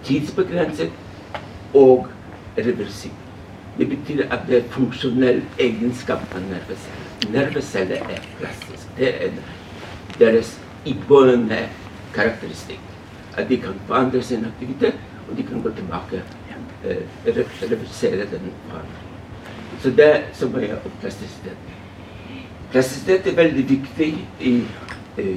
Tidsbegränsat 0.05 0.89
och 1.73 2.07
reversibelt. 2.57 3.19
Det 3.77 3.85
betyder 3.85 4.33
att 4.33 4.47
det 4.47 4.57
är 4.57 4.63
funktionell 4.63 5.41
egenskap 5.57 6.21
av 6.35 6.43
nervceller. 6.43 7.33
Nervceller 7.33 7.97
är 7.97 8.23
plastiska. 8.39 8.91
Det 8.97 9.25
är 9.25 9.31
deras 10.19 10.61
iboende 10.85 11.69
karaktäristik. 12.15 12.81
At 13.35 13.49
de 13.49 13.57
kan 13.57 13.75
forandre 13.87 14.23
sin 14.23 14.45
aktivitet 14.45 14.95
och 15.29 15.37
de 15.37 15.43
kan 15.43 15.63
gå 15.63 15.71
tillbaka 15.71 16.17
Eh, 16.85 16.97
reproducerade 17.25 18.27
den. 18.31 18.53
Så 19.83 19.89
det 19.89 20.23
som 20.33 20.55
är 20.55 20.79
plasticitet. 21.01 21.59
Plasticitet 22.71 23.27
är 23.27 23.37
väldigt 23.37 23.71
viktig 23.71 24.27
i 24.39 24.65
eh, 25.17 25.37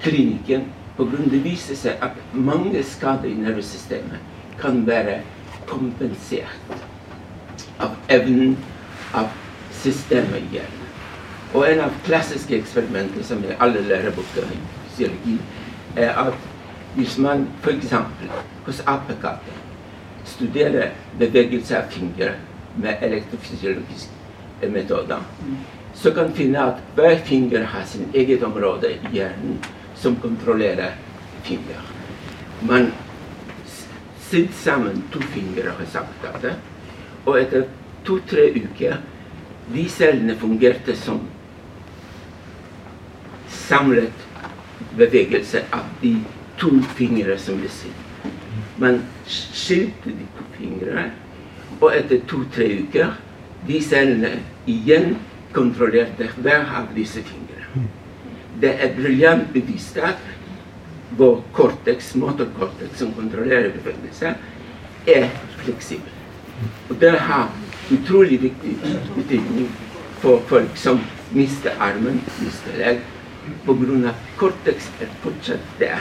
kliniken 0.00 0.64
på 0.96 1.04
grund 1.04 1.24
av 1.24 1.30
det 1.30 1.38
visar 1.38 1.74
sig 1.74 1.98
att 2.00 2.12
många 2.32 2.82
skador 2.82 3.26
i 3.26 3.34
nervsystemet 3.34 4.20
kan 4.60 4.84
vara 4.84 5.18
kompenserat 5.66 6.84
av 7.78 7.90
även 8.06 8.56
av 9.12 9.26
systemet 9.70 10.42
i 10.52 10.54
hjärnan. 10.54 10.88
Och 11.52 11.68
en 11.68 11.80
av 11.80 11.90
klassiska 12.04 12.56
experimenten 12.56 13.24
som 13.24 13.38
är 13.38 13.56
alla 13.58 13.80
läroböcker 13.80 14.42
i 14.42 14.88
fysiologi 14.88 15.38
är 15.94 16.08
att 16.08 16.34
om 16.96 17.22
man 17.22 17.46
för 17.62 17.72
exempel 17.72 18.28
hos 18.64 18.82
apekatter 18.84 19.67
studera 20.28 20.84
bevegelse 21.18 21.78
av 21.78 21.82
fingrar 21.90 22.36
med 22.76 23.02
elektrofysiologisk 23.02 24.08
metod 24.60 25.14
så 25.94 26.10
kan 26.10 26.32
finna 26.32 26.64
att 26.64 26.80
varje 26.96 27.18
finger 27.18 27.64
har 27.64 27.84
sin 27.84 28.06
eget 28.12 28.42
område 28.42 28.90
i 28.90 29.16
hjärnan 29.16 29.58
som 29.94 30.16
kontrollerar 30.16 30.94
fingrar. 31.42 31.82
Man 32.60 32.92
sätter 34.18 34.52
samman 34.52 35.02
två 35.12 35.20
fingrar 35.20 35.72
och 35.82 35.88
samtalet 35.88 36.56
och 37.24 37.38
efter 37.38 37.64
två, 38.06 38.18
tre 38.28 38.50
veckor 38.52 38.94
de 39.72 39.88
cellerna 39.88 40.34
fungerade 40.34 40.96
som 40.96 41.20
samlad 43.48 44.12
bevegelse 44.96 45.62
av 45.70 45.80
de 46.00 46.24
två 46.60 46.70
fingrar 46.96 47.36
som 47.36 47.60
vi 47.60 47.68
ser. 47.68 47.90
Man 48.76 49.02
skilte 49.28 50.10
de 50.10 50.26
på 50.38 50.44
fingrene. 50.58 51.10
och 51.80 51.94
efter 51.94 52.20
två, 52.30 52.36
tre 52.54 52.68
veckor 52.74 53.06
de 53.66 53.80
cellerna 53.80 54.28
igen 54.66 55.16
kontrollerte 55.52 56.28
hver 56.36 56.60
av 56.60 56.94
disse 56.94 57.20
fingrar. 57.22 57.68
Det 58.60 58.72
är 58.82 58.94
briljant 58.96 59.52
bevisat 59.52 60.04
at 60.04 60.18
vår 61.10 61.42
cortex, 61.52 62.14
motorcortex 62.14 62.98
som 62.98 63.12
kontrollerar 63.12 63.62
bevegelse, 63.62 64.34
är 65.06 65.28
flexibel. 65.56 66.12
Og 66.88 66.96
det 67.00 67.18
har 67.18 67.48
otroligt 67.90 68.42
viktig 68.42 68.76
betydning 69.16 69.68
för 70.20 70.38
folk 70.38 70.76
som 70.76 71.00
mister 71.30 71.72
armen, 71.78 72.20
mister 72.40 72.78
leg, 72.78 73.00
på 73.64 73.74
grund 73.74 74.04
av 74.04 74.10
att 74.10 74.36
cortex 74.36 74.90
är 75.00 75.08
fortsatt 75.22 75.78
där. 75.78 76.00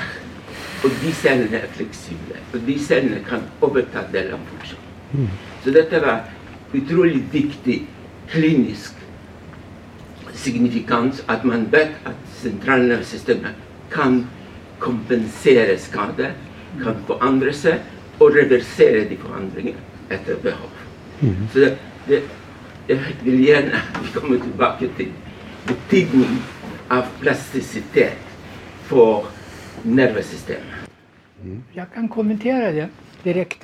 Och 0.88 0.94
de 1.04 1.12
cellerna 1.12 1.58
är 1.58 1.68
flexibla 1.68 2.36
och 2.54 2.60
de 2.60 2.80
cellerna 2.80 3.18
kan 3.30 3.42
överta 3.62 4.00
denna 4.12 4.38
funktion. 4.50 4.80
Mm. 5.14 5.28
Så 5.64 5.70
detta 5.70 6.00
var 6.00 6.24
otroligt 6.74 7.34
viktig 7.34 7.88
klinisk 8.30 8.94
signifikans 10.34 11.24
att 11.26 11.44
man 11.44 11.66
vet 11.66 11.90
att 12.04 12.42
centralnervsystemet 12.42 13.52
kan 13.92 14.28
kompensera 14.80 15.78
skador, 15.78 16.32
kan 16.84 16.96
förändra 17.08 17.54
sig 17.54 17.80
och 18.18 18.36
reversera 18.36 19.10
de 19.10 19.18
förändringar 19.18 19.78
efter 20.10 20.36
behov. 20.36 20.70
Mm. 21.20 21.36
Så 21.54 21.60
det, 21.60 21.78
det, 22.08 22.24
jag 22.88 23.00
vill 23.24 23.48
gärna 23.48 23.76
att 23.94 24.08
vi 24.08 24.20
kommer 24.20 24.40
tillbaka 24.40 24.86
till 24.98 25.12
betydning 25.68 26.38
av 26.88 27.04
plasticitet 27.20 28.18
för 28.86 29.24
nervsystemet. 29.84 30.64
Mm. 31.44 31.64
Jag 31.74 31.94
kan 31.94 32.08
kommentera 32.08 32.72
det 32.72 32.90
direkt. 33.24 33.64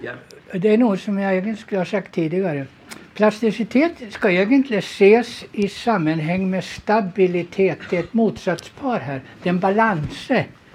Ja. 0.00 0.12
Det 0.52 0.68
är 0.68 0.78
något 0.78 1.00
som 1.00 1.18
jag 1.18 1.32
egentligen 1.32 1.56
skulle 1.56 1.80
ha 1.80 1.84
sagt 1.84 2.14
tidigare. 2.14 2.66
Plasticitet 3.14 3.92
ska 4.10 4.30
egentligen 4.30 4.78
ses 4.78 5.44
i 5.52 5.68
sammanhang 5.68 6.50
med 6.50 6.64
stabilitet. 6.64 7.78
Det 7.90 7.96
är 7.96 8.00
ett 8.00 8.14
motsatspar 8.14 8.98
här. 8.98 9.20
Det 9.42 9.48
är 9.48 9.52
en 9.52 9.60
balans 9.60 10.30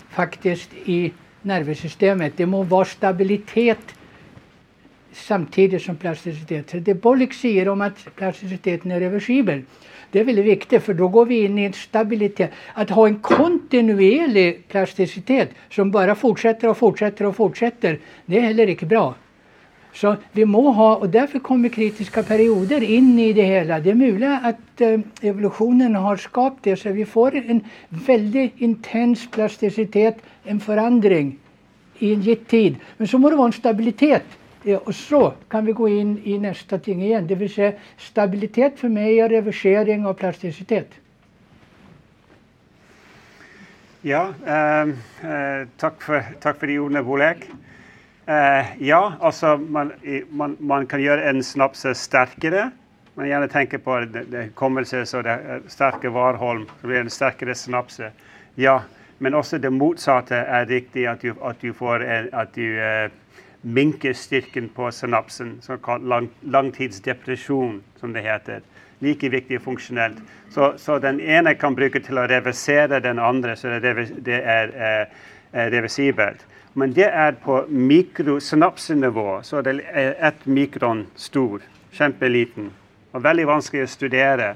faktiskt 0.10 0.70
i 0.86 1.12
nervsystemet. 1.42 2.34
Det 2.36 2.46
må 2.46 2.64
vara 2.64 2.86
stabilitet 2.86 3.96
samtidigt 5.14 5.82
som 5.82 5.96
plasticitet. 5.96 6.70
Så 6.70 6.78
det 6.78 6.94
Bollock 6.94 7.34
säger 7.34 7.70
om 7.70 7.82
att 7.82 8.16
plasticiteten 8.16 8.92
är 8.92 9.00
reversibel, 9.00 9.64
det 10.12 10.20
är 10.20 10.24
väldigt 10.24 10.46
viktigt 10.46 10.84
för 10.84 10.94
då 10.94 11.08
går 11.08 11.26
vi 11.26 11.44
in 11.44 11.60
i 11.60 11.64
en 11.64 11.74
stabilitet. 11.74 12.52
Att 12.74 12.90
ha 12.90 13.08
en 13.08 13.20
kontinuerlig 13.20 14.68
plasticitet 14.68 15.50
som 15.70 15.92
bara 15.92 16.16
fortsätter 16.16 16.68
och 16.68 16.78
fortsätter 16.78 17.26
och 17.26 17.36
fortsätter, 17.36 18.00
det 18.26 18.38
är 18.38 18.42
heller 18.42 18.68
inte 18.68 18.86
bra. 18.86 19.16
Så 19.94 20.16
vi 20.32 20.46
må 20.46 20.72
ha, 20.72 20.96
och 20.96 21.10
därför 21.10 21.40
kommer 21.40 21.70
kritiska 21.70 22.24
perioder 22.24 22.84
in 22.84 23.20
i 23.20 23.34
det 23.34 23.44
hela. 23.44 23.80
Det 23.80 23.90
är 23.90 23.96
möjligt 23.96 24.30
att 24.44 24.82
eh, 24.82 25.00
evolutionen 25.22 25.96
har 25.96 26.18
skapat 26.18 26.64
det 26.64 26.76
så 26.76 26.90
vi 26.90 27.06
får 27.06 27.36
en 27.36 27.62
väldigt 27.90 28.54
intens 28.58 29.32
plasticitet, 29.32 30.18
en 30.44 30.60
förändring 30.60 31.38
i 32.00 32.14
en 32.14 32.22
gitt 32.22 32.48
tid. 32.48 32.76
Men 32.98 33.08
så 33.08 33.18
må 33.18 33.30
det 33.30 33.36
vara 33.36 33.48
en 33.48 33.54
stabilitet. 33.54 34.26
Och 34.86 34.96
så 34.96 35.34
kan 35.48 35.66
vi 35.66 35.72
gå 35.72 35.90
in 35.90 36.22
i 36.24 36.40
nästa 36.40 36.80
ting 36.80 37.04
igen. 37.04 37.28
Det 37.28 37.36
vill 37.36 37.54
säga 37.54 37.74
stabilitet 37.98 38.80
för 38.80 38.90
mig 38.90 39.20
är 39.20 39.30
reversering 39.30 40.06
av 40.06 40.14
plasticitet. 40.14 40.90
Ja, 44.02 44.34
eh, 44.46 44.82
eh 44.82 45.68
tack, 45.78 46.02
för, 46.02 46.24
tack 46.40 46.60
för 46.60 46.68
de 46.68 46.80
orden, 46.80 47.06
Bolek. 47.06 47.38
Eh, 48.26 48.66
ja, 48.78 49.14
alltså 49.20 49.58
man, 49.58 49.94
man, 50.30 50.58
man, 50.60 50.88
kan 50.88 51.02
göra 51.02 51.30
en 51.30 51.44
snaps 51.44 51.86
starkare. 51.94 52.72
Man 53.14 53.28
gärna 53.28 53.48
tänker 53.48 53.78
på 53.78 54.00
det, 54.00 54.24
det 54.24 54.86
sig 54.86 55.06
så 55.06 55.22
det 55.22 55.32
eh, 55.32 55.58
starka 55.68 56.10
Warholm, 56.10 56.66
så 56.82 56.88
blir 56.88 57.00
en 57.00 57.10
starkare 57.10 57.56
snaps. 57.56 58.02
Ja, 58.56 58.84
men 59.18 59.34
också 59.34 59.58
det 59.58 59.70
motsatta 59.70 60.36
är 60.38 60.66
riktigt 60.66 61.08
att 61.08 61.22
du, 61.22 61.34
att 61.42 61.62
du 61.62 61.74
får 61.74 62.04
en, 62.04 62.30
att 62.32 62.54
du 62.54 62.82
eh, 62.82 63.10
minskar 63.62 64.14
styrkan 64.14 64.70
på 64.70 64.92
synapsen, 64.92 65.58
så 65.62 65.78
kallad 65.78 66.08
lang, 66.08 66.30
långtidsdepression 66.42 67.84
som 68.00 68.14
det 68.14 68.22
heter. 68.22 68.62
Lika 69.00 69.30
viktigt 69.30 69.62
funktionellt. 69.62 70.18
Så, 70.50 70.74
så 70.78 71.00
den 71.00 71.22
ena 71.22 71.54
kan 71.54 71.76
brukas 71.76 72.04
till 72.04 72.18
att 72.18 72.30
reversera 72.30 73.00
den 73.00 73.20
andra 73.20 73.56
så 73.56 73.68
det, 73.68 74.08
det 74.20 74.42
är 74.42 74.68
eh, 74.68 75.62
eh, 75.62 75.72
reversibelt. 75.72 76.46
Men 76.74 76.94
det 76.94 77.04
är 77.04 77.32
på 77.32 77.66
mikrosynapsenivå, 77.70 79.40
så 79.44 79.62
det 79.62 79.82
är 79.92 80.28
ett 80.28 80.46
mikron 80.46 81.08
stor, 81.16 81.62
kämpeliten 81.92 82.72
och 83.12 83.26
väldigt 83.26 83.48
vanskligt 83.48 83.84
att 83.84 83.90
studera. 83.90 84.56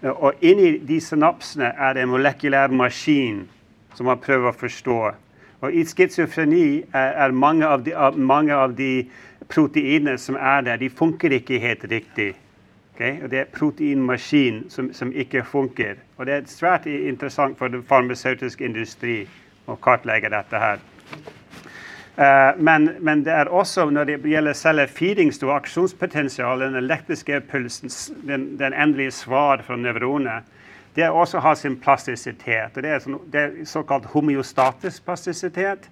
Och 0.00 0.32
in 0.40 0.58
i 0.58 0.78
de 0.78 1.00
synapserna 1.00 1.72
är 1.72 1.94
det 1.94 2.00
en 2.00 2.08
molekylär 2.08 2.68
maskin 2.68 3.48
som 3.94 4.06
man 4.06 4.18
prövar 4.18 4.50
att 4.50 4.56
förstå. 4.56 5.14
Och 5.64 5.72
I 5.72 5.84
schizofreni 5.84 6.84
är, 6.92 7.12
är 7.12 7.30
många, 7.30 7.68
av 7.68 7.82
de, 7.82 7.94
många 8.14 8.56
av 8.56 8.74
de 8.74 9.10
proteiner 9.48 10.16
som 10.16 10.36
är 10.36 10.62
där, 10.62 10.76
de 10.76 10.90
funkar 10.90 11.32
inte 11.32 11.54
helt 11.54 11.84
riktigt. 11.84 12.36
Okay? 12.94 13.22
Och 13.22 13.28
det 13.28 13.38
är 13.38 13.44
proteinmaskin 13.44 14.64
som, 14.68 14.92
som 14.92 15.14
inte 15.14 15.42
funkar. 15.42 15.96
Och 16.16 16.26
det 16.26 16.32
är 16.32 16.44
svärt 16.46 16.86
intressant 16.86 17.58
för 17.58 17.68
den 17.68 17.82
farmaceutiska 17.82 18.64
industrin 18.64 19.26
att 19.66 19.80
kartlägga 19.80 20.28
detta 20.28 20.58
här. 20.58 20.78
Uh, 22.18 22.60
men, 22.62 22.90
men 23.00 23.24
det 23.24 23.32
är 23.32 23.48
också 23.48 23.90
när 23.90 24.04
det 24.04 24.28
gäller 24.28 24.52
celler 24.52 24.86
feeding 24.86 25.32
stor 25.32 25.56
aktionspotential, 25.56 26.58
den 26.58 26.74
elektriska 26.74 27.40
pulsen, 27.40 27.90
den, 28.22 28.56
den 28.56 28.72
ändliga 28.72 29.10
svar 29.10 29.58
från 29.58 29.82
neuroner. 29.82 30.42
Det 30.94 31.08
också 31.08 31.38
har 31.38 31.54
sin 31.54 31.76
plasticitet. 31.80 32.76
Och 32.76 32.82
det, 32.82 32.88
är 32.88 32.98
så, 32.98 33.20
det 33.26 33.38
är 33.38 33.64
så 33.64 33.82
kallad 33.82 34.04
homeostatisk 34.04 35.04
plasticitet. 35.04 35.90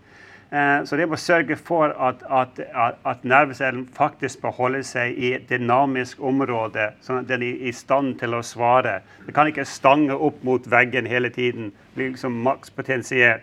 Eh, 0.50 0.84
så 0.84 0.96
det 0.96 1.06
måste 1.06 1.26
sörja 1.26 1.56
för 1.56 2.08
att, 2.08 2.22
att, 2.22 2.60
att, 2.72 2.98
att 3.02 3.24
nervcellen 3.24 3.88
faktiskt 3.94 4.42
behåller 4.42 4.82
sig 4.82 5.12
i 5.12 5.34
ett 5.34 5.48
dynamiskt 5.48 6.20
område 6.20 6.94
så 7.00 7.12
att 7.12 7.28
den 7.28 7.42
är 7.42 7.46
i 7.46 7.72
stånd 7.72 8.18
till 8.18 8.34
att 8.34 8.46
svara. 8.46 9.00
Den 9.24 9.34
kan 9.34 9.46
inte 9.46 9.64
stanga 9.64 10.14
upp 10.14 10.42
mot 10.42 10.66
väggen 10.66 11.06
hela 11.06 11.30
tiden, 11.30 11.72
bli 11.94 12.08
liksom 12.08 12.42
maxpotentiellt. 12.42 13.42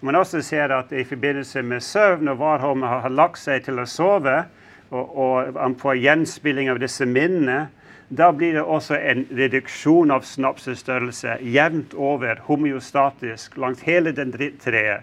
Man 0.00 0.16
också 0.16 0.42
ser 0.42 0.68
att 0.68 0.92
i 0.92 1.04
förbindelse 1.04 1.62
med 1.62 1.82
sömn 1.82 2.28
och 2.28 2.38
var 2.38 2.74
man 2.74 3.02
har 3.02 3.10
lagt 3.10 3.38
sig 3.38 3.62
till 3.62 3.78
att 3.78 3.88
sova 3.88 4.44
och, 4.88 5.16
och 5.16 5.54
man 5.54 5.74
får 5.74 5.96
igenspelning 5.96 6.70
av 6.70 6.78
dessa 6.78 7.06
minnen, 7.06 7.66
då 8.08 8.32
blir 8.32 8.54
det 8.54 8.62
också 8.62 8.96
en 8.96 9.26
reduktion 9.30 10.10
av 10.10 10.20
snapsstörelse 10.20 11.38
jämnt 11.40 11.94
över 11.94 12.40
homeostatisk 12.42 13.56
längs 13.56 13.82
hela 13.82 14.12
den 14.12 14.32
träet. 14.64 15.00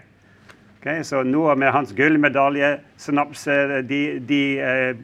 Okay, 0.80 1.04
så 1.04 1.22
nu 1.22 1.54
med 1.54 1.72
hans 1.72 1.92
guldmedalje, 1.92 2.80
snapser, 2.96 3.82
de, 3.82 4.18
de 4.18 4.60
eh, 4.60 4.96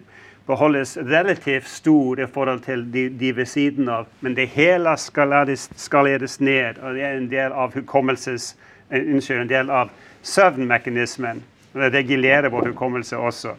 behålles 0.46 0.96
relativt 0.96 1.66
stor 1.66 2.20
i 2.20 2.26
förhållande 2.26 2.64
till 2.64 2.92
de, 2.92 3.08
de 3.08 3.32
vid 3.32 3.48
sidan 3.48 3.88
av, 3.88 4.06
men 4.20 4.34
det 4.34 4.44
hela 4.44 4.96
skaleras, 4.96 5.70
skaleras 5.76 6.40
ner 6.40 6.78
och 6.84 6.94
det 6.94 7.02
är 7.02 7.16
en 7.16 7.28
del 7.28 7.52
av 7.52 7.74
hukommelses 7.74 8.56
eh, 8.88 9.00
unnskyld, 9.00 9.40
en 9.40 9.48
del 9.48 9.70
av 9.70 9.90
søvnmekanismen. 10.22 11.42
Det 11.72 11.90
regulerer 11.90 12.48
vår 12.50 12.66
hukommelse 12.66 13.16
også. 13.16 13.54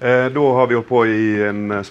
Eh, 0.00 0.26
da 0.32 0.52
har 0.52 0.66
vi 0.66 0.74
holdt 0.74 0.88
på 0.88 1.06
i 1.06 1.42
en 1.42 1.70
eh, 1.70 1.82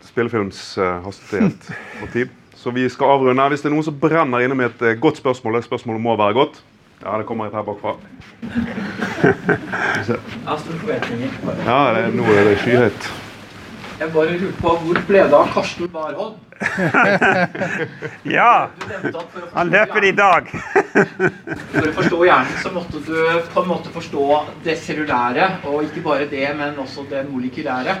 spille, 0.00 0.28
spillefilms 0.28 0.78
eh, 0.78 1.04
hastighet 1.04 1.70
og 2.02 2.12
tid. 2.12 2.28
Så 2.56 2.70
vi 2.70 2.88
skal 2.88 3.06
avrunde. 3.06 3.48
Hvis 3.48 3.60
det 3.60 3.70
er 3.70 3.74
noen 3.74 3.86
som 3.86 4.00
brenner 4.00 4.44
inne 4.44 4.54
med 4.54 4.70
et 4.70 4.82
eh, 4.82 5.00
godt 5.00 5.16
spørsmål, 5.16 5.60
det 5.60 5.64
spørsmålet 5.64 6.02
må 6.02 6.16
være 6.16 6.36
godt. 6.36 6.60
Ja, 7.00 7.16
det 7.16 7.26
kommer 7.26 7.46
et 7.46 7.56
her 7.56 7.64
bakfra. 7.64 7.96
ja, 11.70 11.80
det, 11.96 12.14
nå 12.14 12.24
er 12.24 12.44
det 12.50 12.58
skyhøyt. 12.60 13.10
Jeg 14.00 14.08
bare 14.14 14.32
lurer 14.32 14.52
på 14.56 14.70
hvor 14.80 14.98
ble 15.04 15.20
det 15.28 15.36
av 15.36 15.50
Karsten 15.52 15.90
Warholm? 15.92 16.38
ja! 18.36 18.68
Han 19.52 19.72
løper 19.72 20.06
i 20.08 20.12
dag. 20.16 20.48
For 20.52 21.84
å 21.84 21.92
forstå 21.98 22.20
hjernen 22.24 22.62
så 22.62 22.72
måtte 22.72 23.02
du 23.04 23.12
på 23.52 23.60
en 23.60 23.68
måte 23.68 23.92
forstå 23.92 24.24
det 24.64 24.78
cellulære, 24.80 25.50
og 25.68 25.84
ikke 25.84 26.00
bare 26.06 26.24
det, 26.32 26.46
men 26.56 26.80
også 26.80 27.04
det 27.10 27.26
molekylære. 27.28 27.98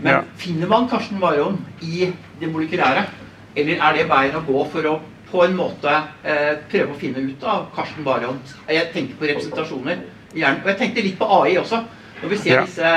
Men 0.00 0.12
ja. 0.12 0.18
finner 0.38 0.70
man 0.70 0.88
Karsten 0.90 1.20
Warholm 1.22 1.58
i 1.82 2.10
det 2.40 2.50
molekylære, 2.52 3.06
eller 3.58 3.80
er 3.88 3.96
det 3.96 4.08
veien 4.10 4.36
å 4.38 4.44
gå 4.46 4.66
for 4.72 4.90
å 4.90 4.98
på 5.28 5.42
en 5.44 5.56
måte 5.58 5.92
eh, 6.24 6.54
prøve 6.70 6.94
å 6.94 6.98
finne 6.98 7.20
ut 7.20 7.42
av 7.44 7.66
Karsten 7.76 8.06
Warholm? 8.06 8.38
Jeg 8.68 8.92
tenker 8.94 9.18
på 9.18 9.28
representasjoner 9.28 10.04
i 10.34 10.42
hjernen. 10.42 10.62
Og 10.62 10.70
jeg 10.72 10.80
tenkte 10.80 11.04
litt 11.04 11.18
på 11.20 11.28
AI 11.40 11.58
også. 11.60 11.82
Når 12.22 12.32
vi 12.32 12.38
ser 12.40 12.54
ja. 12.54 12.62
disse 12.64 12.94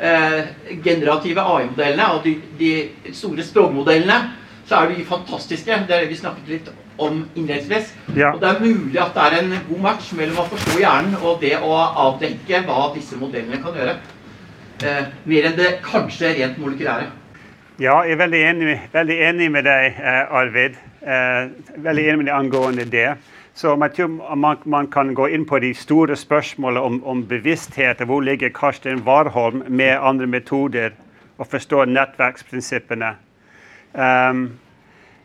eh, 0.00 0.78
generative 0.84 1.42
AI-modellene 1.42 2.06
og 2.14 2.22
de, 2.24 2.36
de 2.60 2.70
store 3.16 3.44
språkmodellene 3.44 4.20
så 4.68 4.78
er 4.78 4.94
de 4.94 5.04
fantastiske. 5.04 5.82
Det 5.88 5.96
er 5.96 6.06
det 6.06 6.12
vi 6.12 6.16
snakket 6.16 6.48
litt 6.48 6.70
om 7.02 7.24
innledningsvis. 7.34 7.92
Ja. 8.16 8.32
Og 8.32 8.40
det 8.40 8.48
er 8.48 8.62
mulig 8.62 9.00
at 9.02 9.14
det 9.16 9.26
er 9.26 9.38
en 9.40 9.54
god 9.68 9.84
match 9.88 10.12
mellom 10.16 10.42
å 10.42 10.48
forstå 10.52 10.78
hjernen 10.80 11.18
og 11.20 11.42
det 11.42 11.56
å 11.58 11.72
avdekke 12.06 12.62
hva 12.68 12.86
disse 12.94 13.18
modellene 13.20 13.60
kan 13.64 13.76
gjøre. 13.76 13.96
Eh, 14.84 15.10
mer 15.24 15.46
enn 15.48 15.58
det 15.58 15.74
kanskje 15.84 16.32
rent 16.38 16.58
molekylære. 16.58 17.10
Ja, 17.80 18.02
jeg 18.04 18.16
er 18.16 18.20
veldig 18.20 18.40
enig, 18.48 18.80
veldig 18.92 19.18
enig 19.28 19.50
med 19.50 19.64
deg, 19.64 19.98
eh, 19.98 20.34
Arvid. 20.40 20.74
Eh, 21.02 21.50
veldig 21.76 22.04
enig 22.08 22.18
med 22.18 22.26
deg 22.26 22.34
angående 22.34 22.84
det. 22.84 23.16
Så 23.54 23.76
man, 23.76 23.90
man, 24.36 24.56
man, 24.64 24.86
kan 24.86 25.14
gå 25.14 25.26
inn 25.26 25.44
på 25.46 25.58
de 25.58 25.74
store 25.74 26.16
spørsmålene 26.16 26.80
om, 26.80 27.04
om 27.04 27.24
bevissthet. 27.28 28.00
Hvor 28.00 28.20
ligger 28.20 28.48
Karsten 28.48 29.02
Warholm 29.06 29.62
med 29.68 29.98
andre 30.00 30.26
metoder? 30.26 30.90
Og 31.38 31.46
forstå 31.46 31.84
nettverksprinsippene. 31.84 33.14
Um, 33.92 34.58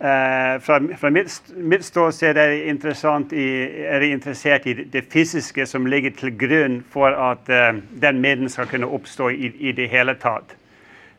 uh, 0.01 0.59
från, 0.59 0.97
från 0.97 1.13
mitt, 1.13 1.41
mitt 1.55 1.85
ståsted 1.85 2.37
är, 2.37 2.67
intressant 2.67 3.33
i, 3.33 3.63
är 3.85 4.01
interessert 4.01 4.67
i 4.67 4.73
det 4.73 5.01
fysiska 5.01 5.65
som 5.65 5.87
ligger 5.87 6.11
till 6.11 6.29
grund 6.29 6.83
för 6.91 7.11
att 7.31 7.49
uh, 7.49 7.81
den 7.93 8.21
medlen 8.21 8.49
ska 8.49 8.65
kunna 8.65 8.87
uppstå 8.87 9.31
i, 9.31 9.69
i 9.69 9.71
det 9.71 9.87
hela 9.87 10.15
taget. 10.15 10.55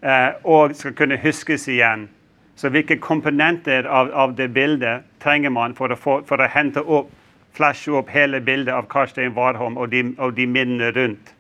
Uh, 0.05 0.47
och 0.47 0.77
ska 0.77 0.93
kunna 0.93 1.17
huskas 1.17 1.69
igen. 1.69 2.09
Så 2.55 2.69
vilka 2.69 2.99
komponenter 2.99 3.85
av, 3.85 4.11
av, 4.11 4.35
det 4.35 4.49
bilden 4.49 5.03
tränger 5.19 5.51
man 5.51 5.75
för 5.75 5.91
att 5.91 5.99
få, 5.99 6.23
för 6.23 6.39
att 6.39 6.51
hämta 6.51 6.81
upp, 6.81 7.07
flasha 7.53 7.91
upp 7.91 8.09
hela 8.09 8.41
bilden 8.41 8.75
av 8.75 8.83
Karsten 8.83 9.35
Warholm 9.35 9.79
och 9.79 9.89
de, 9.89 10.15
og 10.19 10.33
de 10.33 10.47
minnen 10.47 10.93
runt? 10.93 11.35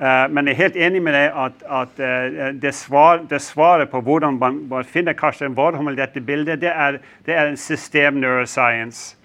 Eh, 0.00 0.28
men 0.28 0.46
jag 0.46 0.48
är 0.48 0.54
helt 0.54 0.76
enig 0.76 1.02
med 1.02 1.14
dig 1.14 1.28
att, 1.28 1.62
att 1.62 2.00
eh, 2.00 2.08
eh, 2.08 2.48
det, 2.48 2.72
svar, 2.72 3.20
det, 3.28 3.38
svaret 3.40 3.90
på 3.90 4.00
hur 4.00 4.30
man, 4.30 4.68
man 4.68 4.84
finner 4.84 5.12
Karsten 5.12 5.54
Warholm 5.54 5.88
i 5.88 5.94
dette 5.94 6.20
det 6.20 6.68
är 6.68 7.00
det 7.24 7.34
är 7.34 7.46
en 7.46 7.56
system 7.56 8.20
neuroscience. 8.20 9.16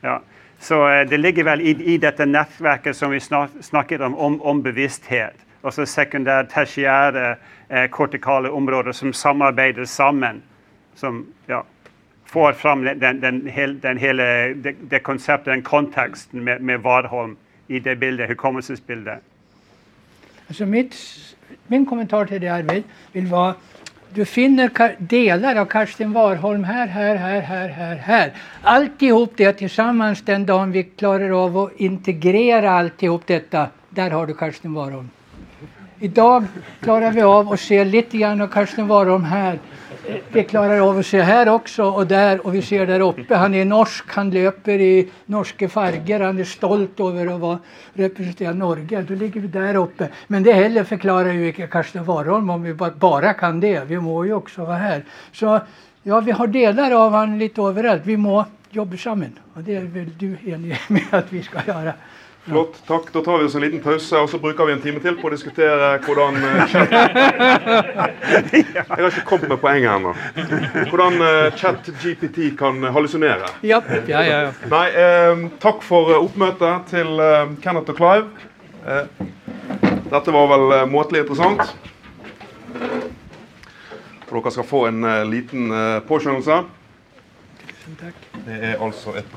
Ja. 0.00 0.20
Så 0.58 0.86
det 0.86 1.16
ligger 1.16 1.44
väl 1.44 1.60
i, 1.60 1.94
i, 1.94 1.98
detta 1.98 2.24
nätverket 2.24 2.96
som 2.96 3.10
vi 3.10 3.20
snak, 3.20 3.50
snackade 3.60 4.04
om, 4.04 4.14
om, 4.14 4.42
om 4.42 4.62
bevissthet. 4.62 5.34
så 5.70 5.86
sekundære, 5.86 6.46
tertiære, 6.46 7.36
kortikala 7.90 8.50
områden 8.50 8.94
som 8.94 9.12
samarbetar 9.12 9.84
samman. 9.84 10.42
Som 10.94 11.26
ja, 11.46 11.64
får 12.24 12.52
fram 12.52 12.84
den, 12.84 12.98
den, 12.98 13.20
den, 13.20 13.80
den 13.82 13.98
hela, 13.98 14.24
det, 14.54 14.76
det, 14.90 14.98
konceptet, 14.98 15.46
den 15.46 15.62
kontexten 15.62 16.44
med, 16.44 16.60
med 16.60 16.80
Warholm 16.80 17.36
i 17.68 17.78
det 17.78 17.96
bildet, 17.96 18.28
hukommelsesbildet. 18.28 19.18
Alltså 20.48 20.66
mitt, 20.66 20.96
min 21.66 21.86
kommentar 21.86 22.24
till 22.24 22.40
det 22.40 22.48
Arvid 22.48 22.82
vill 23.12 23.26
vara 23.26 23.54
du 24.16 24.24
finner 24.24 24.96
delar 24.98 25.56
av 25.56 25.64
Karsten 25.64 26.12
Warholm 26.12 26.64
här, 26.64 26.86
här, 26.86 27.16
här, 27.16 27.40
här, 27.40 27.68
här, 27.68 27.96
här. 27.96 28.32
Alltihop 28.62 29.32
det 29.36 29.52
tillsammans 29.52 30.22
den 30.22 30.46
dagen 30.46 30.72
vi 30.72 30.82
klarar 30.82 31.44
av 31.44 31.58
att 31.58 31.72
integrera 31.76 32.70
alltihop 32.70 33.26
detta. 33.26 33.68
Där 33.90 34.10
har 34.10 34.26
du 34.26 34.34
Karsten 34.34 34.74
Warholm. 34.74 35.10
Idag 36.00 36.44
klarar 36.80 37.10
vi 37.12 37.22
av 37.22 37.52
att 37.52 37.60
se 37.60 37.84
lite 37.84 38.18
grann 38.18 38.40
av 38.40 38.46
Karsten 38.46 38.88
Warholm 38.88 39.24
här. 39.24 39.58
Vi 40.32 40.44
klarar 40.44 40.78
av 40.88 40.98
att 40.98 41.06
se 41.06 41.20
här 41.20 41.48
också 41.48 41.84
och 41.84 42.06
där 42.06 42.46
och 42.46 42.54
vi 42.54 42.62
ser 42.62 42.86
där 42.86 43.00
uppe. 43.00 43.34
Han 43.36 43.54
är 43.54 43.64
norsk, 43.64 44.04
han 44.08 44.30
löper 44.30 44.80
i 44.80 45.08
norska 45.26 45.68
färger, 45.68 46.20
han 46.20 46.38
är 46.38 46.44
stolt 46.44 47.00
över 47.00 47.34
att 47.34 47.40
vara, 47.40 47.58
representera 47.94 48.52
Norge. 48.52 49.02
Då 49.02 49.14
ligger 49.14 49.40
vi 49.40 49.48
där 49.48 49.74
uppe. 49.74 50.08
Men 50.26 50.42
det 50.42 50.52
heller 50.52 50.84
förklarar 50.84 51.32
ju 51.32 51.46
inte 51.46 51.66
Karsten 51.66 52.04
Warholm 52.04 52.50
om 52.50 52.62
vi 52.62 52.74
bara 52.74 53.32
kan 53.32 53.60
det. 53.60 53.84
Vi 53.84 54.00
må 54.00 54.24
ju 54.24 54.32
också 54.32 54.64
vara 54.64 54.76
här. 54.76 55.04
Så 55.32 55.60
ja, 56.02 56.20
vi 56.20 56.32
har 56.32 56.46
delar 56.46 56.90
av 56.90 57.12
han 57.12 57.38
lite 57.38 57.60
överallt. 57.62 58.02
Vi 58.04 58.16
må 58.16 58.44
jobba 58.70 58.96
samman 58.96 59.38
och 59.54 59.62
det 59.62 59.76
är 59.76 59.80
väl 59.80 60.10
du 60.18 60.36
enig 60.44 60.78
med 60.88 61.04
att 61.10 61.32
vi 61.32 61.42
ska 61.42 61.58
göra. 61.66 61.92
Flott. 62.46 62.82
Takk. 62.86 63.12
Da 63.12 63.22
tar 63.22 63.38
vi 63.38 63.44
oss 63.44 63.54
en 63.54 63.60
liten 63.60 63.80
pause, 63.82 64.18
og 64.18 64.30
så 64.30 64.38
bruker 64.38 64.66
vi 64.68 64.72
en 64.76 64.82
time 64.82 65.00
til 65.02 65.16
på 65.18 65.26
å 65.26 65.32
diskutere 65.32 65.88
hvordan 66.04 66.36
uh, 66.38 66.60
chat 66.70 66.92
Jeg 68.54 68.84
har 68.86 69.06
ikke 69.08 69.24
kommet 69.26 69.48
med 69.50 69.58
poenget 69.58 69.90
ennå. 69.90 70.12
Hvordan 70.92 71.16
uh, 71.18 71.56
chat 71.58 71.88
GPT 72.02 72.52
kan 72.58 72.78
hallusinere. 72.94 73.50
Ja, 73.66 73.80
ja, 74.06 74.20
ja. 74.22 74.38
Nei, 74.70 74.84
uh, 74.94 75.42
takk 75.62 75.82
for 75.82 76.12
oppmøtet 76.20 76.86
til 76.92 77.18
Kenneth 77.64 77.90
og 77.90 77.98
Clive. 77.98 78.28
dette 80.06 80.34
var 80.36 80.46
vel 80.52 80.74
måtelig 80.90 81.24
interessant. 81.24 81.74
Og 84.26 84.36
dere 84.36 84.52
skal 84.54 84.68
få 84.68 84.84
en 84.86 85.02
liten 85.26 85.74
påskjønnelse. 86.06 86.60
Det 88.46 88.60
er 88.70 88.78
altså 88.78 89.16
et 89.18 89.34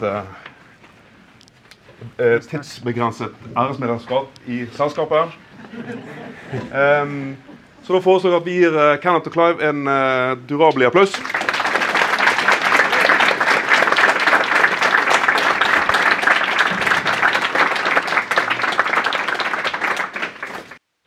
eh, 2.19 2.41
tidsbegrenset 2.41 3.35
æresmedlemskap 3.57 4.26
i 4.47 4.65
selskapet. 4.71 5.38
Um, 5.73 6.69
ehm, 6.73 7.38
så 7.84 7.93
da 7.93 7.99
foreslår 7.99 8.31
jeg 8.31 8.41
at 8.41 8.45
vi 8.45 8.55
gir 8.59 8.76
uh, 8.76 8.81
eh, 8.91 8.99
Kenneth 9.01 9.30
og 9.30 9.34
Clive 9.34 9.69
en 9.69 9.88
eh, 9.88 10.31
uh, 10.31 10.49
durabelig 10.49 10.88
applaus. 10.88 11.15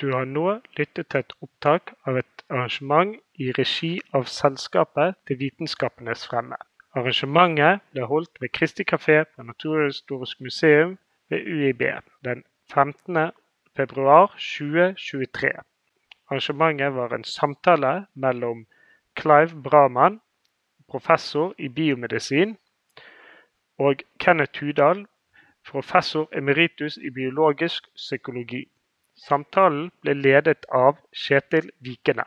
Du 0.02 0.08
har 0.10 0.24
nå 0.26 0.58
lyttet 0.78 1.06
til 1.06 1.22
et 1.22 1.36
opptak 1.42 1.92
av 2.10 2.18
et 2.18 2.44
arrangement 2.50 3.14
i 3.38 3.52
regi 3.58 4.00
av 4.14 4.26
Selskapet 4.26 5.14
til 5.28 5.38
vitenskapenes 5.44 6.26
fremme. 6.26 6.58
Arrangementet 6.94 7.80
ble 7.92 8.04
holdt 8.04 8.40
ved 8.40 8.50
Kristi 8.52 8.84
kafé 8.84 9.22
på 9.24 9.42
Naturhistorisk 9.42 10.40
museum 10.40 10.98
ved 11.30 11.46
UiB 11.46 11.82
den 12.24 12.44
15. 12.74 13.30
februar 13.76 14.26
2023. 14.26 15.52
Arrangementet 16.28 16.94
var 16.94 17.14
en 17.14 17.24
samtale 17.24 18.06
mellom 18.14 18.66
Clive 19.20 19.62
Brahman, 19.62 20.20
professor 20.88 21.54
i 21.58 21.68
biomedisin, 21.68 22.58
og 23.78 24.04
Kenneth 24.20 24.60
Hudal, 24.60 25.06
professor 25.68 26.28
emeritus 26.36 26.96
i 26.96 27.10
biologisk 27.10 27.88
psykologi. 27.96 28.68
Samtalen 29.16 29.90
ble 30.02 30.12
ledet 30.14 30.68
av 30.68 31.00
Kjetil 31.12 31.72
Vikene. 31.80 32.24